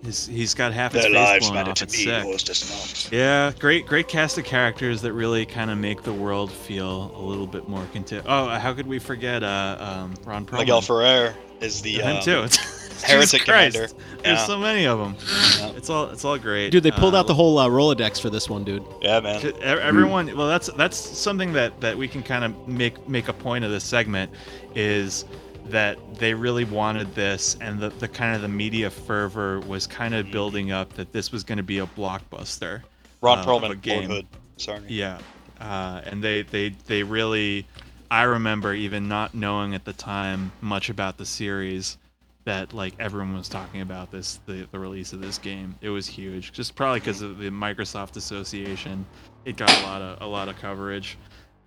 he's 0.05 0.27
he's 0.27 0.55
got 0.55 0.73
half 0.73 0.93
his 0.93 1.03
Their 1.03 1.11
face 1.13 1.19
lives 1.19 1.47
blown 1.47 1.55
matter 1.57 1.71
off. 1.73 1.77
to 1.79 1.85
It's 1.85 2.03
sick. 2.03 2.25
most 2.25 2.49
as 2.49 2.71
not. 3.11 3.13
Yeah, 3.13 3.53
great, 3.59 3.87
great 3.87 4.09
cast 4.09 4.39
of 4.39 4.45
characters 4.45 5.03
that 5.03 5.13
really 5.13 5.45
kind 5.47 5.71
of 5.71 5.79
make 5.79 6.03
the 6.03 6.13
world 6.13 6.51
feel 6.53 7.13
a 7.17 7.21
little 7.23 7.47
bit 7.47 7.69
more 7.69 7.85
content. 7.93 8.25
Oh, 8.29 8.49
how 8.49 8.73
could 8.73 8.87
we 8.87 8.99
forget 8.99 9.43
uh, 9.43 9.77
um, 9.79 10.15
Ron 10.25 10.47
Perlman? 10.47 10.59
Miguel 10.61 10.81
Ferrer 10.81 11.35
is 11.61 11.83
the 11.83 11.95
Him 12.01 12.17
um, 12.17 12.23
too. 12.23 12.47
Heretic 13.03 13.21
Jesus 13.31 13.43
Christ. 13.45 13.77
commander. 13.77 13.95
There's 14.23 14.39
Yeah. 14.41 14.47
so 14.47 14.59
many 14.59 14.87
of 14.87 14.99
them. 14.99 15.17
Yeah. 15.59 15.77
It's 15.77 15.91
all 15.91 16.09
it's 16.11 16.25
all 16.25 16.39
great. 16.39 16.71
Dude, 16.71 16.83
they 16.83 16.91
pulled 16.91 17.15
Uh, 17.15 17.19
out 17.21 17.27
the 17.27 17.35
whole 17.35 17.59
uh, 17.59 17.69
Rolodex 17.69 18.21
for 18.21 18.31
this 18.31 18.49
one, 18.49 18.65
dude. 18.65 18.85
Yeah, 19.03 19.21
man. 19.21 19.53
Everyone 19.63 20.37
well 20.37 20.49
that's 20.49 20.69
that's 20.77 20.97
something 20.97 21.53
that 21.55 21.81
that 21.81 21.97
we 21.97 22.09
can 22.09 22.23
kind 22.23 22.45
of 22.45 22.69
make 22.69 23.09
make 23.09 23.29
a 23.29 23.33
point 23.33 23.65
of 23.65 23.71
this 23.71 23.85
segment 23.85 24.31
is 24.75 25.25
that 25.67 25.99
they 26.19 26.35
really 26.35 26.65
wanted 26.65 27.15
this 27.15 27.57
and 27.61 27.79
the, 27.79 27.91
the 27.91 28.09
kind 28.09 28.35
of 28.35 28.43
the 28.43 28.49
media 28.49 28.91
fervor 28.91 29.61
was 29.61 29.87
kind 29.87 30.15
of 30.15 30.31
building 30.33 30.73
up 30.73 30.93
that 30.95 31.13
this 31.13 31.31
was 31.31 31.45
going 31.45 31.59
to 31.59 31.63
be 31.65 31.79
a 31.79 31.87
blockbuster 31.87 32.83
Ron 33.21 33.39
uh, 33.39 33.43
of 33.43 33.47
Perlman, 33.47 33.81
game. 33.81 34.27
Sorry. 34.57 34.81
yeah 34.89 35.19
uh, 35.61 36.01
and 36.07 36.25
they 36.25 36.43
they 36.43 36.71
they 36.87 37.03
really 37.05 37.67
i 38.11 38.23
remember 38.23 38.75
even 38.75 39.07
not 39.07 39.33
knowing 39.35 39.75
at 39.75 39.85
the 39.85 39.93
time 39.93 40.51
much 40.61 40.89
about 40.91 41.19
the 41.19 41.27
series 41.27 41.99
that 42.45 42.73
like 42.73 42.95
everyone 42.99 43.35
was 43.35 43.49
talking 43.49 43.83
about 43.83 44.11
this 44.11 44.41
the, 44.47 44.67
the 44.73 44.79
release 44.79 45.13
of 45.13 45.21
this 45.21 45.39
game 45.39 45.75
it 45.81 45.91
was 45.91 46.07
huge. 46.07 46.53
Just 46.53 46.75
probably 46.75 47.01
because 47.01 47.23
of 47.23 47.39
the 47.39 47.51
microsoft 47.51 48.17
association 48.17 49.05
it 49.45 49.57
got 49.57 49.71
a 49.79 49.83
lot 49.83 50.03
of 50.03 50.23
a 50.23 50.27
lot 50.27 50.49
of 50.49 50.57
coverage. 50.57 51.19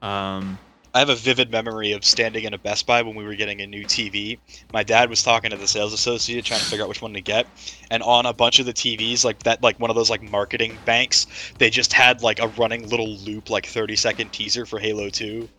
Um, 0.02 0.58
I 0.96 1.00
have 1.00 1.10
a 1.10 1.16
vivid 1.16 1.52
memory 1.52 1.92
of 1.92 2.06
standing 2.06 2.44
in 2.44 2.54
a 2.54 2.58
Best 2.58 2.86
Buy 2.86 3.02
when 3.02 3.16
we 3.16 3.24
were 3.24 3.34
getting 3.34 3.62
a 3.62 3.68
new 3.68 3.84
TV. 3.84 4.38
My 4.74 4.84
dad 4.84 5.10
was 5.10 5.24
talking 5.24 5.50
to 5.50 5.58
the 5.58 5.68
sales 5.68 5.92
associate 5.92 6.46
trying 6.46 6.60
to 6.60 6.66
figure 6.68 6.84
out 6.84 6.90
which 6.90 7.02
one 7.02 7.14
to 7.14 7.22
get, 7.22 7.48
and 7.90 8.04
on 8.04 8.28
a 8.28 8.34
bunch 8.34 8.60
of 8.60 8.68
the 8.68 8.74
TVs, 8.74 9.26
like 9.26 9.40
that, 9.44 9.64
like 9.64 9.80
one 9.80 9.90
of 9.90 9.96
those 9.96 10.12
like 10.12 10.22
marketing 10.22 10.78
banks, 10.86 11.26
they 11.58 11.72
just 11.72 11.94
had 11.94 12.22
like 12.22 12.40
a 12.40 12.48
running 12.50 12.88
little 12.90 13.16
loop, 13.18 13.50
like 13.50 13.66
30 13.66 13.96
second 13.96 14.32
teaser 14.32 14.68
for 14.68 14.78
Halo 14.78 15.10
2. 15.10 15.50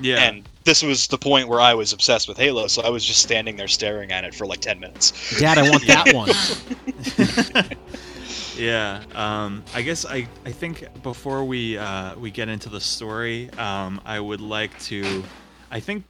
yeah 0.00 0.16
And 0.16 0.48
this 0.64 0.82
was 0.82 1.06
the 1.06 1.18
point 1.18 1.48
where 1.48 1.60
I 1.60 1.72
was 1.72 1.92
obsessed 1.92 2.26
with 2.26 2.36
Halo, 2.36 2.66
so 2.66 2.82
I 2.82 2.90
was 2.90 3.04
just 3.04 3.22
standing 3.22 3.54
there 3.54 3.68
staring 3.68 4.10
at 4.10 4.24
it 4.24 4.34
for 4.34 4.44
like 4.44 4.60
10 4.60 4.80
minutes. 4.80 5.38
Dad, 5.38 5.56
I 5.58 5.70
want 5.70 5.86
that 5.86 6.14
one. 6.14 7.76
Yeah, 8.60 9.02
um, 9.14 9.64
I 9.74 9.80
guess 9.80 10.04
I, 10.04 10.28
I 10.44 10.52
think 10.52 10.86
before 11.02 11.44
we 11.44 11.78
uh, 11.78 12.14
we 12.16 12.30
get 12.30 12.50
into 12.50 12.68
the 12.68 12.80
story, 12.80 13.48
um, 13.52 14.02
I 14.04 14.20
would 14.20 14.42
like 14.42 14.78
to, 14.80 15.24
I 15.70 15.80
think 15.80 16.04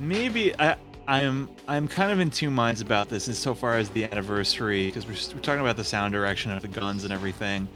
maybe 0.00 0.58
I 0.58 0.74
I'm 1.06 1.48
I'm 1.68 1.86
kind 1.86 2.10
of 2.10 2.18
in 2.18 2.32
two 2.32 2.50
minds 2.50 2.80
about 2.80 3.10
this 3.10 3.28
insofar 3.28 3.76
as 3.76 3.90
the 3.90 4.06
anniversary 4.06 4.86
because 4.86 5.06
we're, 5.06 5.36
we're 5.36 5.42
talking 5.42 5.60
about 5.60 5.76
the 5.76 5.84
sound 5.84 6.12
direction 6.12 6.50
of 6.50 6.62
the 6.62 6.68
guns 6.68 7.04
and 7.04 7.12
everything. 7.12 7.68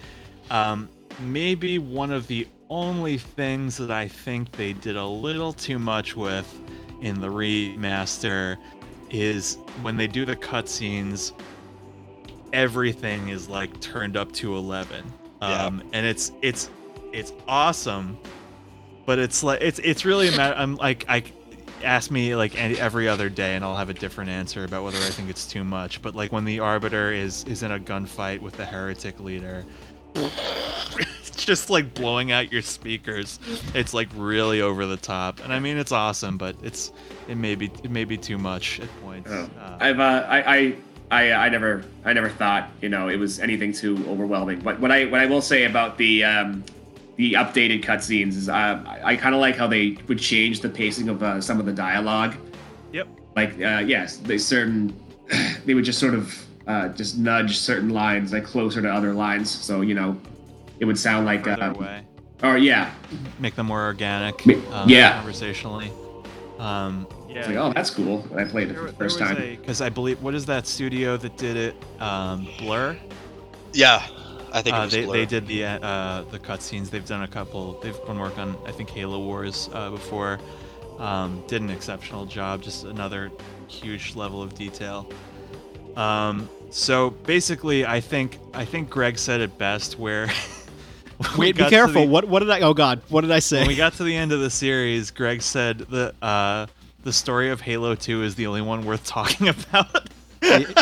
Um, 0.50 0.88
maybe 1.20 1.78
one 1.78 2.10
of 2.10 2.26
the 2.26 2.48
only 2.70 3.18
things 3.18 3.76
that 3.76 3.92
I 3.92 4.08
think 4.08 4.50
they 4.50 4.72
did 4.72 4.96
a 4.96 5.06
little 5.06 5.52
too 5.52 5.78
much 5.78 6.16
with 6.16 6.60
in 7.02 7.20
the 7.20 7.28
remaster 7.28 8.56
is 9.10 9.58
when 9.80 9.96
they 9.96 10.08
do 10.08 10.24
the 10.24 10.34
cutscenes 10.34 11.30
everything 12.52 13.28
is 13.28 13.48
like 13.48 13.80
turned 13.80 14.16
up 14.16 14.32
to 14.32 14.56
11 14.56 15.04
Yeah. 15.40 15.66
um 15.66 15.82
and 15.92 16.04
it's 16.06 16.32
it's 16.42 16.70
it's 17.12 17.32
awesome 17.46 18.18
but 19.06 19.18
it's 19.18 19.42
like 19.42 19.60
it's 19.62 19.78
it's 19.80 20.04
really 20.04 20.28
a 20.28 20.36
matter 20.36 20.54
i'm 20.56 20.76
like 20.76 21.04
i 21.08 21.22
ask 21.84 22.10
me 22.10 22.34
like 22.34 22.60
any, 22.60 22.78
every 22.80 23.08
other 23.08 23.28
day 23.28 23.54
and 23.54 23.64
i'll 23.64 23.76
have 23.76 23.88
a 23.88 23.94
different 23.94 24.30
answer 24.30 24.64
about 24.64 24.82
whether 24.84 24.98
i 24.98 25.10
think 25.10 25.30
it's 25.30 25.46
too 25.46 25.62
much 25.64 26.02
but 26.02 26.14
like 26.14 26.32
when 26.32 26.44
the 26.44 26.58
arbiter 26.60 27.12
is 27.12 27.44
is 27.44 27.62
in 27.62 27.70
a 27.72 27.78
gunfight 27.78 28.40
with 28.40 28.56
the 28.56 28.64
heretic 28.64 29.18
leader 29.20 29.64
it's 30.16 31.30
just 31.46 31.70
like 31.70 31.94
blowing 31.94 32.32
out 32.32 32.50
your 32.52 32.62
speakers 32.62 33.38
it's 33.74 33.94
like 33.94 34.08
really 34.16 34.60
over 34.60 34.86
the 34.86 34.96
top 34.96 35.38
and 35.44 35.52
i 35.52 35.60
mean 35.60 35.76
it's 35.78 35.92
awesome 35.92 36.36
but 36.36 36.56
it's 36.62 36.92
it 37.28 37.36
may 37.36 37.54
be 37.54 37.66
it 37.84 37.90
may 37.90 38.04
be 38.04 38.16
too 38.16 38.38
much 38.38 38.80
at 38.80 38.88
points 39.02 39.30
Oh. 39.32 39.48
uh, 39.60 39.76
I've 39.80 40.00
uh, 40.00 40.26
I, 40.28 40.56
I 40.56 40.76
I 41.10 41.32
I 41.32 41.48
never 41.48 41.84
I 42.04 42.12
never 42.12 42.28
thought 42.28 42.70
you 42.80 42.88
know 42.88 43.08
it 43.08 43.16
was 43.16 43.40
anything 43.40 43.72
too 43.72 44.04
overwhelming. 44.08 44.60
But 44.60 44.80
what 44.80 44.92
I 44.92 45.06
what 45.06 45.20
I 45.20 45.26
will 45.26 45.40
say 45.40 45.64
about 45.64 45.98
the 45.98 46.24
um, 46.24 46.64
the 47.16 47.34
updated 47.34 47.84
cutscenes 47.84 48.36
is 48.36 48.48
uh, 48.48 48.52
I, 48.86 49.00
I 49.12 49.16
kind 49.16 49.34
of 49.34 49.40
like 49.40 49.56
how 49.56 49.66
they 49.66 49.98
would 50.06 50.18
change 50.18 50.60
the 50.60 50.68
pacing 50.68 51.08
of 51.08 51.22
uh, 51.22 51.40
some 51.40 51.58
of 51.58 51.66
the 51.66 51.72
dialogue. 51.72 52.36
yep 52.92 53.08
Like 53.36 53.52
uh, 53.54 53.82
yes, 53.86 54.18
they 54.18 54.38
certain 54.38 54.94
they 55.64 55.74
would 55.74 55.84
just 55.84 55.98
sort 55.98 56.14
of 56.14 56.44
uh, 56.66 56.88
just 56.88 57.18
nudge 57.18 57.58
certain 57.58 57.88
lines 57.90 58.32
like 58.32 58.44
closer 58.44 58.82
to 58.82 58.88
other 58.88 59.14
lines. 59.14 59.50
So 59.50 59.80
you 59.80 59.94
know 59.94 60.20
it 60.78 60.84
would 60.84 60.98
sound 60.98 61.26
like 61.26 61.44
further 61.44 61.62
uh, 61.62 61.74
away 61.74 62.04
or 62.42 62.58
yeah, 62.58 62.92
make 63.38 63.56
them 63.56 63.66
more 63.66 63.84
organic 63.84 64.46
um, 64.72 64.88
yeah. 64.88 65.14
conversationally 65.14 65.90
um 66.58 67.06
yeah 67.38 67.44
it's 67.44 67.48
like 67.48 67.56
oh 67.56 67.72
that's 67.74 67.90
cool. 67.90 68.18
When 68.22 68.44
I 68.46 68.48
played 68.50 68.70
it 68.70 68.74
for 68.74 68.86
the 68.86 68.92
first 68.92 69.18
time. 69.18 69.36
because 69.60 69.80
i 69.80 69.88
believe 69.88 70.22
what 70.22 70.34
is 70.34 70.46
that 70.46 70.66
studio 70.66 71.16
that 71.16 71.36
did 71.36 71.56
it 71.56 71.74
um 72.00 72.46
blur 72.58 72.96
Yeah, 73.72 74.02
I 74.52 74.62
think 74.62 74.74
it 74.76 74.78
uh, 74.78 74.84
was 74.84 74.92
they, 74.92 75.04
Blur. 75.04 75.12
they 75.12 75.26
did 75.26 75.46
the 75.46 75.64
uh 75.64 76.22
the 76.30 76.38
cutscenes 76.38 76.90
they've 76.90 77.06
done 77.06 77.22
a 77.22 77.28
couple 77.28 77.78
they've 77.82 78.00
been 78.06 78.18
working 78.18 78.40
on 78.40 78.56
i 78.66 78.72
think 78.72 78.88
halo 78.90 79.18
wars 79.18 79.68
uh, 79.72 79.90
before 79.90 80.38
um 80.98 81.42
did 81.46 81.60
an 81.62 81.70
exceptional 81.70 82.24
job 82.26 82.62
just 82.62 82.84
another 82.84 83.30
huge 83.68 84.16
level 84.16 84.42
of 84.42 84.54
detail 84.54 85.06
um 85.96 86.48
so 86.70 87.10
basically 87.10 87.84
i 87.86 88.00
think 88.00 88.38
i 88.54 88.64
think 88.64 88.88
greg 88.90 89.18
said 89.18 89.40
it 89.40 89.56
best 89.58 89.98
where 89.98 90.26
when 91.18 91.30
we 91.32 91.38
Wait, 91.46 91.56
be 91.56 91.64
careful. 91.68 92.02
the- 92.04 92.08
What 92.10 92.26
what 92.28 92.40
did 92.40 92.50
I? 92.50 92.60
Oh 92.60 92.74
God, 92.74 93.00
what 93.08 93.22
did 93.22 93.30
I 93.32 93.40
say? 93.40 93.58
when 93.58 93.66
we 93.68 93.74
got 93.76 93.92
to 93.94 94.04
the 94.04 94.14
end 94.14 94.30
of 94.32 94.38
the 94.40 94.50
series, 94.50 95.10
Greg 95.10 95.42
said 95.42 95.78
that 95.90 96.14
uh, 96.22 96.66
the 97.08 97.12
story 97.14 97.48
of 97.48 97.62
Halo 97.62 97.94
2 97.94 98.22
is 98.22 98.34
the 98.34 98.46
only 98.46 98.60
one 98.60 98.84
worth 98.84 99.06
talking 99.06 99.48
about. 99.48 100.10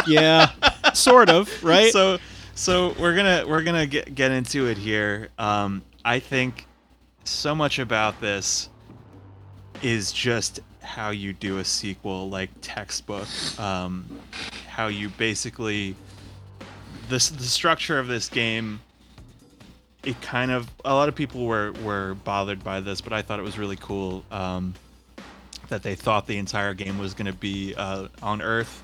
yeah, 0.09 0.51
sort 0.93 1.31
of, 1.31 1.49
right? 1.62 1.93
So, 1.93 2.18
so 2.57 2.97
we're 2.99 3.14
gonna 3.14 3.45
we're 3.47 3.62
gonna 3.62 3.87
get 3.87 4.12
get 4.12 4.33
into 4.33 4.66
it 4.66 4.77
here. 4.77 5.29
Um, 5.39 5.83
I 6.05 6.18
think 6.18 6.66
so 7.22 7.55
much 7.55 7.79
about 7.79 8.20
this 8.20 8.70
is 9.83 10.11
just 10.11 10.59
how 10.83 11.11
you 11.11 11.33
do 11.33 11.59
a 11.59 11.64
sequel, 11.64 12.29
like 12.29 12.51
textbook. 12.61 13.29
Um, 13.61 14.05
how 14.66 14.89
you 14.89 15.11
basically 15.11 15.95
this 17.09 17.29
the 17.29 17.45
structure 17.45 18.01
of 18.01 18.09
this 18.09 18.29
game 18.29 18.81
it 20.03 20.20
kind 20.22 20.51
of 20.51 20.68
a 20.85 20.93
lot 20.93 21.09
of 21.09 21.14
people 21.14 21.47
were 21.47 21.70
were 21.85 22.14
bothered 22.24 22.64
by 22.64 22.81
this, 22.81 23.01
but 23.01 23.12
I 23.12 23.22
thought 23.22 23.39
it 23.39 23.45
was 23.45 23.59
really 23.59 23.77
cool 23.77 24.24
um, 24.33 24.74
that 25.69 25.83
they 25.83 25.95
thought 25.95 26.27
the 26.27 26.39
entire 26.39 26.75
game 26.75 26.99
was 26.99 27.14
going 27.14 27.27
to 27.27 27.39
be 27.39 27.75
uh, 27.75 28.09
on 28.23 28.43
Earth. 28.43 28.83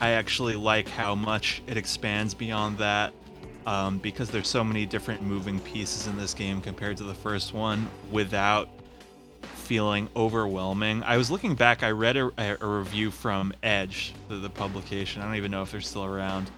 I 0.00 0.10
actually 0.10 0.54
like 0.54 0.88
how 0.88 1.14
much 1.14 1.62
it 1.66 1.76
expands 1.76 2.32
beyond 2.34 2.78
that 2.78 3.12
um, 3.66 3.98
because 3.98 4.30
there's 4.30 4.48
so 4.48 4.64
many 4.64 4.86
different 4.86 5.22
moving 5.22 5.60
pieces 5.60 6.06
in 6.06 6.16
this 6.16 6.34
game 6.34 6.60
compared 6.60 6.96
to 6.98 7.04
the 7.04 7.14
first 7.14 7.52
one 7.52 7.88
without 8.10 8.68
feeling 9.42 10.08
overwhelming. 10.16 11.02
I 11.04 11.16
was 11.16 11.30
looking 11.30 11.54
back. 11.54 11.82
I 11.82 11.90
read 11.90 12.16
a, 12.16 12.30
a 12.60 12.66
review 12.66 13.10
from 13.10 13.52
Edge, 13.62 14.14
the, 14.28 14.36
the 14.36 14.50
publication. 14.50 15.22
I 15.22 15.26
don't 15.26 15.36
even 15.36 15.50
know 15.50 15.62
if 15.62 15.70
they're 15.70 15.80
still 15.80 16.04
around. 16.04 16.50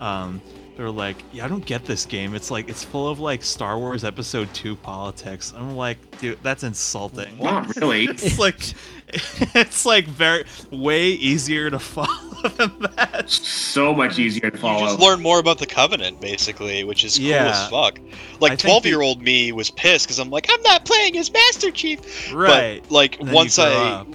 Um, 0.00 0.40
they're 0.76 0.90
like, 0.90 1.24
yeah, 1.32 1.44
I 1.44 1.48
don't 1.48 1.64
get 1.66 1.84
this 1.84 2.06
game. 2.06 2.34
It's 2.36 2.52
like 2.52 2.68
it's 2.68 2.84
full 2.84 3.08
of 3.08 3.18
like 3.18 3.42
Star 3.42 3.78
Wars 3.78 4.04
Episode 4.04 4.52
Two 4.54 4.76
politics. 4.76 5.52
I'm 5.56 5.74
like, 5.74 5.98
dude, 6.20 6.38
that's 6.42 6.62
insulting. 6.62 7.36
Not 7.40 7.74
really. 7.80 8.04
It's 8.04 8.38
like, 8.38 8.60
it's 9.56 9.84
like 9.84 10.04
very 10.06 10.44
way 10.70 11.08
easier 11.08 11.68
to 11.68 11.78
follow 11.80 12.48
than 12.56 12.78
that. 12.96 13.28
so 13.28 13.92
much 13.92 14.20
easier 14.20 14.50
to 14.50 14.56
You 14.56 14.60
follow. 14.62 14.86
just 14.86 15.00
learn 15.00 15.20
more 15.20 15.40
about 15.40 15.58
the 15.58 15.66
Covenant, 15.66 16.20
basically, 16.20 16.84
which 16.84 17.02
is 17.04 17.18
cool 17.18 17.26
Yeah. 17.26 17.64
as 17.64 17.68
fuck. 17.70 17.98
Like 18.38 18.56
twelve 18.60 18.86
year 18.86 19.00
old 19.02 19.20
me 19.20 19.50
was 19.50 19.70
pissed 19.72 20.06
because 20.06 20.20
I'm 20.20 20.30
like, 20.30 20.46
I'm 20.48 20.62
not 20.62 20.84
playing 20.84 21.18
as 21.18 21.32
Master 21.32 21.72
Chief. 21.72 22.32
Right. 22.32 22.82
But 22.84 22.92
like 22.92 23.18
then 23.18 23.34
once 23.34 23.58
I 23.58 23.72
up. 23.72 24.06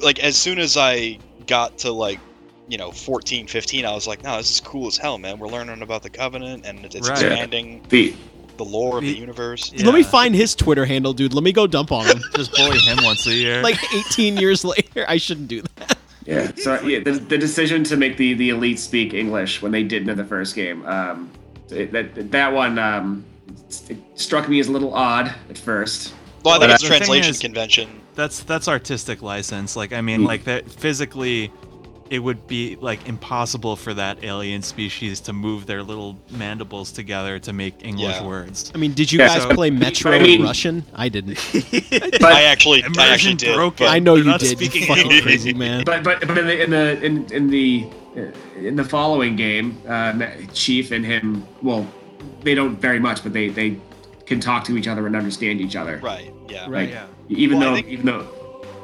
like 0.00 0.20
as 0.20 0.36
soon 0.36 0.60
as 0.60 0.76
I 0.76 1.18
got 1.48 1.76
to 1.78 1.90
like 1.90 2.20
you 2.68 2.78
know 2.78 2.90
14 2.90 3.46
15 3.46 3.84
i 3.84 3.92
was 3.92 4.06
like 4.06 4.22
no 4.22 4.36
this 4.38 4.50
is 4.50 4.60
cool 4.60 4.86
as 4.86 4.96
hell 4.96 5.18
man 5.18 5.38
we're 5.38 5.48
learning 5.48 5.82
about 5.82 6.02
the 6.02 6.08
covenant 6.10 6.64
and 6.64 6.84
it's 6.84 6.94
Right. 7.08 7.10
expanding 7.10 7.84
the 7.90 8.14
the 8.56 8.64
lore 8.64 8.98
of 8.98 9.04
the 9.04 9.12
The- 9.12 9.18
universe 9.18 9.72
Yeah. 9.74 9.84
Let 9.86 9.94
me 9.94 10.02
find 10.04 10.32
his 10.34 10.54
Twitter 10.54 10.84
handle, 10.84 11.12
dude. 11.12 11.34
Let 11.34 11.42
me 11.42 11.50
go 11.52 11.66
dump 11.66 11.90
on 11.90 12.06
him. 12.06 12.22
just 12.36 12.52
bully 12.54 12.78
him 12.78 12.98
once 13.02 13.26
a 13.26 13.34
year. 13.34 13.60
like 13.62 13.76
18 13.92 14.36
years 14.36 14.64
later, 14.64 15.04
I 15.08 15.16
shouldn't 15.16 15.48
do 15.48 15.60
that. 15.62 15.98
yeah. 16.24 16.52
So 16.56 16.80
yeah, 16.82 17.00
the, 17.00 17.12
the 17.12 17.36
decision 17.36 17.82
to 17.84 17.96
make 17.96 18.16
the 18.16 18.32
the 18.34 18.50
elite 18.50 18.78
speak 18.78 19.12
English 19.12 19.60
when 19.60 19.72
they 19.72 19.82
didn't 19.82 20.08
in 20.08 20.16
the 20.16 20.24
first 20.24 20.54
game. 20.54 20.86
Um, 20.86 21.30
it, 21.70 21.90
that 21.90 22.30
that 22.30 22.52
one 22.52 22.78
um, 22.78 23.24
it 23.90 23.98
struck 24.14 24.48
me 24.48 24.60
as 24.60 24.68
a 24.68 24.72
little 24.72 24.94
odd 24.94 25.34
at 25.50 25.58
first. 25.58 26.14
well 26.44 26.54
i 26.54 26.58
think 26.58 26.70
But, 26.70 26.74
it's 26.76 26.84
uh, 26.84 26.88
translation 26.88 27.30
is- 27.32 27.40
convention 27.40 27.88
that's 28.14 28.44
that's 28.44 28.68
artistic 28.68 29.20
license. 29.20 29.74
Like 29.74 29.92
I 29.92 30.00
mean, 30.00 30.20
Mm. 30.20 30.26
like 30.28 30.44
that 30.44 30.70
physically, 30.70 31.50
it 32.10 32.18
would 32.18 32.46
be 32.46 32.76
like 32.80 33.08
impossible 33.08 33.76
for 33.76 33.94
that 33.94 34.22
alien 34.22 34.62
species 34.62 35.20
to 35.20 35.32
move 35.32 35.66
their 35.66 35.82
little 35.82 36.16
mandibles 36.30 36.92
together 36.92 37.38
to 37.40 37.52
make 37.52 37.74
English 37.84 38.16
Yeah. 38.16 38.26
words. 38.26 38.70
I 38.74 38.78
mean, 38.78 38.92
did 38.92 39.10
you 39.10 39.18
Yeah, 39.20 39.28
guys 39.28 39.42
so- 39.42 39.54
play 39.54 39.70
Metro 39.70 40.12
I 40.12 40.18
mean- 40.22 40.42
Russian? 40.42 40.84
I 40.94 41.08
didn't. 41.08 41.38
But 42.20 42.24
i 42.32 42.42
actually 42.44 42.82
i 42.82 42.86
Immersion 42.86 43.12
actually 43.12 43.34
did 43.36 43.54
broken. 43.54 43.86
I 43.86 43.98
know 43.98 44.14
you 44.16 44.24
did. 44.38 44.42
You 44.42 44.48
speaking 44.68 44.86
fucking 44.86 45.22
crazy 45.22 45.54
man. 45.54 45.84
but 45.84 46.02
but 46.04 46.20
but 46.26 46.38
in 46.38 46.46
the 46.46 46.62
in 46.64 46.70
the 46.70 47.04
in, 47.04 47.32
in 47.32 47.50
the 47.50 47.86
uh, 48.16 48.20
in 48.58 48.76
the 48.76 48.84
following 48.84 49.34
game, 49.36 49.76
uh, 49.88 50.12
Chief 50.52 50.92
and 50.92 51.04
him, 51.04 51.44
well, 51.62 51.86
they 52.42 52.54
don't 52.54 52.76
very 52.80 53.00
much, 53.00 53.22
but 53.22 53.32
they 53.32 53.48
they 53.48 53.78
can 54.26 54.40
talk 54.40 54.64
to 54.64 54.76
each 54.78 54.86
other 54.88 55.06
and 55.06 55.16
understand 55.16 55.60
each 55.60 55.76
other. 55.76 55.98
right 56.02 56.32
yeah 56.48 56.66
Right. 56.68 56.90
Yeah. 56.90 57.06
Even 57.28 57.58
Well, 57.58 57.70
though 57.70 57.74
think- 57.76 57.88
even 57.88 58.06
though 58.06 58.26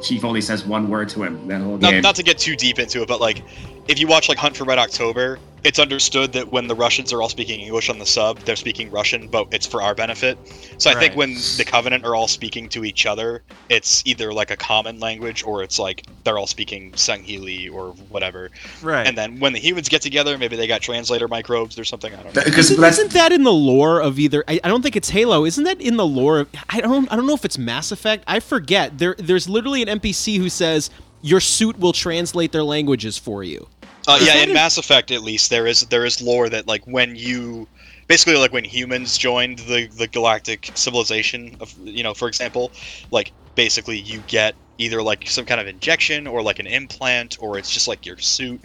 Chief 0.03 0.25
only 0.25 0.41
says 0.41 0.65
one 0.65 0.89
word 0.89 1.09
to 1.11 1.23
him 1.23 1.47
that 1.49 1.61
whole 1.61 1.79
not, 1.79 1.91
game. 1.91 2.03
not 2.03 2.17
to 2.17 2.23
get 2.23 2.39
too 2.39 2.57
deep 2.57 2.79
into 2.79 3.03
it 3.03 3.09
but 3.09 3.21
like 3.21 3.43
if 3.91 3.99
you 3.99 4.07
watch 4.07 4.29
like 4.29 4.39
hunt 4.39 4.57
for 4.57 4.65
red 4.65 4.79
october 4.79 5.39
it's 5.63 5.79
understood 5.79 6.33
that 6.33 6.51
when 6.53 6.67
the 6.69 6.75
russians 6.75 7.13
are 7.13 7.21
all 7.21 7.29
speaking 7.29 7.61
english 7.61 7.91
on 7.91 7.99
the 7.99 8.07
sub 8.07 8.39
they're 8.41 8.57
speaking 8.57 8.91
russian 8.91 9.29
but 9.29 9.47
it's 9.53 9.67
for 9.67 9.83
our 9.83 9.95
benefit 9.95 10.39
so 10.79 10.89
i 10.91 10.95
think 10.95 11.15
when 11.17 11.35
the 11.59 11.65
covenant 11.67 12.05
are 12.05 12.15
all 12.15 12.29
speaking 12.29 12.69
to 12.69 12.85
each 12.85 13.05
other 13.05 13.43
it's 13.69 14.03
either 14.07 14.33
like 14.33 14.51
a 14.51 14.57
common 14.57 14.99
language 15.01 15.43
or 15.45 15.63
it's 15.63 15.79
like 15.79 16.07
they're 16.25 16.39
all 16.39 16.47
speaking 16.47 16.93
Sangheili 16.93 17.71
or 17.73 17.91
whatever 18.09 18.51
Right. 18.81 19.07
and 19.07 19.19
then 19.19 19.39
when 19.41 19.53
the 19.53 19.59
humans 19.59 19.89
get 19.89 20.01
together 20.03 20.39
maybe 20.39 20.57
they 20.57 20.67
got 20.67 20.81
translator 20.81 21.29
microbes 21.29 21.79
or 21.79 21.85
something 21.85 22.15
i 22.15 22.23
don't 22.23 22.35
know 22.35 22.43
because 22.45 22.71
Isn't, 22.71 22.83
isn't 22.85 23.13
that 23.13 23.33
in 23.33 23.43
the 23.43 23.53
lore 23.53 24.01
of 24.01 24.19
either? 24.19 24.45
I, 24.49 24.61
I 24.65 24.69
don't 24.69 24.83
think 24.83 24.97
it's 24.97 25.11
Halo. 25.11 25.45
Isn't 25.45 25.65
that 25.65 25.81
in 25.81 25.97
the 25.97 26.07
lore? 26.07 26.41
Of, 26.41 26.49
I 26.69 26.81
don't. 26.81 27.11
I 27.13 27.17
don't 27.17 27.27
know 27.27 27.35
if 27.35 27.45
it's 27.45 27.59
Mass 27.59 27.91
Effect. 27.93 28.25
I 28.27 28.41
forget. 28.41 28.99
There, 28.99 29.15
there's 29.19 29.49
literally 29.49 29.83
an 29.83 30.01
NPC 30.01 30.39
who 30.39 30.49
says 30.49 30.91
your 31.23 31.41
suit 31.41 31.79
will 31.79 31.93
translate 31.93 32.53
their 32.53 32.63
languages 32.63 33.19
for 33.19 33.43
you. 33.45 33.69
Uh, 34.11 34.19
yeah, 34.25 34.37
in 34.43 34.49
in- 34.51 34.55
Mass 34.55 34.79
Effect 34.79 35.11
at 35.11 35.23
least 35.23 35.51
there 35.51 35.67
is 35.67 35.83
there 35.87 36.05
is 36.05 36.21
lore 36.21 36.49
that 36.49 36.67
like 36.67 36.85
when 36.87 37.17
you 37.17 37.67
basically 38.09 38.37
like 38.37 38.53
when 38.53 38.65
humans 38.65 39.17
joined 39.19 39.59
the 39.61 39.87
the 39.87 40.07
galactic 40.09 40.71
civilization 40.75 41.57
of 41.61 41.75
you 41.85 42.03
know 42.03 42.13
for 42.15 42.29
example 42.29 42.73
like 43.11 43.33
basically 43.55 43.99
you 43.99 44.21
get 44.27 44.55
either 44.79 45.03
like 45.03 45.29
some 45.29 45.45
kind 45.45 45.61
of 45.61 45.67
injection 45.67 46.27
or 46.27 46.43
like 46.43 46.59
an 46.59 46.67
implant 46.67 47.37
or 47.41 47.59
it's 47.59 47.71
just 47.71 47.87
like 47.89 48.05
your 48.07 48.17
suit 48.19 48.61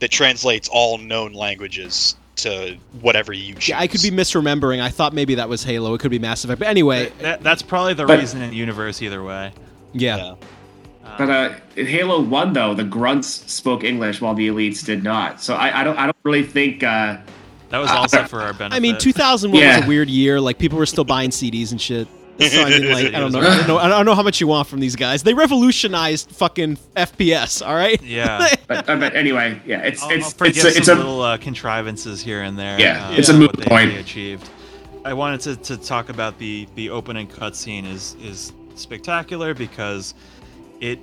that 0.00 0.10
translates 0.10 0.68
all 0.72 0.96
known 0.98 1.32
languages 1.32 2.16
to 2.36 2.76
whatever 3.00 3.32
you 3.32 3.52
choose. 3.54 3.68
Yeah, 3.70 3.80
I 3.80 3.88
could 3.88 4.00
be 4.00 4.10
misremembering. 4.12 4.80
I 4.80 4.90
thought 4.90 5.12
maybe 5.12 5.34
that 5.34 5.48
was 5.48 5.64
Halo. 5.64 5.92
It 5.94 5.98
could 6.00 6.12
be 6.12 6.20
Mass 6.20 6.44
Effect. 6.44 6.60
But 6.60 6.68
anyway, 6.68 7.10
That, 7.18 7.42
that's 7.42 7.62
probably 7.62 7.94
the 7.94 8.06
But- 8.06 8.20
reason 8.20 8.40
in 8.42 8.50
the 8.50 8.56
universe 8.56 9.02
either 9.02 9.22
way. 9.24 9.52
yeah. 9.92 10.16
Yeah. 10.16 10.34
But 11.16 11.30
uh, 11.30 11.54
in 11.76 11.86
Halo 11.86 12.20
One, 12.20 12.52
though, 12.52 12.74
the 12.74 12.84
grunts 12.84 13.28
spoke 13.50 13.84
English 13.84 14.20
while 14.20 14.34
the 14.34 14.48
elites 14.48 14.84
did 14.84 15.02
not. 15.02 15.40
So 15.42 15.54
I, 15.54 15.80
I 15.80 15.84
don't 15.84 15.96
I 15.98 16.04
don't 16.06 16.16
really 16.24 16.42
think. 16.44 16.82
Uh, 16.82 17.18
That 17.70 17.78
was 17.78 17.90
also 17.90 18.24
for 18.24 18.40
our 18.42 18.52
benefit. 18.52 18.76
I 18.76 18.80
mean, 18.80 18.98
2001 18.98 19.62
was 19.76 19.84
a 19.84 19.88
weird 19.88 20.08
year. 20.10 20.40
Like 20.40 20.58
people 20.58 20.78
were 20.78 20.86
still 20.86 21.04
buying 21.04 21.30
CDs 21.30 21.70
and 21.72 21.80
shit. 21.80 22.08
So 22.38 22.62
I 22.62 22.70
mean, 22.70 22.92
like 22.92 23.14
I 23.14 23.18
don't 23.18 23.32
know, 23.32 23.40
I 23.40 23.56
don't 23.56 23.66
know, 23.66 23.78
I 23.78 23.88
don't 23.88 24.06
know 24.06 24.14
how 24.14 24.22
much 24.22 24.40
you 24.40 24.46
want 24.46 24.68
from 24.68 24.78
these 24.78 24.94
guys. 24.94 25.24
They 25.24 25.34
revolutionized 25.34 26.30
fucking 26.30 26.76
FPS. 26.94 27.66
All 27.66 27.74
right. 27.74 28.00
Yeah. 28.00 28.54
but, 28.68 28.88
uh, 28.88 28.96
but 28.96 29.16
anyway, 29.16 29.60
yeah, 29.66 29.80
it's 29.82 30.00
I'll, 30.04 30.10
I'll 30.10 30.16
it's 30.16 30.34
it's 30.40 30.64
a, 30.64 30.68
it's 30.68 30.86
some 30.86 30.98
a 30.98 31.00
little 31.00 31.20
uh, 31.20 31.36
contrivances 31.38 32.22
here 32.22 32.42
and 32.42 32.56
there. 32.56 32.78
Yeah, 32.80 33.08
uh, 33.08 33.12
it's 33.14 33.28
a 33.28 33.32
what 33.32 33.40
moot 33.40 33.56
they- 33.56 33.64
point. 33.64 33.92
achieved. 33.94 34.48
I 35.04 35.14
wanted 35.14 35.40
to, 35.40 35.56
to 35.56 35.76
talk 35.84 36.10
about 36.10 36.38
the 36.38 36.68
the 36.76 36.90
opening 36.90 37.26
cutscene 37.26 37.84
is 37.92 38.14
is 38.22 38.52
spectacular 38.76 39.52
because 39.52 40.14
it 40.80 40.98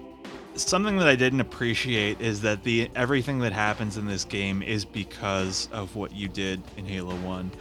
something 0.56 0.98
that 0.98 1.08
I 1.08 1.16
didn't 1.16 1.42
appreciate 1.42 2.22
is 2.22 2.42
that 2.42 2.64
the 2.64 2.90
everything 2.96 3.40
that 3.40 3.52
happens 3.52 3.98
in 3.98 4.06
this 4.06 4.24
game 4.24 4.62
is 4.62 4.86
because 4.86 5.68
of 5.72 5.96
what 5.96 6.14
you 6.14 6.28
did 6.28 6.62
in 6.78 6.86
Halo 6.86 7.16
One. 7.18 7.52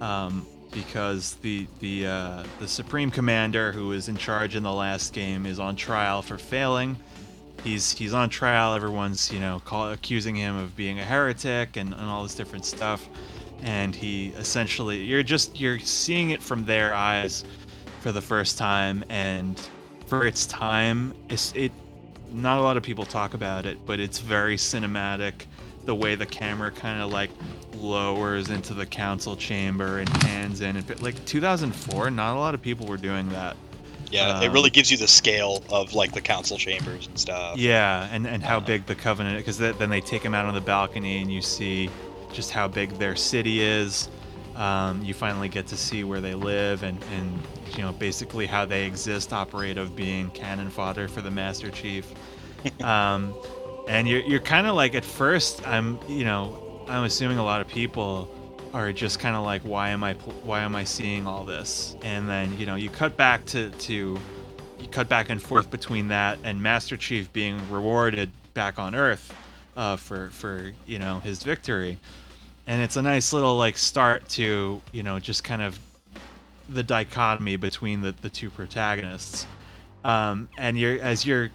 Um, 0.00 0.46
because 0.72 1.34
the 1.36 1.66
the 1.80 2.06
uh, 2.06 2.44
the 2.58 2.68
supreme 2.68 3.10
commander 3.10 3.72
who 3.72 3.88
was 3.88 4.08
in 4.08 4.16
charge 4.16 4.56
in 4.56 4.62
the 4.62 4.72
last 4.72 5.12
game 5.12 5.46
is 5.46 5.58
on 5.58 5.74
trial 5.76 6.20
for 6.22 6.36
failing 6.36 6.96
he's 7.66 7.92
he's 7.92 8.14
on 8.14 8.28
trial. 8.30 8.74
Everyone's 8.74 9.32
you 9.32 9.40
know 9.40 9.60
call, 9.64 9.92
accusing 9.92 10.34
him 10.34 10.56
of 10.56 10.74
being 10.76 10.98
a 10.98 11.04
heretic 11.04 11.76
and, 11.76 11.92
and 11.92 12.04
all 12.04 12.22
this 12.22 12.34
different 12.34 12.64
stuff. 12.64 13.08
And 13.62 13.94
he 13.94 14.28
essentially 14.38 14.98
you're 14.98 15.22
just 15.22 15.58
you're 15.58 15.78
seeing 15.78 16.30
it 16.30 16.42
from 16.42 16.64
their 16.64 16.94
eyes 16.94 17.44
for 18.00 18.12
the 18.12 18.22
first 18.22 18.58
time. 18.58 19.04
And 19.08 19.60
for 20.06 20.26
its 20.26 20.46
time, 20.46 21.14
it's 21.28 21.52
it. 21.54 21.72
Not 22.32 22.58
a 22.58 22.62
lot 22.62 22.76
of 22.76 22.82
people 22.82 23.06
talk 23.06 23.34
about 23.34 23.66
it, 23.66 23.86
but 23.86 24.00
it's 24.00 24.18
very 24.18 24.56
cinematic. 24.56 25.46
The 25.84 25.94
way 25.94 26.16
the 26.16 26.26
camera 26.26 26.72
kind 26.72 27.00
of 27.00 27.10
like 27.10 27.30
lowers 27.72 28.50
into 28.50 28.74
the 28.74 28.86
council 28.86 29.36
chamber 29.36 29.98
and 29.98 30.12
pans 30.20 30.60
in, 30.60 30.76
and 30.76 31.00
like 31.02 31.24
2004, 31.24 32.10
not 32.10 32.36
a 32.36 32.38
lot 32.40 32.54
of 32.54 32.62
people 32.62 32.86
were 32.86 32.96
doing 32.96 33.30
that. 33.30 33.56
Yeah, 34.10 34.32
it 34.40 34.48
Um, 34.48 34.52
really 34.52 34.70
gives 34.70 34.90
you 34.90 34.96
the 34.96 35.08
scale 35.08 35.64
of 35.68 35.92
like 35.94 36.12
the 36.12 36.20
council 36.20 36.58
chambers 36.58 37.06
and 37.06 37.18
stuff. 37.18 37.60
Yeah, 37.60 38.08
and, 38.10 38.26
and 38.26 38.42
how 38.42 38.60
big 38.60 38.86
the 38.86 38.94
Covenant, 38.94 39.38
because 39.38 39.58
then 39.58 39.88
they 39.90 40.00
take 40.00 40.24
him 40.24 40.34
out 40.34 40.46
on 40.46 40.54
the 40.54 40.60
balcony 40.60 41.20
and 41.22 41.32
you 41.32 41.40
see 41.42 41.90
just 42.32 42.50
how 42.50 42.68
big 42.68 42.98
their 42.98 43.16
city 43.16 43.60
is. 43.62 44.08
Um, 44.54 45.02
you 45.02 45.14
finally 45.14 45.48
get 45.48 45.66
to 45.68 45.76
see 45.76 46.04
where 46.04 46.20
they 46.20 46.34
live 46.34 46.82
and, 46.82 47.02
and 47.12 47.46
you 47.76 47.82
know 47.82 47.92
basically 47.92 48.46
how 48.46 48.64
they 48.64 48.86
exist, 48.86 49.32
operate 49.32 49.78
of 49.78 49.96
being 49.96 50.30
cannon 50.30 50.70
fodder 50.70 51.08
for 51.08 51.20
the 51.20 51.30
Master 51.30 51.70
Chief. 51.70 52.12
Um, 52.82 53.32
and 53.86 54.08
you're, 54.08 54.22
you're 54.22 54.40
kind 54.40 54.66
of 54.66 54.74
like 54.74 54.96
at 54.96 55.04
first 55.04 55.66
I'm 55.68 56.00
you 56.08 56.24
know 56.24 56.84
I'm 56.88 57.04
assuming 57.04 57.38
a 57.38 57.44
lot 57.44 57.60
of 57.60 57.68
people 57.68 58.28
are 58.74 58.92
just 58.92 59.18
kind 59.20 59.36
of 59.36 59.44
like 59.44 59.62
why 59.62 59.90
am 59.90 60.02
I 60.04 60.14
why 60.42 60.60
am 60.60 60.74
I 60.74 60.84
seeing 60.84 61.26
all 61.26 61.44
this? 61.44 61.96
And 62.02 62.28
then 62.28 62.58
you 62.58 62.66
know 62.66 62.74
you 62.74 62.90
cut 62.90 63.16
back 63.16 63.44
to 63.46 63.70
to 63.70 64.18
you 64.78 64.88
cut 64.90 65.08
back 65.08 65.30
and 65.30 65.40
forth 65.40 65.70
between 65.70 66.08
that 66.08 66.38
and 66.44 66.62
Master 66.62 66.96
Chief 66.96 67.32
being 67.32 67.58
rewarded 67.70 68.30
back 68.54 68.78
on 68.78 68.94
Earth 68.94 69.32
uh, 69.76 69.96
for 69.96 70.30
for 70.30 70.72
you 70.86 70.98
know 70.98 71.20
his 71.20 71.42
victory, 71.42 71.98
and 72.66 72.82
it's 72.82 72.96
a 72.96 73.02
nice 73.02 73.32
little 73.32 73.56
like 73.56 73.76
start 73.76 74.28
to 74.30 74.80
you 74.92 75.02
know 75.02 75.18
just 75.18 75.44
kind 75.44 75.62
of 75.62 75.78
the 76.68 76.82
dichotomy 76.82 77.56
between 77.56 78.00
the, 78.00 78.14
the 78.22 78.30
two 78.30 78.50
protagonists, 78.50 79.46
um, 80.04 80.48
and 80.58 80.78
you're 80.78 81.00
as 81.00 81.24
you're 81.24 81.50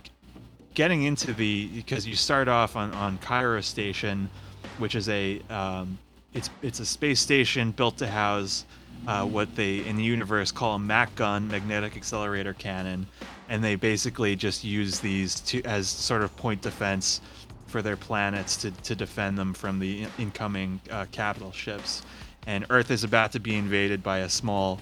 getting 0.74 1.03
into 1.03 1.34
the 1.34 1.68
because 1.68 2.07
you 2.07 2.16
start 2.16 2.47
off 2.47 2.76
on 2.76 2.91
on 2.93 3.18
Cairo 3.20 3.62
Station, 3.62 4.30
which 4.78 4.95
is 4.95 5.09
a 5.09 5.41
um, 5.49 5.97
it's 6.34 6.49
it's 6.62 6.80
a 6.80 6.86
space 6.86 7.20
station 7.20 7.72
built 7.72 7.97
to 7.97 8.07
house 8.07 8.66
uh, 9.07 9.26
what 9.26 9.55
they 9.55 9.80
in 9.86 9.97
the 9.97 10.03
universe 10.03 10.51
call 10.51 10.76
a 10.76 10.80
MAC 10.80 11.14
gun, 11.16 11.47
magnetic 11.47 11.95
accelerator 11.95 12.53
cannon, 12.53 13.07
and 13.49 13.64
they 13.64 13.76
basically 13.76 14.36
just 14.36 14.64
use 14.64 14.99
these 14.99 15.39
to 15.41 15.62
as 15.64 15.88
sort 15.89 16.22
of 16.22 16.36
point 16.38 16.62
defense 16.62 17.22
for 17.68 17.82
their 17.82 17.97
planets 17.97 18.57
to, 18.57 18.72
to 18.72 18.95
defend 18.95 19.38
them 19.38 19.53
from 19.53 19.80
the 19.80 20.03
in- 20.03 20.09
incoming 20.20 20.82
uh, 20.91 21.05
capital 21.12 21.51
ships. 21.51 22.03
And 22.45 22.66
Earth 22.70 22.91
is 22.91 23.03
about 23.03 23.32
to 23.32 23.39
be 23.39 23.55
invaded 23.55 24.03
by 24.03 24.20
a 24.20 24.30
small 24.30 24.80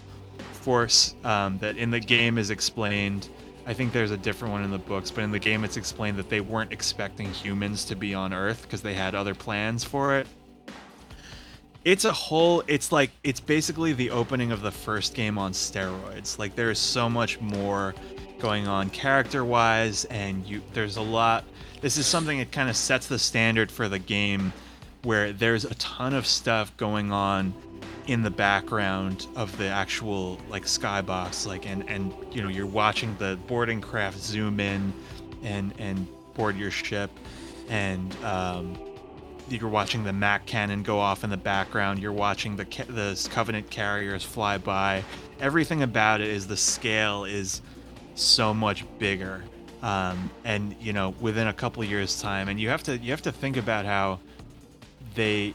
force 0.60 1.16
um, 1.24 1.58
that 1.60 1.78
in 1.78 1.90
the 1.92 2.00
game 2.00 2.38
is 2.38 2.50
explained 2.50 3.30
I 3.70 3.74
think 3.74 3.94
there's 3.94 4.10
a 4.10 4.18
different 4.18 4.52
one 4.52 4.64
in 4.64 4.72
the 4.72 4.80
books, 4.80 5.12
but 5.12 5.24
in 5.24 5.30
the 5.30 5.38
game 5.38 5.64
it's 5.64 5.78
explained 5.78 6.18
that 6.18 6.28
they 6.28 6.42
weren't 6.42 6.74
expecting 6.74 7.32
humans 7.32 7.86
to 7.86 7.96
be 7.96 8.16
on 8.16 8.34
Earth 8.34 8.64
because 8.64 8.82
they 8.82 8.96
had 8.96 9.14
other 9.14 9.36
plans 9.36 9.84
for 9.84 10.18
it. 10.18 10.26
It's 11.86 12.04
a 12.04 12.12
whole 12.12 12.64
it's 12.68 12.92
like 12.92 13.12
it's 13.24 13.40
basically 13.40 13.94
the 13.94 14.10
opening 14.10 14.52
of 14.52 14.62
the 14.62 14.72
first 14.72 15.14
game 15.14 15.38
on 15.38 15.52
steroids. 15.52 16.40
Like 16.40 16.56
there's 16.56 16.80
so 16.80 17.08
much 17.08 17.40
more 17.42 17.94
going 18.40 18.68
on 18.68 18.90
character-wise 18.90 20.06
and 20.06 20.46
you 20.48 20.64
there's 20.74 20.98
a 20.98 21.02
lot 21.02 21.44
this 21.82 21.98
is 21.98 22.08
something 22.08 22.40
that 22.40 22.52
kind 22.52 22.70
of 22.70 22.76
sets 22.76 23.08
the 23.08 23.20
standard 23.20 23.70
for 23.70 23.88
the 23.88 24.00
game 24.00 24.52
where 25.04 25.32
there's 25.32 25.66
a 25.66 25.76
ton 25.76 26.14
of 26.14 26.26
stuff 26.26 26.76
going 26.78 27.12
on 27.12 27.54
in 28.10 28.24
the 28.24 28.32
background 28.32 29.28
of 29.36 29.56
the 29.60 29.68
actual 29.68 30.40
like 30.50 30.66
skybox 30.66 31.46
like 31.46 31.68
and 31.68 31.88
and 31.88 32.12
you 32.32 32.42
know 32.42 32.50
you're 32.50 32.66
watching 32.66 33.16
the 33.20 33.38
boarding 33.46 33.80
craft 33.80 34.18
zoom 34.18 34.60
in 34.60 34.92
and 35.44 35.72
and 35.78 36.08
board 36.34 36.58
your 36.58 36.72
ship. 36.72 37.12
And 37.70 38.16
um, 38.24 38.78
you're 39.48 39.70
watching 39.70 40.04
the 40.04 40.14
mac 40.14 40.46
cannon 40.48 40.82
go 40.82 40.98
off 41.00 41.24
in 41.24 41.30
the 41.30 41.38
background. 41.38 42.00
You're 42.00 42.14
watching 42.14 42.56
the 42.56 42.66
the 42.88 43.30
covenant 43.32 43.70
carriers 43.70 44.24
fly 44.24 44.58
by. 44.58 45.04
Everything 45.40 45.84
about 45.84 46.22
it 46.22 46.30
is 46.30 46.48
the 46.48 46.58
scale 46.58 47.26
is 47.26 47.62
so 48.16 48.54
much 48.54 48.86
bigger. 48.98 49.44
Um, 49.84 50.32
and 50.44 50.76
you 50.82 50.94
know 50.94 51.14
within 51.22 51.48
a 51.48 51.54
couple 51.54 51.84
years 51.84 52.22
time 52.22 52.50
and 52.50 52.60
you 52.60 52.68
have 52.70 52.84
to 52.84 52.98
you 52.98 53.12
have 53.12 53.22
to 53.22 53.32
think 53.32 53.56
about 53.56 53.86
how 53.86 54.20
they 55.16 55.54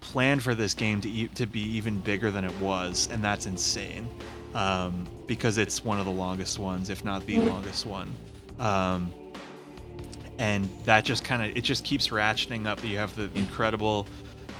planned 0.00 0.42
for 0.42 0.54
this 0.54 0.74
game 0.74 1.00
to 1.02 1.08
e- 1.08 1.28
to 1.34 1.46
be 1.46 1.60
even 1.60 2.00
bigger 2.00 2.30
than 2.30 2.44
it 2.44 2.58
was, 2.60 3.08
and 3.10 3.22
that's 3.22 3.46
insane. 3.46 4.08
Um, 4.54 5.06
because 5.26 5.58
it's 5.58 5.84
one 5.84 6.00
of 6.00 6.06
the 6.06 6.12
longest 6.12 6.58
ones, 6.58 6.90
if 6.90 7.04
not 7.04 7.24
the 7.24 7.38
longest 7.38 7.86
one. 7.86 8.12
Um, 8.58 9.12
and 10.38 10.68
that 10.84 11.04
just 11.04 11.22
kind 11.22 11.42
of 11.42 11.56
it 11.56 11.62
just 11.62 11.84
keeps 11.84 12.08
ratcheting 12.08 12.66
up. 12.66 12.82
You 12.84 12.98
have 12.98 13.14
the 13.14 13.30
incredible 13.38 14.06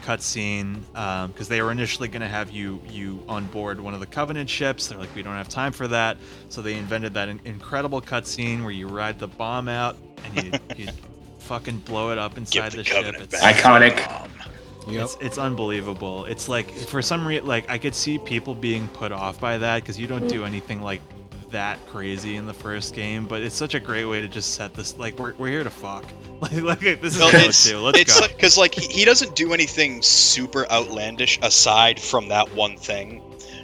cutscene 0.04 0.80
because 1.28 1.48
they 1.48 1.60
were 1.62 1.72
initially 1.72 2.08
going 2.08 2.22
to 2.22 2.28
have 2.28 2.50
you 2.50 2.80
you 2.88 3.22
on 3.28 3.46
board 3.46 3.80
one 3.80 3.94
of 3.94 4.00
the 4.00 4.06
Covenant 4.06 4.48
ships. 4.48 4.86
They're 4.86 4.98
like, 4.98 5.14
we 5.14 5.22
don't 5.22 5.34
have 5.34 5.48
time 5.48 5.72
for 5.72 5.88
that, 5.88 6.16
so 6.48 6.62
they 6.62 6.74
invented 6.74 7.14
that 7.14 7.28
in- 7.28 7.40
incredible 7.44 8.00
cutscene 8.00 8.62
where 8.62 8.70
you 8.70 8.86
ride 8.88 9.18
the 9.18 9.28
bomb 9.28 9.68
out 9.68 9.96
and 10.24 10.44
you, 10.44 10.84
you 10.84 10.92
fucking 11.38 11.78
blow 11.80 12.12
it 12.12 12.18
up 12.18 12.36
inside 12.36 12.72
the 12.72 12.78
the, 12.78 12.84
ship. 12.84 12.94
Covenant 12.96 13.24
It's, 13.24 13.40
back. 13.40 13.56
Iconic. 14.92 15.02
it's 15.02 15.16
it's 15.20 15.38
unbelievable. 15.38 16.24
It's 16.26 16.48
like 16.48 16.70
for 16.70 17.02
some 17.02 17.26
reason, 17.26 17.46
like 17.46 17.68
I 17.70 17.78
could 17.78 17.94
see 17.94 18.18
people 18.18 18.54
being 18.54 18.88
put 18.88 19.12
off 19.12 19.40
by 19.40 19.58
that 19.58 19.82
because 19.82 19.98
you 19.98 20.06
don't 20.06 20.28
do 20.28 20.42
mm. 20.42 20.46
anything 20.46 20.82
like 20.82 21.00
that 21.50 21.84
crazy 21.88 22.36
in 22.36 22.46
the 22.46 22.54
first 22.54 22.94
game. 22.94 23.26
But 23.26 23.42
it's 23.42 23.54
such 23.54 23.74
a 23.74 23.80
great 23.80 24.04
way 24.04 24.20
to 24.20 24.28
just 24.28 24.54
set 24.54 24.74
this. 24.74 24.96
Like 24.98 25.18
we're, 25.18 25.34
we're 25.34 25.48
here 25.48 25.64
to 25.64 25.70
fuck. 25.70 26.04
Like 26.40 26.62
like 26.62 26.80
this 26.80 27.16
is 27.16 27.18
No, 27.18 27.28
Halo 27.28 27.48
it's 27.48 27.68
2. 27.68 27.78
Let's 27.80 27.98
it's 27.98 28.18
go. 28.18 28.26
because 28.26 28.56
like 28.56 28.74
he, 28.74 28.86
he 28.86 29.04
doesn't 29.04 29.36
do 29.36 29.52
anything 29.52 30.00
super 30.00 30.66
outlandish 30.70 31.38
aside 31.42 32.00
from 32.00 32.28
that 32.28 32.54
one 32.54 32.78
thing. 32.78 33.22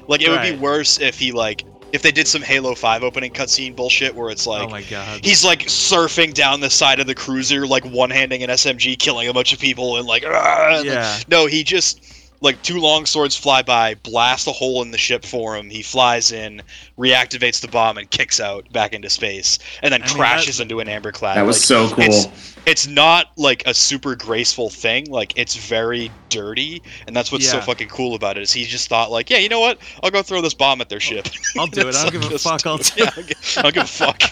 Like 0.08 0.20
it 0.20 0.28
would 0.28 0.42
be 0.42 0.56
worse 0.56 1.00
if 1.00 1.18
he 1.18 1.32
like 1.32 1.64
if 1.96 2.02
they 2.02 2.12
did 2.12 2.28
some 2.28 2.42
Halo 2.42 2.74
Five 2.74 3.02
opening 3.02 3.32
cutscene 3.32 3.74
bullshit 3.74 4.14
where 4.14 4.30
it's 4.30 4.46
like, 4.46 4.68
oh 4.68 4.70
my 4.70 4.82
god. 4.82 5.24
he's 5.24 5.44
like 5.44 5.60
surfing 5.62 6.32
down 6.34 6.60
the 6.60 6.70
side 6.70 7.00
of 7.00 7.06
the 7.06 7.14
cruiser, 7.14 7.66
like 7.66 7.84
one 7.86 8.10
handing 8.10 8.42
an 8.42 8.50
SMG, 8.50 8.98
killing 8.98 9.26
a 9.28 9.32
bunch 9.32 9.52
of 9.54 9.58
people, 9.58 9.96
and 9.96 10.06
like, 10.06 10.22
"Ah," 10.26 10.76
and, 10.76 10.86
like, 10.86 10.94
Yeah. 10.94 11.18
no, 11.28 11.46
he 11.46 11.64
just 11.64 12.00
like 12.46 12.62
two 12.62 12.78
long 12.80 13.04
swords 13.06 13.36
fly 13.36 13.60
by, 13.62 13.94
blast 13.96 14.46
a 14.48 14.52
hole 14.52 14.80
in 14.82 14.90
the 14.90 14.98
ship 14.98 15.24
for 15.24 15.54
him. 15.56 15.68
He 15.68 15.82
flies 15.82 16.32
in, 16.32 16.62
reactivates 16.98 17.60
the 17.60 17.68
bomb, 17.68 17.98
and 17.98 18.10
kicks 18.10 18.40
out 18.40 18.70
back 18.72 18.92
into 18.94 19.10
space, 19.10 19.58
and 19.82 19.92
then 19.92 20.02
I 20.02 20.06
crashes 20.06 20.56
that- 20.56 20.62
into 20.64 20.80
an 20.80 20.88
amber 20.88 21.12
clad. 21.12 21.36
That 21.36 21.44
was 21.46 21.56
Like, 21.58 21.64
so 21.64 21.94
cool. 21.94 22.04
It's, 22.04 22.56
it's 22.66 22.86
not 22.86 23.32
like 23.36 23.62
a 23.66 23.74
super 23.74 24.16
graceful 24.16 24.70
thing. 24.70 25.10
Like 25.10 25.36
it's 25.38 25.54
very 25.56 26.10
dirty, 26.30 26.82
and 27.06 27.14
that's 27.14 27.30
what's 27.30 27.48
so 27.48 27.60
fucking 27.60 27.88
cool 27.88 28.14
about 28.14 28.36
it. 28.36 28.42
Is 28.42 28.52
he 28.52 28.64
just 28.64 28.88
thought 28.88 29.10
like, 29.10 29.28
yeah, 29.30 29.38
you 29.38 29.48
know 29.48 29.60
what? 29.60 29.78
I'll 30.02 30.10
go 30.10 30.22
throw 30.22 30.40
this 30.40 30.54
bomb 30.54 30.80
at 30.80 30.88
their 30.88 31.00
ship. 31.00 31.28
I'll 31.58 31.66
do 31.66 31.86
it. 31.88 31.94
I 31.94 32.02
don't 32.08 32.12
give 32.22 32.32
a 32.32 32.38
fuck. 32.38 32.66
I'll 32.66 32.78
do 32.78 32.90
Yeah, 32.96 33.06
I 33.06 33.10
don't 33.14 33.26
give- 33.28 33.54
I 33.58 33.62
don't 33.62 33.74
give 33.74 33.82
a 33.84 33.86
fuck. 33.86 34.22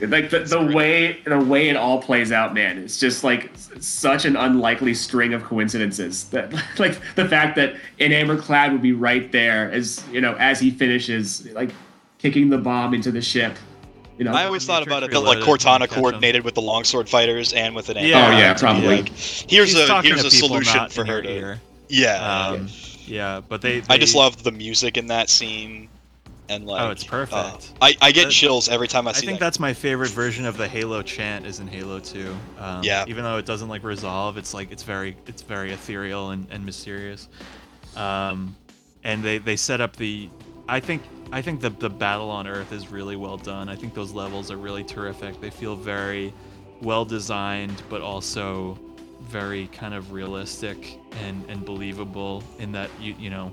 like 0.00 0.30
the, 0.30 0.40
the 0.40 0.60
way 0.74 1.18
the 1.24 1.38
way 1.38 1.68
it 1.68 1.76
all 1.76 2.00
plays 2.00 2.30
out 2.30 2.54
man 2.54 2.78
it's 2.78 3.00
just 3.00 3.24
like 3.24 3.50
such 3.80 4.24
an 4.26 4.36
unlikely 4.36 4.94
string 4.94 5.34
of 5.34 5.42
coincidences 5.42 6.24
that 6.28 6.52
like 6.78 7.00
the 7.16 7.26
fact 7.28 7.47
that 7.56 7.74
an 8.00 8.10
amberclad 8.10 8.72
would 8.72 8.82
be 8.82 8.92
right 8.92 9.30
there 9.32 9.70
as 9.70 10.04
you 10.10 10.20
know 10.20 10.34
as 10.34 10.60
he 10.60 10.70
finishes 10.70 11.46
like 11.52 11.70
kicking 12.18 12.48
the 12.48 12.58
bomb 12.58 12.94
into 12.94 13.10
the 13.10 13.22
ship 13.22 13.56
you 14.18 14.24
know 14.24 14.32
I 14.32 14.44
always 14.44 14.66
thought 14.66 14.82
about 14.82 15.04
it 15.04 15.10
that 15.12 15.20
like 15.20 15.38
Cortana 15.38 15.88
coordinated 15.88 16.44
with 16.44 16.54
the 16.54 16.62
longsword 16.62 17.08
fighters 17.08 17.52
and 17.52 17.74
with 17.74 17.88
an 17.88 17.98
Yeah. 17.98 18.26
Oh, 18.26 18.30
yeah, 18.36 18.52
to 18.52 18.54
be 18.54 18.60
probably. 18.60 18.96
Like, 18.96 19.08
here's 19.10 19.70
She's 19.70 19.88
a 19.88 20.02
here's 20.02 20.24
a 20.24 20.30
solution 20.30 20.88
for 20.88 21.04
her 21.04 21.22
to. 21.22 21.30
ear. 21.30 21.60
Yeah. 21.88 22.48
Um, 22.48 22.68
yeah, 23.06 23.40
but 23.40 23.62
they, 23.62 23.82
I 23.88 23.96
just 23.96 24.14
love 24.14 24.42
the 24.42 24.52
music 24.52 24.96
in 24.96 25.06
that 25.06 25.30
scene, 25.30 25.88
and 26.48 26.66
like. 26.66 26.80
Oh, 26.80 26.90
it's 26.90 27.04
perfect. 27.04 27.34
uh, 27.34 27.58
I 27.82 27.96
I 28.00 28.12
get 28.12 28.30
chills 28.30 28.68
every 28.68 28.88
time 28.88 29.06
I 29.08 29.12
see. 29.12 29.18
I 29.18 29.26
think 29.26 29.38
that. 29.38 29.46
that's 29.46 29.60
my 29.60 29.72
favorite 29.72 30.10
version 30.10 30.44
of 30.44 30.56
the 30.56 30.68
Halo 30.68 31.02
chant 31.02 31.46
is 31.46 31.60
in 31.60 31.66
Halo 31.66 32.00
2. 32.00 32.34
Um, 32.58 32.82
Yeah. 32.82 33.04
Even 33.08 33.24
though 33.24 33.36
it 33.38 33.46
doesn't 33.46 33.68
like 33.68 33.84
resolve, 33.84 34.36
it's 34.36 34.54
like 34.54 34.70
it's 34.70 34.82
very 34.82 35.16
it's 35.26 35.42
very 35.42 35.72
ethereal 35.72 36.30
and, 36.30 36.46
and 36.50 36.64
mysterious. 36.64 37.28
Um, 37.96 38.56
and 39.04 39.22
they 39.22 39.38
they 39.38 39.56
set 39.56 39.80
up 39.80 39.96
the 39.96 40.28
I 40.68 40.80
think 40.80 41.02
I 41.32 41.42
think 41.42 41.60
the 41.60 41.70
the 41.70 41.90
battle 41.90 42.30
on 42.30 42.46
Earth 42.46 42.72
is 42.72 42.90
really 42.90 43.16
well 43.16 43.36
done. 43.36 43.68
I 43.68 43.76
think 43.76 43.94
those 43.94 44.12
levels 44.12 44.50
are 44.50 44.56
really 44.56 44.84
terrific. 44.84 45.40
They 45.40 45.50
feel 45.50 45.76
very 45.76 46.32
well 46.82 47.04
designed, 47.04 47.82
but 47.88 48.02
also 48.02 48.78
very 49.22 49.66
kind 49.68 49.94
of 49.94 50.12
realistic 50.12 50.98
and 51.24 51.44
and 51.48 51.64
believable 51.64 52.42
in 52.58 52.72
that 52.72 52.90
you 53.00 53.14
you 53.18 53.30
know 53.30 53.52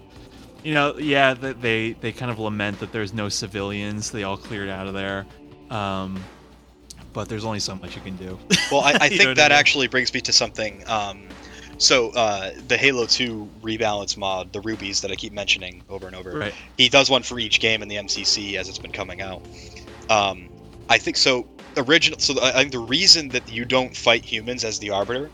you 0.65 0.73
know 0.73 0.97
yeah 0.97 1.33
that 1.33 1.61
they 1.61 1.93
they 1.93 2.11
kind 2.11 2.31
of 2.31 2.39
lament 2.39 2.79
that 2.79 2.91
there's 2.91 3.13
no 3.13 3.29
civilians 3.29 4.11
they 4.11 4.23
all 4.23 4.35
cleared 4.37 4.67
out 4.69 4.87
of 4.87 4.93
there 4.93 5.25
um 5.69 6.21
but 7.13 7.29
there's 7.29 7.45
only 7.45 7.59
so 7.59 7.75
much 7.75 7.95
you 7.95 8.01
can 8.01 8.17
do 8.17 8.37
Well, 8.71 8.81
I, 8.81 8.97
I 8.99 9.09
think 9.09 9.19
what 9.21 9.29
I 9.29 9.33
that 9.35 9.51
mean? 9.51 9.59
actually 9.59 9.87
brings 9.87 10.13
me 10.13 10.19
to 10.21 10.33
something. 10.33 10.83
Um, 10.87 11.29
so 11.77 12.09
uh, 12.09 12.51
the 12.67 12.77
Halo 12.77 13.05
2 13.05 13.49
rebalance 13.61 14.17
mod, 14.17 14.51
the 14.51 14.59
rubies 14.61 15.01
that 15.01 15.11
I 15.11 15.15
keep 15.15 15.31
mentioning 15.31 15.83
over 15.89 16.07
and 16.07 16.15
over, 16.15 16.31
right 16.31 16.55
he 16.77 16.89
does 16.89 17.09
one 17.09 17.23
for 17.23 17.39
each 17.39 17.59
game 17.61 17.81
in 17.81 17.87
the 17.87 17.95
MCC 17.95 18.55
as 18.55 18.67
it's 18.67 18.79
been 18.79 18.91
coming 18.91 19.21
out. 19.21 19.41
Um, 20.09 20.49
I 20.89 20.97
think 20.97 21.15
so. 21.17 21.47
Original. 21.77 22.19
So 22.19 22.39
I 22.41 22.49
I 22.49 22.53
think 22.53 22.71
the 22.71 22.79
reason 22.79 23.29
that 23.29 23.49
you 23.49 23.65
don't 23.65 23.95
fight 23.95 24.25
humans 24.25 24.63
as 24.63 24.79
the 24.79 24.89
Arbiter 24.89 25.29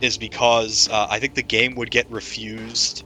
is 0.00 0.16
because 0.16 0.88
uh, 0.90 1.06
I 1.10 1.18
think 1.18 1.34
the 1.34 1.42
game 1.42 1.74
would 1.74 1.90
get 1.90 2.10
refused 2.10 3.04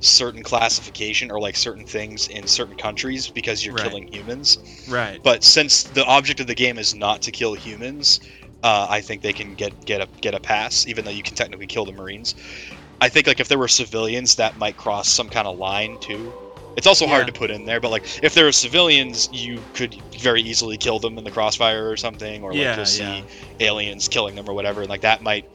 certain 0.00 0.42
classification 0.42 1.30
or 1.30 1.40
like 1.40 1.56
certain 1.56 1.84
things 1.84 2.26
in 2.28 2.46
certain 2.46 2.76
countries 2.76 3.30
because 3.30 3.64
you're 3.64 3.74
Right. 3.74 3.74
killing 3.74 4.08
humans. 4.10 4.58
right 4.86 5.22
But 5.22 5.44
since 5.44 5.84
the 5.84 6.04
object 6.06 6.40
of 6.40 6.46
the 6.46 6.54
game 6.54 6.78
is 6.78 6.94
not 6.94 7.22
to 7.22 7.32
kill 7.32 7.54
humans, 7.54 8.20
uh, 8.62 8.86
I 8.90 9.00
think 9.00 9.22
they 9.22 9.32
can 9.32 9.54
get 9.54 9.74
get 9.86 10.00
a 10.00 10.08
get 10.22 10.34
a 10.34 10.40
pass, 10.40 10.86
even 10.86 11.04
though 11.04 11.10
you 11.10 11.22
can 11.22 11.34
technically 11.36 11.66
kill 11.66 11.84
the 11.86 11.92
Marines. 11.92 12.34
I 13.00 13.08
think 13.08 13.26
like 13.26 13.40
if 13.40 13.48
there 13.48 13.58
were 13.58 13.68
civilians, 13.68 14.34
that 14.36 14.56
might 14.56 14.76
cross 14.76 15.08
some 15.08 15.28
kind 15.30 15.46
of 15.48 15.56
line 15.58 15.98
too. 16.00 16.36
It's 16.76 16.86
also 16.86 17.06
hard 17.06 17.26
to 17.26 17.32
put 17.32 17.50
in 17.50 17.64
there, 17.64 17.80
but 17.80 17.90
like 17.90 18.06
if 18.22 18.34
there 18.34 18.44
were 18.44 18.52
civilians, 18.52 19.28
you 19.32 19.66
could 19.74 19.94
very 20.18 20.40
easily 20.42 20.78
kill 20.78 20.98
them 21.00 21.18
in 21.18 21.24
the 21.24 21.30
crossfire 21.30 21.90
or 21.90 21.96
something, 21.96 22.42
or 22.42 22.54
like 22.54 22.74
Yeah, 22.74 22.76
you'll 22.76 22.86
see 22.86 23.24
yeah. 23.24 23.26
aliens 23.60 24.08
killing 24.08 24.34
them 24.36 24.48
or 24.48 24.54
whatever, 24.54 24.80
and 24.82 24.90
like 24.90 25.02
that 25.02 25.20
might 25.22 25.46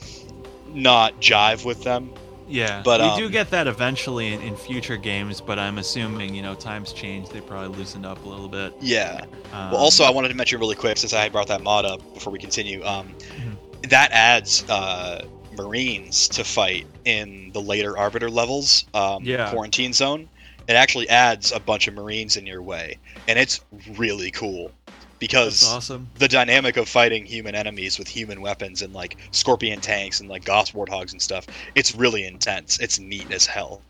not 0.65 1.19
jive 1.19 1.65
with 1.65 1.81
them. 1.83 2.15
Yeah 2.47 2.81
But, 2.83 3.01
we 3.01 3.19
do 3.21 3.25
um, 3.25 3.31
get 3.31 3.49
that 3.51 3.67
eventually 3.67 4.33
in, 4.33 4.41
in 4.41 4.55
future 4.55 4.97
games 4.97 5.41
but 5.41 5.57
i'm 5.59 5.77
assuming 5.77 6.33
you 6.35 6.41
know 6.41 6.55
times 6.55 6.93
change 6.93 7.29
they 7.29 7.41
probably 7.41 7.75
loosened 7.77 8.05
up 8.05 8.23
a 8.25 8.27
little 8.29 8.47
bit 8.47 8.73
Yeah. 8.81 9.25
um, 9.53 9.71
Well, 9.71 9.79
also, 9.81 10.03
I 10.03 10.11
wanted 10.11 10.29
to 10.29 10.35
mention 10.35 10.59
really 10.59 10.75
quick 10.75 10.97
since 10.97 11.13
I 11.13 11.29
brought 11.29 11.47
that 11.47 11.61
mod 11.63 11.85
up 11.85 12.01
before 12.13 12.31
we 12.33 12.39
continue. 12.39 12.83
Um, 12.83 13.07
Mm-hmm. 13.07 13.51
That 13.89 14.11
adds 14.11 14.67
uh, 14.69 15.25
Marines 15.55 16.27
to 16.29 16.43
fight 16.43 16.87
in 17.05 17.51
the 17.53 17.61
later 17.61 17.97
Arbiter 17.97 18.29
levels, 18.31 18.85
um, 18.95 19.23
Yeah. 19.23 19.49
quarantine 19.51 19.93
zone. 19.93 20.27
It 20.67 20.73
actually 20.73 21.07
adds 21.09 21.51
a 21.51 21.59
bunch 21.59 21.87
of 21.87 21.93
Marines 21.93 22.35
in 22.37 22.47
your 22.47 22.63
way, 22.63 22.97
and 23.27 23.37
it's 23.37 23.61
really 23.95 24.31
cool 24.31 24.71
because 25.19 25.67
awesome 25.71 26.09
the 26.15 26.27
dynamic 26.27 26.77
of 26.77 26.87
fighting 26.87 27.25
human 27.25 27.55
enemies 27.55 27.97
with 27.97 28.07
human 28.07 28.41
weapons 28.41 28.81
and 28.81 28.93
like 28.93 29.17
scorpion 29.31 29.79
tanks 29.79 30.19
and 30.19 30.29
like 30.29 30.45
Gauss 30.45 30.71
warthogs 30.71 31.11
and 31.11 31.21
stuff. 31.21 31.47
It's 31.75 31.95
really 31.95 32.25
intense. 32.25 32.79
It's 32.79 32.99
neat 32.99 33.31
as 33.31 33.45
hell. 33.45 33.81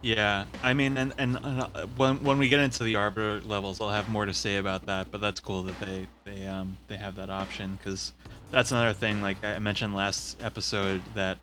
Yeah, 0.00 0.44
I 0.62 0.74
mean, 0.74 0.96
and 0.96 1.12
and 1.18 1.38
uh, 1.42 1.86
when 1.96 2.22
when 2.22 2.38
we 2.38 2.48
get 2.48 2.60
into 2.60 2.84
the 2.84 2.94
arbiter 2.94 3.40
levels, 3.40 3.80
I'll 3.80 3.90
have 3.90 4.08
more 4.08 4.26
to 4.26 4.34
say 4.34 4.58
about 4.58 4.86
that. 4.86 5.10
But 5.10 5.20
that's 5.20 5.40
cool 5.40 5.64
that 5.64 5.80
they 5.80 6.06
they 6.24 6.46
um 6.46 6.76
they 6.86 6.96
have 6.96 7.16
that 7.16 7.30
option 7.30 7.78
because 7.78 8.12
that's 8.52 8.70
another 8.70 8.92
thing. 8.92 9.20
Like 9.20 9.42
I 9.42 9.58
mentioned 9.58 9.96
last 9.96 10.40
episode, 10.40 11.02
that 11.14 11.38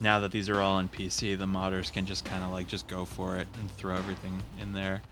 now 0.00 0.20
that 0.20 0.30
these 0.30 0.48
are 0.48 0.60
all 0.60 0.76
on 0.76 0.88
PC, 0.88 1.36
the 1.36 1.46
modders 1.46 1.92
can 1.92 2.06
just 2.06 2.24
kind 2.24 2.44
of 2.44 2.52
like 2.52 2.68
just 2.68 2.86
go 2.86 3.04
for 3.04 3.36
it 3.36 3.48
and 3.58 3.70
throw 3.72 3.96
everything 3.96 4.40
in 4.60 4.72
there. 4.72 5.02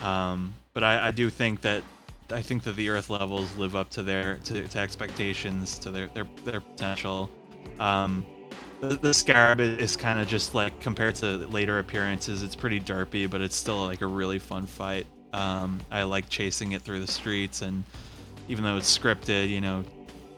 Um, 0.00 0.54
but 0.72 0.82
I, 0.82 1.08
I 1.08 1.10
do 1.10 1.28
think 1.28 1.60
that 1.60 1.82
I 2.30 2.42
think 2.42 2.62
that 2.64 2.76
the 2.76 2.88
Earth 2.88 3.10
levels 3.10 3.54
live 3.56 3.76
up 3.76 3.90
to 3.90 4.02
their 4.02 4.36
to, 4.44 4.66
to 4.66 4.78
expectations, 4.78 5.78
to 5.80 5.90
their 5.90 6.08
their 6.08 6.26
their 6.44 6.60
potential. 6.60 7.30
Um, 7.78 8.26
the, 8.80 8.96
the 8.96 9.14
Scarab 9.14 9.60
is 9.60 9.96
kind 9.96 10.20
of 10.20 10.28
just 10.28 10.54
like 10.54 10.78
compared 10.80 11.14
to 11.16 11.38
later 11.48 11.78
appearances, 11.78 12.42
it's 12.42 12.56
pretty 12.56 12.80
derpy, 12.80 13.28
but 13.28 13.40
it's 13.40 13.56
still 13.56 13.84
like 13.84 14.02
a 14.02 14.06
really 14.06 14.38
fun 14.38 14.66
fight. 14.66 15.06
Um, 15.32 15.80
I 15.90 16.02
like 16.04 16.28
chasing 16.28 16.72
it 16.72 16.82
through 16.82 17.00
the 17.00 17.10
streets, 17.10 17.62
and 17.62 17.84
even 18.48 18.64
though 18.64 18.76
it's 18.76 18.98
scripted, 18.98 19.48
you 19.48 19.60
know, 19.60 19.84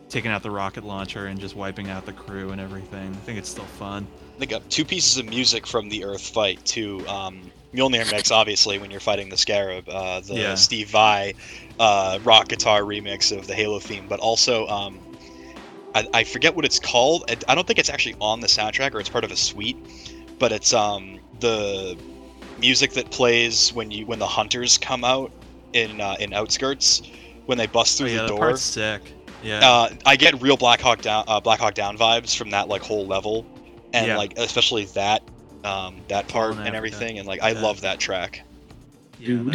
taking 0.08 0.30
out 0.30 0.42
the 0.42 0.50
rocket 0.50 0.84
launcher 0.84 1.26
and 1.26 1.38
just 1.38 1.56
wiping 1.56 1.90
out 1.90 2.06
the 2.06 2.12
crew 2.12 2.50
and 2.50 2.60
everything. 2.60 3.10
I 3.10 3.18
think 3.18 3.38
it's 3.38 3.48
still 3.48 3.64
fun. 3.64 4.06
They 4.38 4.46
got 4.46 4.68
two 4.70 4.84
pieces 4.84 5.18
of 5.18 5.26
music 5.26 5.66
from 5.66 5.88
the 5.88 6.04
Earth 6.04 6.28
fight 6.28 6.64
too. 6.64 7.06
Um, 7.08 7.50
Mjolnir 7.76 8.10
mix, 8.10 8.30
obviously, 8.30 8.78
when 8.78 8.90
you're 8.90 9.00
fighting 9.00 9.28
the 9.28 9.36
Scarab. 9.36 9.88
Uh, 9.88 10.20
the 10.20 10.34
Yeah. 10.34 10.54
Steve 10.54 10.88
Vai 10.90 11.34
uh, 11.78 12.18
rock 12.24 12.48
guitar 12.48 12.82
remix 12.82 13.36
of 13.36 13.46
the 13.46 13.54
Halo 13.54 13.78
theme, 13.78 14.06
but 14.08 14.18
also 14.20 14.66
um, 14.68 14.98
I, 15.94 16.06
I 16.14 16.24
forget 16.24 16.54
what 16.56 16.64
it's 16.64 16.78
called. 16.78 17.24
I, 17.30 17.36
I 17.48 17.54
don't 17.54 17.66
think 17.66 17.78
it's 17.78 17.90
actually 17.90 18.16
on 18.20 18.40
the 18.40 18.46
soundtrack 18.46 18.94
or 18.94 19.00
it's 19.00 19.08
part 19.08 19.24
of 19.24 19.30
a 19.30 19.36
suite, 19.36 19.76
but 20.38 20.52
it's 20.52 20.72
um, 20.72 21.18
the 21.40 21.96
music 22.58 22.92
that 22.92 23.10
plays 23.10 23.72
when 23.74 23.90
you 23.90 24.06
when 24.06 24.18
the 24.18 24.26
hunters 24.26 24.78
come 24.78 25.04
out 25.04 25.30
in 25.74 26.00
uh, 26.00 26.16
in 26.18 26.32
Outskirts 26.32 27.02
when 27.44 27.58
they 27.58 27.66
bust 27.66 28.00
Oh 28.00 28.04
through 28.04 28.14
yeah, 28.14 28.22
the 28.22 28.22
the 28.22 28.28
door. 28.28 28.38
part's 28.38 28.62
sick. 28.62 29.02
Yeah. 29.42 29.60
Uh, 29.62 29.90
I 30.06 30.16
get 30.16 30.40
real 30.40 30.56
Black 30.56 30.80
Hawk 30.80 31.02
Down, 31.02 31.24
uh, 31.28 31.38
Black 31.40 31.60
Hawk 31.60 31.74
Down 31.74 31.96
vibes 31.98 32.34
from 32.36 32.50
that 32.50 32.68
like 32.68 32.80
whole 32.82 33.06
level, 33.06 33.44
and 33.92 34.06
Yeah. 34.06 34.16
like 34.16 34.32
especially 34.38 34.86
that, 34.86 35.22
um, 35.66 35.96
that 36.08 36.28
part 36.28 36.52
and 36.52 36.60
Africa. 36.60 36.76
everything, 36.76 37.18
and 37.18 37.26
like 37.26 37.42
I 37.42 37.50
Yeah. 37.50 37.60
love 37.60 37.80
that 37.82 37.98
track. 37.98 38.42
yeah, 39.18 39.36
that- 39.36 39.50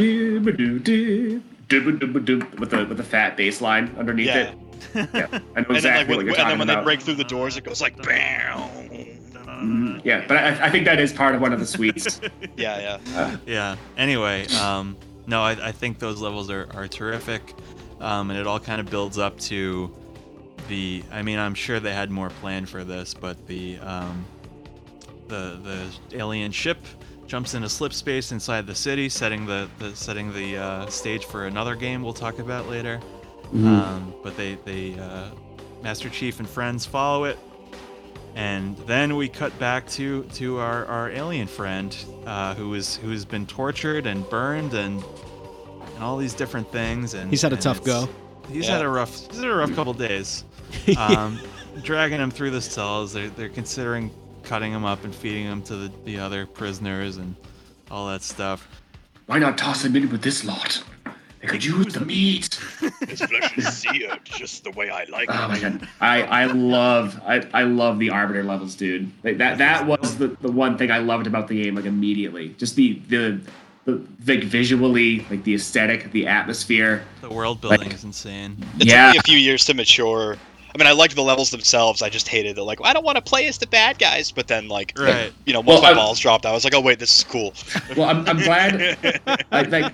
with 1.70 2.70
the 2.70 2.86
with 2.90 2.98
the 2.98 3.04
fat 3.04 3.38
bass 3.38 3.62
line 3.62 3.96
underneath 3.98 4.28
Yeah. 4.28 4.38
it. 4.52 4.58
Yeah, 4.96 5.04
I 5.14 5.30
know 5.32 5.40
And 5.56 5.66
then 5.68 5.76
exactly 5.76 5.84
like 5.84 6.08
when, 6.08 6.18
what 6.18 6.26
you're 6.26 6.40
and 6.42 6.50
then 6.52 6.60
when 6.60 6.68
they 6.68 6.84
break 6.84 7.02
through 7.02 7.16
the 7.16 7.24
doors, 7.24 7.56
it 7.58 7.64
goes 7.64 7.82
like 7.82 8.02
bam. 8.02 8.60
Mhm, 9.46 10.02
Yeah, 10.04 10.26
but 10.28 10.38
I, 10.38 10.66
I 10.66 10.70
think 10.72 10.86
that 10.86 11.00
is 11.00 11.14
part 11.14 11.36
of 11.36 11.42
one 11.42 11.54
of 11.54 11.60
the 11.60 11.66
suites. 11.68 12.20
Yeah, 12.58 12.98
yeah. 13.16 13.38
yeah. 13.46 13.76
Anyway, 13.98 14.48
um, 14.60 14.98
no, 15.28 15.42
I, 15.42 15.52
I 15.68 15.72
think 15.72 16.00
those 16.00 16.20
levels 16.20 16.50
are, 16.50 16.68
are 16.74 16.88
terrific, 16.88 17.54
um, 18.00 18.32
and 18.32 18.40
it 18.40 18.48
all 18.48 18.60
kind 18.60 18.82
of 18.82 18.90
builds 18.90 19.18
up 19.20 19.40
to 19.42 19.94
the. 20.68 21.04
I 21.12 21.22
mean, 21.22 21.38
I'm 21.40 21.54
sure 21.54 21.80
they 21.80 21.94
had 21.94 22.10
more 22.12 22.30
planned 22.42 22.68
for 22.70 22.84
this, 22.84 23.14
but 23.14 23.46
the 23.48 23.78
um, 23.80 24.26
the 25.32 25.90
the 26.12 26.18
alien 26.20 26.52
ship 26.52 26.78
jumps 27.28 27.54
into 27.54 27.70
slip 27.70 27.94
space 27.94 28.32
inside 28.32 28.68
the 28.68 28.76
city, 28.76 29.08
setting 29.10 29.46
the, 29.46 29.68
the 29.80 29.96
setting 29.96 30.34
the 30.34 30.58
uh, 30.58 30.86
stage 30.88 31.24
for 31.26 31.48
another 31.48 31.76
game 31.76 32.04
we'll 32.04 32.14
talk 32.14 32.40
about 32.40 32.68
later. 32.68 33.00
Um, 33.54 34.14
but 34.24 34.36
they 34.38 34.56
they 34.66 35.00
uh, 35.00 35.30
Master 35.82 36.10
Chief 36.10 36.40
and 36.40 36.48
friends 36.50 36.86
follow 36.86 37.24
it, 37.26 37.38
and 38.36 38.78
then 38.88 39.16
we 39.16 39.28
cut 39.28 39.58
back 39.60 39.88
to 39.92 40.24
to 40.36 40.58
our, 40.60 40.86
our 40.86 41.10
alien 41.10 41.48
friend 41.48 41.96
uh, 42.26 42.54
who 42.56 42.74
is 42.74 42.96
who's 42.98 43.26
been 43.26 43.46
tortured 43.46 44.06
and 44.06 44.30
burned 44.30 44.74
and 44.74 45.04
and 45.96 46.04
all 46.04 46.18
these 46.18 46.34
different 46.34 46.72
things. 46.72 47.14
And 47.14 47.30
He's 47.30 47.42
had 47.42 47.54
a 47.54 47.58
tough 47.58 47.84
go. 47.84 48.08
He's 48.50 48.68
Yeah. 48.68 48.78
had 48.78 48.86
a 48.86 48.90
rough 48.90 49.16
he's 49.28 49.38
had 49.40 49.50
a 49.50 49.56
rough 49.56 49.74
couple 49.76 49.94
days. 49.94 50.46
Um, 50.98 51.38
dragging 51.84 52.20
him 52.20 52.32
through 52.32 52.52
the 52.52 52.62
cells. 52.62 53.12
They're 53.12 53.30
they're 53.30 53.50
considering 53.50 54.10
cutting 54.52 54.74
them 54.74 54.84
up 54.84 55.02
and 55.06 55.16
feeding 55.16 55.46
them 55.48 55.62
to 55.62 55.78
the, 55.78 55.92
the 56.04 56.20
other 56.20 56.46
prisoners 56.46 57.16
and 57.16 57.34
all 57.90 58.10
that 58.10 58.22
stuff. 58.22 58.68
Why 59.28 59.40
not 59.40 59.58
toss 59.58 59.86
him 59.86 59.96
in 59.96 60.10
with 60.12 60.22
this 60.22 60.44
lot? 60.44 60.84
They 61.40 61.48
could 61.48 61.64
use 61.64 61.94
the 61.94 62.02
meat. 62.02 62.56
His 63.08 63.22
flesh 63.22 63.58
is 63.58 63.78
seared 63.78 64.20
just 64.26 64.66
the 64.66 64.72
way 64.72 64.90
I 64.90 65.06
like 65.06 65.30
it. 65.30 65.36
Oh 65.40 65.48
my 65.48 65.58
god, 65.58 65.88
I 66.02 66.24
I 66.24 66.46
love 66.48 67.18
I, 67.26 67.48
I 67.54 67.64
love 67.64 67.98
the 67.98 68.10
arbiter 68.10 68.44
levels, 68.44 68.76
dude. 68.76 69.10
Like, 69.24 69.38
that 69.38 69.58
that 69.60 69.88
was 69.88 70.18
the, 70.18 70.28
the 70.42 70.52
one 70.52 70.78
thing 70.78 70.92
I 70.92 70.98
loved 70.98 71.28
about 71.28 71.48
the 71.48 71.64
game, 71.64 71.74
like 71.76 71.86
immediately. 71.86 72.50
Just 72.58 72.76
the 72.76 73.00
the 73.08 73.40
the 73.86 74.06
like 74.28 74.44
visually, 74.44 75.26
like 75.30 75.46
the 75.46 75.56
aesthetic, 75.56 76.12
the 76.12 76.28
atmosphere. 76.28 77.06
The 77.22 77.30
world 77.30 77.62
building 77.62 77.80
Like- 77.88 77.94
is 77.94 78.04
insane. 78.04 78.58
It 78.80 78.88
Yeah. 78.88 79.06
took 79.08 79.14
me 79.14 79.20
a 79.20 79.24
few 79.24 79.38
years 79.38 79.64
to 79.68 79.74
mature. 79.74 80.36
I 80.74 80.78
mean, 80.78 80.88
I 80.88 80.92
liked 80.94 81.16
the 81.16 81.22
levels 81.24 81.52
themselves. 81.52 82.02
I 82.02 82.10
just 82.10 82.28
hated 82.28 82.58
it. 82.58 82.64
Like, 82.64 82.80
I 82.84 82.94
don't 82.94 83.04
want 83.04 83.18
to 83.18 83.22
play 83.22 83.48
as 83.48 83.58
the 83.58 83.68
bad 83.68 84.00
guys. 84.00 84.32
But 84.32 84.48
then, 84.48 84.68
like, 84.68 84.94
Right. 84.98 85.32
you 85.46 85.54
know, 85.54 85.60
once 85.60 85.68
Well, 85.68 85.82
my 85.82 85.88
I'm- 85.90 85.98
balls 85.98 86.20
dropped, 86.20 86.46
I 86.46 86.52
was 86.52 86.64
like, 86.64 86.74
oh 86.74 86.82
wait, 86.82 87.00
this 87.00 87.16
is 87.18 87.24
cool. 87.24 87.54
Well, 87.98 88.08
I'm, 88.10 88.26
I'm 88.28 88.38
glad. 88.38 88.98
I 89.52 89.62
like. 89.64 89.94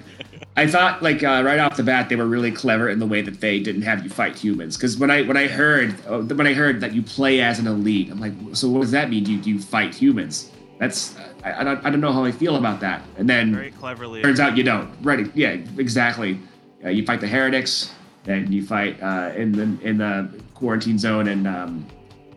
I 0.55 0.65
thought 0.65 1.03
like 1.03 1.23
uh, 1.23 1.43
right 1.45 1.59
off 1.59 1.77
the 1.77 1.83
bat 1.83 2.09
they 2.09 2.15
were 2.15 2.25
really 2.25 2.51
clever 2.51 2.89
in 2.89 2.97
the 2.97 3.05
way 3.05 3.21
that 3.21 3.41
they 3.41 3.59
didn't 3.59 3.83
have 3.83 4.03
you 4.03 4.09
fight 4.09 4.35
humans. 4.35 4.75
Because 4.75 4.97
when 4.97 5.11
I 5.11 5.21
when 5.23 5.37
I 5.37 5.47
heard 5.47 5.93
uh, 6.07 6.19
when 6.21 6.47
I 6.47 6.53
heard 6.53 6.81
that 6.81 6.93
you 6.93 7.03
play 7.03 7.41
as 7.41 7.59
an 7.59 7.67
elite, 7.67 8.09
I'm 8.11 8.19
like, 8.19 8.33
so 8.53 8.67
what 8.67 8.81
does 8.81 8.91
that 8.91 9.09
mean? 9.11 9.23
Do 9.23 9.33
you, 9.33 9.37
do 9.41 9.49
you 9.51 9.59
fight 9.59 9.93
humans? 9.93 10.51
That's 10.79 11.15
I, 11.43 11.61
I 11.61 11.63
don't 11.63 11.85
I 11.85 11.89
don't 11.91 12.01
know 12.01 12.11
how 12.11 12.23
I 12.25 12.31
feel 12.31 12.55
about 12.55 12.79
that. 12.81 13.03
And 13.17 13.29
then 13.29 13.53
Very 13.53 13.71
cleverly. 13.71 14.21
turns 14.23 14.39
out 14.39 14.57
you 14.57 14.63
don't. 14.63 14.89
Right? 15.03 15.27
Yeah, 15.35 15.57
exactly. 15.77 16.39
Uh, 16.83 16.89
you 16.89 17.05
fight 17.05 17.19
the 17.21 17.27
heretics, 17.27 17.91
and 18.25 18.51
you 18.51 18.65
fight 18.65 19.01
uh, 19.01 19.31
in 19.35 19.51
the 19.51 19.87
in 19.87 19.97
the 19.99 20.27
quarantine 20.57 20.97
zone 20.97 21.27
and 21.27 21.47
um, 21.47 21.85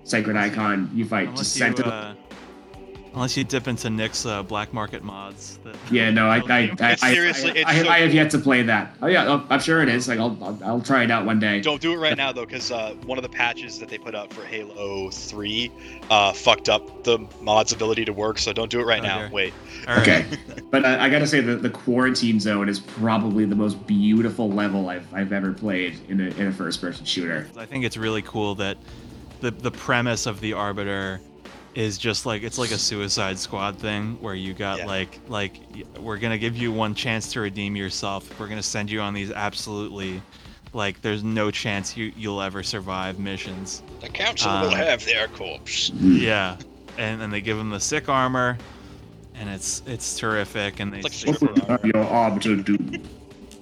sacred 0.04 0.36
icon. 0.36 0.90
You 0.94 1.06
fight 1.06 1.28
Unless 1.28 1.54
just 1.58 1.78
you, 1.78 1.84
uh, 1.84 2.14
unless 3.14 3.36
you 3.36 3.44
dip 3.44 3.68
into 3.68 3.90
Nick's 3.90 4.24
uh, 4.26 4.42
black 4.42 4.72
market 4.72 5.02
mods. 5.02 5.58
That, 5.64 5.76
Yeah, 5.90 6.10
no, 6.10 6.28
I, 6.28 6.38
I, 6.48 6.58
I, 6.80 6.96
I, 7.02 7.14
seriously- 7.14 7.64
I, 7.64 7.68
I, 7.68 7.72
have, 7.72 7.86
so- 7.86 7.92
I 7.92 7.98
have 8.00 8.14
yet 8.14 8.30
to 8.32 8.38
play 8.38 8.62
that. 8.62 8.96
Oh 9.02 9.06
yeah, 9.06 9.26
oh, 9.28 9.46
I'm 9.50 9.60
sure 9.60 9.82
it 9.82 9.88
is. 9.88 10.08
Like, 10.08 10.18
I'll, 10.18 10.36
I'll, 10.42 10.58
I'll 10.64 10.80
try 10.80 11.04
it 11.04 11.10
out 11.10 11.24
one 11.26 11.38
day. 11.38 11.60
Don't 11.60 11.80
do 11.80 11.92
it 11.92 11.96
right 11.96 12.16
now 12.16 12.32
though, 12.32 12.46
because 12.46 12.70
uh, 12.70 12.94
one 13.06 13.18
of 13.18 13.22
the 13.22 13.28
patches 13.28 13.78
that 13.78 13.88
they 13.88 13.98
put 13.98 14.14
out 14.14 14.32
for 14.32 14.44
Halo 14.44 15.10
3 15.10 15.72
uh, 16.10 16.32
fucked 16.32 16.68
up 16.68 17.04
the 17.04 17.18
mod's 17.40 17.72
ability 17.72 18.04
to 18.04 18.12
work. 18.12 18.38
So 18.38 18.52
don't 18.52 18.70
do 18.70 18.80
it 18.80 18.84
right 18.84 19.02
now. 19.02 19.28
Wait. 19.30 19.52
All 19.88 19.96
right. 19.96 20.08
Okay, 20.08 20.26
but 20.70 20.84
uh, 20.84 20.98
I 21.00 21.08
gotta 21.08 21.26
say 21.26 21.40
that 21.40 21.62
the 21.62 21.70
quarantine 21.70 22.40
zone 22.40 22.68
is 22.68 22.80
probably 22.80 23.44
the 23.44 23.56
most 23.56 23.86
beautiful 23.86 24.50
level 24.50 24.88
I've, 24.88 25.12
I've 25.14 25.32
ever 25.32 25.52
played 25.52 25.98
in 26.08 26.20
a, 26.20 26.24
in 26.36 26.46
a 26.46 26.52
first-person 26.52 27.04
shooter. 27.04 27.48
I 27.56 27.66
think 27.66 27.84
it's 27.84 27.96
really 27.96 28.22
cool 28.22 28.54
that 28.56 28.76
the 29.40 29.50
the 29.50 29.70
premise 29.70 30.26
of 30.26 30.40
the 30.40 30.52
Arbiter 30.52 31.20
is 31.74 31.98
just 31.98 32.26
like 32.26 32.42
it's 32.42 32.58
like 32.58 32.72
a 32.72 32.78
Suicide 32.78 33.38
Squad 33.38 33.78
thing 33.78 34.16
where 34.20 34.34
you 34.34 34.52
got 34.54 34.78
Yeah. 34.78 34.86
like 34.86 35.20
like 35.28 35.60
we're 36.00 36.18
gonna 36.18 36.38
give 36.38 36.56
you 36.56 36.72
one 36.72 36.94
chance 36.94 37.32
to 37.32 37.40
redeem 37.40 37.76
yourself. 37.76 38.38
We're 38.40 38.48
gonna 38.48 38.62
send 38.62 38.90
you 38.90 39.00
on 39.00 39.14
these 39.14 39.30
absolutely 39.30 40.20
like 40.72 41.00
there's 41.02 41.22
no 41.24 41.50
chance 41.50 41.96
you 41.96 42.12
you'll 42.16 42.42
ever 42.42 42.62
survive 42.62 43.18
missions. 43.18 43.82
The 44.00 44.08
council 44.08 44.50
Um, 44.50 44.62
will 44.62 44.70
have 44.70 45.04
their 45.04 45.28
corpse. 45.28 45.90
Yeah, 45.94 46.56
and 46.98 47.22
and 47.22 47.32
they 47.32 47.40
give 47.40 47.56
him 47.58 47.70
the 47.70 47.80
sick 47.80 48.08
armor, 48.08 48.58
and 49.36 49.48
it's 49.48 49.82
it's 49.86 50.18
terrific. 50.18 50.80
And 50.80 50.92
they, 50.92 50.98
It's 51.00 51.22
they- 51.22 51.30
like 51.32 51.38
super 51.40 51.70
armor. 51.70 51.80
Your 51.86 52.04
arbiter 52.04 52.56
doom. 52.56 53.02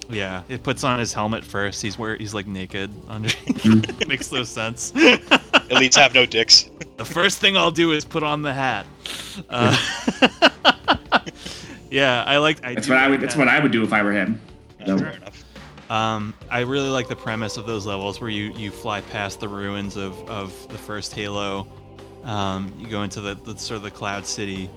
yeah, 0.09 0.41
it 0.49 0.63
puts 0.63 0.83
on 0.83 0.97
his 0.99 1.13
helmet 1.13 1.43
first. 1.43 1.81
He's 1.81 1.97
where 1.99 2.15
he's 2.15 2.33
like 2.33 2.47
naked 2.47 2.89
under. 3.07 3.29
Makes 4.07 4.31
no 4.31 4.43
sense. 4.43 4.93
Elites 5.69 5.95
have 5.95 6.13
no 6.13 6.25
dicks. 6.25 6.69
The 6.99 7.05
first 7.05 7.39
thing 7.39 7.55
I'll 7.55 7.71
do 7.71 7.93
is 7.93 8.03
put 8.03 8.23
on 8.23 8.41
the 8.41 8.53
hat. 8.53 8.85
Uh, 9.49 9.73
yeah, 11.89 12.23
I 12.27 12.37
like. 12.37 12.63
I 12.65 12.73
That's 12.75 12.87
do 12.87 12.93
what 12.93 12.99
I 12.99 13.03
like 13.03 13.11
would. 13.11 13.21
That's 13.21 13.35
what 13.37 13.47
I 13.47 13.59
would 13.61 13.71
do 13.71 13.83
if 13.83 13.93
I 13.93 14.03
were 14.03 14.11
him. 14.11 14.41
Yeah, 14.81 14.85
No. 14.87 14.97
fair 14.97 15.11
enough. 15.11 15.45
Um, 15.89 16.33
I 16.51 16.59
really 16.59 16.89
like 16.89 17.07
the 17.07 17.15
premise 17.15 17.55
of 17.55 17.65
those 17.65 17.85
levels 17.85 18.19
where 18.19 18.29
you, 18.29 18.51
you 18.51 18.69
fly 18.69 18.99
past 18.99 19.39
the 19.39 19.47
ruins 19.47 19.95
of, 19.95 20.13
of 20.29 20.53
the 20.69 20.77
first 20.77 21.13
Halo. 21.13 21.67
Um, 22.25 22.73
you 22.77 22.87
go 22.87 23.03
into 23.03 23.21
the, 23.21 23.35
the 23.35 23.57
sort 23.57 23.77
of 23.77 23.83
the 23.83 23.91
Cloud 23.91 24.25
City 24.25 24.69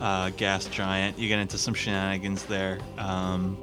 uh, 0.00 0.28
gas 0.36 0.66
giant. 0.66 1.18
You 1.18 1.28
get 1.28 1.38
into 1.38 1.56
some 1.58 1.72
shenanigans 1.74 2.44
there. 2.44 2.78
Um, 2.98 3.56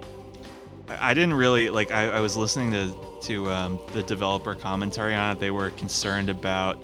I, 0.89 1.11
I 1.11 1.13
didn't 1.13 1.35
really 1.35 1.69
like. 1.69 1.91
I, 1.91 2.09
I 2.09 2.19
was 2.19 2.35
listening 2.35 2.71
to 2.71 2.93
to 3.23 3.49
um, 3.51 3.79
the 3.93 4.03
developer 4.03 4.55
commentary 4.55 5.15
on 5.15 5.31
it. 5.35 5.39
They 5.39 5.51
were 5.51 5.69
concerned 5.71 6.29
about 6.29 6.77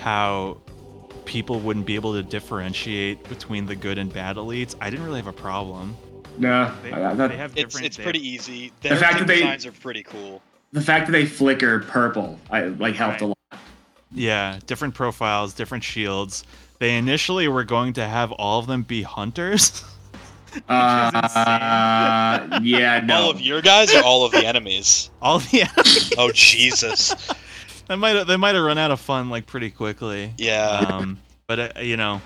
how 0.00 0.58
people 1.24 1.60
wouldn't 1.60 1.86
be 1.86 1.94
able 1.94 2.14
to 2.14 2.22
differentiate 2.22 3.28
between 3.28 3.66
the 3.66 3.76
good 3.76 3.98
and 3.98 4.12
bad 4.12 4.36
elites. 4.36 4.74
I 4.80 4.90
didn't 4.90 5.04
really 5.04 5.18
have 5.18 5.26
a 5.26 5.32
problem. 5.32 5.96
No, 6.38 6.72
They, 6.82 6.92
I- 6.92 7.10
I- 7.10 7.14
that- 7.14 7.28
they 7.30 7.36
have 7.36 7.50
It's 7.56 7.64
different. 7.74 7.86
it's 7.86 7.96
they 7.96 8.02
pretty 8.04 8.18
have- 8.20 8.26
easy. 8.48 8.72
Their 8.80 8.96
fact 8.96 9.18
team 9.18 9.26
that 9.26 9.26
they- 9.28 9.40
designs 9.40 9.66
are 9.66 9.72
pretty 9.72 10.02
cool. 10.04 10.40
the 10.72 10.80
fact 10.80 11.06
that 11.06 11.12
they 11.12 11.26
flicker 11.26 11.80
purple, 11.80 12.38
I 12.50 12.64
like 12.64 12.94
helped 12.94 13.20
a 13.22 13.26
lot. 13.26 13.38
Yeah, 14.12 14.58
different 14.66 14.94
profiles, 14.94 15.52
different 15.54 15.84
shields. 15.84 16.44
They 16.78 16.96
initially 16.96 17.48
were 17.48 17.64
going 17.64 17.92
to 17.94 18.06
have 18.06 18.30
all 18.32 18.58
of 18.60 18.66
them 18.66 18.82
be 18.82 19.02
hunters. 19.02 19.84
Uh, 20.68 22.60
yeah, 22.62 23.00
no. 23.04 23.22
All 23.22 23.30
of 23.30 23.40
your 23.40 23.60
guys 23.62 23.94
or 23.94 24.02
all 24.02 24.24
of 24.24 24.32
the 24.32 24.46
enemies? 24.46 25.10
all 25.22 25.38
the 25.38 25.62
enemies. 25.62 26.12
Oh 26.18 26.30
Jesus! 26.32 27.14
they 27.88 27.96
might 27.96 28.16
have, 28.16 28.26
they 28.26 28.36
might 28.36 28.54
have 28.54 28.64
run 28.64 28.78
out 28.78 28.90
of 28.90 29.00
fun 29.00 29.30
like 29.30 29.46
pretty 29.46 29.70
quickly. 29.70 30.32
Yeah. 30.38 30.84
Um, 30.88 31.18
but 31.46 31.76
uh, 31.76 31.80
you 31.80 31.96
know, 31.96 32.20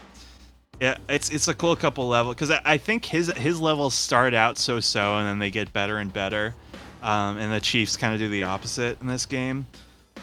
yeah, 0.80 0.96
it's 1.08 1.30
it's 1.30 1.48
a 1.48 1.54
cool 1.54 1.76
couple 1.76 2.08
level 2.08 2.32
because 2.32 2.50
I, 2.50 2.60
I 2.64 2.76
think 2.78 3.04
his 3.04 3.32
his 3.32 3.60
levels 3.60 3.94
start 3.94 4.34
out 4.34 4.58
so 4.58 4.80
so 4.80 5.16
and 5.16 5.26
then 5.28 5.38
they 5.38 5.50
get 5.50 5.72
better 5.72 5.98
and 5.98 6.12
better. 6.12 6.54
um, 7.02 7.38
and 7.38 7.52
the 7.52 7.60
Chiefs 7.60 7.96
kind 7.96 8.14
of 8.14 8.20
do 8.20 8.28
the 8.28 8.44
opposite 8.44 9.00
in 9.00 9.06
this 9.06 9.26
game. 9.26 9.66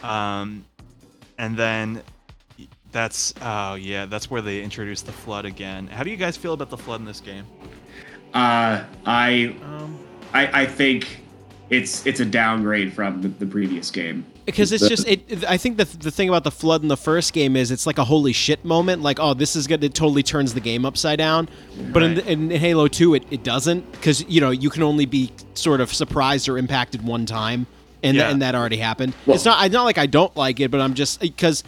Um, 0.04 0.66
and 1.38 1.56
then 1.58 2.02
that's 2.92 3.34
oh 3.42 3.76
yeah, 3.76 4.06
that's 4.06 4.30
where 4.32 4.42
they 4.42 4.62
introduce 4.64 5.02
the 5.02 5.12
flood 5.12 5.46
again. 5.46 5.88
How 5.88 6.04
do 6.04 6.10
you 6.10 6.18
guys 6.18 6.36
feel 6.38 6.54
about 6.54 6.70
the 6.70 6.78
flood 6.78 7.00
in 7.02 7.06
this 7.06 7.20
game? 7.22 7.46
Uh, 8.34 8.84
I, 9.06 9.56
Um, 9.64 9.98
I 10.34 10.62
I 10.62 10.66
think 10.66 11.22
it's 11.70 12.06
it's 12.06 12.20
a 12.20 12.26
downgrade 12.26 12.94
from 12.94 13.22
the, 13.22 13.28
the 13.30 13.46
previous 13.46 13.90
game. 13.92 14.26
because 14.46 14.72
it's 14.72 14.88
just 14.90 15.08
it 15.08 15.44
i 15.48 15.58
think 15.58 15.78
the, 15.78 15.86
the 16.00 16.10
thing 16.10 16.28
about 16.28 16.44
the 16.44 16.50
flood 16.50 16.82
in 16.82 16.88
the 16.88 16.98
first 16.98 17.34
game 17.34 17.56
is 17.56 17.70
it's 17.70 17.86
like 17.86 18.00
a 18.00 18.04
holy 18.04 18.34
shit 18.34 18.66
moment 18.66 19.04
like 19.04 19.20
oh 19.20 19.36
this 19.36 19.56
is 19.56 19.68
good 19.68 19.84
it 19.84 19.94
totally 19.94 20.24
turns 20.24 20.56
the 20.56 20.60
game 20.60 20.84
upside 20.86 21.20
down 21.20 21.48
but 21.94 22.02
Right. 22.02 22.18
in, 22.28 22.52
in 22.52 22.60
halo 22.60 22.88
2 22.88 23.14
it, 23.14 23.24
it 23.30 23.44
doesn't 23.44 23.92
because 23.92 24.26
you 24.28 24.42
know 24.42 24.50
you 24.50 24.72
can 24.72 24.82
only 24.82 25.06
be 25.06 25.32
sort 25.54 25.80
of 25.82 25.94
surprised 25.94 26.50
or 26.50 26.58
impacted 26.58 27.04
one 27.04 27.28
time 27.28 27.68
and, 28.02 28.18
Yeah. 28.18 28.32
and 28.32 28.42
that 28.42 28.56
already 28.56 28.78
happened 28.78 29.14
Well- 29.28 29.36
it's 29.36 29.46
not 29.46 29.64
it's 29.64 29.74
not 29.74 29.84
like 29.84 30.00
i 30.00 30.08
don't 30.08 30.36
like 30.36 30.60
it 30.60 30.72
but 30.72 30.82
i'm 30.82 30.96
just 30.96 31.22
because 31.22 31.64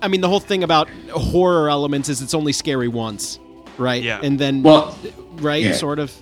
i 0.00 0.06
mean 0.06 0.20
the 0.20 0.28
whole 0.28 0.38
thing 0.50 0.62
about 0.62 0.88
horror 1.10 1.68
elements 1.68 2.08
is 2.08 2.22
it's 2.22 2.34
only 2.34 2.52
scary 2.52 2.86
once 2.86 3.40
right 3.78 4.02
Yeah. 4.04 4.20
and 4.22 4.38
then 4.38 4.62
Well, 4.62 4.96
right 5.36 5.62
yeah. 5.62 5.72
sort 5.72 5.98
of 5.98 6.12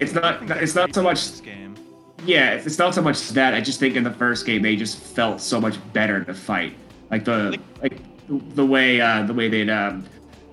it's 0.00 0.14
not 0.14 0.50
it's 0.50 0.74
not 0.74 0.94
so 0.94 1.02
much 1.02 1.30
this 1.30 1.40
game. 1.40 1.76
Yeah, 2.24 2.52
it's 2.52 2.78
not 2.78 2.94
so 2.94 3.02
much 3.02 3.28
that. 3.30 3.54
I 3.54 3.60
just 3.60 3.78
think 3.78 3.96
in 3.96 4.04
the 4.04 4.12
first 4.12 4.44
game 4.46 4.62
they 4.62 4.76
just 4.76 4.98
felt 4.98 5.40
so 5.40 5.60
much 5.60 5.76
better 5.92 6.24
to 6.24 6.34
fight. 6.34 6.74
Like 7.10 7.24
the 7.24 7.58
like 7.82 7.98
the 8.28 8.66
way 8.66 9.00
uh, 9.00 9.22
the 9.22 9.34
way 9.34 9.48
they'd 9.48 9.70
um, 9.70 10.04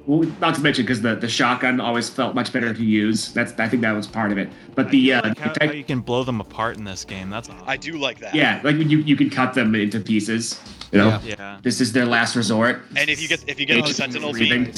well, 0.06 0.30
not 0.40 0.56
to 0.56 0.62
mention 0.62 0.86
because 0.86 1.02
the, 1.02 1.16
the 1.16 1.28
shotgun 1.28 1.82
always 1.82 2.10
felt 2.10 2.36
much 2.36 2.54
better 2.54 2.74
to 2.74 2.84
use. 2.84 3.34
That's 3.34 3.58
I 3.60 3.68
think 3.68 3.82
that 3.82 3.92
was 3.94 4.08
part 4.08 4.32
of 4.32 4.38
it. 4.38 4.50
But 4.76 4.92
the 4.92 5.14
I 5.14 5.20
uh, 5.20 5.22
like 5.30 5.38
how, 5.38 5.54
the 5.54 5.60
tech- 5.60 5.70
how 5.70 5.76
you 5.76 5.84
can 5.84 6.02
blow 6.02 6.24
them 6.24 6.42
apart 6.42 6.78
in 6.78 6.84
this 6.84 7.04
game. 7.06 7.30
That's 7.30 7.50
awesome. 7.50 7.68
I 7.68 7.78
do 7.78 7.98
like 7.98 8.20
that. 8.20 8.36
yeah, 8.36 8.62
like 8.64 8.78
when 8.78 8.90
you 8.90 9.00
you 9.00 9.16
can 9.16 9.30
cut 9.30 9.54
them 9.54 9.76
into 9.76 10.00
pieces. 10.00 10.60
You 10.92 11.00
know, 11.00 11.08
Yeah. 11.24 11.36
yeah. 11.38 11.58
this 11.62 11.82
is 11.82 11.92
their 11.92 12.06
last 12.06 12.36
resort. 12.36 12.82
And 12.96 13.10
if 13.10 13.22
you 13.22 13.28
get 13.28 13.44
if 13.48 13.60
you 13.60 13.66
get 13.66 13.76
They 13.76 13.82
the 13.82 13.94
sentinel 13.94 14.32
breathing. 14.32 14.66
beam, 14.66 14.74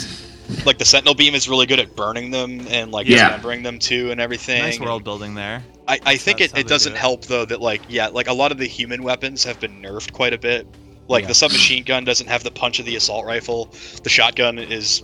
like 0.65 0.77
the 0.79 0.85
sentinel 0.85 1.13
beam 1.13 1.35
is 1.35 1.47
really 1.47 1.65
good 1.67 1.79
at 1.79 1.95
burning 1.95 2.31
them 2.31 2.65
and 2.69 2.91
like 2.91 3.07
Yeah. 3.07 3.25
dismembering 3.29 3.63
them 3.63 3.77
too 3.79 4.09
and 4.11 4.19
everything. 4.19 4.61
Nice 4.61 4.79
world 4.79 5.03
building 5.03 5.35
there. 5.35 5.63
I, 5.87 5.99
I 6.05 6.17
think 6.17 6.39
That's 6.39 6.53
it, 6.53 6.59
it 6.59 6.67
doesn't 6.67 6.93
do 6.93 6.95
it. 6.95 6.99
help 6.99 7.25
though 7.25 7.45
that 7.45 7.61
like 7.61 7.81
yeah 7.89 8.07
like 8.07 8.27
a 8.27 8.33
lot 8.33 8.51
of 8.51 8.57
the 8.57 8.65
human 8.67 9.03
weapons 9.03 9.43
have 9.43 9.59
been 9.59 9.81
nerfed 9.81 10.11
quite 10.13 10.33
a 10.33 10.37
bit. 10.39 10.67
Like 11.07 11.23
Yeah. 11.23 11.27
the 11.29 11.35
submachine 11.35 11.83
gun 11.83 12.03
doesn't 12.05 12.27
have 12.27 12.43
the 12.43 12.51
punch 12.51 12.79
of 12.79 12.85
the 12.85 12.95
assault 12.95 13.25
rifle. 13.25 13.69
The 14.03 14.09
shotgun 14.09 14.57
is 14.57 15.03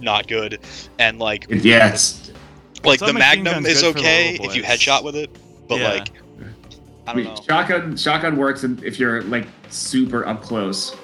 not 0.00 0.26
good, 0.26 0.58
and 0.98 1.18
like 1.20 1.46
It- 1.48 1.64
yeah, 1.64 1.92
it's, 1.92 2.32
like 2.84 2.98
the 2.98 3.06
submachine 3.06 3.44
magnum 3.44 3.66
is 3.66 3.80
good 3.82 3.94
for 3.94 4.00
the 4.00 4.08
okay 4.08 4.38
if 4.42 4.56
you 4.56 4.64
headshot 4.64 5.04
with 5.04 5.14
it, 5.14 5.30
but 5.68 5.78
Yeah. 5.78 5.88
like 5.92 6.08
I 7.06 7.10
I 7.10 7.14
don't 7.14 7.24
mean, 7.24 7.34
know. 7.34 7.40
shotgun 7.48 7.96
shotgun 7.96 8.36
works 8.36 8.64
if 8.64 8.98
you're 8.98 9.22
like 9.22 9.46
super 9.70 10.26
up 10.26 10.42
close. 10.42 10.94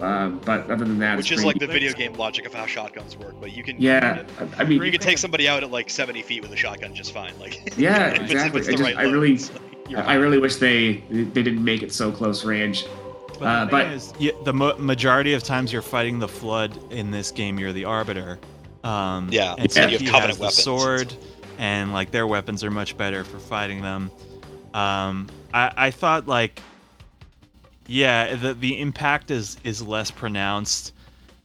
Um, 0.00 0.40
but 0.44 0.68
other 0.70 0.84
than 0.84 0.98
that, 0.98 1.16
Which 1.16 1.30
it's 1.30 1.40
is 1.40 1.44
like 1.46 1.58
the 1.58 1.68
video 1.68 1.92
game 1.92 2.14
logic 2.14 2.46
of 2.46 2.52
how 2.52 2.66
shotguns 2.66 3.16
work, 3.16 3.36
but 3.40 3.52
you 3.56 3.62
can 3.62 3.80
yeah. 3.80 4.24
I 4.58 4.62
I 4.62 4.64
mean, 4.64 4.80
or 4.82 4.84
you 4.84 4.90
can 4.90 5.00
take 5.00 5.18
somebody 5.18 5.48
out 5.48 5.62
at 5.62 5.70
like 5.70 5.88
70 5.88 6.20
feet 6.22 6.42
with 6.42 6.52
a 6.52 6.56
shotgun 6.56 6.94
just 6.94 7.12
fine. 7.14 7.32
Like 7.38 7.54
Yeah, 7.78 8.08
if 8.08 8.14
it's- 8.14 8.30
if 8.30 8.30
exactly. 8.32 8.60
it's 8.60 8.68
I 8.68 8.72
just- 8.72 8.82
right 8.82 8.96
I 8.98 9.02
really- 9.04 9.30
loads, 9.30 9.50
like, 9.90 10.06
I 10.08 10.14
really 10.14 10.38
wish 10.38 10.56
they 10.56 11.04
they 11.10 11.42
didn't 11.42 11.64
make 11.64 11.82
it 11.82 11.92
so 11.92 12.10
close 12.10 12.44
range. 12.44 12.84
But, 13.38 13.38
the 13.40 13.46
Uh, 13.46 13.60
thing 13.62 13.70
but- 13.70 13.86
is, 13.92 14.12
yeah, 14.18 14.32
the 14.44 14.52
mo- 14.52 14.76
majority 14.78 15.32
of 15.34 15.42
times 15.44 15.72
you're 15.72 15.80
fighting 15.82 16.18
the 16.18 16.28
flood 16.28 16.76
in 16.92 17.10
this 17.10 17.30
game, 17.30 17.58
you're 17.58 17.72
the 17.72 17.84
arbiter. 17.84 18.38
Um, 18.82 19.28
Yeah, 19.30 19.54
and 19.58 19.70
so 19.70 19.80
and 19.82 19.90
you 19.92 19.98
have 19.98 20.00
he 20.06 20.06
covenant 20.10 20.28
has 20.30 20.36
the 20.38 20.42
weapons. 20.42 20.62
sword, 20.62 21.14
and 21.58 21.92
like 21.92 22.10
their 22.10 22.26
weapons 22.26 22.62
are 22.64 22.70
much 22.70 22.96
better 22.96 23.24
for 23.24 23.38
fighting 23.38 23.80
them. 23.80 24.10
Um, 24.74 25.28
I, 25.54 25.72
I 25.76 25.90
thought 25.90 26.26
like, 26.26 26.60
yeah, 27.86 28.34
the 28.34 28.54
the 28.54 28.80
impact 28.80 29.30
is 29.30 29.56
is 29.64 29.80
less 29.80 30.10
pronounced. 30.10 30.92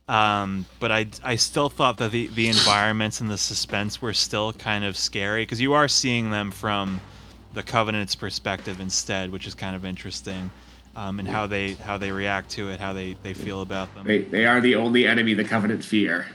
Um, 0.09 0.65
but 0.79 0.91
I, 0.91 1.05
I 1.23 1.35
still 1.35 1.69
thought 1.69 1.97
that 1.97 2.11
the, 2.11 2.25
the 2.27 2.47
environments 2.47 3.21
and 3.21 3.29
the 3.29 3.37
suspense 3.37 4.01
were 4.01 4.13
still 4.13 4.51
kind 4.53 4.83
of 4.83 4.97
scary 4.97 5.43
because 5.43 5.61
you 5.61 5.73
are 5.73 5.87
seeing 5.87 6.31
them 6.31 6.49
from 6.49 6.99
the 7.53 7.61
Covenant's 7.61 8.15
perspective 8.15 8.79
instead, 8.79 9.31
which 9.31 9.45
is 9.45 9.53
kind 9.53 9.75
of 9.75 9.85
interesting, 9.85 10.49
um, 10.95 11.19
and 11.19 11.27
how 11.27 11.45
they 11.45 11.73
how 11.73 11.99
they 11.99 12.11
react 12.11 12.49
to 12.51 12.69
it, 12.71 12.79
how 12.79 12.91
they, 12.91 13.17
they 13.21 13.35
feel 13.35 13.61
about 13.61 13.93
them. 13.93 14.07
They 14.07 14.19
they 14.19 14.47
are 14.47 14.59
the 14.59 14.73
only 14.73 15.05
enemy 15.05 15.35
the 15.35 15.43
Covenant 15.43 15.85
fear. 15.85 16.25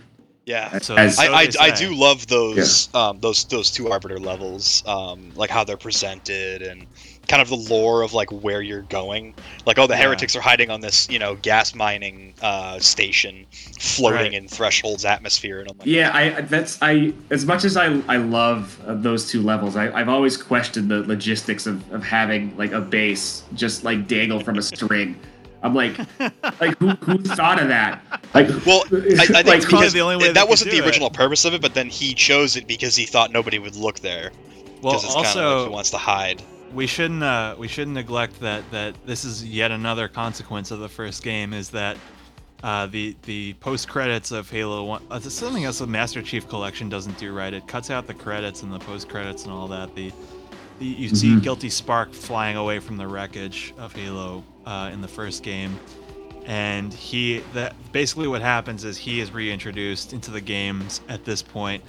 Yeah. 0.46 0.78
So, 0.78 0.94
As- 0.96 1.18
I, 1.18 1.26
I, 1.26 1.48
I 1.60 1.70
do 1.70 1.94
love 1.94 2.26
those 2.26 2.88
um, 2.94 3.18
those 3.20 3.44
those 3.46 3.70
two 3.70 3.88
arbiter 3.90 4.18
levels, 4.18 4.82
um, 4.86 5.32
like 5.34 5.50
how 5.50 5.64
they're 5.64 5.76
presented 5.78 6.60
and 6.62 6.86
kind 7.26 7.40
of 7.40 7.48
the 7.48 7.56
lore 7.56 8.02
of 8.02 8.12
like 8.12 8.28
where 8.30 8.60
you're 8.60 8.82
going. 8.82 9.34
Like, 9.64 9.78
oh, 9.78 9.86
the 9.86 9.94
Yeah. 9.94 10.02
heretics 10.02 10.36
are 10.36 10.42
hiding 10.42 10.68
on 10.70 10.82
this, 10.82 11.08
you 11.08 11.18
know, 11.18 11.36
gas 11.36 11.74
mining 11.74 12.34
uh, 12.42 12.78
station, 12.80 13.46
floating 13.80 14.18
Right. 14.18 14.34
in 14.34 14.46
Threshold's 14.46 15.06
atmosphere, 15.06 15.60
and 15.60 15.70
I'm 15.70 15.78
like, 15.78 15.86
Yeah, 15.86 16.10
I 16.14 16.42
that's 16.42 16.78
I 16.82 17.14
as 17.30 17.46
much 17.46 17.64
as 17.64 17.78
I 17.78 17.98
I 18.08 18.18
love 18.18 18.78
uh, 18.86 18.94
those 18.96 19.26
two 19.30 19.40
levels. 19.40 19.76
I, 19.76 19.90
I've 19.98 20.10
always 20.10 20.36
questioned 20.36 20.90
the 20.90 21.00
logistics 21.00 21.66
of, 21.66 21.90
of 21.90 22.04
having 22.04 22.54
like 22.58 22.72
a 22.72 22.82
base 22.82 23.44
just 23.54 23.82
like 23.84 24.06
dangle 24.06 24.40
from 24.40 24.58
a 24.58 24.62
string. 24.62 25.16
I'm 25.64 25.74
like, 25.74 25.98
like 26.60 26.78
who, 26.78 26.90
who 26.90 27.18
thought 27.18 27.60
of 27.60 27.68
that? 27.68 28.02
Like, 28.34 28.48
Well, 28.66 28.84
I, 28.92 28.96
I 28.96 29.26
think 29.26 29.46
like, 29.46 29.60
because 29.62 29.92
the 29.92 30.00
only 30.00 30.16
way 30.16 30.30
that 30.32 30.48
wasn't 30.48 30.70
do 30.70 30.76
the 30.76 30.82
it. 30.84 30.86
original 30.86 31.10
purpose 31.10 31.44
of 31.44 31.54
it, 31.54 31.62
but 31.62 31.74
then 31.74 31.88
he 31.88 32.14
chose 32.14 32.54
it 32.56 32.66
because 32.68 32.94
he 32.94 33.06
thought 33.06 33.32
nobody 33.32 33.58
would 33.58 33.74
look 33.74 33.98
there. 34.00 34.30
Well, 34.82 34.92
Because 35.00 35.04
it's 35.04 35.14
kind 35.14 35.26
of 35.26 35.34
like 35.34 35.36
also 35.46 35.64
he 35.68 35.72
wants 35.72 35.90
to 35.90 35.96
hide. 35.98 36.42
we 36.74 36.86
shouldn't 36.86 37.22
uh, 37.22 37.54
we 37.58 37.66
shouldn't 37.66 37.94
neglect 37.94 38.38
that 38.40 38.70
that 38.72 38.94
this 39.06 39.24
is 39.24 39.42
yet 39.44 39.70
another 39.70 40.06
consequence 40.06 40.70
of 40.70 40.80
the 40.80 40.88
first 40.88 41.22
game 41.22 41.54
is 41.54 41.70
that 41.70 41.96
uh, 42.62 42.86
the 42.86 43.16
the 43.22 43.54
post 43.54 43.88
credits 43.88 44.30
of 44.32 44.50
Halo 44.50 44.84
One. 44.84 45.02
Uh, 45.10 45.18
this 45.18 45.32
something 45.34 45.64
else 45.64 45.78
the 45.78 45.86
Master 45.86 46.20
Chief 46.20 46.46
Collection 46.48 46.88
doesn't 46.90 47.16
do 47.18 47.32
right. 47.32 47.52
It 47.54 47.66
cuts 47.66 47.90
out 47.90 48.06
the 48.06 48.14
credits 48.14 48.62
and 48.62 48.70
the 48.72 48.78
post 48.80 49.08
credits 49.08 49.44
and 49.44 49.52
all 49.52 49.68
that. 49.68 49.94
The, 49.94 50.12
the 50.78 50.84
you 50.86 51.08
see 51.10 51.28
Mhm. 51.28 51.42
Guilty 51.42 51.70
Spark 51.70 52.12
flying 52.12 52.56
away 52.56 52.78
from 52.80 52.96
the 52.98 53.06
wreckage 53.06 53.72
of 53.78 53.94
Halo 53.94 54.44
uh, 54.66 54.90
in 54.92 55.00
the 55.00 55.08
first 55.08 55.42
game, 55.42 55.78
and 56.46 56.92
he 56.92 57.38
that 57.52 57.74
basically 57.92 58.28
what 58.28 58.42
happens 58.42 58.84
is 58.84 58.96
he 58.96 59.20
is 59.20 59.32
reintroduced 59.32 60.12
into 60.12 60.30
the 60.30 60.40
games 60.40 61.00
at 61.08 61.24
this 61.24 61.42
point, 61.42 61.82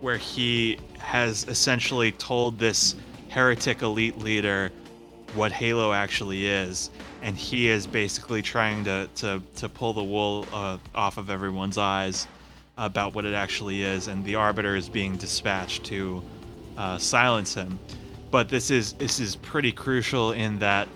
where 0.00 0.16
he 0.16 0.78
has 0.98 1.46
essentially 1.48 2.12
told 2.12 2.58
this 2.58 2.96
heretic 3.28 3.82
elite 3.82 4.18
leader 4.18 4.70
what 5.34 5.52
Halo 5.52 5.92
actually 5.92 6.46
is, 6.46 6.90
and 7.22 7.36
he 7.36 7.68
is 7.68 7.86
basically 7.86 8.42
trying 8.42 8.84
to 8.84 9.08
to, 9.16 9.42
to 9.56 9.68
pull 9.68 9.92
the 9.92 10.04
wool 10.04 10.46
uh, 10.52 10.78
off 10.94 11.18
of 11.18 11.30
everyone's 11.30 11.78
eyes 11.78 12.26
about 12.78 13.14
what 13.14 13.24
it 13.24 13.34
actually 13.34 13.82
is, 13.82 14.08
and 14.08 14.24
the 14.24 14.34
Arbiter 14.34 14.76
is 14.76 14.88
being 14.88 15.16
dispatched 15.16 15.84
to 15.84 16.22
uh, 16.76 16.98
silence 16.98 17.54
him. 17.54 17.78
But 18.30 18.48
this 18.48 18.70
is 18.70 18.92
this 18.94 19.18
is 19.18 19.36
pretty 19.36 19.72
crucial 19.72 20.32
in 20.32 20.58
that 20.58 20.88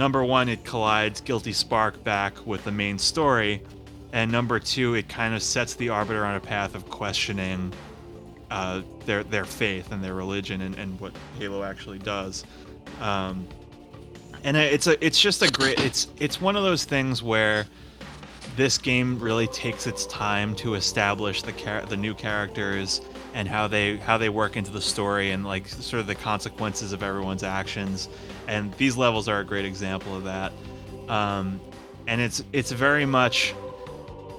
number 0.00 0.24
one, 0.24 0.48
it 0.48 0.64
collides 0.64 1.20
Guilty 1.20 1.52
Spark 1.52 2.02
back 2.02 2.46
with 2.46 2.64
the 2.64 2.72
main 2.72 2.98
story, 2.98 3.62
and 4.14 4.32
number 4.32 4.58
two, 4.58 4.94
it 4.94 5.10
kind 5.10 5.34
of 5.34 5.42
sets 5.42 5.74
the 5.74 5.90
Arbiter 5.90 6.24
on 6.24 6.36
a 6.36 6.40
path 6.40 6.74
of 6.74 6.88
questioning 6.88 7.72
uh, 8.50 8.80
their 9.04 9.22
their 9.22 9.44
faith 9.44 9.92
and 9.92 10.02
their 10.02 10.14
religion 10.14 10.62
and, 10.62 10.74
and 10.76 10.98
what 10.98 11.12
Halo 11.38 11.62
actually 11.62 11.98
does. 11.98 12.44
Um, 13.00 13.46
and 14.42 14.56
it's 14.56 14.86
a 14.86 15.04
it's 15.04 15.20
just 15.20 15.42
a 15.42 15.50
great 15.50 15.78
it's 15.78 16.08
it's 16.18 16.40
one 16.40 16.56
of 16.56 16.62
those 16.62 16.84
things 16.84 17.22
where 17.22 17.66
this 18.56 18.78
game 18.78 19.18
really 19.20 19.46
takes 19.48 19.86
its 19.86 20.06
time 20.06 20.54
to 20.56 20.74
establish 20.74 21.42
the 21.42 21.52
char- 21.52 21.84
the 21.84 21.96
new 21.96 22.14
characters 22.14 23.02
and 23.34 23.46
how 23.48 23.68
they 23.68 23.96
how 23.98 24.18
they 24.18 24.28
work 24.28 24.56
into 24.56 24.70
the 24.70 24.80
story 24.80 25.30
and 25.30 25.44
like 25.44 25.68
sort 25.68 26.00
of 26.00 26.06
the 26.06 26.14
consequences 26.14 26.92
of 26.92 27.02
everyone's 27.02 27.42
actions. 27.42 28.08
And 28.48 28.72
these 28.74 28.96
levels 28.96 29.28
are 29.28 29.40
a 29.40 29.44
great 29.44 29.64
example 29.64 30.16
of 30.16 30.24
that. 30.24 30.52
Um, 31.08 31.60
and 32.06 32.20
it's 32.20 32.42
it's 32.52 32.72
very 32.72 33.06
much 33.06 33.52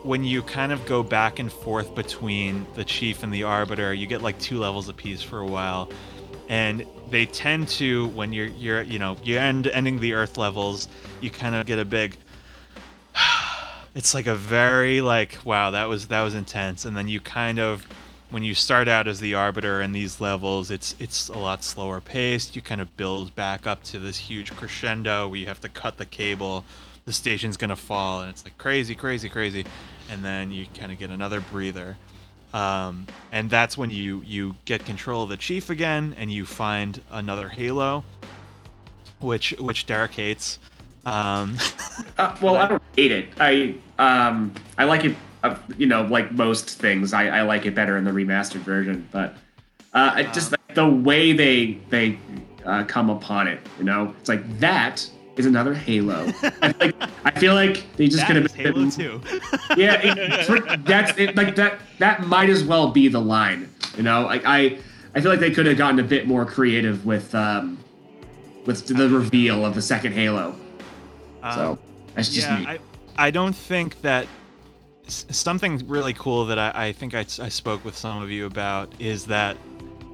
when 0.03 0.23
you 0.23 0.41
kind 0.41 0.71
of 0.71 0.83
go 0.85 1.03
back 1.03 1.39
and 1.39 1.51
forth 1.51 1.93
between 1.93 2.65
the 2.75 2.83
chief 2.83 3.21
and 3.23 3.31
the 3.31 3.43
arbiter 3.43 3.93
you 3.93 4.07
get 4.07 4.21
like 4.21 4.37
two 4.39 4.57
levels 4.57 4.89
apiece 4.89 5.21
for 5.21 5.39
a 5.39 5.47
while. 5.47 5.89
And 6.49 6.85
they 7.09 7.25
tend 7.25 7.67
to 7.69 8.07
when 8.09 8.33
you're 8.33 8.47
you're 8.47 8.81
you 8.81 8.99
know 8.99 9.15
you 9.23 9.37
end 9.37 9.67
ending 9.67 9.99
the 9.99 10.13
earth 10.13 10.37
levels 10.37 10.87
you 11.21 11.29
kind 11.29 11.55
of 11.55 11.65
get 11.65 11.79
a 11.79 11.85
big 11.85 12.17
it's 13.95 14.13
like 14.13 14.27
a 14.27 14.35
very 14.35 15.01
like 15.01 15.37
wow 15.45 15.71
that 15.71 15.87
was 15.87 16.07
that 16.07 16.21
was 16.21 16.35
intense. 16.35 16.83
And 16.85 16.95
then 16.95 17.07
you 17.07 17.21
kind 17.21 17.59
of 17.59 17.85
when 18.31 18.43
you 18.43 18.55
start 18.55 18.87
out 18.87 19.07
as 19.07 19.19
the 19.19 19.35
arbiter 19.35 19.81
in 19.81 19.91
these 19.91 20.19
levels 20.19 20.71
it's 20.71 20.95
it's 20.99 21.29
a 21.29 21.37
lot 21.37 21.63
slower 21.63 22.01
paced 22.01 22.55
you 22.55 22.61
kind 22.61 22.81
of 22.81 22.97
build 22.97 23.35
back 23.35 23.67
up 23.67 23.83
to 23.83 23.99
this 23.99 24.17
huge 24.17 24.55
crescendo 24.55 25.27
where 25.27 25.37
you 25.37 25.45
have 25.45 25.61
to 25.61 25.69
cut 25.69 25.97
the 25.97 26.05
cable 26.05 26.65
the 27.05 27.13
station's 27.13 27.57
gonna 27.57 27.75
fall 27.75 28.21
and 28.21 28.29
it's 28.29 28.43
like 28.43 28.57
crazy 28.57 28.95
crazy 28.95 29.29
crazy 29.29 29.65
and 30.09 30.23
then 30.25 30.51
you 30.51 30.65
kind 30.79 30.91
of 30.91 30.97
get 30.97 31.09
another 31.09 31.39
breather 31.39 31.97
um, 32.53 33.07
and 33.31 33.49
that's 33.49 33.77
when 33.77 33.89
you 33.89 34.21
you 34.25 34.55
get 34.65 34.85
control 34.85 35.23
of 35.23 35.29
the 35.29 35.37
chief 35.37 35.69
again 35.69 36.13
and 36.17 36.31
you 36.31 36.45
find 36.45 37.01
another 37.11 37.47
halo 37.47 38.03
which 39.21 39.51
which 39.59 39.85
Derek 39.85 40.11
hates. 40.11 40.59
Um, 41.05 41.57
Uh, 42.17 42.35
well, 42.41 42.55
I 42.57 42.67
don't 42.67 42.81
hate 42.95 43.11
it. 43.11 43.29
I 43.39 43.75
um 43.99 44.53
I 44.77 44.85
like 44.85 45.05
it. 45.05 45.15
Uh, 45.43 45.55
you 45.77 45.87
know, 45.87 46.03
like 46.03 46.31
most 46.31 46.69
things, 46.69 47.13
I, 47.13 47.39
I 47.39 47.41
like 47.41 47.65
it 47.65 47.73
better 47.73 47.97
in 47.97 48.03
the 48.03 48.11
remastered 48.11 48.61
version. 48.61 49.07
But 49.11 49.35
uh, 49.93 50.23
just 50.33 50.53
the 50.75 50.87
way 50.87 51.33
they 51.33 51.79
they 51.89 52.19
uh, 52.65 52.83
come 52.85 53.09
upon 53.09 53.47
it, 53.47 53.59
you 53.77 53.83
know, 53.83 54.13
it's 54.19 54.29
like 54.29 54.59
that 54.59 55.09
is 55.37 55.45
another 55.45 55.73
Halo. 55.73 56.31
I, 56.61 56.73
feel 56.73 56.91
like, 56.91 56.95
I 57.25 57.31
feel 57.39 57.53
like 57.53 57.95
they 57.95 58.07
just 58.07 58.25
could 58.27 58.35
have 58.35 58.51
Halo 58.53 58.89
2. 58.89 59.21
yeah, 59.77 59.99
it, 60.03 60.85
that's 60.85 61.17
it. 61.17 61.35
Like 61.35 61.55
that. 61.55 61.79
That 61.99 62.27
might 62.27 62.49
as 62.49 62.63
well 62.63 62.91
be 62.91 63.07
the 63.07 63.21
line. 63.21 63.73
You 63.97 64.03
know, 64.03 64.23
like 64.23 64.43
I, 64.45 64.77
I 65.15 65.21
feel 65.21 65.31
like 65.31 65.39
they 65.39 65.51
could 65.51 65.65
have 65.65 65.77
gotten 65.77 65.99
a 65.99 66.03
bit 66.03 66.27
more 66.27 66.45
creative 66.45 67.05
with, 67.05 67.33
um, 67.35 67.77
with 68.65 68.87
the 68.87 69.09
reveal 69.09 69.65
of 69.65 69.75
the 69.75 69.81
second 69.81 70.13
Halo. 70.13 70.55
So 71.41 71.71
Um, 71.71 71.79
that's 72.15 72.29
just 72.29 72.47
yeah, 72.47 72.59
me. 72.59 72.67
I, 72.67 72.79
I 73.17 73.31
don't 73.31 73.55
think 73.55 74.01
that 74.01 74.27
something 75.13 75.87
really 75.87 76.13
cool 76.13 76.45
that 76.45 76.59
I, 76.59 76.71
I 76.87 76.91
think 76.91 77.13
I, 77.13 77.19
I 77.19 77.49
spoke 77.49 77.83
with 77.85 77.97
some 77.97 78.21
of 78.21 78.29
you 78.29 78.45
about 78.45 78.93
is 78.99 79.25
that 79.25 79.57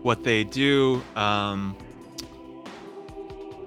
what 0.01 0.23
they 0.23 0.43
do, 0.43 1.01
um, 1.15 1.75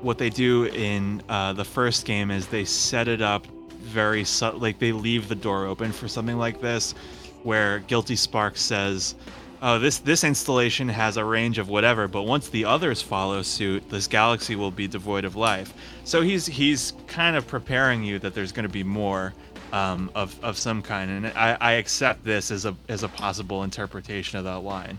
what 0.01 0.19
they 0.19 0.31
do 0.31 0.65
in 0.67 1.23
uh, 1.29 1.53
the 1.53 1.65
first 1.65 2.05
game 2.05 2.31
is 2.31 2.47
they 2.47 2.65
set 2.65 3.09
it 3.09 3.21
up 3.21 3.47
very 3.81 4.25
subtle, 4.25 4.61
like 4.61 4.79
they 4.79 4.93
leave 4.93 5.29
the 5.29 5.35
door 5.35 5.67
open 5.67 5.93
for 5.93 6.09
something 6.09 6.39
like 6.39 6.61
this, 6.61 6.95
where 7.43 7.81
Guilty 7.81 8.17
Spark 8.17 8.57
says, 8.57 9.15
"Oh, 9.61 9.79
this 9.79 9.99
this 9.99 10.25
installation 10.25 10.89
has 10.89 11.17
a 11.17 11.25
range 11.25 11.59
of 11.59 11.69
whatever, 11.69 12.09
but 12.09 12.23
once 12.23 12.49
the 12.49 12.65
others 12.65 13.03
follow 13.03 13.43
suit, 13.43 13.89
this 13.91 14.07
galaxy 14.07 14.57
will 14.57 14.71
be 14.71 14.87
devoid 14.87 15.25
of 15.25 15.37
life." 15.37 15.75
So 16.05 16.23
he's 16.23 16.47
he's 16.47 16.93
kind 17.07 17.37
of 17.37 17.47
preparing 17.47 18.05
you 18.05 18.19
that 18.21 18.35
there's 18.35 18.53
going 18.53 18.67
to 18.67 18.73
be 18.73 18.85
more 18.85 19.35
um, 19.73 20.11
of 20.15 20.39
of 20.43 20.57
some 20.57 20.83
kind, 20.83 21.11
and 21.11 21.27
I, 21.29 21.57
I 21.61 21.73
accept 21.73 22.25
this 22.25 22.51
as 22.51 22.65
a 22.65 22.75
as 22.89 23.03
a 23.03 23.09
possible 23.09 23.63
interpretation 23.63 24.39
of 24.39 24.45
that 24.45 24.61
line. 24.61 24.99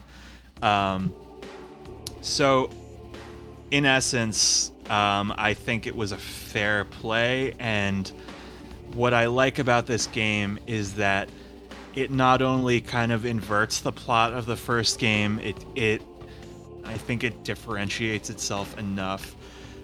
Um, 0.61 1.13
so, 2.21 2.69
in 3.71 3.85
essence, 3.85 4.71
um, 4.89 5.33
I 5.37 5.53
think 5.53 5.87
it 5.87 5.95
was 5.95 6.11
a 6.11 6.17
fair 6.17 6.85
play, 6.85 7.53
and 7.59 8.11
what 8.93 9.13
I 9.13 9.27
like 9.27 9.59
about 9.59 9.87
this 9.87 10.07
game 10.07 10.59
is 10.67 10.95
that 10.95 11.29
it 11.95 12.11
not 12.11 12.41
only 12.41 12.81
kind 12.81 13.11
of 13.11 13.25
inverts 13.25 13.81
the 13.81 13.91
plot 13.91 14.33
of 14.33 14.45
the 14.45 14.55
first 14.55 14.99
game, 14.99 15.39
it 15.39 15.57
it 15.75 16.01
I 16.85 16.97
think 16.97 17.23
it 17.23 17.43
differentiates 17.43 18.29
itself 18.29 18.77
enough 18.77 19.35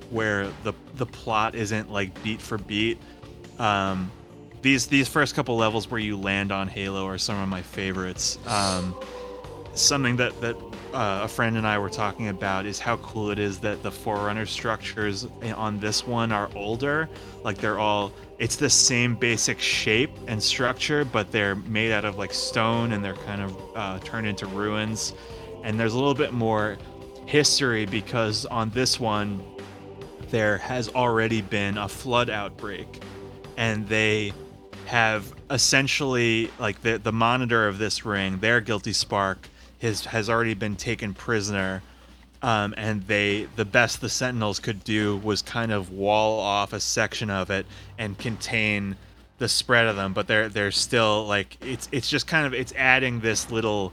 where 0.10 0.48
the 0.64 0.74
the 0.96 1.06
plot 1.06 1.56
isn't 1.56 1.92
like 1.92 2.22
beat 2.24 2.42
for 2.42 2.58
beat. 2.58 2.98
Um, 3.60 4.12
these 4.62 4.88
these 4.88 5.08
first 5.08 5.36
couple 5.36 5.55
levels 5.58 5.89
where 5.89 5.99
you 5.99 6.18
land 6.18 6.51
on 6.51 6.68
Halo 6.68 7.08
are 7.08 7.18
some 7.18 7.41
of 7.41 7.49
my 7.49 7.62
favorites. 7.62 8.39
Um, 8.47 8.95
something 9.74 10.16
that 10.18 10.39
that 10.41 10.55
uh, 10.93 11.22
a 11.24 11.28
friend 11.28 11.58
and 11.58 11.68
I 11.68 11.78
were 11.78 11.89
talking 11.89 12.30
about 12.30 12.66
is 12.66 12.80
how 12.80 12.97
cool 12.97 13.30
it 13.30 13.39
is 13.39 13.60
that 13.60 13.84
the 13.84 13.91
Forerunner 13.91 14.45
structures 14.45 15.28
on 15.55 15.80
this 15.80 16.08
one 16.08 16.32
are 16.32 16.49
older. 16.55 17.10
Like 17.43 17.58
they're 17.58 17.80
all 17.80 18.12
it's 18.39 18.55
the 18.55 18.70
same 18.70 19.16
basic 19.16 19.60
shape 19.60 20.12
and 20.28 20.41
structure, 20.41 21.05
but 21.05 21.32
they're 21.32 21.55
made 21.55 21.91
out 21.91 22.05
of 22.05 22.18
like 22.18 22.34
stone 22.34 22.93
and 22.93 23.03
they're 23.03 23.14
kind 23.14 23.41
of 23.41 23.58
uh, 23.76 23.99
turned 23.99 24.28
into 24.28 24.45
ruins. 24.47 25.14
And 25.64 25.80
there's 25.80 25.93
a 25.93 25.97
little 25.97 26.14
bit 26.14 26.34
more 26.34 26.78
history 27.26 27.86
because 27.86 28.45
on 28.45 28.70
this 28.70 28.99
one 28.99 29.43
there 30.30 30.58
has 30.58 30.89
already 30.89 31.41
been 31.41 31.78
a 31.78 31.88
flood 31.88 32.30
outbreak 32.30 33.01
and 33.58 33.88
they 33.88 34.32
have 34.88 35.34
essentially 35.52 36.50
like 36.60 36.82
the 36.82 36.98
the 36.98 37.12
monitor 37.12 37.68
of 37.68 37.78
this 37.78 38.06
ring 38.06 38.40
their 38.40 38.62
guilty 38.62 38.94
spark 38.94 39.50
has 39.82 40.06
has 40.06 40.30
already 40.30 40.54
been 40.54 40.78
taken 40.78 41.14
prisoner 41.14 41.84
um, 42.42 42.74
and 42.78 43.04
they 43.04 43.48
the 43.58 43.66
best 43.66 44.00
the 44.00 44.08
sentinels 44.08 44.60
could 44.60 44.82
do 44.86 45.18
was 45.18 45.42
kind 45.42 45.74
of 45.74 45.92
wall 45.92 46.40
off 46.40 46.72
a 46.72 46.80
section 46.80 47.30
of 47.30 47.50
it 47.50 47.66
and 47.98 48.18
contain 48.18 48.96
the 49.40 49.50
spread 49.50 49.88
of 49.88 49.98
them 49.98 50.14
but 50.14 50.26
they're 50.26 50.48
they're 50.48 50.72
still 50.72 51.26
like 51.26 51.58
it's 51.62 51.90
it's 51.92 52.10
just 52.10 52.26
kind 52.26 52.48
of 52.48 52.54
it's 52.54 52.74
adding 52.78 53.20
this 53.20 53.52
little 53.52 53.92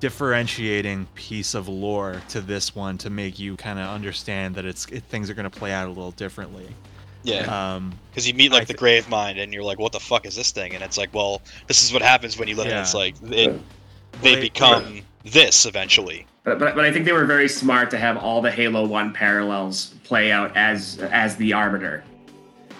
differentiating 0.00 1.06
piece 1.14 1.54
of 1.54 1.68
lore 1.68 2.22
to 2.28 2.40
this 2.40 2.74
one 2.74 2.96
to 2.96 3.10
make 3.10 3.38
you 3.38 3.56
kind 3.56 3.78
of 3.78 3.86
understand 3.88 4.54
that 4.54 4.64
it's 4.64 4.86
it, 4.86 5.02
things 5.04 5.28
are 5.28 5.34
going 5.34 5.48
to 5.48 5.58
play 5.58 5.70
out 5.70 5.86
a 5.86 5.90
little 5.90 6.12
differently 6.12 6.68
Yeah, 7.24 7.74
um 7.74 7.92
because 8.10 8.28
you 8.28 8.34
meet 8.34 8.52
like 8.52 8.62
I 8.62 8.64
the 8.66 8.74
Gravemind, 8.74 9.42
and 9.42 9.52
you're 9.52 9.64
like, 9.64 9.78
"What 9.80 9.90
the 9.92 9.98
fuck 10.00 10.24
is 10.26 10.36
this 10.36 10.52
thing?" 10.52 10.74
And 10.74 10.84
it's 10.84 10.96
like, 10.98 11.12
"Well, 11.12 11.42
this 11.66 11.82
is 11.82 11.92
what 11.92 12.02
happens 12.02 12.38
when 12.38 12.46
you 12.48 12.54
live 12.54 12.66
in." 12.66 12.72
Yeah. 12.72 12.82
It's 12.82 12.94
like 12.94 13.14
it, 13.24 13.60
they 14.22 14.34
they- 14.36 14.40
become 14.40 15.00
this 15.24 15.66
eventually. 15.66 16.26
But, 16.44 16.58
but, 16.58 16.74
but 16.74 16.84
I 16.84 16.92
think 16.92 17.06
they 17.06 17.12
were 17.12 17.24
very 17.24 17.48
smart 17.48 17.90
to 17.92 17.98
have 17.98 18.18
all 18.18 18.42
the 18.42 18.50
Halo 18.50 18.86
One 18.86 19.14
parallels 19.14 19.94
play 20.04 20.30
out 20.30 20.54
as 20.56 20.98
as 21.10 21.34
the 21.36 21.54
Arbiter. 21.54 22.04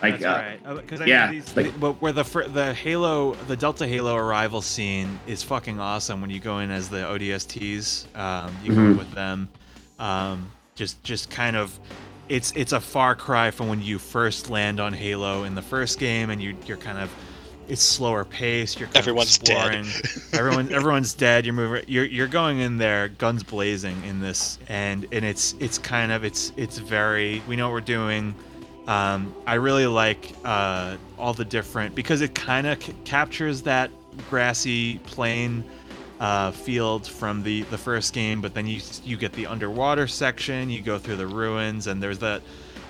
Like, 0.02 0.18
That's 0.18 0.24
uh, 0.66 0.68
right. 0.74 0.76
Because 0.82 1.00
I 1.00 1.06
yeah, 1.06 1.30
mean, 1.30 1.40
these, 1.40 1.56
like- 1.56 1.80
but 1.80 1.92
where 2.02 2.12
the 2.12 2.24
the 2.52 2.74
Halo, 2.74 3.34
the 3.48 3.56
Delta 3.56 3.86
Halo 3.86 4.14
arrival 4.16 4.60
scene 4.60 5.18
is 5.26 5.42
fucking 5.42 5.80
awesome 5.80 6.20
when 6.20 6.28
you 6.28 6.40
go 6.40 6.58
in 6.58 6.70
as 6.70 6.90
the 6.90 6.98
ODSTs. 6.98 8.14
Um, 8.14 8.54
you 8.62 8.74
go 8.74 8.80
Mhm. 8.82 8.98
with 8.98 9.10
them. 9.12 9.48
Um, 9.98 10.50
just 10.74 11.02
just 11.02 11.30
kind 11.30 11.56
of, 11.56 11.78
it's 12.28 12.52
it's 12.52 12.72
a 12.72 12.80
far 12.80 13.14
cry 13.14 13.50
from 13.50 13.68
when 13.68 13.82
you 13.82 13.98
first 13.98 14.50
land 14.50 14.80
on 14.80 14.92
Halo 14.92 15.44
in 15.44 15.54
the 15.54 15.62
first 15.62 15.98
game, 15.98 16.30
and 16.30 16.42
you 16.42 16.56
you're 16.66 16.76
kind 16.76 16.98
of, 16.98 17.10
it's 17.68 17.82
slower 17.82 18.24
paced. 18.24 18.78
You're 18.78 18.88
kind 18.88 18.98
Everyone's 18.98 19.36
of 19.36 19.44
dead. 19.44 19.86
Everyone 20.32 20.72
everyone's 20.72 21.14
dead. 21.14 21.44
You're 21.44 21.54
moving. 21.54 21.84
You're 21.86 22.04
you're 22.04 22.28
going 22.28 22.58
in 22.58 22.78
there, 22.78 23.08
guns 23.08 23.42
blazing 23.42 24.02
in 24.04 24.20
this, 24.20 24.58
and 24.68 25.06
and 25.12 25.24
it's 25.24 25.54
it's 25.60 25.78
kind 25.78 26.12
of 26.12 26.24
it's 26.24 26.52
it's 26.56 26.78
very. 26.78 27.42
We 27.46 27.56
know 27.56 27.68
what 27.68 27.74
we're 27.74 27.80
doing. 27.80 28.34
Um, 28.86 29.34
I 29.46 29.54
really 29.54 29.86
like 29.86 30.34
uh, 30.44 30.98
all 31.18 31.32
the 31.32 31.44
different 31.44 31.94
because 31.94 32.20
it 32.20 32.34
kind 32.34 32.66
of 32.66 32.82
c- 32.82 32.94
captures 33.04 33.62
that 33.62 33.90
grassy 34.28 34.98
plain 34.98 35.64
uh, 36.24 36.50
field 36.52 37.06
from 37.06 37.42
the 37.42 37.62
the 37.64 37.76
first 37.76 38.14
game, 38.14 38.40
but 38.40 38.54
then 38.54 38.66
you 38.66 38.80
you 39.04 39.14
get 39.18 39.34
the 39.34 39.46
underwater 39.46 40.06
section. 40.06 40.70
You 40.70 40.80
go 40.80 40.98
through 40.98 41.16
the 41.16 41.26
ruins, 41.26 41.86
and 41.86 42.02
there's 42.02 42.20
that 42.20 42.40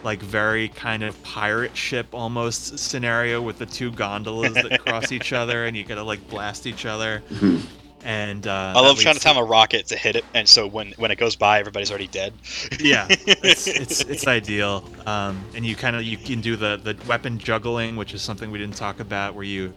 like 0.04 0.22
very 0.22 0.68
kind 0.68 1.02
of 1.02 1.20
pirate 1.24 1.76
ship 1.76 2.06
almost 2.12 2.78
scenario 2.78 3.42
with 3.42 3.58
the 3.58 3.66
two 3.66 3.90
gondolas 3.90 4.54
that 4.54 4.78
cross 4.86 5.10
each 5.10 5.32
other, 5.42 5.66
and 5.66 5.76
you 5.76 5.82
gotta 5.82 6.04
like 6.04 6.28
blast 6.30 6.64
each 6.64 6.86
other. 6.86 7.24
Mhm. 7.30 7.62
And 8.04 8.46
uh, 8.46 8.74
I 8.76 8.80
love 8.80 8.98
that 8.98 9.02
trying 9.02 9.14
to 9.14 9.20
time 9.20 9.38
a 9.38 9.42
rocket 9.42 9.86
to 9.86 9.96
hit 9.96 10.14
it, 10.14 10.24
and 10.32 10.48
so 10.48 10.68
when 10.68 10.92
when 10.98 11.10
it 11.10 11.16
goes 11.16 11.34
by, 11.34 11.58
everybody's 11.58 11.90
already 11.90 12.06
dead. 12.06 12.34
yeah 12.78 13.06
it's 13.10 13.66
it's, 13.66 14.00
it's 14.12 14.28
ideal 14.28 14.84
um, 15.06 15.44
and 15.56 15.66
you 15.66 15.74
kind 15.74 15.96
of 15.96 16.04
you 16.04 16.18
can 16.18 16.40
do 16.40 16.54
the 16.54 16.76
the 16.76 16.96
weapon 17.08 17.38
juggling 17.38 17.96
which 17.96 18.14
is 18.14 18.22
something 18.22 18.52
we 18.52 18.58
didn't 18.58 18.76
talk 18.76 19.00
about 19.00 19.34
where 19.34 19.44
you 19.44 19.72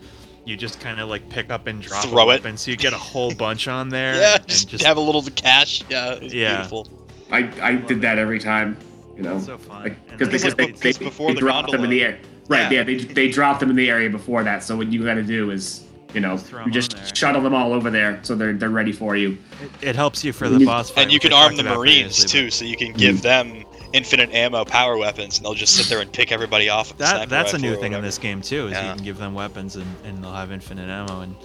you 0.48 0.56
just 0.56 0.80
kind 0.80 1.00
of 1.00 1.10
like 1.10 1.28
pick 1.30 1.50
up 1.50 1.68
and 1.68 1.82
drop 1.82 2.06
Throw 2.06 2.30
it. 2.32 2.46
and 2.46 2.58
so 2.60 2.72
you 2.72 2.78
get 2.78 2.94
a 2.94 2.98
whole 2.98 3.34
bunch 3.34 3.68
on 3.68 3.90
there 3.98 4.16
yeah, 4.16 4.36
and 4.36 4.48
just, 4.48 4.82
have 4.84 4.98
a 4.98 5.02
little 5.02 5.24
cache. 5.36 5.84
Yeah, 5.90 6.14
it's 6.14 6.34
Yeah. 6.34 6.56
beautiful. 6.58 6.88
I, 7.32 7.52
I 7.62 7.76
did 7.76 8.02
that 8.02 8.18
every 8.18 8.40
time. 8.40 8.78
You 9.16 9.24
know, 9.24 9.40
so 9.40 9.58
fun 9.58 9.96
because 10.16 10.30
then 10.30 10.30
they, 10.30 10.36
it's- 10.36 10.80
they, 10.80 10.90
it's 10.90 10.98
they, 11.00 11.06
before 11.06 11.30
they 11.30 11.34
the 11.34 11.40
dropped 11.40 11.72
them 11.72 11.84
in 11.84 11.90
the 11.90 12.04
air. 12.04 12.20
Right, 12.48 12.72
Yeah. 12.72 12.80
yeah, 12.80 12.84
they 12.84 12.96
they 12.98 13.30
dropped 13.30 13.60
them 13.60 13.70
in 13.72 13.76
the 13.76 13.90
area 13.90 14.10
before 14.10 14.44
that. 14.44 14.64
So 14.64 14.78
what 14.78 14.88
you 14.92 15.04
got 15.04 15.16
to 15.16 15.24
do 15.24 15.50
is, 15.52 15.84
you 16.14 16.22
know, 16.22 16.38
Just 16.38 16.54
you 16.66 16.72
just 16.72 17.18
shuttle 17.18 17.42
them 17.42 17.54
all 17.54 17.74
over 17.74 17.90
there 17.90 18.20
so 18.22 18.36
they're 18.36 18.54
they're 18.54 18.70
ready 18.70 18.92
for 18.94 19.16
you. 19.18 19.38
it, 19.82 19.90
it 19.90 19.96
helps 19.96 20.24
you 20.24 20.32
for 20.34 20.48
the 20.48 20.64
boss 20.64 20.92
fight 20.92 21.04
And 21.04 21.12
you 21.12 21.20
can 21.20 21.34
arm 21.34 21.56
the 21.58 21.64
Marines 21.64 22.24
too, 22.26 22.50
so 22.52 22.64
you 22.64 22.78
can 22.78 22.94
give 22.94 23.18
mm. 23.18 23.22
them 23.24 23.66
infinite 23.94 24.32
ammo 24.34 24.66
power 24.66 24.98
weapons, 24.98 25.38
and 25.38 25.46
they'll 25.46 25.54
just 25.54 25.76
sit 25.76 25.88
there 25.88 26.00
and 26.00 26.12
pick 26.12 26.32
everybody 26.32 26.70
off. 26.70 26.90
With 26.90 26.98
that 27.00 27.30
that's 27.30 27.54
a 27.54 27.58
new 27.58 27.76
thing 27.80 27.94
in 27.94 28.02
this 28.02 28.18
game 28.18 28.42
too 28.42 28.68
is 28.68 28.72
you 28.72 28.94
can 28.96 29.04
give 29.04 29.18
them 29.18 29.34
weapons 29.34 29.76
and, 29.76 29.86
and 30.04 30.24
they'll 30.24 30.34
have 30.34 30.52
infinite 30.52 30.90
ammo 30.90 31.22
and 31.22 31.36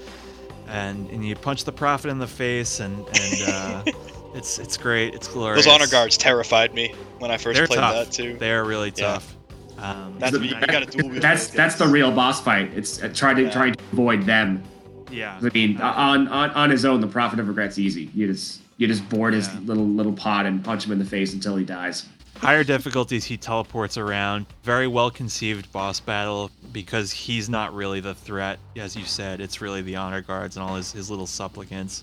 and 0.68 1.10
and 1.10 1.26
you 1.26 1.34
punch 1.34 1.64
the 1.64 1.72
prophet 1.72 2.08
in 2.08 2.18
the 2.18 2.26
face 2.26 2.80
and 2.80 2.96
and 3.08 3.42
uh, 3.48 3.82
it's 4.34 4.58
it's 4.58 4.76
great 4.76 5.14
it's 5.14 5.28
glorious 5.28 5.64
Those 5.64 5.74
honor 5.74 5.86
guards 5.88 6.16
terrified 6.16 6.72
me 6.72 6.94
when 7.18 7.30
I 7.30 7.36
1st 7.36 7.54
they're 7.54 7.66
played 7.66 7.78
tough 7.80 8.06
that 8.06 8.12
too. 8.12 8.36
they're 8.38 8.64
really 8.64 8.92
Yeah. 8.96 9.04
tough 9.14 9.36
um, 9.78 10.14
That's 10.18 10.32
what 10.38 10.42
you, 10.48 10.54
you 10.56 10.66
gotta 10.66 10.86
duel 10.86 11.10
That's 11.20 11.48
that's 11.48 11.74
the 11.74 11.86
real 11.88 12.12
boss 12.12 12.40
fight. 12.40 12.70
It's 12.74 13.02
uh, 13.02 13.08
try 13.12 13.34
to 13.34 13.42
Yeah. 13.42 13.50
try 13.50 13.70
to 13.72 13.84
avoid 13.92 14.22
them. 14.24 14.62
yeah 15.10 15.38
I 15.42 15.48
mean, 15.52 15.80
on 15.80 16.28
on 16.28 16.50
on 16.50 16.70
his 16.70 16.84
own, 16.84 17.00
the 17.00 17.06
Prophet 17.08 17.40
of 17.40 17.48
Regret's 17.48 17.78
easy. 17.78 18.08
You 18.14 18.28
just 18.28 18.60
you 18.78 18.86
just 18.86 19.06
board 19.08 19.34
his 19.34 19.52
little 19.60 19.86
little 19.86 20.12
pod 20.12 20.46
and 20.46 20.64
punch 20.64 20.86
him 20.86 20.92
in 20.92 20.98
the 21.00 21.04
face 21.04 21.32
until 21.34 21.56
he 21.56 21.64
dies. 21.64 22.06
Higher 22.42 22.64
difficulties 22.64 23.24
he 23.24 23.36
teleports 23.36 23.96
around 23.96 24.46
very 24.64 24.88
well 24.88 25.10
conceived 25.10 25.70
boss 25.72 26.00
battle 26.00 26.50
because 26.72 27.12
he's 27.12 27.48
not 27.48 27.72
really 27.72 28.00
the 28.00 28.14
threat 28.14 28.58
as 28.76 28.96
you 28.96 29.04
said 29.04 29.40
it's 29.40 29.60
really 29.60 29.80
the 29.80 29.94
honor 29.94 30.20
guards 30.20 30.56
and 30.56 30.64
all 30.64 30.74
his, 30.74 30.90
his 30.92 31.08
little 31.08 31.26
supplicants 31.26 32.02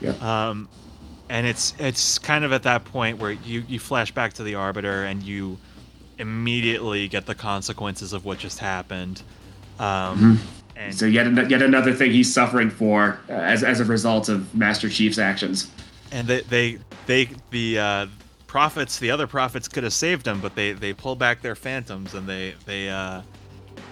Yeah. 0.00 0.12
um 0.20 0.68
and 1.30 1.46
it's 1.46 1.72
it's 1.78 2.18
kind 2.18 2.44
of 2.44 2.52
at 2.52 2.64
that 2.64 2.84
point 2.84 3.18
where 3.18 3.30
you 3.32 3.64
you 3.68 3.78
flash 3.78 4.12
back 4.12 4.34
to 4.34 4.42
the 4.42 4.56
arbiter 4.56 5.04
and 5.04 5.22
you 5.22 5.58
immediately 6.18 7.08
get 7.08 7.24
the 7.24 7.34
consequences 7.34 8.12
of 8.12 8.24
what 8.26 8.38
just 8.38 8.58
happened. 8.58 9.22
Um, 9.78 10.18
Mhm. 10.18 10.38
And 10.76 10.94
So 10.94 11.06
yet 11.06 11.26
an- 11.26 11.48
yet 11.48 11.62
another 11.62 11.94
thing 11.94 12.10
he's 12.10 12.32
suffering 12.32 12.68
for 12.68 13.20
uh, 13.28 13.32
as 13.32 13.62
as 13.62 13.80
a 13.80 13.84
result 13.84 14.28
of 14.28 14.54
Master 14.54 14.88
Chief's 14.90 15.18
actions. 15.18 15.68
and 16.12 16.26
they 16.26 16.40
they 16.42 16.78
they 17.06 17.28
the 17.50 17.78
uh, 17.78 18.06
prophets 18.50 18.98
the 18.98 19.12
other 19.12 19.28
prophets 19.28 19.68
could 19.68 19.84
have 19.84 19.92
saved 19.92 20.26
him 20.26 20.40
but 20.40 20.56
they 20.56 20.72
they 20.72 20.92
pull 20.92 21.14
back 21.14 21.40
their 21.40 21.54
phantoms 21.54 22.14
and 22.14 22.28
they 22.28 22.52
they 22.66 22.88
uh 22.90 23.22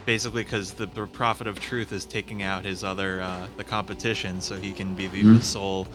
basically 0.04 0.42
because 0.42 0.72
the, 0.72 0.86
the 0.86 1.06
prophet 1.06 1.46
of 1.46 1.60
truth 1.60 1.92
is 1.92 2.04
taking 2.04 2.42
out 2.42 2.64
his 2.64 2.82
other 2.82 3.20
uh 3.20 3.46
the 3.56 3.62
competition 3.62 4.40
so 4.40 4.56
he 4.56 4.72
can 4.72 4.96
be 4.96 5.06
the, 5.06 5.22
the 5.22 5.28
Mhm. 5.38 5.42
sole 5.44 5.86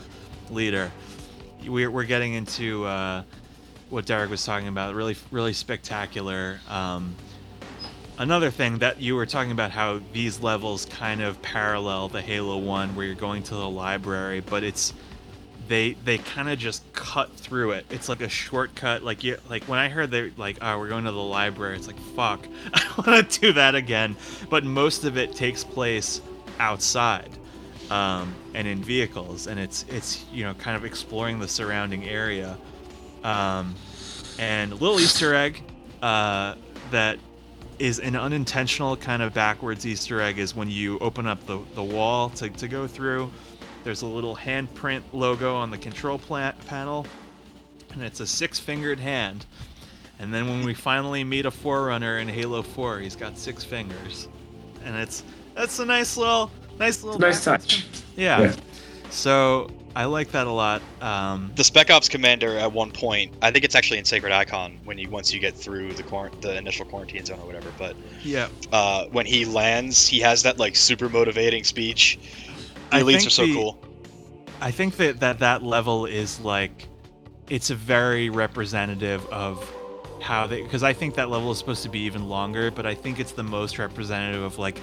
leader 0.49 0.89
we're, 1.67 1.91
we're 1.91 2.05
getting 2.05 2.35
into 2.35 2.85
uh 2.85 3.21
what 3.89 4.05
derek 4.05 4.29
was 4.29 4.45
talking 4.45 4.69
about 4.69 4.95
really 4.95 5.17
really 5.29 5.51
spectacular 5.51 6.57
um 6.69 7.13
another 8.17 8.49
thing 8.49 8.77
that 8.77 9.01
you 9.01 9.13
were 9.17 9.25
talking 9.25 9.51
about 9.51 9.71
how 9.71 9.99
these 10.13 10.39
levels 10.39 10.85
kind 10.85 11.21
of 11.21 11.41
parallel 11.41 12.07
the 12.07 12.21
halo 12.21 12.57
1 12.59 12.95
where 12.95 13.05
you're 13.05 13.13
going 13.15 13.43
to 13.43 13.55
the 13.55 13.69
library 13.69 14.39
but 14.39 14.63
it's 14.63 14.93
they 15.67 15.93
they 16.05 16.17
kind 16.17 16.49
of 16.49 16.59
just 16.59 16.83
cut 16.93 17.31
through 17.35 17.71
it. 17.71 17.85
It's 17.89 18.09
like 18.09 18.21
a 18.21 18.29
shortcut. 18.29 19.03
Like 19.03 19.23
you 19.23 19.37
like 19.49 19.63
when 19.65 19.79
I 19.79 19.89
heard 19.89 20.11
they 20.11 20.31
like 20.31 20.57
oh 20.61 20.79
we're 20.79 20.89
going 20.89 21.05
to 21.05 21.11
the 21.11 21.17
library. 21.17 21.77
It's 21.77 21.87
like 21.87 21.99
fuck, 22.15 22.47
I 22.73 22.93
want 22.97 23.29
to 23.29 23.39
do 23.39 23.53
that 23.53 23.75
again. 23.75 24.15
But 24.49 24.63
most 24.63 25.03
of 25.03 25.17
it 25.17 25.35
takes 25.35 25.63
place 25.63 26.21
outside 26.59 27.29
um, 27.89 28.33
and 28.53 28.67
in 28.67 28.83
vehicles, 28.83 29.47
and 29.47 29.59
it's 29.59 29.85
it's 29.89 30.25
you 30.31 30.43
know 30.43 30.53
kind 30.55 30.75
of 30.75 30.85
exploring 30.85 31.39
the 31.39 31.47
surrounding 31.47 32.07
area. 32.07 32.57
Um, 33.23 33.75
and 34.39 34.71
little 34.81 34.99
Easter 34.99 35.33
egg 35.35 35.61
uh, 36.01 36.55
that 36.91 37.19
is 37.79 37.99
an 37.99 38.15
unintentional 38.15 38.95
kind 38.95 39.21
of 39.21 39.33
backwards 39.33 39.85
Easter 39.85 40.21
egg 40.21 40.37
is 40.37 40.55
when 40.55 40.69
you 40.69 40.99
open 40.99 41.27
up 41.27 41.43
the, 41.45 41.59
the 41.75 41.83
wall 41.83 42.29
to, 42.29 42.49
to 42.49 42.67
go 42.67 42.87
through. 42.87 43.31
There's 43.83 44.01
a 44.01 44.07
little 44.07 44.35
handprint 44.35 45.01
logo 45.11 45.55
on 45.55 45.69
the 45.69 45.77
control 45.77 46.17
plant 46.17 46.55
panel, 46.67 47.05
and 47.91 48.01
it's 48.01 48.19
a 48.19 48.27
six 48.27 48.59
fingered 48.59 48.99
hand. 48.99 49.45
And 50.19 50.33
then 50.33 50.47
when 50.47 50.63
we 50.63 50.73
finally 50.73 51.23
meet 51.23 51.45
a 51.45 51.51
Forerunner 51.51 52.19
in 52.19 52.27
Halo 52.27 52.61
4, 52.61 52.99
he's 52.99 53.15
got 53.15 53.37
six 53.37 53.63
fingers, 53.63 54.27
and 54.85 54.95
it's 54.95 55.23
that's 55.53 55.79
a 55.79 55.85
nice 55.85 56.17
little 56.17 56.49
nice 56.79 57.03
little 57.03 57.19
Nice 57.19 57.43
touch. 57.43 57.85
Yeah. 58.15 58.41
Yeah. 58.41 58.55
So 59.09 59.69
I 59.95 60.05
like 60.05 60.31
that 60.31 60.47
a 60.47 60.51
lot. 60.51 60.81
Um, 61.01 61.51
The 61.55 61.63
Spec 61.63 61.91
Ops 61.91 62.09
commander 62.09 62.57
at 62.57 62.71
one 62.71 62.91
point, 62.91 63.33
I 63.41 63.51
think 63.51 63.63
it's 63.63 63.75
actually 63.75 63.99
in 63.99 64.05
Sacred 64.05 64.31
Icon 64.31 64.79
when 64.85 64.97
you 64.97 65.09
once 65.09 65.33
you 65.33 65.39
get 65.39 65.55
through 65.55 65.93
the 65.93 66.03
quar- 66.03 66.31
the 66.41 66.57
initial 66.57 66.85
quarantine 66.85 67.25
zone 67.25 67.39
or 67.39 67.45
whatever. 67.45 67.71
But 67.77 67.95
yeah. 68.23 68.47
uh, 68.71 69.05
when 69.11 69.25
he 69.25 69.45
lands, 69.45 70.07
he 70.07 70.19
has 70.21 70.41
that 70.43 70.57
like 70.57 70.75
super 70.75 71.09
motivating 71.09 71.63
speech. 71.63 72.17
The 72.93 72.99
I 72.99 73.03
elites 73.03 73.17
think 73.17 73.27
are 73.27 73.29
so 73.31 73.45
the- 73.45 73.53
cool. 73.53 73.83
I 74.61 74.71
think 74.71 74.95
that, 74.97 75.19
that 75.19 75.39
that 75.39 75.61
level 75.63 76.05
is 76.05 76.39
like 76.39 76.87
it's 77.49 77.69
a 77.69 77.75
very 77.75 78.29
representative 78.29 79.25
of 79.27 79.69
how 80.21 80.47
they 80.47 80.61
because 80.61 80.83
I 80.83 80.93
think 80.93 81.15
that 81.15 81.29
level 81.29 81.51
is 81.51 81.57
supposed 81.57 81.83
to 81.83 81.89
be 81.89 81.99
even 82.01 82.29
longer, 82.29 82.71
but 82.71 82.85
I 82.85 82.95
think 82.95 83.19
it's 83.19 83.33
the 83.33 83.43
most 83.43 83.77
representative 83.77 84.41
of 84.41 84.57
like 84.57 84.79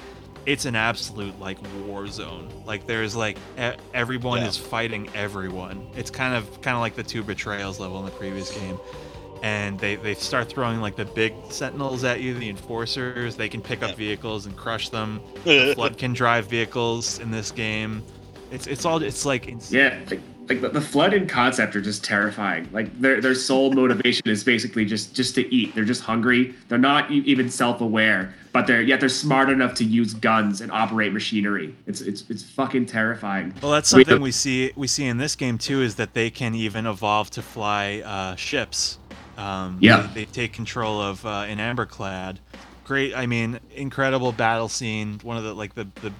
it's 0.47 0.65
an 0.67 0.75
absolute 0.77 1.39
like 1.41 1.59
war 1.87 2.07
zone. 2.09 2.49
Like 2.67 2.87
there's 2.87 3.17
like 3.17 3.39
e- 3.59 3.73
everyone 3.95 4.41
Yeah. 4.43 4.49
is 4.49 4.57
fighting 4.59 5.09
everyone. 5.15 5.87
It's 5.97 6.11
kind 6.11 6.35
of 6.35 6.61
kind 6.61 6.75
of 6.77 6.81
like 6.83 6.95
the 6.97 7.03
two 7.03 7.23
betrayals 7.23 7.81
level 7.81 7.99
in 8.01 8.05
the 8.05 8.11
previous 8.11 8.51
game. 8.51 8.79
And 9.43 9.79
they, 9.79 9.97
they 9.97 10.15
start 10.15 10.49
throwing 10.51 10.81
like 10.81 10.97
the 10.97 11.07
big 11.07 11.33
sentinels 11.49 12.05
at 12.05 12.21
you, 12.21 12.35
the 12.35 12.49
enforcers. 12.51 13.37
They 13.37 13.49
can 13.49 13.63
pick 13.63 13.83
up 13.83 13.97
vehicles 13.97 14.47
and 14.47 14.57
crush 14.57 14.91
them. 14.91 15.21
the 15.45 15.73
Flood 15.77 15.97
can 15.97 16.13
drive 16.13 16.47
vehicles 16.47 17.19
in 17.21 17.31
this 17.31 17.51
game. 17.51 18.03
It's 18.51 18.67
it's 18.67 18.85
all 18.85 19.03
it's 19.03 19.25
like 19.25 19.49
ins- 19.49 19.73
Yeah, 19.73 19.99
like, 20.11 20.21
like 20.49 20.61
the, 20.61 20.69
the 20.71 20.81
flood 20.81 21.15
in 21.15 21.27
concept 21.29 21.77
are 21.77 21.81
just 21.81 22.03
terrifying. 22.05 22.69
Like 22.73 23.01
their 23.01 23.21
their 23.21 23.35
sole 23.37 23.73
motivation 23.83 24.29
is 24.29 24.43
basically 24.45 24.85
just 24.85 25.15
just 25.15 25.35
to 25.37 25.55
eat. 25.55 25.75
They're 25.75 25.85
just 25.85 26.03
hungry. 26.03 26.55
They're 26.69 26.77
not 26.77 27.11
e- 27.13 27.23
even 27.25 27.49
self 27.49 27.81
aware, 27.81 28.35
but 28.53 28.67
they're 28.67 28.83
yet 28.83 28.99
they're 29.01 29.09
smart 29.09 29.49
enough 29.51 29.73
to 29.77 29.85
use 29.85 30.13
guns 30.15 30.61
and 30.63 30.73
operate 30.73 31.13
machinery. 31.13 31.75
It's 31.87 32.01
it's 32.01 32.29
it's 32.29 32.43
fucking 32.43 32.87
terrifying. 32.87 33.55
Well, 33.63 33.71
that's 33.71 33.95
We- 33.95 34.05
something 34.05 34.21
we 34.21 34.33
see 34.33 34.73
we 34.77 34.87
see 34.89 35.07
in 35.07 35.17
this 35.17 35.37
game 35.37 35.57
too 35.57 35.81
is 35.81 35.95
that 35.95 36.13
they 36.13 36.29
can 36.29 36.55
even 36.57 36.87
evolve 36.87 37.31
to 37.31 37.43
fly 37.43 38.03
uh, 38.05 38.35
ships. 38.35 38.99
Um, 39.41 39.79
Yeah. 39.81 40.09
they, 40.15 40.25
they 40.25 40.25
take 40.31 40.53
control 40.53 41.01
of 41.01 41.25
uh, 41.25 41.47
an 41.49 41.59
Amber 41.61 41.87
Clad. 41.87 42.39
Great, 42.85 43.15
I 43.15 43.27
mean, 43.27 43.61
incredible 43.75 44.33
battle 44.33 44.69
scene. 44.69 45.21
One 45.23 45.37
of 45.37 45.45
the 45.45 45.55
like 45.55 45.75
the 45.75 45.89
the, 46.03 46.13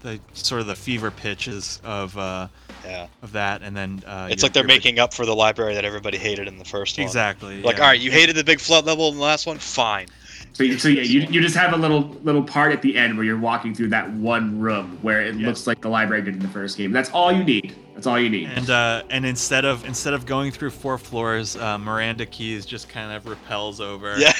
the 0.00 0.20
sort 0.34 0.60
of 0.60 0.66
the 0.66 0.76
fever 0.76 1.10
pitches 1.10 1.80
of 1.82 2.16
uh, 2.16 2.48
yeah, 2.84 3.06
of 3.22 3.32
that, 3.32 3.62
and 3.62 3.76
then 3.76 4.02
uh, 4.06 4.28
it's 4.30 4.42
your- 4.42 4.46
like 4.48 4.52
they're 4.54 4.62
your- 4.62 4.68
making 4.68 4.98
up 4.98 5.12
for 5.14 5.26
the 5.26 5.34
library 5.34 5.74
that 5.74 5.84
everybody 5.84 6.18
hated 6.18 6.48
in 6.48 6.58
the 6.58 6.64
first 6.64 6.98
one. 6.98 7.06
exactly 7.06 7.62
Like, 7.62 7.76
yeah. 7.76 7.82
all 7.82 7.88
right, 7.88 8.00
you 8.00 8.10
hated 8.10 8.36
the 8.36 8.44
big 8.44 8.60
flood 8.60 8.84
level 8.86 9.08
in 9.08 9.16
the 9.16 9.22
last 9.22 9.46
one. 9.46 9.58
Fine. 9.58 10.08
So, 10.52 10.64
you- 10.64 10.78
so 10.78 10.88
yeah, 10.88 11.02
you, 11.02 11.20
you 11.30 11.40
just 11.40 11.56
have 11.56 11.72
a 11.72 11.76
little 11.76 12.08
little 12.22 12.42
part 12.42 12.72
at 12.72 12.82
the 12.82 12.96
end 12.96 13.16
where 13.16 13.24
you're 13.24 13.38
walking 13.38 13.74
through 13.74 13.88
that 13.88 14.10
one 14.12 14.58
room 14.58 14.98
where 15.02 15.22
it 15.22 15.34
Yeah. 15.36 15.46
looks 15.46 15.66
like 15.66 15.80
the 15.80 15.88
library 15.88 16.22
did 16.22 16.34
in 16.34 16.40
the 16.40 16.48
first 16.48 16.76
game. 16.76 16.92
That's 16.92 17.10
all 17.10 17.30
you 17.32 17.44
need. 17.44 17.74
That's 17.94 18.06
all 18.06 18.18
you 18.18 18.30
need. 18.30 18.48
And 18.48 18.68
uh, 18.70 19.02
and 19.10 19.24
instead 19.26 19.64
of 19.64 19.84
instead 19.84 20.14
of 20.14 20.24
going 20.26 20.50
through 20.52 20.70
four 20.70 20.96
floors, 20.98 21.56
uh, 21.56 21.76
Miranda 21.78 22.24
Keyes 22.26 22.64
just 22.66 22.88
kind 22.88 23.12
of 23.12 23.26
repels 23.26 23.80
over. 23.80 24.18
Yeah. 24.18 24.32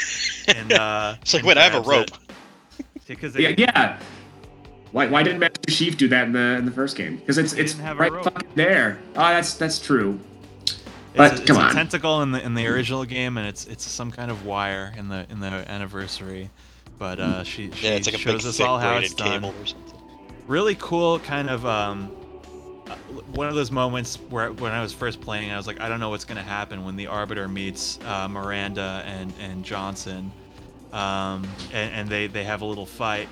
And 0.48 0.72
uh, 0.72 1.14
It's 1.22 1.34
like, 1.34 1.44
wait, 1.44 1.58
I 1.58 1.64
have 1.64 1.74
a 1.74 1.88
rope. 1.88 2.08
Because 3.06 3.36
yeah, 3.38 3.50
yeah. 3.56 3.98
Why, 4.92 5.06
why 5.06 5.22
didn't 5.22 5.38
Master 5.40 5.49
Chief 5.68 5.96
do 5.96 6.08
that 6.08 6.26
in 6.26 6.32
the 6.32 6.56
in 6.58 6.64
the 6.64 6.70
first 6.72 6.96
game? 6.96 7.16
Because 7.16 7.38
it's 7.38 7.52
it's 7.52 7.72
didn't 7.72 7.86
have 7.86 8.00
a 8.00 8.10
right 8.10 8.24
fucking 8.24 8.48
there. 8.54 8.98
Oh, 9.14 9.20
that's 9.20 9.54
that's 9.54 9.78
true. 9.78 10.18
It's, 10.66 10.78
But, 11.16 11.32
a, 11.32 11.34
it's 11.36 11.44
come 11.46 11.56
a 11.56 11.60
on. 11.60 11.74
tentacle 11.74 12.22
in 12.22 12.32
the 12.32 12.42
in 12.44 12.54
the 12.54 12.66
original 12.66 13.04
game, 13.04 13.36
and 13.38 13.46
it's 13.46 13.66
it's 13.66 13.84
some 13.84 14.10
kind 14.10 14.30
of 14.30 14.44
wire 14.46 14.92
in 14.96 15.08
the 15.08 15.26
in 15.30 15.40
the 15.40 15.46
anniversary. 15.48 16.50
But 16.98 17.18
uh, 17.20 17.44
she, 17.44 17.70
she 17.72 17.86
Yeah, 17.86 17.92
it's 17.94 18.06
like 18.06 18.14
a 18.16 18.18
shows 18.18 18.42
big 18.42 18.48
us 18.50 18.60
all 18.60 18.78
how 18.78 18.96
it's 18.98 19.14
done. 19.14 19.40
cable 19.40 19.54
or 19.60 19.66
something. 19.66 19.94
Really 20.46 20.76
cool, 20.78 21.18
kind 21.20 21.48
of 21.48 21.64
um, 21.64 22.10
uh, 22.88 22.94
one 23.32 23.48
of 23.48 23.54
those 23.54 23.70
moments 23.70 24.16
where 24.28 24.52
when 24.52 24.72
I 24.72 24.82
was 24.82 24.92
first 24.92 25.20
playing, 25.20 25.50
I 25.50 25.56
was 25.56 25.66
like, 25.66 25.80
I 25.80 25.88
don't 25.88 26.00
know 26.00 26.10
what's 26.10 26.24
gonna 26.24 26.42
happen 26.42 26.84
when 26.84 26.96
the 26.96 27.06
Arbiter 27.06 27.48
meets 27.48 27.98
uh, 28.04 28.28
Miranda 28.28 29.02
and 29.06 29.32
and 29.40 29.64
Johnson, 29.64 30.30
um, 30.92 31.48
and, 31.72 31.92
and 31.94 32.08
they 32.08 32.26
they 32.26 32.44
have 32.44 32.62
a 32.62 32.66
little 32.66 32.86
fight. 32.86 33.28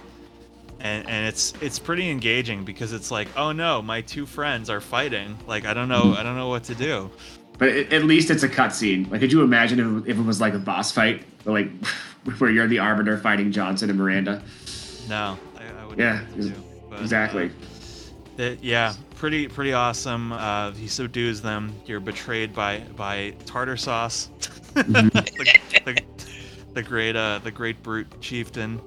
And, 0.81 1.09
and 1.09 1.27
it's 1.27 1.55
it's 1.61 1.79
pretty 1.79 2.09
engaging 2.09 2.65
because 2.65 2.93
it's 2.93 3.11
like 3.11 3.27
oh 3.37 3.51
no 3.53 3.83
my 3.83 4.01
two 4.01 4.27
friends 4.27 4.71
are 4.71 4.81
fighting 4.81 5.37
like 5.49 5.67
I 5.67 5.75
don't 5.75 5.89
know 5.89 6.15
I 6.17 6.23
don't 6.23 6.37
know 6.37 6.49
what 6.49 6.63
to 6.65 6.75
do 6.77 7.11
But 7.59 7.71
at, 7.71 7.93
at 7.93 8.05
least 8.05 8.31
it's 8.31 8.45
a 8.45 8.49
cutscene. 8.49 9.11
Like, 9.11 9.21
could 9.21 9.33
you 9.33 9.43
imagine 9.43 9.99
if, 10.03 10.09
if 10.11 10.17
it 10.19 10.23
was 10.25 10.41
like 10.41 10.55
a 10.55 10.59
boss 10.61 10.93
fight, 10.93 11.25
like 11.45 11.69
where 12.39 12.51
you're 12.51 12.69
the 12.69 12.79
arbiter 12.79 13.19
fighting 13.19 13.51
Johnson 13.51 13.91
and 13.91 13.99
Miranda? 13.99 14.41
No, 15.09 15.37
I, 15.57 15.81
I 15.81 15.85
wouldn't. 15.85 15.99
Yeah, 15.99 16.13
know 16.21 16.21
what 16.37 16.43
to 16.43 16.49
do, 16.51 16.63
but, 16.91 17.01
exactly. 17.01 17.47
uh, 17.47 17.51
that- 18.37 18.63
yeah, 18.63 18.95
pretty 19.17 19.49
pretty 19.49 19.73
awesome. 19.73 20.31
Uh, 20.33 20.71
he 20.73 20.87
subdues 20.87 21.41
them. 21.43 21.75
You're 21.87 21.99
betrayed 21.99 22.55
by 22.55 22.81
by 22.97 23.35
tartar 23.47 23.77
sauce, 23.77 24.29
Mm-hmm. 24.75 25.09
the, 25.09 25.93
the, 25.93 26.03
the 26.75 26.83
great 26.85 27.17
uh, 27.17 27.41
the 27.43 27.51
great 27.51 27.83
brute 27.83 28.07
chieftain, 28.21 28.81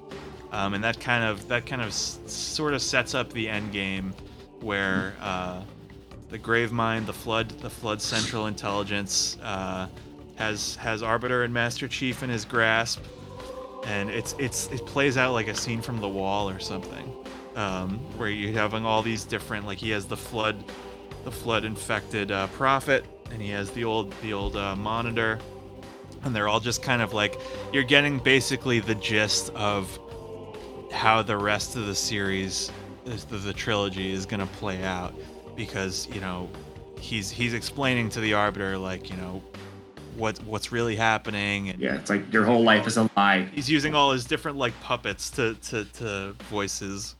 um, 0.52 0.74
and 0.74 0.84
that 0.84 1.00
kind 1.00 1.24
of 1.24 1.48
that 1.48 1.66
kind 1.66 1.82
of 1.82 1.88
s- 1.88 2.18
sort 2.26 2.74
of 2.74 2.82
sets 2.82 3.14
up 3.14 3.32
the 3.32 3.48
end 3.48 3.72
game, 3.72 4.14
where 4.60 5.14
uh, 5.20 5.62
the 6.28 6.38
Gravemind, 6.38 7.06
the 7.06 7.12
Flood, 7.12 7.48
the 7.60 7.70
Flood 7.70 8.00
Central 8.00 8.46
Intelligence 8.46 9.38
uh, 9.42 9.88
has 10.36 10.76
has 10.76 11.02
Arbiter 11.02 11.42
and 11.42 11.52
Master 11.52 11.88
Chief 11.88 12.22
in 12.22 12.30
his 12.30 12.44
grasp, 12.44 13.02
and 13.86 14.10
it's 14.10 14.34
it's 14.38 14.68
it 14.68 14.84
plays 14.86 15.16
out 15.16 15.32
like 15.32 15.48
a 15.48 15.54
scene 15.54 15.80
from 15.80 16.00
The 16.00 16.08
Wall 16.08 16.48
or 16.48 16.60
something, 16.60 17.12
um, 17.56 17.98
where 18.16 18.28
you're 18.28 18.52
having 18.52 18.84
all 18.84 19.02
these 19.02 19.24
different 19.24 19.66
like 19.66 19.78
he 19.78 19.90
has 19.90 20.06
the 20.06 20.16
Flood, 20.16 20.62
the 21.24 21.32
Flood 21.32 21.64
infected 21.64 22.30
uh, 22.30 22.46
Prophet, 22.48 23.04
and 23.30 23.40
he 23.40 23.48
has 23.50 23.70
the 23.70 23.84
old 23.84 24.12
the 24.20 24.32
old 24.34 24.54
uh, 24.56 24.76
Monitor, 24.76 25.38
and 26.24 26.36
they're 26.36 26.48
all 26.48 26.60
just 26.60 26.82
kind 26.82 27.00
of 27.00 27.14
like 27.14 27.40
you're 27.72 27.82
getting 27.84 28.18
basically 28.18 28.80
the 28.80 28.94
gist 28.94 29.50
of 29.54 29.98
how 30.92 31.22
the 31.22 31.36
rest 31.36 31.76
of 31.76 31.86
the 31.86 31.94
series, 31.94 32.70
the, 33.04 33.36
the 33.36 33.52
trilogy, 33.52 34.12
is 34.12 34.26
gonna 34.26 34.46
play 34.46 34.82
out, 34.84 35.14
because 35.56 36.06
you 36.12 36.20
know 36.20 36.48
he's 37.00 37.30
he's 37.30 37.54
explaining 37.54 38.08
to 38.10 38.20
the 38.20 38.34
Arbiter 38.34 38.78
like 38.78 39.10
you 39.10 39.16
know 39.16 39.42
what 40.16 40.38
what's 40.44 40.70
really 40.70 40.94
happening 40.94 41.70
and 41.70 41.80
Yeah, 41.80 41.94
it's 41.96 42.10
like 42.10 42.30
your 42.32 42.44
whole 42.44 42.62
life 42.62 42.86
is 42.86 42.96
a 42.98 43.08
lie. 43.16 43.48
he's 43.52 43.68
using 43.70 43.94
all 43.94 44.12
his 44.12 44.24
different 44.24 44.58
like 44.58 44.78
puppets 44.80 45.30
to 45.30 45.54
to, 45.54 45.84
to 45.86 46.34
voice 46.50 46.78
his 46.80 47.16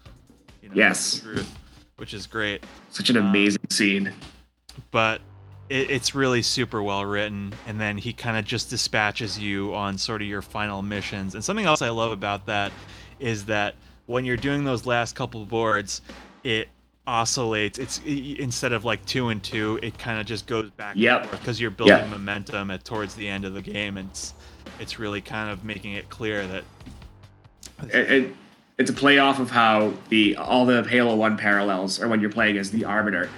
you 0.63 0.69
know, 0.69 0.75
Yes. 0.77 1.19
truth, 1.21 1.51
which 1.97 2.13
is 2.15 2.27
great 2.27 2.63
Such 2.91 3.09
an 3.11 3.17
Um, 3.17 3.27
amazing 3.27 3.63
scene. 3.71 4.13
but 4.91 5.21
it, 5.71 5.91
it's 5.91 6.15
really 6.15 6.43
super 6.43 6.83
well 6.83 7.05
written. 7.05 7.55
And 7.67 7.81
then 7.81 7.97
he 7.97 8.13
kind 8.13 8.37
of 8.37 8.45
just 8.45 8.69
dispatches 8.71 9.39
you 9.39 9.75
on 9.75 9.97
sort 9.99 10.21
of 10.23 10.29
your 10.29 10.43
final 10.43 10.83
missions. 10.83 11.35
And 11.35 11.43
something 11.43 11.65
else 11.67 11.81
I 11.83 11.89
love 11.89 12.13
about 12.13 12.45
that 12.47 12.73
is 13.23 13.47
that 13.47 13.75
when 14.07 14.25
you're 14.25 14.37
doing 14.37 14.65
those 14.65 14.85
last 14.85 15.15
couple 15.15 15.45
boards, 15.47 16.03
it 16.45 16.69
oscillates. 17.07 17.79
It's 17.79 18.01
i- 18.07 18.37
instead 18.39 18.73
of 18.73 18.85
like 18.85 19.05
two 19.07 19.29
and 19.29 19.43
two, 19.43 19.79
it 19.83 19.99
kind 19.99 20.21
of 20.21 20.27
just 20.27 20.47
goes 20.47 20.71
back 20.71 20.95
Yep. 20.97 21.31
because 21.31 21.61
you're 21.61 21.71
building 21.71 21.97
Yeah. 21.97 22.07
momentum 22.07 22.71
at 22.71 22.85
towards 22.85 23.15
the 23.15 23.29
end 23.29 23.45
of 23.45 23.55
the 23.55 23.63
game. 23.63 23.97
And 23.97 24.09
it's 24.11 24.35
it's 24.81 24.99
really 24.99 25.21
kind 25.21 25.51
of 25.51 25.65
making 25.65 25.93
it 25.95 26.09
clear 26.09 26.47
that 26.47 26.65
it, 27.93 28.11
it- 28.13 28.37
it's 28.79 28.91
a 28.91 28.93
play 28.95 29.19
off 29.19 29.39
of 29.39 29.51
how 29.51 29.93
the 30.09 30.35
all 30.37 30.65
the 30.67 30.83
Halo 30.83 31.15
One 31.15 31.37
parallels 31.37 32.01
are 32.01 32.09
when 32.09 32.21
you're 32.21 32.31
playing 32.31 32.57
as 32.59 32.71
the 32.71 32.85
Arbiter. 32.85 33.29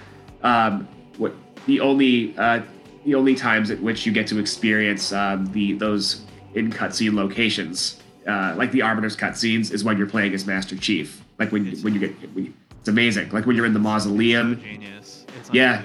Um, 0.43 0.87
what 1.19 1.35
the 1.67 1.81
only 1.81 2.35
uh, 2.39 2.61
the 3.05 3.15
only 3.15 3.35
times 3.35 3.71
at 3.71 3.81
which 3.81 4.07
you 4.07 4.13
get 4.13 4.27
to 4.29 4.39
experience 4.39 5.13
um, 5.13 5.47
the 5.53 5.73
those 5.75 6.23
in 6.55 6.71
cutscene 6.73 7.15
locations, 7.15 8.01
uh, 8.27 8.55
like 8.57 8.73
the 8.73 8.83
Arbiter's 8.83 9.17
cutscenes, 9.17 9.73
is 9.73 9.85
when 9.85 9.97
you're 9.99 10.07
playing 10.09 10.35
as 10.35 10.47
Master 10.47 10.77
Chief. 10.77 11.23
Like 11.39 11.53
when 11.53 11.67
when 11.83 11.95
you 11.95 12.01
get 12.01 12.15
it's 12.79 12.89
amazing. 12.89 13.31
Like 13.31 13.47
when 13.47 13.57
you're 13.57 13.67
in 13.67 13.73
the 13.75 13.79
mausoleum 13.81 14.61
genius. 14.61 15.25
It's 15.39 15.51
Yeah. 15.53 15.83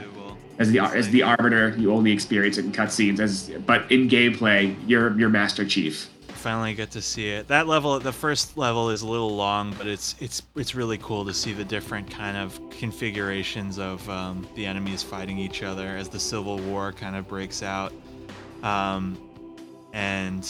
as 0.59 0.71
the 0.71 0.79
It's 0.79 0.93
as 0.95 1.05
like- 1.05 1.11
the 1.13 1.23
Arbiter, 1.23 1.75
you 1.77 1.91
only 1.93 2.11
experience 2.11 2.57
it 2.57 2.65
in 2.65 2.71
cutscenes. 2.71 3.19
As 3.19 3.49
but 3.65 3.91
in 3.91 4.09
gameplay, 4.09 4.75
you're 4.87 5.17
you're 5.19 5.29
Master 5.29 5.65
Chief. 5.65 6.07
finally 6.33 6.73
get 6.73 6.89
to 6.91 7.01
see 7.01 7.27
it. 7.27 7.49
That 7.49 7.67
level, 7.67 7.99
the 7.99 8.13
first 8.13 8.57
level 8.57 8.89
is 8.91 9.01
a 9.01 9.07
little 9.07 9.35
long, 9.35 9.73
but 9.77 9.87
it's 9.87 10.15
it's 10.21 10.41
it's 10.55 10.73
really 10.75 10.97
cool 10.99 11.25
to 11.25 11.33
see 11.33 11.51
the 11.53 11.65
different 11.65 12.09
kind 12.09 12.37
of 12.37 12.57
configurations 12.69 13.77
of 13.79 14.07
um, 14.09 14.47
the 14.55 14.65
enemies 14.65 15.03
fighting 15.03 15.37
each 15.37 15.63
other 15.63 15.87
as 15.97 16.07
the 16.09 16.19
civil 16.19 16.57
war 16.59 16.93
kind 16.93 17.15
of 17.17 17.27
breaks 17.27 17.61
out. 17.63 17.91
Um, 18.63 19.17
and 19.93 20.43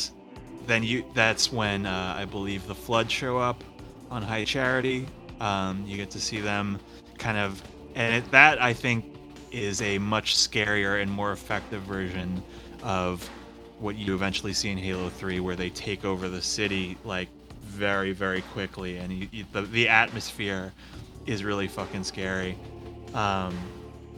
then 0.69 0.83
you 0.83 1.03
that's 1.13 1.51
when 1.51 1.85
uh, 1.85 2.15
I 2.17 2.25
believe 2.25 2.67
the 2.67 2.75
flood 2.75 3.09
show 3.09 3.37
up 3.37 3.63
on 4.11 4.21
High 4.21 4.45
Charity. 4.45 5.07
Um, 5.39 5.83
you 5.87 5.97
get 5.97 6.11
to 6.11 6.19
see 6.19 6.41
them 6.41 6.79
kind 7.17 7.37
of, 7.37 7.61
and 7.95 8.15
it, 8.15 8.31
that 8.31 8.61
I 8.61 8.73
think 8.73 9.05
is 9.51 9.81
a 9.81 9.97
much 9.97 10.35
scarier 10.35 11.01
and 11.01 11.09
more 11.09 11.31
effective 11.31 11.81
version 11.83 12.43
of 12.83 13.27
what 13.79 13.95
you 13.95 14.13
eventually 14.13 14.53
see 14.53 14.69
in 14.69 14.77
Halo 14.77 15.09
3, 15.09 15.39
where 15.39 15.55
they 15.55 15.69
take 15.69 16.05
over 16.05 16.27
the 16.27 16.41
city 16.41 16.97
like 17.03 17.29
very, 17.63 18.11
very 18.11 18.41
quickly, 18.41 18.97
and 18.97 19.11
you, 19.13 19.27
you, 19.31 19.45
the 19.53 19.61
the 19.61 19.87
atmosphere 19.87 20.73
is 21.25 21.43
really 21.43 21.67
fucking 21.67 22.03
scary. 22.03 22.57
Um, 23.13 23.57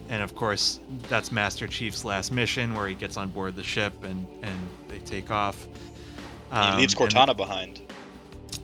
and 0.10 0.22
of 0.22 0.36
course, 0.36 0.80
that's 1.08 1.32
Master 1.32 1.68
Chief's 1.68 2.04
last 2.04 2.32
mission, 2.32 2.74
where 2.74 2.88
he 2.88 2.96
gets 2.96 3.18
on 3.18 3.30
board 3.30 3.56
the 3.56 3.64
ship 3.64 3.94
and 4.04 4.28
and 4.42 4.60
they 4.88 5.00
take 5.00 5.32
off. 5.32 5.68
He 6.52 6.58
Um, 6.58 6.78
leaves 6.78 6.94
and- 7.00 7.10
Cortana 7.12 7.36
behind. 7.36 7.80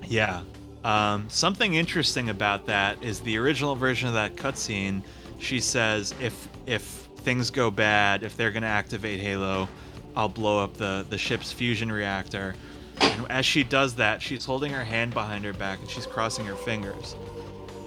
yeah. 0.05 0.41
Um, 0.83 1.25
something 1.29 1.73
interesting 1.73 2.29
about 2.29 2.65
that 2.67 2.97
is 3.01 3.19
the 3.21 3.37
original 3.37 3.75
version 3.75 4.07
of 4.07 4.13
that 4.13 4.35
cutscene. 4.35 5.01
She 5.39 5.59
says, 5.59 6.13
"If 6.21 6.47
if 6.65 6.83
things 7.23 7.49
go 7.49 7.69
bad, 7.71 8.23
if 8.23 8.37
they're 8.37 8.51
gonna 8.51 8.67
activate 8.67 9.19
Halo, 9.19 9.67
I'll 10.15 10.29
blow 10.29 10.63
up 10.63 10.77
the 10.77 11.05
the 11.09 11.17
ship's 11.17 11.51
fusion 11.51 11.91
reactor." 11.91 12.55
And 13.01 13.25
as 13.29 13.45
she 13.45 13.63
does 13.63 13.95
that, 13.95 14.21
she's 14.21 14.45
holding 14.45 14.71
her 14.73 14.83
hand 14.83 15.13
behind 15.13 15.43
her 15.45 15.53
back 15.53 15.79
and 15.79 15.89
she's 15.89 16.05
crossing 16.05 16.45
her 16.45 16.55
fingers, 16.55 17.15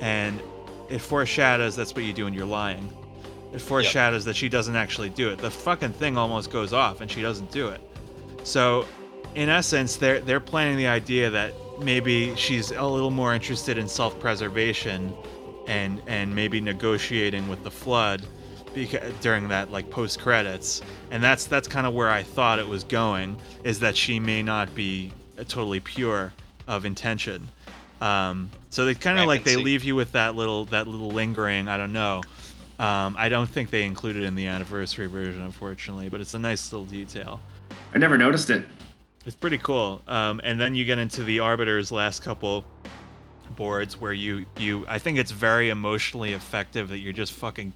and 0.00 0.40
it 0.88 1.00
foreshadows 1.00 1.76
that's 1.76 1.94
what 1.94 2.04
you 2.04 2.12
do 2.12 2.24
when 2.24 2.34
you're 2.34 2.44
lying. 2.46 2.92
It 3.52 3.60
foreshadows 3.60 4.24
that 4.26 4.36
she 4.36 4.48
doesn't 4.48 4.76
actually 4.76 5.08
do 5.08 5.30
it. 5.30 5.38
The 5.38 5.50
fucking 5.50 5.92
thing 5.94 6.16
almost 6.16 6.50
goes 6.50 6.72
off 6.72 7.00
and 7.00 7.10
she 7.10 7.22
doesn't 7.22 7.50
do 7.50 7.68
it. 7.68 7.80
So, 8.44 8.86
in 9.34 9.48
essence, 9.48 9.96
they're 9.96 10.20
they're 10.20 10.40
planning 10.40 10.76
the 10.76 10.86
idea 10.86 11.30
that 11.30 11.54
maybe 11.80 12.34
she's 12.36 12.70
a 12.72 12.84
little 12.84 13.10
more 13.10 13.34
interested 13.34 13.78
in 13.78 13.88
self-preservation, 13.88 15.12
and 15.66 16.02
and 16.06 16.34
maybe 16.34 16.60
negotiating 16.60 17.48
with 17.48 17.62
the 17.62 17.70
flood, 17.70 18.22
because 18.74 19.12
during 19.20 19.48
that 19.48 19.70
like 19.70 19.90
post 19.90 20.20
credits, 20.20 20.82
and 21.10 21.22
that's 21.22 21.46
that's 21.46 21.68
kind 21.68 21.86
of 21.86 21.94
where 21.94 22.10
I 22.10 22.22
thought 22.22 22.58
it 22.58 22.68
was 22.68 22.84
going, 22.84 23.36
is 23.64 23.78
that 23.80 23.96
she 23.96 24.20
may 24.20 24.42
not 24.42 24.74
be 24.74 25.12
totally 25.48 25.80
pure 25.80 26.32
of 26.66 26.84
intention. 26.84 27.48
Um, 28.00 28.50
so 28.70 28.84
they 28.84 28.94
kind 28.94 29.18
of 29.18 29.26
like 29.26 29.44
they 29.44 29.54
see. 29.54 29.62
leave 29.62 29.84
you 29.84 29.94
with 29.94 30.12
that 30.12 30.34
little 30.34 30.64
that 30.66 30.88
little 30.88 31.10
lingering. 31.10 31.68
I 31.68 31.76
don't 31.76 31.92
know. 31.92 32.22
Um, 32.78 33.14
I 33.18 33.28
don't 33.28 33.48
think 33.48 33.68
they 33.68 33.82
included 33.82 34.22
it 34.22 34.26
in 34.26 34.34
the 34.34 34.46
anniversary 34.46 35.06
version, 35.06 35.42
unfortunately, 35.42 36.08
but 36.08 36.22
it's 36.22 36.32
a 36.32 36.38
nice 36.38 36.72
little 36.72 36.86
detail. 36.86 37.38
I 37.94 37.98
never 37.98 38.16
noticed 38.16 38.48
it. 38.48 38.64
It's 39.26 39.36
pretty 39.36 39.58
cool. 39.58 40.02
Um, 40.08 40.40
and 40.44 40.58
then 40.60 40.74
you 40.74 40.84
get 40.84 40.98
into 40.98 41.22
the 41.24 41.40
Arbiter's 41.40 41.92
last 41.92 42.22
couple 42.22 42.64
boards 43.56 44.00
where 44.00 44.12
you 44.12 44.46
you 44.56 44.86
I 44.88 44.98
think 44.98 45.18
it's 45.18 45.32
very 45.32 45.70
emotionally 45.70 46.32
effective 46.32 46.88
that 46.88 46.98
you're 46.98 47.12
just 47.12 47.32
fucking 47.32 47.72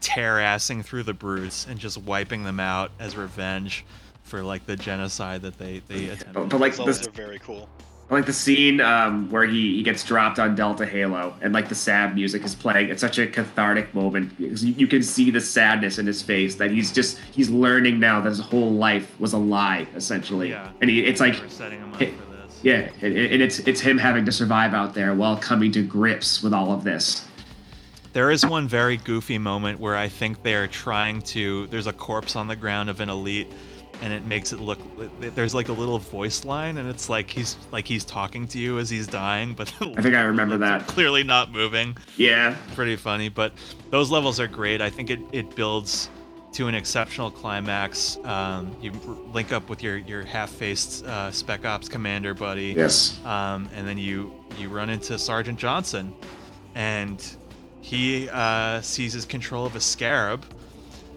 tear 0.00 0.36
assing 0.36 0.84
through 0.84 1.02
the 1.02 1.14
brutes 1.14 1.66
and 1.68 1.78
just 1.78 1.98
wiping 1.98 2.44
them 2.44 2.60
out 2.60 2.92
as 3.00 3.16
revenge 3.16 3.84
for 4.22 4.42
like 4.42 4.66
the 4.66 4.76
genocide 4.76 5.42
that 5.42 5.58
they 5.58 5.82
they 5.88 6.06
attempted. 6.06 6.34
But, 6.34 6.48
but 6.50 6.60
like 6.60 6.76
Those 6.76 6.98
this, 6.98 7.08
are 7.08 7.10
very 7.10 7.38
cool. 7.38 7.68
Like 8.08 8.26
the 8.26 8.32
scene 8.32 8.80
um, 8.80 9.28
where 9.30 9.44
he, 9.44 9.76
he 9.76 9.82
gets 9.82 10.04
dropped 10.04 10.38
on 10.38 10.54
Delta 10.54 10.86
Halo 10.86 11.34
and 11.40 11.52
like 11.52 11.68
the 11.68 11.74
sad 11.74 12.14
music 12.14 12.44
is 12.44 12.54
playing. 12.54 12.88
It's 12.88 13.00
such 13.00 13.18
a 13.18 13.26
cathartic 13.26 13.92
moment 13.94 14.36
because 14.38 14.64
you, 14.64 14.74
you 14.74 14.86
can 14.86 15.02
see 15.02 15.30
the 15.30 15.40
sadness 15.40 15.98
in 15.98 16.06
his 16.06 16.22
face 16.22 16.54
that 16.56 16.70
he's 16.70 16.92
just 16.92 17.18
he's 17.32 17.50
learning 17.50 17.98
now 17.98 18.20
that 18.20 18.28
his 18.28 18.38
whole 18.40 18.70
life 18.72 19.18
was 19.18 19.32
a 19.32 19.38
lie 19.38 19.86
essentially. 19.96 20.50
Yeah. 20.50 20.70
And 20.80 20.88
he, 20.88 21.04
it's 21.04 21.20
like 21.20 21.34
setting 21.48 21.80
them 21.80 21.94
up 21.94 22.00
it- 22.02 22.14
for 22.16 22.24
this. 22.26 22.60
yeah, 22.62 22.88
and, 23.02 23.16
and 23.16 23.42
it's 23.42 23.58
it's 23.60 23.80
him 23.80 23.98
having 23.98 24.24
to 24.24 24.32
survive 24.32 24.72
out 24.72 24.94
there 24.94 25.14
while 25.14 25.36
coming 25.36 25.72
to 25.72 25.82
grips 25.82 26.42
with 26.42 26.54
all 26.54 26.70
of 26.72 26.84
this. 26.84 27.24
There 28.12 28.30
is 28.30 28.46
one 28.46 28.66
very 28.66 28.96
goofy 28.96 29.36
moment 29.36 29.78
where 29.78 29.94
I 29.96 30.08
think 30.08 30.42
they 30.42 30.54
are 30.54 30.66
trying 30.68 31.20
to. 31.22 31.66
There's 31.66 31.86
a 31.86 31.92
corpse 31.92 32.34
on 32.34 32.46
the 32.48 32.56
ground 32.56 32.88
of 32.88 33.00
an 33.00 33.10
elite, 33.10 33.52
and 34.02 34.12
it 34.12 34.24
makes 34.26 34.52
it 34.52 34.60
look. 34.60 34.78
There's 35.20 35.54
like 35.54 35.68
a 35.68 35.72
little 35.72 35.98
voice 35.98 36.44
line, 36.44 36.78
and 36.78 36.88
it's 36.88 37.08
like 37.08 37.30
he's 37.30 37.56
like 37.72 37.86
he's 37.86 38.04
talking 38.04 38.46
to 38.48 38.58
you 38.58 38.78
as 38.78 38.90
he's 38.90 39.06
dying, 39.06 39.54
but 39.54 39.72
I 39.80 40.02
think 40.02 40.14
I 40.14 40.22
remember 40.22 40.58
that. 40.58 40.86
clearly 40.86 41.22
not 41.22 41.52
moving. 41.52 41.96
Yeah, 42.16 42.56
Pretty 42.74 42.96
funny, 42.96 43.28
but 43.28 43.52
those 43.90 44.10
levels 44.10 44.40
are 44.40 44.48
great. 44.48 44.80
I 44.80 44.90
think 44.90 45.10
it 45.10 45.20
it 45.32 45.54
builds 45.56 46.10
to 46.52 46.68
an 46.68 46.74
exceptional 46.74 47.30
climax. 47.30 48.18
Um, 48.24 48.74
you 48.80 48.92
link 49.32 49.52
up 49.52 49.68
with 49.68 49.82
your 49.82 49.98
your 49.98 50.24
half-faced 50.24 51.04
uh, 51.04 51.30
Spec 51.30 51.64
Ops 51.64 51.88
commander 51.88 52.32
buddy 52.34 52.74
yes. 52.76 53.18
um, 53.26 53.68
and 53.74 53.86
then 53.86 53.98
you 53.98 54.32
you 54.58 54.68
run 54.68 54.88
into 54.90 55.18
Sergeant 55.18 55.58
Johnson, 55.58 56.14
and 56.74 57.22
he 57.80 58.28
uh, 58.30 58.80
seizes 58.80 59.24
control 59.24 59.64
of 59.66 59.76
a 59.76 59.80
scarab, 59.80 60.44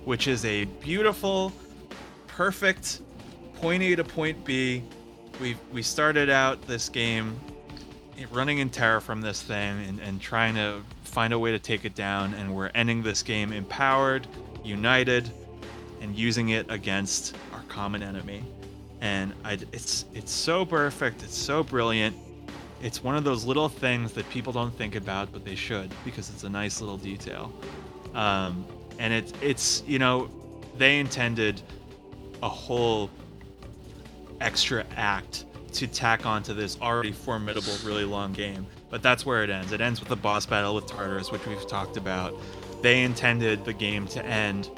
which 0.06 0.28
is 0.28 0.46
a 0.46 0.66
beautiful, 0.66 1.52
perfect 2.40 3.02
point 3.56 3.84
A 3.84 3.98
to 3.98 4.04
point 4.06 4.46
B. 4.46 4.82
We 5.42 5.58
we 5.74 5.84
started 5.84 6.30
out 6.30 6.62
this 6.68 6.88
game 6.88 7.38
running 8.32 8.60
in 8.60 8.70
terror 8.70 9.02
from 9.02 9.20
this 9.20 9.42
thing 9.42 9.84
and, 9.86 10.00
and 10.00 10.22
trying 10.22 10.56
to 10.56 10.82
find 11.04 11.34
a 11.34 11.40
way 11.40 11.52
to 11.52 11.60
take 11.60 11.84
it 11.84 11.96
down, 11.96 12.34
and 12.36 12.56
we're 12.56 12.72
ending 12.74 13.04
this 13.04 13.24
game 13.24 13.52
empowered, 13.52 14.26
united, 14.64 15.30
and 16.00 16.16
using 16.16 16.50
it 16.50 16.66
against 16.72 17.36
our 17.52 17.62
common 17.68 18.02
enemy. 18.02 18.42
And 19.02 19.34
I, 19.44 19.60
it's 19.74 20.06
it's 20.14 20.32
so 20.32 20.66
perfect. 20.66 21.24
It's 21.24 21.38
so 21.38 21.62
brilliant. 21.62 22.16
It's 22.82 23.04
one 23.04 23.18
of 23.18 23.26
those 23.26 23.44
little 23.44 23.68
things 23.68 24.14
that 24.14 24.30
people 24.30 24.54
don't 24.54 24.74
think 24.74 24.96
about, 24.96 25.34
but 25.34 25.44
they 25.44 25.56
should 25.56 25.92
because 26.06 26.30
it's 26.30 26.46
a 26.46 26.50
nice 26.50 26.80
little 26.80 26.98
detail. 26.98 27.52
Um, 28.16 28.66
and 28.98 29.12
it's 29.12 29.34
it's 29.42 29.84
you 29.86 30.00
know 30.00 30.30
they 30.78 31.00
intended 31.00 31.62
a 32.42 32.50
whole 32.50 33.10
extra 34.42 34.86
act 34.96 35.46
to 35.74 35.88
tack 35.88 36.26
onto 36.26 36.54
this 36.54 36.80
already 36.82 37.12
formidable, 37.12 37.74
really 37.84 38.06
long 38.06 38.34
game. 38.34 38.66
But 38.90 39.04
that's 39.04 39.26
where 39.26 39.44
it 39.44 39.50
ends. 39.50 39.72
It 39.72 39.82
ends 39.82 40.00
with 40.00 40.10
a 40.12 40.16
boss 40.16 40.46
battle 40.46 40.74
with 40.74 40.88
Tartarus, 40.88 41.32
which 41.32 41.46
we've 41.46 41.68
talked 41.68 41.98
about. 41.98 42.34
They 42.82 43.04
intended 43.04 43.66
the 43.66 43.74
game 43.74 44.08
to 44.08 44.26
end 44.26 44.70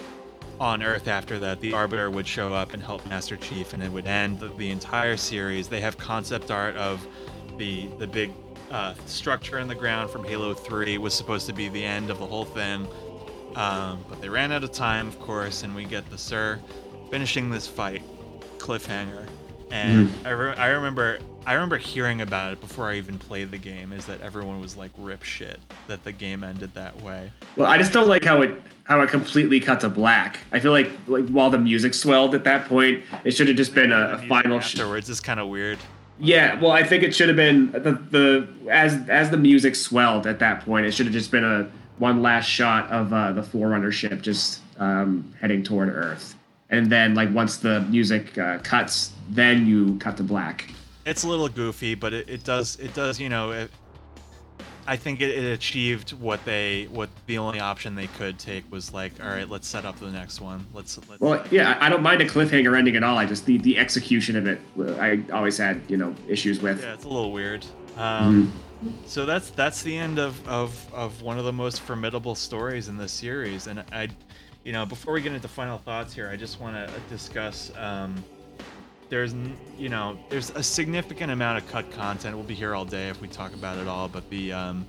on 0.59 0.83
Earth 0.83 1.07
after 1.07 1.39
that. 1.39 1.61
The 1.61 1.73
Arbiter 1.73 2.09
would 2.09 2.27
show 2.27 2.53
up 2.53 2.73
and 2.73 2.83
help 2.83 3.05
Master 3.07 3.37
Chief, 3.37 3.73
and 3.73 3.81
it 3.81 3.91
would 3.91 4.05
end 4.05 4.39
the, 4.39 4.49
the 4.49 4.69
entire 4.69 5.17
series. 5.17 5.67
They 5.67 5.81
have 5.81 5.97
concept 5.97 6.51
art 6.51 6.75
of 6.75 7.05
the 7.57 7.87
the 7.99 8.07
big 8.07 8.31
uh, 8.69 8.93
structure 9.05 9.59
in 9.59 9.67
the 9.67 9.75
ground 9.75 10.09
from 10.09 10.23
Halo 10.23 10.53
3 10.53 10.97
was 10.97 11.13
supposed 11.13 11.45
to 11.47 11.53
be 11.53 11.67
the 11.69 11.83
end 11.83 12.09
of 12.09 12.19
the 12.19 12.25
whole 12.25 12.45
thing. 12.45 12.87
Um, 13.55 14.05
but 14.07 14.21
they 14.21 14.29
ran 14.29 14.53
out 14.53 14.63
of 14.63 14.71
time, 14.71 15.09
of 15.09 15.19
course, 15.19 15.63
and 15.63 15.75
we 15.75 15.83
get 15.83 16.09
the 16.09 16.17
Sir 16.17 16.59
finishing 17.11 17.51
this 17.51 17.67
fight 17.67 18.01
cliffhanger. 18.57 19.27
And 19.69 20.09
Mm-hmm. 20.09 20.27
I, 20.27 20.29
re- 20.31 20.55
I 20.55 20.67
remember 20.69 21.19
I 21.45 21.53
remember 21.53 21.77
hearing 21.77 22.21
about 22.21 22.53
it 22.53 22.61
before 22.61 22.89
I 22.89 22.97
even 22.97 23.17
played 23.17 23.51
the 23.51 23.57
game. 23.57 23.93
Is 23.93 24.05
that 24.07 24.21
everyone 24.21 24.59
was 24.59 24.75
like 24.77 24.91
rip 24.97 25.23
shit 25.23 25.59
that 25.87 26.03
the 26.03 26.11
game 26.11 26.43
ended 26.43 26.73
that 26.73 26.99
way. 27.01 27.31
Well, 27.55 27.69
I 27.71 27.77
just 27.77 27.93
don't 27.93 28.07
like 28.09 28.23
how 28.23 28.41
it 28.41 28.61
how 28.83 28.99
it 29.01 29.09
completely 29.09 29.59
cut 29.59 29.79
to 29.81 29.89
black. 29.89 30.39
I 30.51 30.59
feel 30.59 30.71
like 30.73 30.91
like 31.07 31.27
while 31.29 31.49
the 31.49 31.57
music 31.57 31.93
swelled 31.93 32.35
at 32.35 32.43
that 32.43 32.67
point, 32.67 33.03
it 33.23 33.31
should 33.31 33.47
have 33.47 33.57
just 33.57 33.73
been 33.73 33.91
a, 33.93 34.11
a 34.13 34.17
final. 34.27 34.59
Sh- 34.59 34.75
afterwards 34.75 35.09
is 35.09 35.19
kind 35.21 35.39
of 35.39 35.47
weird. 35.47 35.79
yeah, 36.19 36.59
well, 36.59 36.71
I 36.71 36.83
think 36.83 37.01
it 37.03 37.15
should 37.15 37.29
have 37.29 37.37
been 37.37 37.71
the 37.71 37.93
the 38.11 38.47
as 38.69 38.99
as 39.09 39.29
the 39.31 39.37
music 39.37 39.75
swelled 39.75 40.27
at 40.27 40.37
that 40.39 40.65
point, 40.65 40.85
it 40.85 40.91
should 40.93 41.05
have 41.07 41.13
just 41.13 41.31
been 41.31 41.45
a 41.45 41.67
one 41.97 42.21
last 42.21 42.45
shot 42.45 42.89
of 42.91 43.13
uh, 43.13 43.31
the 43.31 43.41
Forerunner 43.43 43.91
ship 43.91 44.21
just 44.21 44.59
um, 44.79 45.33
heading 45.39 45.63
toward 45.63 45.89
Earth, 45.89 46.35
and 46.71 46.89
then 46.89 47.13
like 47.13 47.31
once 47.33 47.57
the 47.57 47.81
music 47.81 48.37
uh, 48.37 48.57
cuts, 48.59 49.11
then 49.29 49.67
you 49.67 49.97
cut 49.99 50.17
to 50.17 50.23
black. 50.23 50.69
It's 51.05 51.23
a 51.23 51.27
little 51.27 51.49
goofy, 51.49 51.95
but 51.95 52.13
it, 52.13 52.29
it 52.29 52.43
does 52.43 52.77
it 52.77 52.93
does 52.93 53.19
you 53.19 53.29
know. 53.29 53.51
It, 53.51 53.71
I 54.87 54.95
think 54.95 55.21
it, 55.21 55.29
it 55.29 55.53
achieved 55.53 56.11
what 56.13 56.43
they 56.43 56.87
what 56.91 57.09
the 57.27 57.37
only 57.37 57.59
option 57.59 57.93
they 57.93 58.07
could 58.07 58.39
take 58.39 58.69
was 58.71 58.91
like, 58.91 59.13
all 59.23 59.29
right, 59.29 59.47
let's 59.47 59.67
set 59.67 59.85
up 59.85 59.99
the 59.99 60.09
next 60.09 60.41
one. 60.41 60.65
Let's 60.73 60.97
let's. 61.07 61.21
Well, 61.21 61.45
yeah, 61.51 61.77
I 61.79 61.89
don't 61.89 62.01
mind 62.01 62.21
a 62.21 62.27
cliffhanger 62.27 62.75
ending 62.77 62.95
at 62.95 63.03
all. 63.03 63.17
I 63.17 63.25
just 63.25 63.45
the 63.45 63.57
the 63.59 63.77
execution 63.77 64.35
of 64.35 64.47
it, 64.47 64.59
I 64.99 65.21
always 65.31 65.57
had 65.57 65.81
you 65.87 65.97
know 65.97 66.15
issues 66.27 66.61
with. 66.61 66.81
Yeah, 66.81 66.93
it's 66.93 67.05
a 67.05 67.09
little 67.09 67.31
weird. 67.31 67.65
Um, 67.97 68.51
Mm-hmm. 68.83 69.05
So 69.05 69.25
that's 69.25 69.51
that's 69.51 69.83
the 69.83 69.95
end 69.95 70.17
of, 70.17 70.47
of 70.47 70.93
of 70.93 71.21
one 71.21 71.37
of 71.37 71.45
the 71.45 71.53
most 71.53 71.81
formidable 71.81 72.35
stories 72.35 72.87
in 72.87 72.97
this 72.97 73.11
series, 73.11 73.67
and 73.67 73.83
I, 73.91 74.07
you 74.63 74.71
know, 74.73 74.85
before 74.85 75.13
we 75.13 75.21
get 75.21 75.33
into 75.33 75.47
final 75.47 75.77
thoughts 75.79 76.13
here, 76.13 76.29
I 76.29 76.35
just 76.35 76.59
want 76.59 76.75
to 76.75 76.93
discuss. 77.09 77.71
Um, 77.77 78.23
there's 79.09 79.33
you 79.77 79.89
know 79.89 80.17
there's 80.29 80.51
a 80.51 80.63
significant 80.63 81.31
amount 81.31 81.57
of 81.63 81.69
cut 81.69 81.91
content. 81.91 82.35
We'll 82.35 82.45
be 82.45 82.53
here 82.55 82.73
all 82.75 82.85
day 82.85 83.09
if 83.09 83.19
we 83.21 83.27
talk 83.27 83.53
about 83.53 83.77
it 83.77 83.87
all, 83.87 84.07
but 84.07 84.29
the 84.29 84.53
um, 84.53 84.85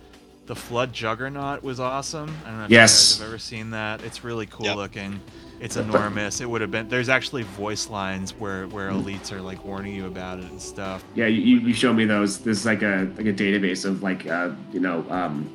the 0.46 0.54
flood 0.54 0.92
juggernaut 0.92 1.62
was 1.62 1.80
awesome. 1.80 2.34
I 2.44 2.48
don't 2.50 2.58
know 2.58 2.64
if 2.66 2.70
Yes. 2.70 2.90
you 2.92 3.14
guys 3.14 3.18
have 3.20 3.28
ever 3.28 3.38
seen 3.38 3.70
that. 3.70 4.02
It's 4.04 4.22
really 4.22 4.46
cool 4.46 4.66
Yep. 4.66 4.76
looking. 4.76 5.20
It's 5.60 5.76
enormous. 5.76 6.40
It 6.40 6.50
would 6.50 6.60
have 6.60 6.70
been. 6.70 6.88
There's 6.88 7.08
actually 7.08 7.42
voice 7.44 7.88
lines 7.88 8.32
where 8.34 8.66
where 8.68 8.90
Mm. 8.90 9.02
elites 9.04 9.32
are 9.32 9.40
like 9.40 9.64
warning 9.64 9.94
you 9.94 10.06
about 10.06 10.38
it 10.38 10.44
and 10.50 10.60
stuff. 10.60 11.02
Yeah, 11.14 11.26
you, 11.26 11.40
you 11.40 11.60
you 11.68 11.74
show 11.74 11.92
me 11.92 12.04
those. 12.04 12.38
There's 12.38 12.64
like 12.66 12.82
a 12.82 13.10
like 13.16 13.26
a 13.26 13.32
database 13.32 13.84
of 13.84 14.02
like 14.02 14.26
uh 14.28 14.50
you 14.72 14.80
know 14.80 15.04
um 15.10 15.50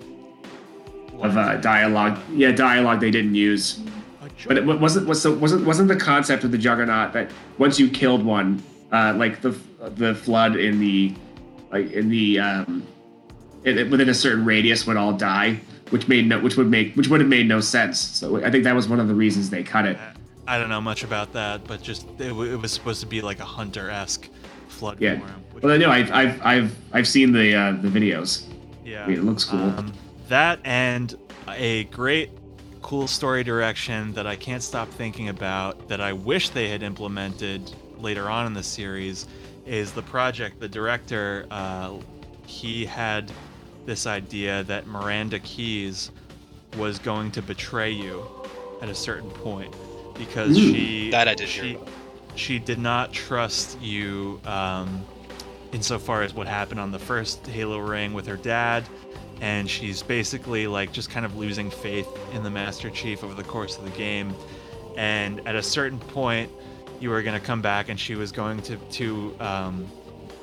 of 1.21 1.37
uh, 1.37 1.55
dialogue. 1.57 2.19
Yeah, 2.33 2.51
dialogue 2.51 2.99
they 2.99 3.11
didn't 3.11 3.35
use. 3.35 3.79
But 4.45 4.57
it 4.57 4.65
wasn't 4.65 5.07
was 5.07 5.21
so 5.21 5.33
wasn't 5.33 5.65
wasn't 5.65 5.87
the 5.87 5.95
concept 5.95 6.43
of 6.43 6.51
the 6.51 6.57
juggernaut 6.57 7.13
that 7.13 7.31
once 7.57 7.79
you 7.79 7.89
killed 7.89 8.23
one, 8.23 8.61
uh, 8.91 9.13
like 9.17 9.41
the 9.41 9.57
the 9.95 10.13
flood 10.15 10.55
in 10.55 10.79
the 10.79 11.13
like 11.71 11.91
in 11.91 12.09
the 12.09 12.39
um, 12.39 12.85
it, 13.63 13.77
it- 13.77 13.89
within 13.89 14.09
a 14.09 14.13
certain 14.13 14.45
radius 14.45 14.85
would 14.85 14.95
all 14.97 15.13
die, 15.13 15.59
which 15.89 16.07
made 16.07 16.27
no 16.27 16.39
which 16.39 16.55
would 16.55 16.69
make 16.69 16.93
which 16.95 17.07
would 17.07 17.19
have 17.19 17.29
made 17.29 17.47
no 17.47 17.59
sense. 17.59 17.99
So 17.99 18.43
I 18.45 18.51
think 18.51 18.63
that 18.65 18.75
was 18.75 18.87
one 18.87 18.99
of 18.99 19.07
the 19.07 19.15
reasons 19.15 19.49
they 19.49 19.63
cut 19.63 19.85
it. 19.85 19.97
I 20.47 20.57
don't 20.59 20.69
know 20.69 20.79
much 20.81 21.03
about 21.03 21.33
that, 21.33 21.65
but 21.65 21.81
just 21.81 22.07
it, 22.19 22.27
it 22.31 22.33
was 22.61 22.71
supposed 22.71 23.01
to 23.01 23.07
be 23.07 23.21
like 23.21 23.39
a 23.39 23.45
hunter-esque 23.45 24.29
flood 24.69 24.97
Yeah. 25.01 25.19
Well, 25.61 25.73
I 25.73 25.77
know 25.77 25.89
I've 25.89 26.11
I've 26.11 26.41
I've 26.45 26.75
I've 26.93 27.07
seen 27.07 27.31
the 27.33 27.55
uh, 27.55 27.71
the 27.81 27.87
videos. 27.89 28.43
yeah, 28.85 29.03
I 29.03 29.07
mean, 29.07 29.17
it 29.17 29.23
looks 29.23 29.43
cool. 29.45 29.59
Um, 29.59 29.91
that 30.29 30.59
and 30.63 31.15
a 31.49 31.85
great, 31.85 32.29
cool 32.87 33.05
story 33.05 33.43
direction 33.43 34.13
that 34.13 34.25
I 34.25 34.37
can't 34.37 34.63
stop 34.63 34.87
thinking 34.87 35.27
about 35.27 35.89
that 35.89 35.99
I 35.99 36.13
wish 36.13 36.51
they 36.51 36.69
had 36.69 36.83
implemented 36.83 37.69
later 37.99 38.29
on 38.29 38.45
in 38.45 38.53
the 38.53 38.63
series 38.63 39.27
is 39.65 39.91
the 39.91 40.03
project. 40.03 40.61
The 40.61 40.69
director, 40.69 41.45
uh, 41.51 41.95
he 42.45 42.85
had 42.85 43.29
this 43.85 44.07
idea 44.07 44.63
that 44.63 44.87
Miranda 44.87 45.39
Keyes 45.39 46.11
was 46.77 46.97
going 46.97 47.29
to 47.31 47.41
betray 47.41 47.91
you 47.91 48.25
at 48.81 48.87
a 48.87 48.95
certain 48.95 49.31
point 49.31 49.75
because 50.17 50.57
Ooh, 50.57 50.71
she 50.71 51.09
that 51.09 51.27
I 51.27 51.35
did 51.35 51.49
she, 51.49 51.75
about. 51.75 51.89
she 52.35 52.57
did 52.57 52.79
not 52.79 53.11
trust 53.11 53.81
you 53.81 54.39
um, 54.45 55.05
insofar 55.73 56.21
as 56.23 56.33
what 56.33 56.47
happened 56.47 56.79
on 56.79 56.91
the 56.91 56.99
first 56.99 57.45
Halo 57.47 57.79
ring 57.79 58.13
with 58.13 58.27
her 58.27 58.37
dad, 58.37 58.85
and 59.41 59.69
she's 59.69 60.01
basically 60.01 60.67
like 60.67 60.91
just 60.91 61.09
kind 61.09 61.25
of 61.25 61.37
losing 61.37 61.69
faith 61.69 62.07
in 62.33 62.43
the 62.43 62.49
Master 62.49 62.89
Chief 62.89 63.23
over 63.23 63.33
the 63.33 63.43
course 63.43 63.77
of 63.77 63.83
the 63.83 63.91
game. 63.91 64.33
And 64.97 65.45
at 65.47 65.55
a 65.55 65.63
certain 65.63 65.99
point, 65.99 66.51
you 66.99 67.09
were 67.09 67.21
going 67.21 67.39
to 67.39 67.45
come 67.45 67.61
back, 67.61 67.89
and 67.89 67.99
she 67.99 68.15
was 68.15 68.31
going 68.31 68.61
to 68.63 68.77
to 68.77 69.35
um, 69.39 69.87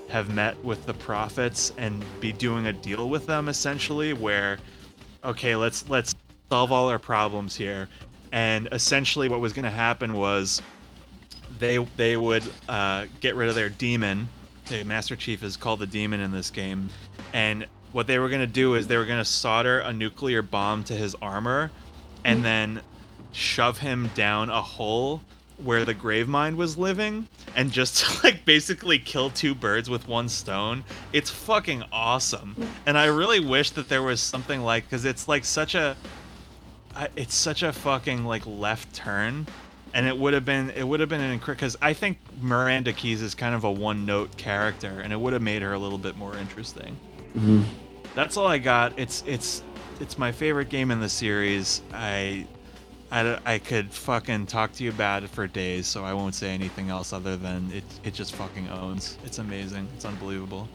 have 0.09 0.33
met 0.33 0.62
with 0.65 0.87
the 0.87 0.95
prophets 0.95 1.73
and 1.77 2.05
be 2.21 2.33
doing 2.33 2.66
a 2.66 2.73
deal 2.73 3.09
with 3.09 3.27
them 3.27 3.49
essentially, 3.49 4.12
where 4.12 4.59
okay, 5.25 5.57
let's 5.57 5.89
let's 5.89 6.15
solve 6.51 6.71
all 6.71 6.89
our 6.89 6.99
problems 6.99 7.57
here. 7.57 7.89
And 8.31 8.69
essentially, 8.73 9.29
what 9.29 9.41
was 9.41 9.53
going 9.53 9.65
to 9.65 9.71
happen 9.71 10.12
was 10.15 10.62
they 11.59 11.79
they 11.97 12.16
would 12.16 12.45
uh, 12.69 13.07
get 13.21 13.35
rid 13.35 13.49
of 13.49 13.55
their 13.55 13.69
demon. 13.69 14.29
The 14.66 14.85
Master 14.85 15.16
Chief 15.16 15.43
is 15.43 15.57
called 15.57 15.81
the 15.81 15.87
demon 15.87 16.21
in 16.21 16.31
this 16.31 16.51
game, 16.51 16.89
and 17.33 17.66
what 17.95 18.09
they 18.09 18.19
were 18.19 18.29
gonna 18.29 18.45
do 18.45 18.75
is 18.75 18.89
they 18.89 18.97
were 18.97 19.05
gonna 19.05 19.25
solder 19.25 19.79
a 19.79 19.93
nuclear 19.93 20.43
bomb 20.43 20.83
to 20.83 20.95
his 20.95 21.15
armor, 21.23 21.71
and 22.25 22.39
mm-hmm. 22.39 22.43
then 22.43 22.81
shove 23.31 23.79
him 23.79 24.11
down 24.16 24.51
a 24.51 24.61
hole 24.61 25.23
where 25.62 25.85
the 25.85 25.95
Gravemind 25.95 26.57
was 26.57 26.77
living, 26.77 27.29
and 27.55 27.71
just 27.71 28.25
like 28.25 28.45
basically 28.45 28.99
kill 28.99 29.31
two 29.31 29.55
birds 29.55 29.89
with 29.89 30.09
one 30.09 30.29
stone. 30.29 30.83
It's 31.12 31.31
fucking 31.31 31.85
awesome, 31.93 32.57
mm. 32.59 32.66
and 32.85 32.99
I 32.99 33.05
really 33.05 33.39
wish 33.39 33.71
that 33.71 33.89
there 33.89 34.03
was 34.03 34.21
something 34.21 34.62
like 34.62 34.85
because 34.85 35.05
it's 35.05 35.29
like 35.29 35.45
such 35.45 35.77
a 35.77 35.97
it's 37.15 37.37
such 37.37 37.62
a 37.62 37.73
fucking 37.73 38.25
like 38.25 38.45
left 38.45 38.93
turn. 38.93 39.47
And 39.97 40.09
it 40.09 40.19
would 40.19 40.35
have 40.35 40.45
been 40.45 40.71
it 40.71 40.83
would 40.83 40.99
have 40.99 41.09
been 41.09 41.21
an 41.21 41.39
because 41.39 41.77
i 41.81 41.93
think 41.93 42.19
miranda 42.41 42.93
keyes 42.93 43.23
is 43.23 43.37
kind 43.37 43.55
of 43.55 43.62
a 43.62 43.71
one 43.71 44.05
note 44.05 44.37
character 44.37 44.99
and 44.99 45.12
it 45.12 45.16
would 45.21 45.33
have 45.33 45.41
made 45.41 45.62
her 45.62 45.73
a 45.73 45.79
little 45.79 45.99
bit 45.99 46.16
more 46.16 46.37
interesting 46.37 46.97
mm-hmm. 47.37 47.62
That's 48.15 48.36
all 48.36 48.47
i 48.47 48.59
got 48.59 48.97
it's 48.99 49.23
it's 49.27 49.62
it's 50.01 50.19
my 50.19 50.32
favorite 50.32 50.69
game 50.69 50.91
in 50.91 51.01
the 51.01 51.09
series 51.09 51.82
i 51.93 52.47
I, 53.15 53.39
I 53.45 53.59
could 53.59 53.93
fucking 53.93 54.47
talk 54.47 54.73
to 54.73 54.82
you 54.82 54.91
about 54.91 55.23
it 55.23 55.31
for 55.31 55.47
days, 55.47 55.86
so 55.86 56.05
I 56.05 56.12
won't 56.15 56.35
say 56.35 56.51
anything 56.51 56.91
else 56.91 57.12
other 57.12 57.36
than 57.36 57.70
it, 57.73 57.85
it 58.03 58.12
just 58.12 58.35
fucking 58.35 58.69
owns. 58.70 59.19
It's 59.24 59.39
amazing. 59.39 59.86
It's 59.95 60.05
unbelievable. 60.05 60.69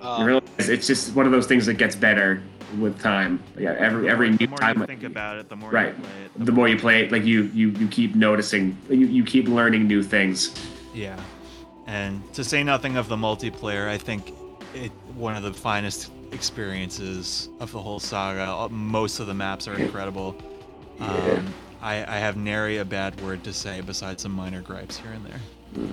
Um, 0.00 0.40
it's 0.58 0.86
just 0.86 1.14
one 1.14 1.26
of 1.26 1.32
those 1.32 1.46
things 1.46 1.66
that 1.66 1.74
gets 1.74 1.94
better 1.94 2.42
with 2.78 3.00
time. 3.00 3.42
Yeah, 3.58 3.74
every 3.78 4.08
every 4.08 4.30
the 4.30 4.46
new 4.46 4.48
more 4.48 4.58
time. 4.58 4.80
you 4.80 4.86
think 4.86 5.02
about 5.02 5.38
it, 5.38 5.48
the 5.48 5.56
more 5.56 5.70
right. 5.70 5.94
you 5.94 6.02
play 6.02 6.22
it. 6.24 6.46
The 6.46 6.52
more 6.52 6.68
you 6.68 6.78
play 6.78 7.04
it, 7.04 7.12
like 7.12 7.24
you 7.24 7.50
you 7.54 7.70
you 7.70 7.88
keep 7.88 8.14
noticing, 8.14 8.78
you 8.88 9.06
you 9.06 9.24
keep 9.24 9.48
learning 9.48 9.86
new 9.86 10.02
things. 10.02 10.54
Yeah, 10.94 11.20
and 11.86 12.22
to 12.34 12.44
say 12.44 12.62
nothing 12.62 12.96
of 12.96 13.08
the 13.08 13.16
multiplayer, 13.16 13.88
I 13.88 13.98
think 13.98 14.32
it 14.76 14.92
one 15.14 15.36
of 15.36 15.42
the 15.42 15.52
finest 15.52 16.10
experiences 16.32 17.48
of 17.60 17.72
the 17.72 17.80
whole 17.80 17.98
saga. 17.98 18.50
Uh, 18.50 18.68
Most 18.68 19.20
of 19.20 19.26
the 19.26 19.34
maps 19.34 19.66
are 19.68 19.74
incredible. 19.78 20.36
Um, 21.00 21.52
I, 21.82 21.96
I 21.96 22.18
have 22.18 22.36
nary 22.36 22.78
a 22.78 22.84
bad 22.84 23.20
word 23.20 23.44
to 23.44 23.52
say 23.52 23.80
besides 23.80 24.22
some 24.22 24.32
minor 24.32 24.60
gripes 24.60 24.98
here 24.98 25.12
and 25.12 25.26
there. 25.26 25.90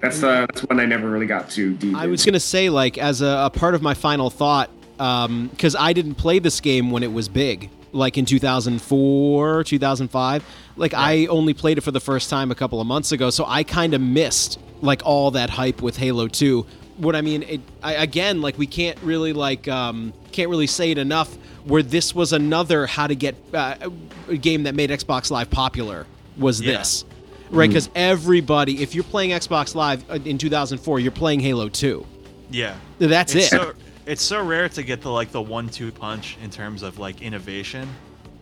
That's 0.00 0.22
uh, 0.22 0.46
that's 0.46 0.62
one 0.62 0.78
I 0.78 0.84
never 0.84 1.08
really 1.10 1.26
got 1.26 1.50
to 1.50 1.74
deep. 1.74 1.96
I 1.96 2.06
was 2.06 2.24
gonna 2.24 2.38
say, 2.38 2.68
like, 2.68 2.98
as 2.98 3.22
a, 3.22 3.44
a 3.46 3.50
part 3.50 3.74
of 3.74 3.82
my 3.82 3.94
final 3.94 4.30
thought, 4.30 4.70
because 4.98 5.74
I 5.74 5.92
didn't 5.92 6.14
play 6.16 6.38
this 6.38 6.60
game 6.60 6.90
when 6.90 7.02
it 7.02 7.12
was 7.12 7.28
big, 7.28 7.70
like 7.92 8.18
in 8.18 8.24
2004, 8.24 9.64
2005. 9.64 10.44
Like, 10.76 10.94
I 10.94 11.26
only 11.26 11.54
played 11.54 11.78
it 11.78 11.80
for 11.80 11.90
the 11.90 12.00
first 12.00 12.28
time 12.28 12.50
a 12.50 12.54
couple 12.54 12.80
of 12.80 12.86
months 12.86 13.10
ago, 13.12 13.30
so 13.30 13.44
I 13.46 13.64
kind 13.64 13.94
of 13.94 14.00
missed 14.00 14.60
like 14.82 15.02
all 15.04 15.30
that 15.32 15.50
hype 15.50 15.80
with 15.80 15.96
Halo 15.96 16.28
2. 16.28 16.66
What 16.98 17.14
I 17.14 17.20
mean, 17.20 17.42
it, 17.42 17.60
I, 17.82 17.94
again, 17.94 18.40
like, 18.40 18.56
we 18.58 18.66
can't 18.66 18.98
really 19.02 19.32
like 19.32 19.68
um, 19.68 20.12
can't 20.32 20.48
really 20.50 20.66
say 20.66 20.90
it 20.90 20.98
enough. 20.98 21.34
Where 21.64 21.82
this 21.82 22.14
was 22.14 22.32
another 22.32 22.86
how 22.86 23.06
to 23.08 23.14
get 23.16 23.34
uh, 23.52 23.90
a 24.28 24.36
game 24.36 24.62
that 24.64 24.74
made 24.74 24.90
Xbox 24.90 25.30
Live 25.30 25.50
popular 25.50 26.06
was 26.38 26.60
Yeah. 26.60 26.78
this. 26.78 27.04
Right, 27.50 27.68
because 27.68 27.88
everybody, 27.94 28.82
if 28.82 28.94
you're 28.94 29.04
playing 29.04 29.30
Xbox 29.30 29.74
Live 29.76 30.08
uh, 30.10 30.18
in 30.24 30.36
2004, 30.38 30.98
you're 31.00 31.12
playing 31.12 31.38
Halo 31.40 31.68
2. 31.68 32.04
Yeah, 32.50 32.76
That's 32.98 33.34
it's 33.34 33.46
it. 33.46 33.50
so 33.50 33.72
it's 34.04 34.22
so 34.22 34.44
rare 34.44 34.68
to 34.68 34.82
get 34.82 35.00
the 35.02 35.10
like 35.10 35.30
the 35.32 35.42
one-two 35.42 35.90
punch 35.92 36.38
in 36.42 36.50
terms 36.50 36.82
of 36.82 36.98
like 36.98 37.22
innovation. 37.22 37.88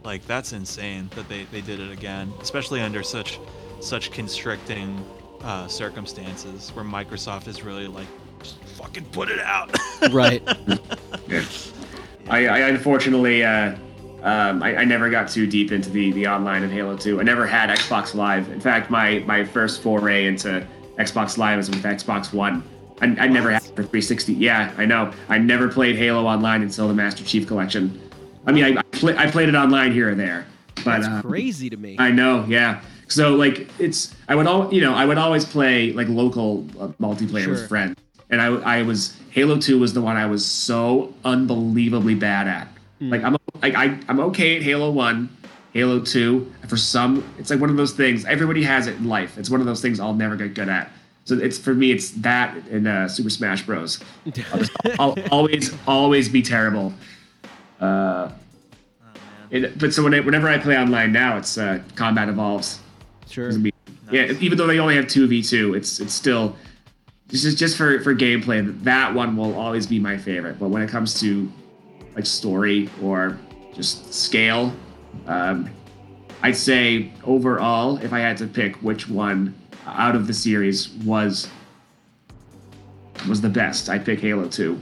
Like 0.04 0.26
that's 0.26 0.52
insane 0.52 1.08
that 1.16 1.28
they 1.28 1.44
they 1.44 1.60
did 1.62 1.80
it 1.80 1.90
again, 1.90 2.32
especially 2.42 2.80
under 2.82 3.02
such 3.02 3.38
such 3.80 4.10
constricting 4.10 5.02
uh, 5.42 5.66
circumstances 5.66 6.70
where 6.74 6.84
Microsoft 6.84 7.48
is 7.48 7.62
really 7.62 7.86
like 7.86 8.06
just 8.06 8.23
fucking 8.74 9.04
put 9.06 9.28
it 9.30 9.40
out. 9.40 9.70
right. 10.10 10.42
Yeah. 11.28 11.44
I, 12.28 12.46
I 12.46 12.58
unfortunately, 12.68 13.44
uh, 13.44 13.74
um, 14.22 14.62
I, 14.62 14.76
I 14.76 14.84
never 14.84 15.10
got 15.10 15.28
too 15.28 15.46
deep 15.46 15.72
into 15.72 15.90
the, 15.90 16.12
the 16.12 16.26
online 16.26 16.62
of 16.64 16.70
Halo 16.70 16.96
2. 16.96 17.20
I 17.20 17.22
never 17.22 17.46
had 17.46 17.68
Xbox 17.70 18.14
Live. 18.14 18.50
In 18.50 18.60
fact, 18.60 18.90
my, 18.90 19.18
my 19.20 19.44
first 19.44 19.82
foray 19.82 20.26
into 20.26 20.66
Xbox 20.98 21.36
Live 21.36 21.58
as 21.58 21.68
with 21.68 21.82
Xbox 21.82 22.32
One. 22.32 22.62
I, 23.00 23.06
I 23.06 23.26
never 23.28 23.50
had 23.50 23.62
it 23.62 23.68
for 23.68 23.82
360. 23.82 24.32
Yeah, 24.34 24.72
I 24.78 24.86
know. 24.86 25.12
I 25.28 25.38
never 25.38 25.68
played 25.68 25.96
Halo 25.96 26.26
Online 26.26 26.62
until 26.62 26.88
the 26.88 26.94
Master 26.94 27.24
Chief 27.24 27.46
Collection. 27.46 28.00
I 28.46 28.52
mean, 28.52 28.64
I 28.64 28.80
I, 28.80 28.82
play, 28.92 29.16
I 29.16 29.30
played 29.30 29.48
it 29.48 29.54
online 29.54 29.92
here 29.92 30.10
and 30.10 30.20
there, 30.20 30.46
but 30.76 30.84
That's 31.00 31.06
uh, 31.06 31.22
crazy 31.22 31.68
to 31.70 31.76
me. 31.76 31.96
I 31.98 32.10
know, 32.10 32.44
yeah. 32.46 32.82
So 33.08 33.34
like 33.34 33.68
it's 33.78 34.14
I 34.28 34.34
would 34.34 34.46
all 34.46 34.72
you 34.72 34.80
know 34.80 34.94
I 34.94 35.04
would 35.06 35.18
always 35.18 35.44
play 35.44 35.92
like 35.92 36.08
local 36.08 36.66
uh, 36.78 36.88
multiplayer 37.00 37.44
Sure. 37.44 37.52
with 37.54 37.68
friends, 37.68 37.96
and 38.30 38.40
I 38.40 38.46
I 38.46 38.82
was 38.82 39.16
Halo 39.30 39.58
Two 39.58 39.78
was 39.78 39.92
the 39.92 40.00
one 40.00 40.16
I 40.16 40.26
was 40.26 40.44
so 40.44 41.12
unbelievably 41.24 42.14
bad 42.16 42.46
at. 42.48 42.68
Hmm. 42.98 43.10
Like 43.10 43.22
I'm 43.22 43.36
like 43.62 43.74
I 43.74 43.98
I'm 44.08 44.20
okay 44.20 44.56
at 44.56 44.62
Halo 44.62 44.90
One, 44.90 45.34
Halo 45.72 46.00
Two. 46.00 46.52
For 46.68 46.76
some, 46.76 47.24
it's 47.38 47.50
like 47.50 47.60
one 47.60 47.70
of 47.70 47.76
those 47.76 47.92
things. 47.92 48.24
Everybody 48.24 48.62
has 48.62 48.86
it 48.86 48.96
in 48.96 49.08
life. 49.08 49.38
It's 49.38 49.50
one 49.50 49.60
of 49.60 49.66
those 49.66 49.82
things 49.82 50.00
I'll 50.00 50.14
never 50.14 50.36
get 50.36 50.54
good 50.54 50.68
at. 50.68 50.90
So 51.24 51.36
it's 51.36 51.58
for 51.58 51.74
me, 51.74 51.90
it's 51.90 52.10
that 52.10 52.56
in 52.68 52.86
uh, 52.86 53.08
Super 53.08 53.30
Smash 53.30 53.62
Bros. 53.62 54.00
I'll, 54.52 54.58
just, 54.58 54.72
I'll 54.98 55.16
always 55.30 55.74
always 55.86 56.28
be 56.28 56.42
terrible. 56.42 56.92
Uh, 57.80 58.30
it, 59.50 59.78
but 59.78 59.92
so 59.94 60.02
when 60.02 60.14
I, 60.14 60.20
whenever 60.20 60.48
I 60.48 60.58
play 60.58 60.76
online 60.76 61.12
now, 61.12 61.36
it's 61.36 61.56
uh, 61.56 61.80
Combat 61.94 62.28
Evolved. 62.28 62.76
sure. 63.28 63.46
Doesn't 63.46 63.62
Yeah, 64.10 64.32
even 64.40 64.58
though 64.58 64.66
they 64.66 64.78
only 64.78 64.96
have 64.96 65.06
two 65.06 65.26
v 65.26 65.42
two, 65.42 65.74
it's 65.74 65.98
it's 65.98 66.12
still 66.12 66.56
just 67.28 67.58
just 67.58 67.76
for 67.76 68.00
for 68.00 68.14
gameplay. 68.14 68.82
That 68.82 69.14
one 69.14 69.36
will 69.36 69.54
always 69.58 69.86
be 69.86 69.98
my 69.98 70.16
favorite. 70.16 70.58
But 70.58 70.68
when 70.68 70.82
it 70.82 70.90
comes 70.90 71.18
to 71.20 71.50
like 72.14 72.26
story 72.26 72.88
or 73.02 73.38
just 73.74 74.12
scale, 74.14 74.72
um, 75.26 75.70
I'd 76.42 76.56
say 76.56 77.12
overall, 77.24 77.96
if 77.98 78.12
I 78.12 78.20
had 78.20 78.36
to 78.38 78.46
pick 78.46 78.76
which 78.76 79.08
one 79.08 79.54
out 79.86 80.14
of 80.14 80.26
the 80.26 80.34
series 80.34 80.90
was 81.04 81.48
was 83.28 83.40
the 83.40 83.48
best, 83.48 83.88
I'd 83.88 84.04
pick 84.04 84.20
Halo 84.20 84.48
Two 84.48 84.80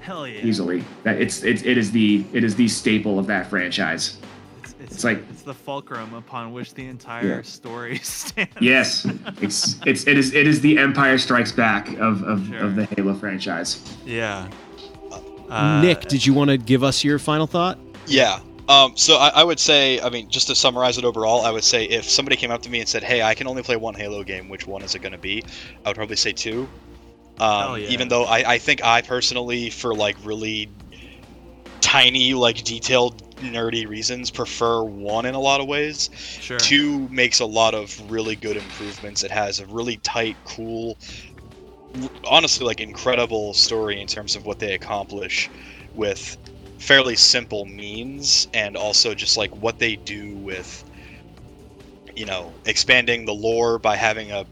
Hell 0.00 0.26
yeah. 0.26 0.40
easily. 0.42 0.84
That 1.04 1.20
it's 1.20 1.42
it's 1.42 1.62
it 1.62 1.78
is 1.78 1.90
the 1.92 2.24
it 2.32 2.44
is 2.44 2.54
the 2.56 2.68
staple 2.68 3.18
of 3.18 3.26
that 3.28 3.48
franchise. 3.48 4.18
It's, 4.86 4.94
it's, 4.94 4.94
It's 4.94 5.04
like- 5.04 5.24
it's 5.30 5.42
the 5.42 5.54
fulcrum 5.54 6.14
upon 6.14 6.52
which 6.52 6.74
the 6.74 6.86
entire 6.86 7.26
Yeah. 7.36 7.42
story 7.42 7.98
stands. 8.02 8.52
Yes, 8.60 9.04
it's 9.40 9.76
it's 9.84 10.06
it 10.06 10.16
is 10.18 10.32
it 10.34 10.46
is 10.46 10.60
the 10.60 10.78
Empire 10.78 11.18
Strikes 11.18 11.52
Back 11.52 11.88
of 11.98 12.22
of, 12.22 12.46
Sure. 12.48 12.58
of 12.64 12.76
the 12.76 12.86
Halo 12.86 13.14
franchise. 13.14 13.80
Yeah. 14.04 14.48
Uh, 15.48 15.80
Nick, 15.80 16.02
did 16.02 16.26
you 16.26 16.34
want 16.34 16.50
to 16.50 16.58
give 16.58 16.82
us 16.82 17.04
your 17.04 17.18
final 17.18 17.46
thought? 17.46 17.78
Yeah. 18.06 18.40
Um, 18.68 18.96
so 18.96 19.16
I, 19.16 19.28
I 19.28 19.44
would 19.44 19.60
say, 19.60 20.00
I 20.00 20.10
mean, 20.10 20.28
just 20.28 20.48
to 20.48 20.56
summarize 20.56 20.98
it 20.98 21.04
overall, 21.04 21.44
I 21.44 21.52
would 21.52 21.62
say 21.62 21.84
if 21.84 22.04
somebody 22.04 22.34
came 22.36 22.50
up 22.50 22.62
to 22.62 22.70
me 22.70 22.80
and 22.80 22.88
said, 22.88 23.04
"Hey, 23.04 23.22
I 23.22 23.32
can 23.34 23.46
only 23.46 23.62
play 23.62 23.76
one 23.76 23.94
Halo 23.94 24.24
game. 24.24 24.48
Which 24.48 24.66
one 24.66 24.82
is 24.82 24.96
it 24.96 25.00
going 25.02 25.12
to 25.12 25.18
be?" 25.18 25.44
I 25.84 25.90
would 25.90 25.96
probably 25.96 26.16
say 26.16 26.32
two. 26.32 26.68
Um, 27.38 27.60
Hell 27.60 27.78
yeah. 27.78 27.88
Even 27.90 28.08
though 28.08 28.24
I, 28.24 28.54
I 28.54 28.58
think 28.58 28.82
I 28.82 29.02
personally, 29.02 29.70
for 29.70 29.94
like 29.94 30.16
really 30.24 30.68
tiny, 31.80 32.34
like 32.34 32.64
detailed, 32.64 33.22
nerdy 33.40 33.86
reasons, 33.86 34.30
prefer 34.30 34.82
one 34.84 35.26
in 35.26 35.34
a 35.34 35.40
lot 35.40 35.60
of 35.60 35.66
ways. 35.66 36.10
Sure. 36.14 36.58
Two 36.58 37.08
makes 37.10 37.40
a 37.40 37.46
lot 37.46 37.74
of 37.74 37.98
really 38.10 38.36
good 38.36 38.56
improvements. 38.56 39.22
It 39.22 39.30
has 39.30 39.60
a 39.60 39.66
really 39.66 39.98
tight, 39.98 40.38
cool, 40.44 40.98
honestly, 42.24 42.66
like 42.66 42.80
incredible 42.80 43.54
story 43.54 44.00
in 44.00 44.06
terms 44.06 44.36
of 44.36 44.44
what 44.44 44.58
they 44.58 44.74
accomplish 44.74 45.50
with 45.94 46.36
fairly 46.78 47.16
simple 47.16 47.64
means, 47.64 48.46
and 48.52 48.76
also 48.76 49.14
just 49.14 49.36
like 49.36 49.54
what 49.56 49.78
they 49.78 49.96
do 49.96 50.36
with, 50.36 50.84
you 52.14 52.26
know, 52.26 52.58
expanding 52.66 53.24
the 53.24 53.34
lore 53.34 53.78
by 53.78 53.96
having 53.96 54.30
a 54.30 54.44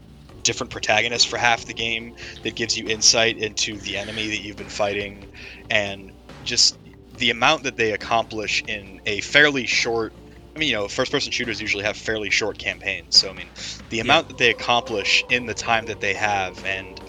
different 0.43 0.71
protagonist 0.71 1.27
for 1.27 1.37
half 1.37 1.65
the 1.65 1.73
game 1.73 2.13
that 2.43 2.55
gives 2.55 2.77
you 2.77 2.85
insight 2.87 3.37
into 3.37 3.79
the 3.79 3.97
enemy 3.97 4.27
that 4.29 4.41
you've 4.41 4.57
been 4.57 4.69
fighting, 4.69 5.27
and 5.69 6.11
just 6.43 6.77
the 7.17 7.29
amount 7.29 7.63
that 7.63 7.77
they 7.77 7.91
accomplish 7.93 8.63
in 8.67 8.99
a 9.05 9.21
fairly 9.21 9.65
short 9.65 10.13
I 10.55 10.59
mean, 10.59 10.69
you 10.69 10.75
know, 10.75 10.87
first 10.87 11.11
person 11.11 11.33
shooters 11.33 11.59
usually 11.59 11.83
have 11.83 11.97
fairly 11.97 12.29
short 12.29 12.57
campaigns. 12.57 13.17
So, 13.17 13.29
I 13.29 13.33
mean, 13.33 13.49
the 13.89 13.99
amount 13.99 14.29
that 14.29 14.37
they 14.37 14.49
accomplish 14.49 15.25
in 15.29 15.45
the 15.45 15.53
time 15.53 15.85
that 15.87 15.99
they 15.99 16.13
have 16.13 16.63
and 16.63 17.01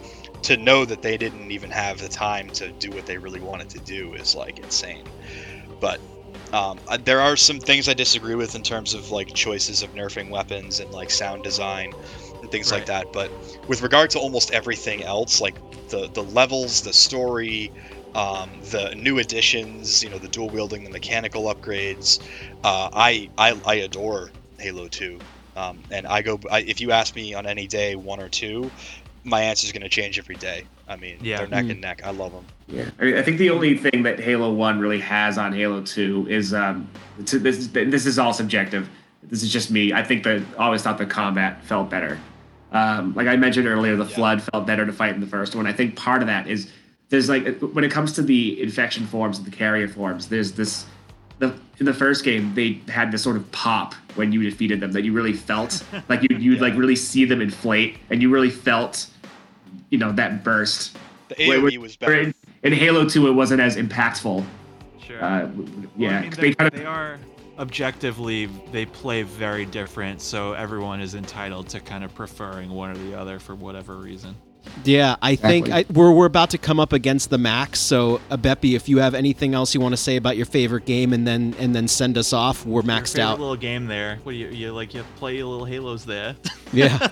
to 0.43 0.57
know 0.57 0.85
that 0.85 1.03
they 1.03 1.17
didn't 1.17 1.53
even 1.53 1.71
have 1.71 2.01
the 2.01 2.09
time 2.09 2.51
to 2.51 2.73
do 2.73 2.91
what 2.91 3.07
they 3.07 3.19
really 3.19 3.41
wanted 3.41 3.69
to 3.71 3.79
do 3.81 4.15
is 4.15 4.35
like 4.35 4.59
insane. 4.59 5.05
But 5.81 6.01
um, 6.53 6.79
there 7.05 7.21
are 7.21 7.37
some 7.37 7.61
things 7.61 7.89
I 7.89 7.95
disagree 7.95 8.35
with 8.35 8.55
in 8.55 8.63
terms 8.63 8.95
of 8.95 9.11
like 9.11 9.33
choices 9.35 9.83
of 9.83 9.91
nerfing 9.91 10.31
weapons 10.31 10.81
and 10.81 10.91
like 10.93 11.11
sound 11.11 11.43
design 11.43 11.93
and 12.43 12.51
things 12.51 12.73
like 12.73 12.87
that. 12.87 13.13
But 13.13 13.31
with 13.69 13.83
regard 13.83 14.11
to 14.11 14.19
almost 14.19 14.51
everything 14.53 15.03
else, 15.03 15.41
like 15.41 15.57
the 15.89 16.09
the 16.15 16.23
levels, 16.23 16.83
the 16.83 16.93
story, 16.93 17.73
um, 18.17 18.51
the 18.71 18.95
new 18.97 19.19
additions, 19.19 20.03
you 20.03 20.09
know, 20.09 20.19
the 20.19 20.29
dual 20.29 20.49
wielding, 20.49 20.83
the 20.85 20.91
mechanical 20.91 21.45
upgrades, 21.55 22.21
uh, 22.65 22.89
I, 22.93 23.29
I 23.37 23.61
I 23.67 23.75
adore 23.77 24.31
Halo 24.59 24.89
2. 24.89 25.19
Um, 25.55 25.79
and 25.91 26.07
I 26.07 26.23
go, 26.23 26.41
I, 26.51 26.61
if 26.63 26.81
you 26.81 26.93
ask 26.93 27.15
me 27.15 27.35
on 27.35 27.47
any 27.47 27.67
day, 27.67 27.95
one 27.95 28.21
or 28.21 28.29
two, 28.29 28.71
my 29.25 29.41
answer 29.43 29.65
is 29.67 29.73
going 29.73 29.83
to 29.83 29.89
change 29.89 30.19
every 30.19 30.37
day. 30.37 30.65
I 30.89 30.97
mean, 30.97 31.19
Yeah. 31.21 31.39
they're 31.39 31.47
neck 31.49 31.65
Mm. 31.67 31.71
and 31.73 31.81
neck. 31.81 32.03
I 32.05 32.11
love 32.11 32.33
them. 32.33 32.45
Yeah, 32.69 32.91
I 33.01 33.19
I 33.19 33.23
think 33.23 33.39
the 33.39 33.51
only 33.51 33.77
thing 33.77 34.03
that 34.03 34.19
Halo 34.21 34.53
One 34.53 34.79
really 34.81 35.01
has 35.01 35.37
on 35.39 35.53
Halo 35.53 35.83
Two 35.83 36.27
is 36.29 36.53
um, 36.55 36.89
to, 37.27 37.39
this. 37.39 37.69
This 37.69 38.07
is 38.07 38.19
all 38.19 38.33
subjective. 38.33 38.89
This 39.23 39.43
is 39.43 39.53
just 39.53 39.71
me. 39.71 39.93
I 39.93 40.03
think 40.03 40.25
that 40.25 40.43
I 40.59 40.65
always 40.67 40.83
thought 40.83 40.99
the 40.99 41.07
combat 41.07 41.63
felt 41.65 41.91
better. 41.91 42.19
Um, 42.73 43.15
like 43.15 43.27
I 43.27 43.37
mentioned 43.37 43.67
earlier, 43.67 43.97
the 43.97 44.05
Flood 44.05 44.43
felt 44.43 44.67
better 44.67 44.85
to 44.87 44.93
fight 44.93 45.15
in 45.15 45.21
the 45.21 45.27
first 45.27 45.55
one. 45.57 45.67
I 45.67 45.73
think 45.73 45.97
part 45.97 46.21
of 46.23 46.29
that 46.29 46.47
is 46.49 46.71
there's 47.09 47.29
like 47.29 47.59
when 47.61 47.85
it 47.85 47.91
comes 47.91 48.13
to 48.15 48.23
the 48.23 48.61
infection 48.63 49.07
forms 49.07 49.39
and 49.39 49.47
the 49.47 49.51
carrier 49.51 49.89
forms, 49.89 50.29
there's 50.29 50.53
this. 50.53 50.87
The, 51.39 51.55
in 51.79 51.85
the 51.85 51.93
first 51.93 52.25
game, 52.25 52.55
they 52.55 52.81
had 52.89 53.13
this 53.13 53.23
sort 53.23 53.37
of 53.37 53.51
pop 53.53 53.93
when 54.15 54.33
you 54.33 54.43
defeated 54.43 54.81
them 54.81 54.93
that 54.93 55.05
you 55.05 55.13
really 55.13 55.35
felt 55.35 55.85
like 56.09 56.23
you 56.23 56.35
you'd 56.39 56.63
like 56.63 56.75
really 56.75 56.97
see 56.97 57.25
them 57.27 57.41
inflate, 57.43 57.99
and 58.11 58.23
you 58.23 58.31
really 58.31 58.51
felt, 58.51 59.07
you 59.91 59.99
know, 59.99 60.13
that 60.13 60.43
burst. 60.43 60.97
The 61.29 61.35
AoE 61.35 61.63
wait, 61.63 61.79
was 61.81 61.97
better. 61.97 62.15
In, 62.21 62.35
in 62.63 62.73
Halo 62.73 63.07
2, 63.07 63.29
it 63.29 63.33
wasn't 63.33 63.61
as 63.61 63.77
impactful. 63.77 64.47
Sure. 65.05 65.23
Uh, 65.23 65.41
w- 65.47 65.65
Well, 65.65 65.91
yeah, 65.97 66.19
I 66.19 66.21
mean, 66.23 66.31
they, 66.31 66.37
they 66.43 66.55
kind 66.55 66.73
they 66.73 66.81
of. 66.83 66.87
are 66.87 67.19
objectively 67.59 68.47
they 68.73 68.87
play 68.87 69.23
very 69.23 69.67
different, 69.67 70.23
so 70.23 70.55
everyone 70.55 71.01
is 71.01 71.15
entitled 71.15 71.69
to 71.71 71.81
kind 71.81 72.03
of 72.05 72.15
preferring 72.15 72.71
one 72.71 72.91
or 72.91 72.97
the 72.97 73.15
other 73.15 73.39
for 73.39 73.55
whatever 73.55 73.97
reason. 73.97 74.35
Yeah, 74.85 75.17
I 75.21 75.35
think 75.35 75.69
I, 75.71 75.85
we're 75.93 76.13
we're 76.13 76.27
about 76.27 76.51
to 76.51 76.59
come 76.59 76.79
up 76.79 76.93
against 76.93 77.31
the 77.31 77.39
max. 77.39 77.81
So, 77.81 78.21
uh, 78.31 78.37
Beppy, 78.37 78.77
if 78.77 78.89
you 78.89 78.99
have 78.99 79.15
anything 79.15 79.53
else 79.55 79.75
you 79.75 79.81
want 79.81 79.93
to 79.95 79.97
say 79.97 80.17
about 80.17 80.37
your 80.37 80.47
favorite 80.47 80.85
game, 80.85 81.13
and 81.13 81.27
then 81.27 81.55
and 81.59 81.75
then 81.75 81.89
send 81.89 82.17
us 82.17 82.33
off, 82.33 82.65
we're 82.65 82.83
maxed 82.83 83.15
favorite 83.15 83.25
out. 83.25 83.41
little 83.41 83.57
game 83.57 83.87
there. 83.87 84.21
What 84.23 84.33
do 84.33 84.39
you 84.39 84.49
you 84.49 84.73
like? 84.73 84.95
You 84.95 85.03
play 85.17 85.37
your 85.37 85.47
little 85.47 85.65
Halos 85.65 86.05
there. 86.05 86.37
Yeah, 86.73 87.09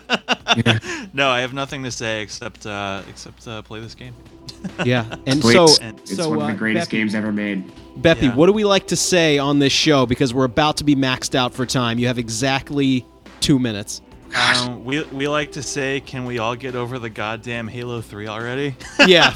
no, 1.13 1.29
I 1.31 1.41
have 1.41 1.53
nothing 1.53 1.83
to 1.85 1.91
say 1.91 2.23
except 2.23 2.65
uh, 2.67 3.03
except 3.09 3.47
uh, 3.49 3.63
play 3.63 3.81
this 3.81 3.95
game. 3.95 4.15
yeah. 4.85 5.05
And 5.27 5.41
Sweet. 5.43 5.53
so, 5.55 5.67
And- 5.83 5.99
It's 6.01 6.17
so 6.17 6.29
one 6.29 6.39
of 6.39 6.45
uh, 6.45 6.47
the 6.49 6.53
greatest 6.59 6.89
Beppy, 6.89 6.93
games 6.93 7.15
ever 7.15 7.33
made. 7.33 7.65
Beppy, 7.99 8.23
Yeah. 8.23 8.35
what 8.35 8.47
do 8.47 8.53
we 8.53 8.65
like 8.65 8.87
to 8.89 8.97
say 8.97 9.39
on 9.39 9.59
this 9.59 9.73
show? 9.73 10.07
Because 10.07 10.33
we're 10.35 10.45
about 10.45 10.77
to 10.79 10.85
be 10.85 10.95
maxed 10.95 11.35
out 11.35 11.55
for 11.55 11.67
time. 11.67 11.99
You 11.99 12.07
have 12.07 12.19
exactly 12.19 13.05
two 13.41 13.59
minutes. 13.59 14.01
Um, 14.35 14.85
we 14.85 15.03
we 15.05 15.29
like 15.29 15.53
to 15.53 15.63
say, 15.63 16.01
can 16.01 16.25
we 16.25 16.39
all 16.39 16.57
get 16.57 16.75
over 16.75 16.99
the 16.99 17.11
goddamn 17.11 17.69
Halo 17.69 18.01
Three 18.01 18.27
already? 18.27 18.75
Yeah, 19.07 19.35